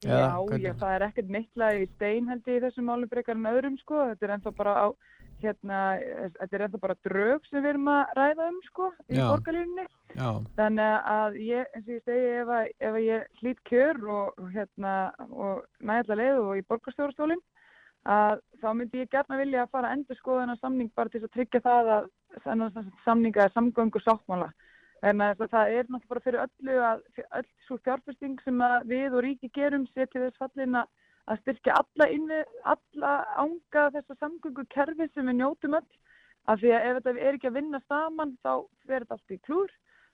Já, 0.04 0.36
hvernig? 0.36 0.66
já, 0.66 0.74
það 0.82 0.96
er 0.96 1.06
ekkert 1.08 1.30
neittlega 1.34 1.84
í 1.84 1.90
stein 1.96 2.32
held 2.32 2.50
ég 2.50 2.58
í 2.58 2.64
þessum 2.66 2.90
málum 2.90 3.12
frekar 3.12 3.38
en 3.38 3.52
öðrum 3.52 3.78
sko. 3.82 4.02
Þetta 4.12 4.28
er 4.28 4.34
ennþá 4.36 4.54
bara 4.58 4.74
á, 4.76 4.88
hérna, 5.44 5.80
þetta 6.40 6.58
er 6.58 6.66
ennþá 6.68 6.82
bara 6.84 6.98
drög 7.08 7.48
sem 7.50 7.62
við 7.62 7.72
erum 7.74 7.92
að 7.94 8.14
ræða 8.20 8.50
um 8.52 8.60
sko 8.68 8.92
í 9.08 9.18
Já. 9.20 9.26
borgarlínunni. 9.32 9.88
Já. 10.16 10.30
Þannig 10.60 11.10
að 11.16 11.40
ég, 11.46 11.74
eins 11.76 11.88
og 11.88 11.94
ég 11.96 12.06
segi, 12.10 12.30
ef, 12.42 12.54
að, 12.60 12.72
ef 12.80 13.00
að 13.00 13.08
ég 13.08 13.42
hlýt 13.42 13.64
kjör 13.72 14.02
og, 14.20 14.46
hérna, 14.56 14.96
og 15.32 15.64
næðalla 15.80 16.20
leið 16.22 16.44
og 16.44 16.54
í 16.60 16.66
borgarstjórastólinn, 16.70 17.44
að 18.06 18.38
þá 18.62 18.70
myndi 18.78 19.02
ég 19.02 19.10
gætna 19.10 19.40
vilja 19.42 19.66
að 19.66 19.74
fara 19.74 19.90
að 19.90 19.98
endur 19.98 20.20
skoða 20.20 20.44
þennan 20.44 20.62
samning 20.62 20.92
bara 20.96 21.10
til 21.10 21.24
að 21.24 21.34
tryggja 21.34 21.64
það 21.66 21.92
að 21.96 22.12
samninga 23.06 23.48
er 23.48 23.54
samgöngu 23.56 24.02
sáttmála. 24.04 24.52
En 25.06 25.22
að 25.22 25.44
það 25.52 25.72
er 25.78 25.90
náttúrulega 25.90 26.12
bara 26.12 26.24
fyrir 26.26 26.44
öllu 26.46 26.76
að 26.82 27.02
öll 27.40 27.50
svo 27.68 27.78
fjárfesting 27.86 28.40
sem 28.42 28.62
við 28.90 29.14
og 29.14 29.26
ríki 29.26 29.52
gerum 29.54 29.86
setja 29.92 30.24
þess 30.24 30.42
fallin 30.42 30.80
að 30.82 31.42
styrkja 31.44 31.78
alla, 31.82 32.08
inni, 32.14 32.42
alla 32.74 33.14
ánga 33.38 33.88
þessa 33.94 34.18
samgöngu 34.18 34.66
kerfi 34.74 35.10
sem 35.12 35.30
við 35.30 35.40
njótum 35.42 35.78
öll. 35.78 35.92
Af 36.46 36.62
því 36.62 36.74
að 36.78 36.88
ef 36.88 36.98
þetta 37.00 37.14
er 37.18 37.38
ekki 37.38 37.50
að 37.50 37.58
vinna 37.60 37.82
saman 37.90 38.36
þá 38.46 38.52
verður 38.86 39.06
þetta 39.06 39.18
allt 39.18 39.36
í 39.36 39.40
klúr. 39.46 39.72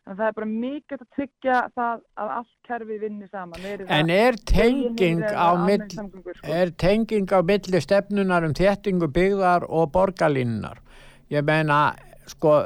En 0.09 0.15
það 0.17 0.27
er 0.27 0.37
bara 0.37 0.49
mikilvægt 0.49 1.03
að 1.03 1.09
tryggja 1.15 1.57
það 1.77 2.05
að 2.23 2.31
allt 2.37 2.53
kerfi 2.67 3.01
vinni 3.03 3.27
saman. 3.31 3.65
Það 3.65 3.91
En 3.99 4.13
er 4.15 4.39
tenging 4.51 5.19
mill, 5.67 5.83
sko. 5.91 6.53
er 6.55 6.71
tenging 6.83 7.27
á 7.31 7.39
milli 7.45 7.83
stefnunar 7.83 8.47
um 8.47 8.55
þéttingu 8.57 9.11
byggðar 9.13 9.67
og 9.69 9.91
borgarlínunar? 9.93 10.81
Ég 11.31 11.45
meina, 11.47 11.83
sko, 12.31 12.57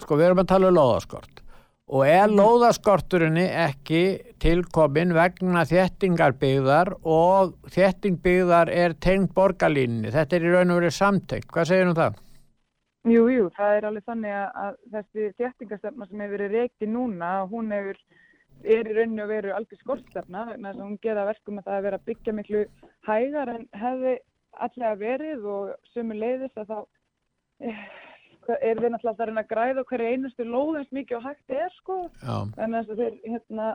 sko 0.00 0.16
við 0.16 0.30
erum 0.30 0.42
að 0.42 0.50
tala 0.54 0.72
um 0.72 0.78
lóðaskort 0.78 1.44
og 1.88 2.04
er 2.04 2.28
lóðaskorturinni 2.28 3.46
ekki 3.64 4.02
tilkomin 4.42 5.14
vegna 5.16 5.64
þéttingar 5.68 6.34
byggðar 6.40 6.92
og 7.00 7.54
þétting 7.72 8.18
byggðar 8.24 8.70
er 8.72 8.94
tengd 9.00 9.32
borgarlínunni. 9.36 10.12
Þetta 10.12 10.36
er 10.36 10.44
í 10.44 10.52
raun 10.52 10.74
og 10.74 10.82
verið 10.82 10.96
samtengt. 10.98 11.48
Hvað 11.52 11.70
segir 11.70 11.88
um 11.88 11.96
það? 11.96 12.18
Jú, 13.08 13.24
jú, 13.32 13.46
það 13.56 13.74
er 13.76 13.86
alveg 13.88 14.04
þannig 14.10 14.36
að, 14.36 14.78
þessi 14.92 15.28
þéttingastefna 15.38 16.08
sem 16.08 16.22
hefur 16.24 16.34
verið 16.36 16.56
reikið 16.58 16.90
núna, 16.92 17.30
hún 17.48 17.70
hefur, 17.72 18.00
er 18.64 18.90
í 18.90 18.96
rauninu 18.96 19.24
að 19.24 19.32
veru 19.32 19.54
algjör 19.56 19.80
skortstefna 19.80 20.44
vegna 20.50 20.72
þess 20.72 20.82
að 20.82 20.88
hún 20.88 20.98
gera 21.06 21.28
verkum 21.28 21.60
að 21.60 21.70
það 21.70 21.78
er 21.78 21.86
verið 21.86 22.00
að 22.00 22.08
byggja 22.10 22.34
miklu 22.36 22.64
hægar 23.08 23.52
en 23.54 23.64
hefði 23.80 24.14
allega 24.66 24.98
verið 25.00 25.48
og 25.54 25.92
sömu 25.94 26.18
leiðis 26.18 26.60
að 26.60 26.72
þá 26.74 26.78
eh, 27.64 27.86
er 28.56 28.80
við 28.80 28.92
náttúrulega 28.94 29.22
að 29.22 29.30
reyna 29.30 29.44
að 29.44 29.52
græða 29.52 29.86
hverju 29.90 30.10
einustu 30.12 30.48
lóð 30.48 30.80
eins 30.80 30.92
mikið 30.96 31.18
og 31.18 31.26
hægt 31.28 31.56
er 31.62 31.72
sko. 31.76 31.98
En 32.56 32.76
þess 32.76 32.92
að 32.92 33.02
þeir 33.02 33.16
hérna 33.24 33.70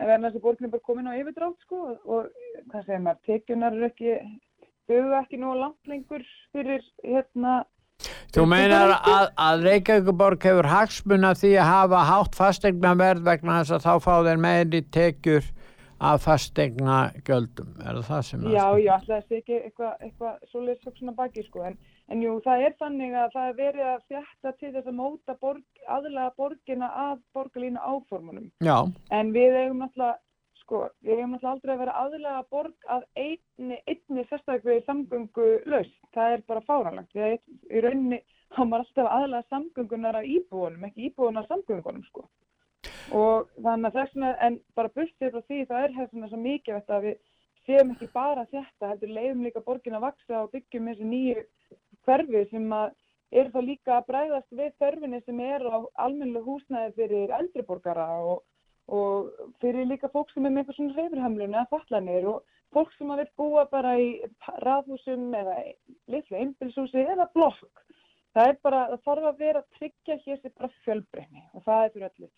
en 0.00 0.24
þess 0.24 0.36
að 0.36 0.44
borgin 0.44 0.68
er 0.68 0.72
bara 0.74 0.86
komin 0.86 1.10
á 1.10 1.18
yfirdrátt 1.18 1.66
sko 1.66 1.82
og 1.94 2.30
hvað 2.70 2.86
segir 2.86 3.04
maður, 3.04 3.20
tekjunar 3.28 3.76
eru 3.76 3.90
ekki 3.90 4.16
buga 4.90 5.20
ekki 5.24 5.40
nú 5.40 5.52
langt 5.58 5.90
lengur 5.90 6.24
fyrir 6.54 6.82
hérna 7.04 7.60
Þú 8.30 8.44
meinar 8.48 8.94
að, 8.94 9.24
að 9.42 9.64
Reykjavíkuborg 9.66 10.44
hefur 10.46 10.68
hagsmuna 10.70 11.32
því 11.36 11.50
að 11.60 11.68
hafa 11.68 12.02
hátt 12.08 12.36
fastegnaverð 12.38 13.26
vegna 13.26 13.58
þess 13.58 13.74
að 13.76 13.86
þá 13.86 14.04
fá 14.06 14.12
þeir 14.28 14.40
meiri 14.44 14.80
tekjur 14.94 15.48
af 16.00 16.22
fastegna 16.24 16.98
gjöldum. 17.26 17.74
Er 17.82 17.98
það 17.98 18.06
það 18.06 18.22
sem 18.28 18.44
Já, 18.46 18.64
já, 18.80 18.92
alltaf 18.94 19.10
þessi 19.10 19.40
ekki 19.42 19.58
eitthvað 19.58 20.06
eitthva 20.06 20.30
svoleiðis 20.52 20.86
hugsun 20.88 21.12
að 21.12 21.18
baki 21.18 21.44
sko 21.44 21.66
en, 21.68 21.76
en 22.10 22.24
jú, 22.24 22.32
það 22.44 22.64
er 22.66 22.74
þannig 22.80 23.14
að 23.18 23.36
það 23.36 23.50
er 23.50 23.58
verið 23.60 23.90
að 23.90 24.08
fjætta 24.10 24.52
til 24.58 24.72
þess 24.74 24.90
að 24.90 24.98
móta 24.98 25.36
borg, 25.44 25.84
aðlega 25.86 26.32
borgina 26.40 26.90
að 27.04 27.22
borgarlínu 27.36 27.84
áformunum. 27.84 28.50
Já. 28.66 28.76
en 29.10 29.32
við 29.36 29.56
eigum 29.60 29.84
náttúrulega 29.84 30.18
sko, 30.64 30.82
við 31.06 31.18
eigum 31.18 31.36
náttúrulega 31.36 31.54
aldrei 31.54 31.72
að 31.74 31.82
vera 31.84 31.96
aðlega 32.02 32.42
borg 32.50 32.90
að 32.96 33.06
einni, 33.24 33.78
einni 33.86 34.26
sérstaklega 34.28 34.84
samgöngu 34.88 35.48
laus, 35.70 35.94
það 36.14 36.34
er 36.34 36.44
bara 36.50 36.66
fáranlegt 36.66 37.16
við 37.16 37.38
í 37.70 37.84
rauninni 37.84 38.20
þá 38.50 38.62
maður 38.66 38.84
alltaf 38.84 39.10
aðlega 39.14 39.48
samgöngunar 39.54 40.20
af 40.20 40.28
íbúunum 40.36 40.86
ekki 40.88 41.08
íbúunar 41.10 41.46
af 41.46 41.54
samgöngunum 41.54 42.06
sko. 42.08 42.26
Og 43.14 43.50
þannig 43.58 43.90
að 43.90 43.96
þess 43.98 44.14
vegna, 44.14 44.30
en 44.46 44.60
bara 44.78 44.94
bustið 44.94 45.34
frá 45.34 45.42
því 45.46 45.64
það 45.70 45.84
er 45.84 45.96
vegna 45.98 46.30
svo 46.30 46.40
mikið 46.40 46.92
að 46.94 47.06
við 47.06 47.16
séum 47.66 47.94
ekki 47.94 48.08
bara 48.14 48.46
þetta, 48.50 48.90
heldur 48.92 49.14
leiðum 49.14 49.42
líka 49.46 49.62
borgin 49.64 49.98
að 49.98 50.06
vaksa 50.08 50.44
og 50.44 50.52
byggjum 50.54 50.90
þessi 50.90 51.08
nýju 51.10 51.42
hverfi 52.10 52.44
sem 52.50 52.70
eru 53.30 53.50
þá 53.54 53.60
líka 53.62 53.96
að 54.00 54.06
bræðast 54.10 54.56
við 54.58 54.72
þörfinni 54.82 55.20
sem 55.24 55.40
er 55.46 55.62
á 55.70 55.78
almennileg 56.02 56.46
húsnæði 56.48 56.94
fyrir 56.96 57.34
eldri 57.36 57.62
borgara 57.68 58.06
og, 58.26 58.40
og 58.90 59.28
fyrir 59.62 59.86
líka 59.86 60.10
fólk 60.10 60.32
sem 60.34 60.46
er 60.48 60.50
með 60.50 60.64
eitthvað 60.64 60.80
svona 60.80 60.96
reyfurhamlun 60.98 61.54
eða 61.54 61.68
fatlanir 61.70 62.26
og 62.32 62.42
fólk 62.74 62.90
sem 62.96 63.12
að 63.14 63.22
vil 63.22 63.30
búa 63.38 63.64
bara 63.70 63.94
í 64.02 64.08
raðhúsum 64.66 65.30
eða 65.34 65.56
litlu 66.10 66.36
einbilshúsi 66.42 67.06
eða 67.06 67.28
blokk. 67.34 67.84
Það 68.34 68.48
er 68.50 68.58
bara, 68.62 68.80
það 68.92 69.00
þarf 69.06 69.24
að 69.30 69.40
vera 69.42 69.62
að 69.62 69.78
tryggja 69.78 70.16
hér 70.24 70.36
sér 70.42 70.52
bara 70.58 70.70
fjölbreyni 70.84 71.40
og 71.54 71.64
það 71.66 71.84
er 71.84 71.94
fyrir 71.94 72.10
öllu. 72.10 72.28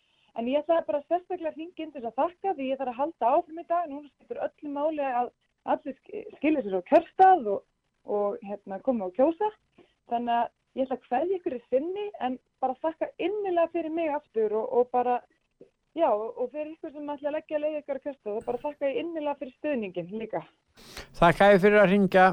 En 0.40 0.47
ég 0.49 0.62
ætlaði 0.62 0.86
bara 0.89 1.03
sérstaklega 1.05 1.51
að 1.53 1.59
hringja 1.59 1.85
inn 1.85 1.90
til 1.93 2.01
þess 2.01 2.12
að 2.12 2.20
þakka 2.23 2.55
því 2.57 2.69
ég 2.70 2.78
þarf 2.81 2.93
að 2.94 3.01
halda 3.01 3.32
áfram 3.36 3.61
í 3.61 3.65
dag. 3.69 3.90
Núna 3.90 4.09
skiptir 4.09 4.40
öllu 4.47 4.70
máli 4.73 5.05
að 5.09 5.28
allir 5.74 5.99
sk- 5.99 6.23
skilja 6.39 6.62
sér 6.65 6.78
á 6.81 6.89
kjörstað 6.89 7.51
og, 7.53 7.61
og 8.07 8.41
hérna, 8.43 8.81
koma 8.83 9.09
og 9.09 9.15
kjósa. 9.16 9.51
Þannig 10.11 10.35
að 10.39 10.51
ég 10.81 10.87
ætla 10.87 10.99
að 10.99 11.09
hverja 11.09 11.39
ykkur 11.39 11.57
í 11.57 11.62
sinni 11.69 12.09
en 12.20 12.39
bara 12.62 12.79
þakka 12.83 13.11
innilega 13.19 13.70
fyrir 13.73 13.95
mig 13.95 14.12
aftur 14.12 14.59
og, 14.61 14.69
og 14.73 14.93
bara, 14.93 15.19
já, 15.99 16.11
og 16.11 16.47
fyrir 16.51 16.74
ykkur 16.74 16.95
sem 16.95 17.16
ætla 17.16 17.33
að 17.33 17.39
leggja 17.39 17.65
leið 17.65 17.81
ykkur 17.83 18.01
á 18.01 18.05
kjörstað 18.07 18.39
og 18.39 18.47
bara 18.49 18.62
þakka 18.66 18.93
innilega 18.93 19.39
fyrir 19.41 19.59
stöðningin 19.59 20.15
líka. 20.23 20.47
Þakka 21.20 21.53
ég 21.55 21.66
fyrir 21.66 21.85
að 21.85 21.93
ringja. 21.95 22.31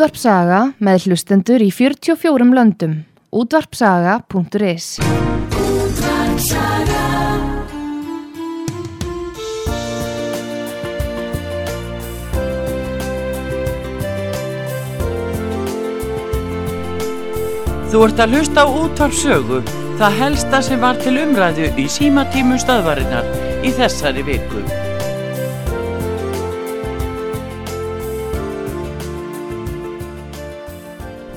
Útvarpsaga 0.00 0.58
með 0.80 1.10
hlustendur 1.10 1.60
í 1.60 1.66
44 1.76 2.46
löndum. 2.56 2.94
Útvarpsaga.is 3.36 4.86
Þú 17.92 18.04
ert 18.08 18.24
að 18.24 18.32
hlusta 18.32 18.64
á 18.64 18.72
útvarpsögu, 18.72 19.60
það 20.00 20.20
helsta 20.24 20.64
sem 20.64 20.80
var 20.80 20.96
til 21.04 21.18
umræðu 21.26 21.74
í 21.76 21.90
símatímum 21.92 22.56
stöðvarinnar 22.64 23.28
í 23.60 23.76
þessari 23.76 24.24
viku. 24.24 24.64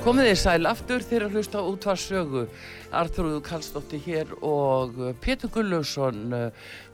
Komið 0.03 0.25
þið 0.27 0.37
sæl 0.41 0.67
aftur 0.67 1.03
þegar 1.07 1.23
að 1.29 1.35
hlusta 1.37 1.61
á 1.63 1.69
útvarpsögu. 1.71 2.41
Arþrúðu 2.99 3.39
Kallstóttir 3.45 4.01
hér 4.03 4.33
og 4.43 4.97
Pétur 5.23 5.51
Gullausson 5.53 6.33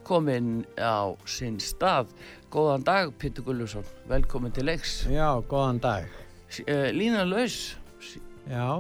kominn 0.06 0.60
á 0.77 1.10
sinn 1.30 1.57
stað. 1.64 2.11
Góðan 2.53 2.86
dag 2.86 3.10
Pétur 3.22 3.48
Gullausson, 3.49 3.86
velkomin 4.10 4.53
til 4.53 4.69
leiks. 4.69 4.99
Já, 5.10 5.31
góðan 5.49 5.81
dag. 5.81 6.06
Uh, 6.65 6.90
Lína 6.94 7.26
Laus, 7.30 7.76
Já, 8.49 8.77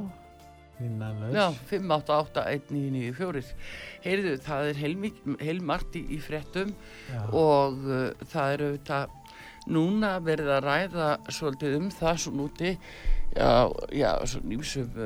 Lína 0.79 1.09
Laus. 1.19 1.33
Já, 1.35 1.45
5881994 1.69 3.51
Heyrðu, 4.05 4.37
það 4.45 4.69
er 4.71 4.79
heilmik- 4.79 5.25
heilmargt 5.43 5.97
í, 5.99 6.17
fréttum 6.23 6.71
Já. 7.11 7.19
og 7.35 7.81
uh, 7.85 8.27
það 8.31 8.53
er 8.55 8.63
auðvitað 8.69 9.17
núna 9.69 10.17
verið 10.25 10.51
að 10.55 10.65
ræða 10.65 11.09
svolítið 11.31 11.77
um 11.79 11.87
það 11.93 12.19
svo 12.23 12.33
núti 12.35 12.73
já, 13.35 13.69
já, 13.93 14.11
svona 14.25 14.59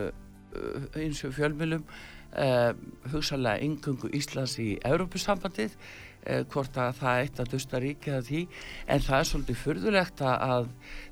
uh, 0.07 0.99
einsum 0.99 1.33
fjölmjölum 1.35 1.83
uh, 1.83 2.71
hugsalega 3.11 3.63
yngöngu 3.65 4.11
Íslands 4.15 4.55
í 4.61 4.73
Evrópusambandið 4.85 5.75
uh, 5.75 6.41
hvort 6.53 6.77
að 6.79 6.97
það 7.01 7.21
eitt 7.23 7.41
að 7.43 7.51
dusta 7.53 7.81
ríkið 7.83 8.17
að 8.17 8.27
því. 8.29 8.41
En 8.87 9.05
það 9.05 9.19
er 9.19 9.29
svolítið 9.31 9.61
furðulegt 9.63 10.25
að, 10.25 10.35
að 10.55 10.67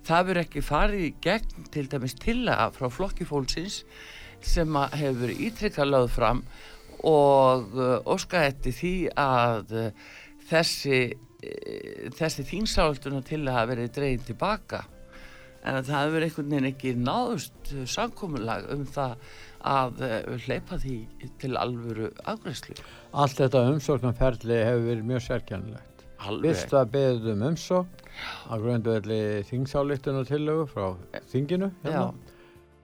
það 0.08 0.28
verður 0.30 0.44
ekki 0.46 0.66
farið 0.66 1.08
gegn 1.28 1.70
til 1.76 1.88
dæmis 1.92 2.18
tillaga 2.22 2.70
frá 2.76 2.90
flokki 2.92 3.28
fólksins 3.28 3.82
sem 4.42 4.78
hefur 4.96 5.20
verið 5.26 5.44
ítrykkað 5.50 5.92
lögð 5.92 6.14
fram 6.16 6.46
og 7.08 7.76
uh, 7.78 7.98
óska 8.10 8.46
eftir 8.48 8.76
því 8.78 8.96
að 9.18 9.76
uh, 9.78 10.10
þessi 10.50 11.02
uh, 11.10 11.31
þessi 12.18 12.46
þýnsálduna 12.46 13.22
til 13.26 13.44
að 13.46 13.56
hafa 13.56 13.70
verið 13.74 13.94
dregin 13.96 14.28
tilbaka 14.28 14.84
en 15.62 15.78
það 15.86 16.04
hefur 16.06 16.26
einhvern 16.26 16.52
veginn 16.52 16.70
ekki 16.72 16.92
náðust 16.98 17.72
samkomulag 17.90 18.68
um 18.74 18.84
það 18.90 19.16
að 19.62 20.02
uh, 20.08 20.34
hleypa 20.46 20.80
því 20.82 20.98
til 21.42 21.54
alvöru 21.60 22.10
afgræslu. 22.26 22.76
Allt 23.14 23.38
þetta 23.38 23.64
umsóknarferli 23.70 24.58
hefur 24.58 24.86
verið 24.88 25.08
mjög 25.12 25.26
sérkjænlegt. 25.28 26.06
Fyrst 26.22 26.74
var 26.76 26.90
beðið 26.94 27.32
um 27.34 27.48
umsókn 27.50 28.04
á 28.50 28.54
grundvelli 28.62 29.22
þingsáleiktun 29.50 30.20
og 30.22 30.28
tillögu 30.30 30.68
frá 30.70 30.86
þinginu. 31.32 31.72
hérna. 31.86 32.12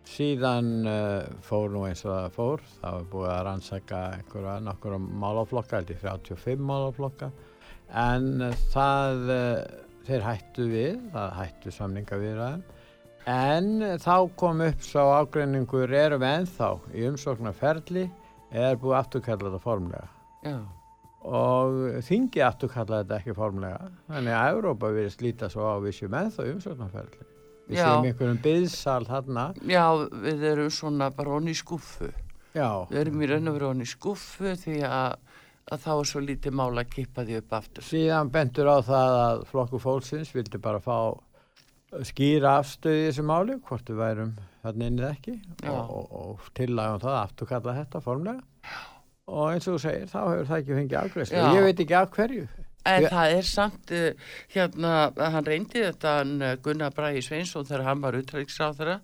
Síðan 0.07 0.88
uh, 0.88 1.25
fór 1.43 1.73
nú 1.73 1.84
eins 1.89 2.05
og 2.05 2.13
það 2.13 2.38
fór. 2.38 2.65
Það 2.79 2.97
var 2.97 3.07
búið 3.11 3.31
að 3.34 3.43
rannsaka 3.49 4.01
einhverja 4.15 4.55
nokkur 4.63 4.97
málaflokka, 4.97 5.81
held 5.81 5.93
ég 5.93 6.01
35 6.05 6.63
málaflokka. 6.69 7.31
En 7.95 8.41
uh, 8.41 8.55
það, 8.73 9.30
uh, 9.31 9.85
þeir 10.07 10.26
hættu 10.26 10.68
við, 10.72 10.97
það 11.14 11.38
hættu 11.39 11.73
samninga 11.76 12.19
við 12.22 12.41
það. 12.41 12.65
En 13.27 13.69
uh, 13.81 13.93
þá 14.01 14.15
kom 14.39 14.64
upp 14.65 14.84
svo 14.88 15.05
ágreiningur 15.18 15.93
erum 15.95 16.23
við 16.23 16.35
ennþá 16.41 16.72
í 16.93 17.05
umsóknarferli 17.11 18.07
er 18.51 18.77
búið 18.80 18.99
afturkalla 19.01 19.49
þetta 19.51 19.64
formlega. 19.64 20.09
Já. 20.47 20.59
Og 21.27 21.80
þingi 22.07 22.43
afturkalla 22.45 23.01
þetta 23.01 23.18
ekki 23.22 23.35
formlega. 23.35 23.89
Þannig 24.07 24.38
að 24.38 24.51
Evrópa 24.53 24.91
verið 24.95 25.15
slíta 25.15 25.49
svo 25.51 25.65
á 25.68 25.76
við 25.84 25.97
séum 25.97 26.15
ennþá 26.22 26.45
í 26.45 26.53
umsóknarferli. 26.55 27.27
Við 27.68 27.81
Já. 27.81 27.84
séum 27.84 28.07
einhverjum 28.07 28.39
byðsal 28.45 29.01
þarna. 29.09 29.49
Já, 29.68 29.85
við 30.23 30.45
erum 30.53 30.69
svona 30.72 31.09
bara 31.15 31.35
onni 31.35 31.51
í 31.51 31.59
skuffu. 31.59 32.07
Já. 32.55 32.69
Við 32.88 32.99
erum 33.01 33.22
í 33.22 33.27
raun 33.27 33.51
og 33.51 33.57
veru 33.57 33.69
onni 33.73 33.88
í 33.88 33.91
skuffu 33.91 34.53
því 34.61 34.77
að, 34.88 35.18
að 35.72 35.81
þá 35.84 35.89
er 35.94 36.10
svo 36.11 36.22
lítið 36.23 36.56
mála 36.56 36.84
að 36.84 36.91
kippa 36.95 37.26
því 37.27 37.39
upp 37.41 37.56
aftur. 37.60 37.84
Síðan 37.88 38.30
bentur 38.34 38.69
á 38.72 38.77
það 38.88 39.15
að 39.23 39.41
flokku 39.52 39.80
fólksins 39.84 40.34
vildi 40.35 40.61
bara 40.64 40.80
fá 40.84 40.98
skýra 42.07 42.57
afstöði 42.60 43.02
í 43.02 43.07
þessu 43.10 43.26
máli, 43.27 43.57
hvort 43.68 43.89
við 43.89 43.99
værum 44.02 44.31
þarna 44.64 44.88
innið 44.91 45.10
ekki 45.10 45.35
og, 45.72 45.91
og, 45.98 46.15
og 46.22 46.48
tillagum 46.57 47.02
það 47.03 47.14
að 47.14 47.19
afturkalla 47.23 47.76
þetta 47.77 48.02
formlega. 48.03 48.72
Og 49.27 49.52
eins 49.52 49.68
og 49.68 49.76
þú 49.76 49.81
segir, 49.84 50.07
þá 50.11 50.19
hefur 50.23 50.49
það 50.49 50.61
ekki 50.61 50.77
fengið 50.77 50.98
afgreðslu. 51.02 51.38
Já. 51.39 51.48
Ég 51.57 51.65
veit 51.68 51.84
ekki 51.84 51.98
af 51.99 52.11
hverju. 52.15 52.45
En 52.88 53.03
Ég- 53.03 53.11
það 53.11 53.34
er 53.35 53.48
samt, 53.48 53.91
uh, 53.91 54.35
hérna, 54.53 54.91
hann 55.35 55.48
reyndi 55.48 55.81
þetta 55.84 56.14
hann 56.22 56.35
uh, 56.39 56.53
Gunnar 56.64 56.94
Bragi 56.95 57.23
Sveinsson 57.26 57.68
þegar 57.68 57.84
hann 57.89 58.03
var 58.06 58.15
utræksáþara, 58.22 58.99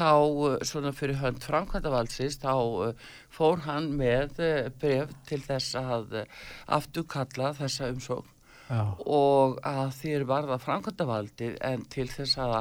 þá 0.00 0.10
uh, 0.16 0.58
svona 0.66 0.92
fyrir 0.96 1.20
hönd 1.20 1.44
framkvæmdavaldsins, 1.44 2.40
þá 2.40 2.52
uh, 2.56 3.08
fór 3.32 3.64
hann 3.66 3.92
með 4.00 4.40
uh, 4.40 4.68
bref 4.80 5.12
til 5.28 5.40
þess 5.44 5.76
að 5.80 6.22
uh, 6.22 6.44
afturkalla 6.80 7.54
þessa 7.60 7.90
umsókn. 7.94 8.36
Já. 8.70 8.84
og 9.02 9.56
að 9.66 9.88
þér 9.96 10.24
varða 10.30 10.56
framkvæmdavaldið 10.62 11.56
en 11.66 11.80
til 11.90 12.04
þess 12.06 12.38
að 12.38 12.52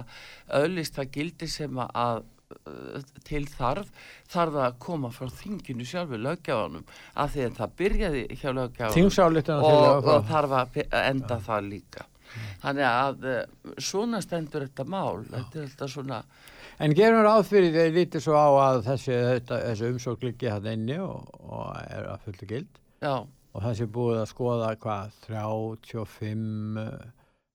auðlist 0.58 0.96
það 0.98 1.12
gildi 1.14 1.50
sem 1.54 1.82
að 1.86 2.24
til 3.28 3.44
þarf, 3.46 3.92
þarf 4.26 4.56
að 4.58 4.78
koma 4.82 5.12
frá 5.14 5.30
þinginu 5.38 5.86
sjálfu 5.86 6.18
löggjáðanum 6.18 6.88
af 7.14 7.36
því 7.36 7.44
að 7.46 7.60
það 7.60 7.76
byrjaði 7.82 8.24
hjá 8.42 8.50
Þingsályktunartillögu 8.96 10.00
og, 10.00 10.10
og 10.16 10.26
þarf 10.32 10.56
að 10.64 10.80
enda 11.04 11.38
það 11.46 11.70
líka 11.76 12.08
þannig 12.62 12.88
að 12.90 13.28
uh, 13.28 13.76
svona 13.82 14.22
stendur 14.26 14.68
þetta 14.68 14.86
mál. 14.90 15.26
Þetta 15.30 15.60
er 15.60 15.68
alltaf 15.68 15.94
svona 15.94 16.24
En 16.80 16.94
gerum 16.96 17.26
ráð 17.26 17.42
fyrir 17.50 17.74
þeir 17.76 17.90
lítið 17.92 18.22
svo 18.24 18.40
á 18.40 18.48
að 18.56 18.78
þessi, 18.86 19.12
þetta, 19.12 19.56
þessi 19.66 19.88
umsók 19.92 20.22
liggi 20.24 20.48
hann 20.48 20.68
inni 20.72 20.96
og, 21.04 21.26
og 21.44 21.74
er 21.82 22.06
að 22.08 22.22
fullu 22.24 22.48
gild. 22.48 22.78
Já. 23.04 23.16
Og 23.50 23.66
þessi 23.66 23.88
búið 23.92 24.20
að 24.22 24.30
skoða 24.30 24.70
hvað 24.80 25.18
35 25.26 26.80
uh, 26.80 26.94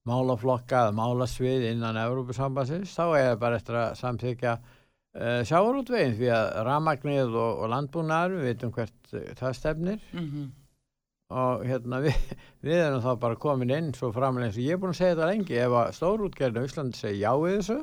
málaflokka 0.04 0.82
eða 0.82 0.96
málasvið 0.98 1.64
innan 1.70 2.00
Európusambansins, 2.02 2.92
þá 2.92 3.04
er 3.06 3.28
það 3.30 3.40
bara 3.46 3.60
eftir 3.62 3.78
að 3.80 3.96
samþykja 4.02 4.52
uh, 4.58 5.40
sjávarútveginn 5.48 6.18
því 6.18 6.28
að 6.36 6.50
ramagnið 6.68 7.32
og, 7.32 7.62
og 7.64 7.72
landbúnaður, 7.72 8.36
við 8.42 8.50
veitum 8.50 8.74
hvert 8.76 9.16
uh, 9.16 9.24
það 9.40 9.58
stefnir. 9.62 10.04
Mm 10.12 10.28
og 11.32 11.64
hérna 11.64 12.00
við, 12.04 12.36
við 12.64 12.82
erum 12.82 13.02
þá 13.04 13.10
bara 13.22 13.40
komin 13.40 13.72
inn 13.72 13.90
svo 13.96 14.12
framlega 14.12 14.50
eins 14.50 14.60
og 14.60 14.66
ég 14.66 14.76
er 14.76 14.82
búin 14.82 14.94
að 14.94 15.00
segja 15.00 15.16
þetta 15.16 15.32
lengi 15.32 15.58
ef 15.64 15.76
að 15.80 15.92
stórútgerðin 15.98 16.64
á 16.64 16.68
Íslandi 16.68 17.00
segja 17.00 17.30
já 17.30 17.42
við 17.42 17.58
þessu 17.58 17.80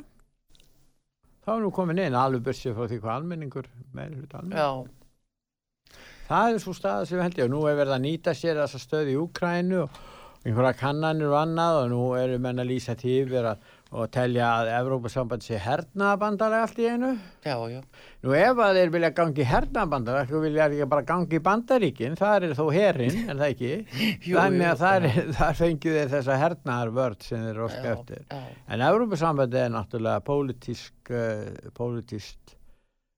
þá 1.42 1.52
er 1.56 1.62
nú 1.64 1.74
komin 1.74 2.02
inn 2.02 2.18
alveg 2.18 2.46
börsið 2.46 2.78
frá 2.78 2.88
því 2.88 3.02
hvað 3.02 3.16
almenningur 3.18 3.70
meður 3.96 4.22
hluta 4.22 4.42
almenningur 4.42 4.62
Já. 4.62 5.98
það 6.30 6.54
er 6.54 6.64
svo 6.64 6.76
staða 6.78 7.08
sem 7.10 7.18
við 7.18 7.26
held 7.26 7.40
ég. 7.40 7.48
Og 7.48 7.54
nú 7.56 7.62
er 7.68 7.78
verið 7.80 7.98
að 7.98 8.04
nýta 8.06 8.36
sér 8.38 8.62
þessa 8.62 8.82
stöð 8.82 9.12
í 9.12 9.18
Úkrænu 9.20 9.80
og 9.82 10.02
einhverja 10.46 10.78
kannanir 10.78 11.32
og 11.32 11.40
annað 11.42 11.80
og 11.80 11.90
nú 11.92 12.02
eru 12.18 12.38
menn 12.42 12.62
að 12.62 12.72
lýsa 12.72 12.96
til 12.98 13.18
yfir 13.24 13.50
að 13.52 13.66
og 13.92 14.08
telja 14.14 14.48
að 14.62 14.70
Evrópusamband 14.78 15.44
sé 15.44 15.58
hernaðabandalega 15.60 16.68
allt 16.68 16.78
í 16.80 16.86
einu. 16.88 17.10
Já, 17.44 17.56
já. 17.68 17.82
Nú 18.24 18.36
ef 18.38 18.62
að 18.64 18.78
þeir 18.80 18.94
vilja 18.94 19.10
gangi 19.18 19.48
hernaðabandalega 19.50 20.30
þá 20.30 20.46
vilja 20.46 20.68
ekki 20.70 20.88
bara 20.94 21.06
gangi 21.10 21.42
bandaríkin. 21.44 22.16
Það 22.20 22.48
er 22.48 22.56
þó 22.56 22.64
herinn, 22.72 23.20
er 23.26 23.42
það 23.42 23.46
ekki? 23.50 23.74
Jú, 24.30 24.38
þannig 24.38 24.70
að 24.70 24.86
þar, 24.86 25.10
þar 25.42 25.60
fengju 25.60 25.98
þeir 25.98 26.16
þessa 26.16 26.40
hernaðarvörd 26.46 27.28
sem 27.28 27.46
þeir 27.50 27.62
róska 27.66 27.84
Já, 27.84 27.92
eftir. 27.98 28.24
já. 28.32 28.42
en 28.72 28.88
Evrópusamband 28.88 29.60
er 29.60 29.76
náttúrulega 29.76 30.26
pólitísk 30.32 31.12
uh, 31.12 32.58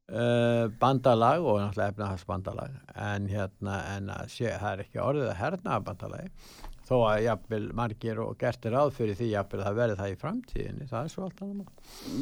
uh, 0.09 0.65
bandalag 0.81 1.45
og 1.45 1.61
náttúrulega 1.61 1.93
efnahagsbandalag. 1.93 2.81
En 2.97 3.29
hérna 3.29 3.79
en 3.93 4.09
að 4.17 4.33
sé, 4.39 4.49
það 4.57 4.71
er 4.73 4.85
ekki 4.87 5.05
orðið 5.05 5.29
að 5.35 5.41
hernaðabandalagi 5.45 6.33
þó 6.87 6.95
að 7.07 7.21
jafnvel 7.27 7.63
margir 7.75 8.19
og 8.23 8.35
gert 8.39 8.65
er 8.67 8.75
ráð 8.75 8.91
fyrir 8.97 9.17
því 9.19 9.29
jafnvel 9.31 9.61
að 9.61 9.67
það 9.67 9.77
verði 9.79 9.99
það 9.99 10.11
í 10.11 10.17
framtíðinni 10.23 10.89
það 10.89 11.05
er 11.05 11.13
svo 11.13 11.23
allt 11.27 11.43
annað 11.43 11.61
mál. 11.61 11.71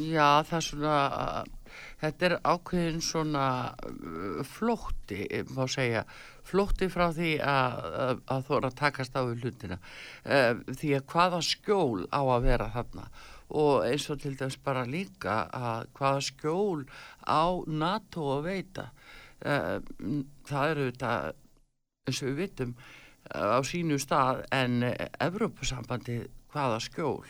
Já, 0.05 0.27
það 0.49 0.57
er 0.57 0.67
svona, 0.67 0.99
þetta 2.03 2.27
er 2.27 2.35
ákveðin 2.51 3.03
svona 3.05 3.47
uh, 3.89 4.39
flótti, 4.51 5.19
má 5.55 5.63
segja, 5.71 6.05
flótti 6.51 6.89
frá 6.93 7.07
því 7.17 7.33
að, 7.47 8.23
að, 8.35 8.47
þóra 8.51 8.73
takast 8.83 9.17
á 9.17 9.21
við 9.25 9.45
hlutina. 9.45 9.81
Uh, 10.25 10.63
því 10.69 10.95
að 10.99 11.07
hvaða 11.15 11.43
skjól 11.49 12.07
á 12.13 12.21
að 12.21 12.49
vera 12.49 12.71
þarna 12.75 13.09
og 13.51 13.83
eins 13.83 14.05
og 14.07 14.21
til 14.23 14.37
dæmis 14.39 14.55
bara 14.63 14.85
líka 14.87 15.41
að 15.51 15.89
hvaða 15.97 16.21
skjól 16.29 16.85
á 17.27 17.43
NATO 17.67 18.29
að 18.37 18.47
veita. 18.47 18.89
Uh, 19.41 19.81
það 20.47 20.73
eru 20.75 20.89
þetta, 20.91 21.13
eins 22.07 22.21
og 22.21 22.29
við 22.29 22.41
vitum, 22.45 22.75
á 23.35 23.59
sínu 23.67 23.99
stað 24.01 24.43
en 24.55 24.81
uh, 24.87 24.95
Evrópusambandi 25.23 26.19
hvaða 26.51 26.79
skjól 26.83 27.23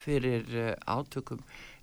fyrir 0.00 0.46
uh, 0.56 0.70
átökum 0.88 1.42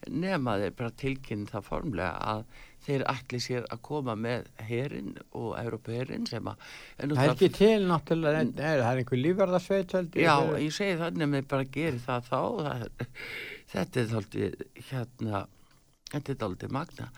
nema 0.09 0.55
þeir 0.61 0.73
bara 0.77 0.93
tilkynna 0.97 1.49
það 1.51 1.65
formlega 1.68 2.14
að 2.31 2.43
þeir 2.88 3.03
ætli 3.11 3.39
sér 3.43 3.65
að 3.73 3.81
koma 3.84 4.14
með 4.15 4.45
herin 4.69 5.09
og 5.35 5.49
Európa-herin 5.59 6.27
sem 6.30 6.45
að 6.47 6.61
en 7.03 7.14
Það 7.18 7.23
er 7.26 7.34
ekki 7.34 7.49
til 7.57 7.88
náttúrulega, 7.89 8.43
nei, 8.47 8.53
það 8.61 8.91
er 8.91 9.01
einhver 9.01 9.19
lífverðarsveit 9.22 9.95
held 9.97 10.15
ég. 10.15 10.23
Já, 10.23 10.35
fyrir- 10.45 10.64
ég 10.64 10.76
segi 10.77 10.99
það 11.01 11.18
nema 11.22 11.41
þeir 11.41 11.49
bara 11.53 11.68
geri 11.77 11.99
það 12.05 12.30
þá 12.30 12.39
það, 12.68 12.85
þetta 13.73 14.01
er 14.03 14.07
þáldið 14.14 14.64
hérna, 14.91 15.41
þetta 16.14 16.31
er 16.35 16.39
þáldið 16.45 16.76
magna 16.77 17.09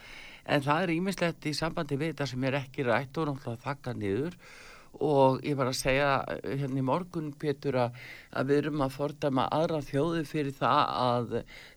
en 0.49 0.65
það 0.65 0.81
er 0.87 0.95
ímislegt 0.95 1.45
í 1.45 1.53
sambandi 1.53 1.99
við 2.01 2.13
þetta 2.15 2.29
sem 2.33 2.47
er 2.49 2.57
ekki 2.63 2.87
rætt 2.87 3.19
og 3.21 3.29
náttúrulega 3.29 3.65
þakka 3.67 3.93
niður 4.01 4.39
og 4.97 5.43
ég 5.45 5.55
var 5.59 5.69
að 5.69 5.77
segja 5.79 6.07
eh, 6.33 6.55
hérna 6.59 6.81
í 6.81 6.85
morgun 6.85 7.29
Pétur 7.39 7.77
að, 7.79 7.99
að 8.35 8.49
við 8.49 8.61
erum 8.63 8.83
að 8.83 8.95
fordæma 8.97 9.45
aðra 9.55 9.81
þjóði 9.85 10.23
fyrir 10.27 10.55
það 10.57 10.81
að 11.03 11.35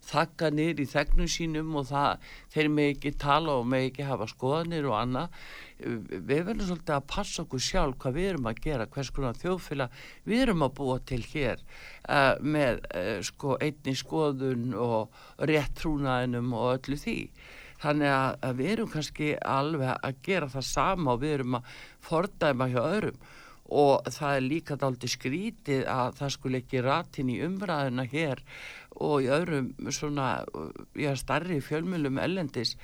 þakka 0.08 0.50
niður 0.54 0.82
í 0.82 0.88
þegnum 0.92 1.30
sínum 1.30 1.76
og 1.78 1.86
það 1.92 2.32
þeir 2.54 2.72
með 2.72 2.90
ekki 2.94 3.14
tala 3.22 3.58
og 3.60 3.68
með 3.70 3.86
ekki 3.90 4.08
hafa 4.08 4.28
skoðanir 4.32 4.88
og 4.90 4.98
annað. 4.98 5.38
Við 5.82 6.44
verðum 6.46 6.66
svolítið 6.68 6.94
að 6.96 7.08
passa 7.14 7.42
okkur 7.42 7.62
sjálf 7.62 7.96
hvað 8.02 8.18
við 8.18 8.28
erum 8.32 8.50
að 8.50 8.60
gera, 8.66 8.90
hvers 8.90 9.10
konar 9.14 9.40
þjóðfélag 9.40 9.96
við 10.30 10.44
erum 10.44 10.66
að 10.66 10.76
búa 10.78 11.00
til 11.10 11.22
hér 11.26 11.62
uh, 11.62 12.36
með 12.38 12.84
uh, 12.92 13.16
sko 13.26 13.56
einni 13.58 13.96
skoðun 13.98 14.70
og 14.78 15.24
rétt 15.50 15.74
trúnaðinum 15.80 16.54
og 16.54 16.76
öllu 16.76 17.00
því 17.02 17.18
þannig 17.82 18.14
að, 18.14 18.34
að 18.48 18.58
við 18.60 18.72
erum 18.74 18.90
kannski 18.92 19.30
alveg 19.38 19.94
að 19.94 20.20
gera 20.26 20.50
það 20.52 20.68
sama 20.70 21.14
og 21.14 21.22
við 21.22 21.38
erum 21.38 21.58
að 21.58 21.78
fordæma 22.08 22.68
hjá 22.72 22.82
öðrum. 22.82 23.22
Og 23.72 24.08
það 24.12 24.36
er 24.36 24.44
líka 24.44 24.76
daldi 24.76 25.08
skrítið 25.08 25.86
að 25.88 26.16
það 26.18 26.32
skulle 26.34 26.60
ekki 26.60 26.82
ratin 26.84 27.30
í 27.32 27.38
umræðina 27.46 28.04
hér 28.12 28.42
og 29.00 29.24
í 29.24 29.30
öðrum 29.32 29.70
svona 29.94 30.44
já, 30.98 31.12
starri 31.16 31.60
fjölmjölum 31.64 32.20
ellendis 32.20 32.74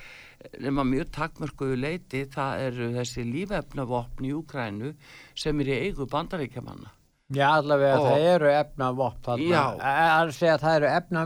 nema 0.62 0.86
mjög 0.86 1.10
takmörkuðu 1.18 1.80
leiti 1.82 2.24
það 2.32 2.62
eru 2.68 2.92
þessi 2.96 3.26
lífefnavopn 3.28 4.28
í 4.28 4.32
Úkrænu 4.38 4.94
sem 5.36 5.60
er 5.60 5.74
í 5.74 5.80
eigu 5.88 6.08
bandaríkjamanna 6.08 6.94
Já, 7.28 7.48
allavega 7.60 7.96
Og- 8.00 8.06
það 8.08 8.22
eru 8.34 8.46
efna 8.48 8.86
vopn 8.96 9.18
þarna. 9.26 9.62
Það 9.76 9.80
er 9.84 10.28
að 10.28 10.30
segja 10.32 10.52
að 10.56 10.62
það 10.62 10.76
eru 10.78 10.86
efna 10.96 11.24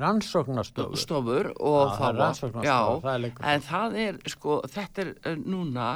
rannsóknarstofur. 0.00 0.96
stofur 0.96 1.48
og 1.60 1.90
Já, 1.90 1.96
það 1.98 2.14
rannsóknarstofur, 2.20 2.64
já, 2.64 3.02
það 3.02 3.14
er 3.14 3.20
leikur. 3.20 3.44
en 3.52 3.60
það 3.66 3.96
er 4.04 4.18
sko, 4.32 4.54
þetta 4.72 5.02
er 5.04 5.10
uh, 5.12 5.34
núna 5.52 5.88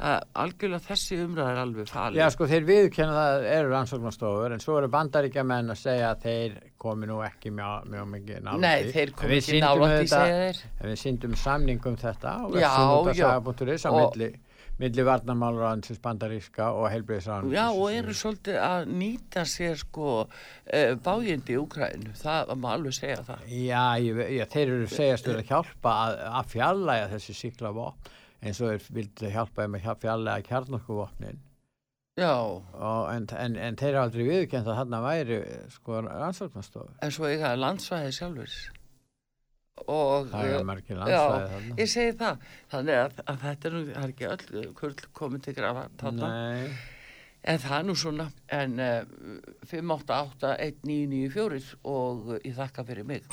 uh, 0.00 0.20
algjörlega 0.42 0.82
þessi 0.88 1.18
umræð 1.22 1.50
er 1.52 1.60
alveg 1.62 1.92
falið 1.92 2.18
Já, 2.18 2.26
sko, 2.34 2.48
þeir 2.50 2.66
viðkenna 2.72 3.14
það 3.20 3.46
eru 3.54 3.70
rannsóknarstofur 3.76 4.56
en 4.56 4.64
svo 4.66 4.78
eru 4.80 4.88
bandaríkjamenn 4.96 5.70
að 5.70 5.78
segja 5.84 6.10
að 6.10 6.26
þeir 6.26 6.58
komi 6.84 7.06
nú 7.06 7.20
ekki 7.22 7.54
mjög, 7.54 7.86
mjög 7.94 8.10
mikið 8.16 8.42
nálægt 8.48 8.66
Nei, 8.66 8.90
þeir 8.90 9.14
við 9.14 9.38
ekki 9.38 9.62
auðvitað- 9.62 10.08
segja 10.08 10.42
þeir. 10.42 10.64
Við 10.90 10.98
síndum 11.06 11.36
samning 11.38 11.86
um 11.86 11.96
þetta 12.02 12.34
og 12.48 12.58
Já, 12.58 12.74
já. 13.14 13.30
saga.is 13.30 13.86
á 13.86 13.92
Og- 14.84 14.90
milli, 14.90 15.02
milli 15.02 15.04
varnarmálransins 15.06 16.00
bandaríska 16.02 16.72
og 16.72 16.90
helbriðisransins. 16.90 17.54
Já, 17.54 17.68
og 17.72 17.92
eru 17.92 18.14
svolítið 18.14 18.58
að 18.60 18.90
nýta 18.92 19.44
sér 19.48 19.76
sko 19.80 20.26
uh, 20.26 20.94
bájindi 21.04 21.54
í 21.54 21.60
Úkrænu, 21.60 22.12
það 22.20 22.52
má 22.60 22.68
alveg 22.74 22.94
segja 22.94 23.22
það. 23.22 23.48
Já, 23.48 23.84
ég, 24.02 24.20
já, 24.36 24.44
þeir 24.52 24.68
eru 24.68 24.86
segjast 24.92 25.28
að 25.28 25.42
hjálpa 25.48 25.96
að, 26.04 26.20
að 26.40 26.52
fjallæga 26.52 27.08
þessi 27.14 27.34
síkla 27.34 27.72
vopn 27.72 28.12
eins 28.44 28.60
og 28.60 28.70
þeir 28.74 28.88
vildu 28.92 29.30
hjálpa 29.32 29.64
þeim 29.64 29.74
að 29.80 30.00
fjallæga 30.04 30.48
kjarnorkuvopnin. 30.48 31.42
Já. 32.20 32.34
Og, 32.36 33.08
en, 33.10 33.26
en, 33.34 33.56
en 33.56 33.76
þeir 33.76 33.88
eru 33.94 34.02
aldrei 34.04 34.24
viðkjönd 34.28 34.68
að 34.68 34.76
þarna 34.78 35.00
væri 35.02 35.38
sko 35.74 36.02
rannsóknarstofu. 36.04 36.94
En 37.02 37.10
svo 37.14 37.26
eiga 37.26 37.56
landsvæði 37.58 38.12
sjálfur. 38.14 38.52
Og, 39.74 40.28
eh, 40.32 40.62
já. 41.10 41.48
Ég 41.76 41.88
segi 41.90 42.14
það, 42.18 42.42
þannig 42.70 42.98
að, 43.00 43.16
að 43.26 43.38
þetta 43.42 43.68
er 43.68 43.78
er 43.82 44.12
ekki 44.12 44.28
öll 44.30 44.68
kurl 44.78 45.00
komið 45.12 45.48
til 45.48 45.54
grafa. 45.56 45.88
En 47.44 47.58
það 47.60 47.74
er 47.78 47.82
nú 47.84 47.94
svona, 47.98 48.28
en 48.48 48.78
uh, 48.80 49.02
588 49.68 50.54
1994 50.64 51.74
og 51.84 52.30
uh, 52.30 52.38
ég 52.40 52.54
þakka 52.56 52.86
fyrir 52.88 53.04
mig. 53.04 53.26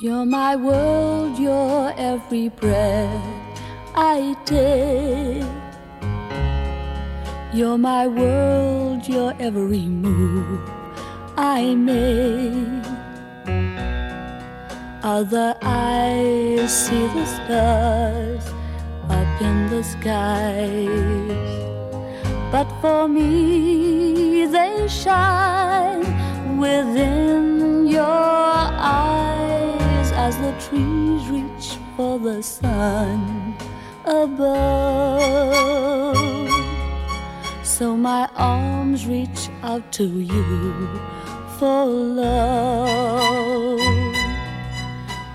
You're 0.00 0.26
my 0.26 0.56
world, 0.56 1.38
you're 1.38 1.94
every 1.96 2.48
breath 2.48 3.60
I 3.94 4.34
take. 4.44 5.63
You're 7.54 7.78
my 7.78 8.06
world, 8.08 9.06
you're 9.06 9.32
every 9.38 9.86
move 9.86 10.68
I 11.36 11.76
make. 11.76 12.84
Other 15.04 15.54
eyes 15.62 16.86
see 16.86 17.06
the 17.14 17.24
stars 17.24 18.44
up 19.08 19.40
in 19.40 19.70
the 19.70 19.84
skies. 19.84 21.30
But 22.50 22.66
for 22.80 23.06
me, 23.06 24.46
they 24.46 24.88
shine 24.88 26.58
within 26.58 27.86
your 27.86 28.02
eyes 28.02 30.10
as 30.10 30.36
the 30.38 30.50
trees 30.58 31.28
reach 31.28 31.78
for 31.96 32.18
the 32.18 32.42
sun 32.42 33.54
above. 34.04 35.04
So 37.78 37.96
my 37.96 38.28
arms 38.36 39.04
reach 39.04 39.50
out 39.64 39.90
to 39.94 40.04
you 40.04 40.88
for 41.58 41.84
love. 41.86 43.80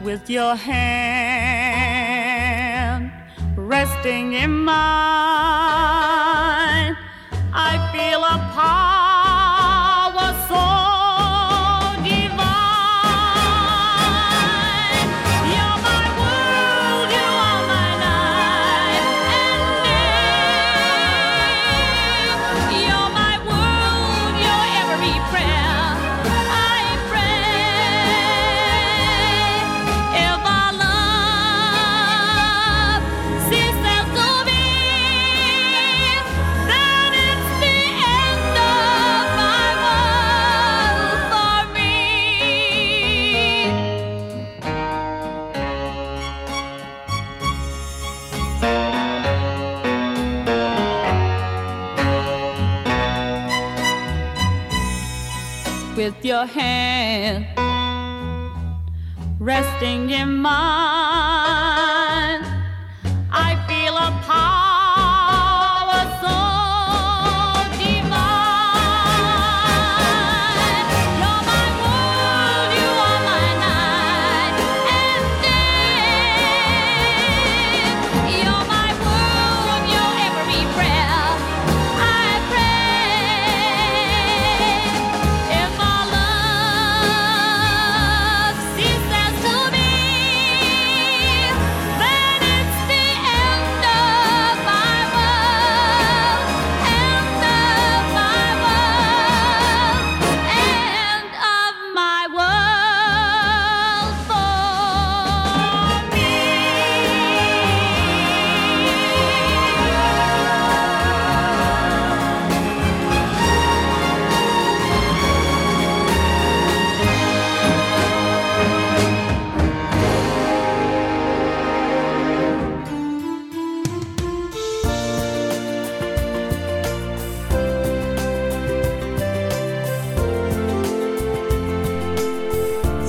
With 0.02 0.30
your 0.30 0.56
hand 0.56 1.91
resting 3.57 4.32
in 4.36 4.52
mine, 4.52 4.76
I 7.52 7.78
feel 7.91 8.24
a 8.24 8.38
power 8.56 8.89
with 56.10 56.26
your 56.26 56.45
hand 56.48 57.45
resting 59.40 60.10
in 60.10 60.38
mine. 60.38 61.28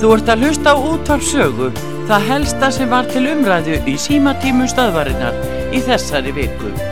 Þú 0.01 0.15
ert 0.15 0.29
að 0.33 0.43
hlusta 0.47 0.71
á 0.73 0.81
útvarp 0.81 1.21
sögu, 1.21 1.67
það 2.09 2.23
helsta 2.31 2.69
sem 2.73 2.89
var 2.89 3.05
til 3.11 3.21
umræðu 3.35 3.77
í 3.85 3.93
símatímu 4.01 4.65
stöðvarinnar 4.71 5.37
í 5.77 5.83
þessari 5.85 6.33
viku. 6.39 6.90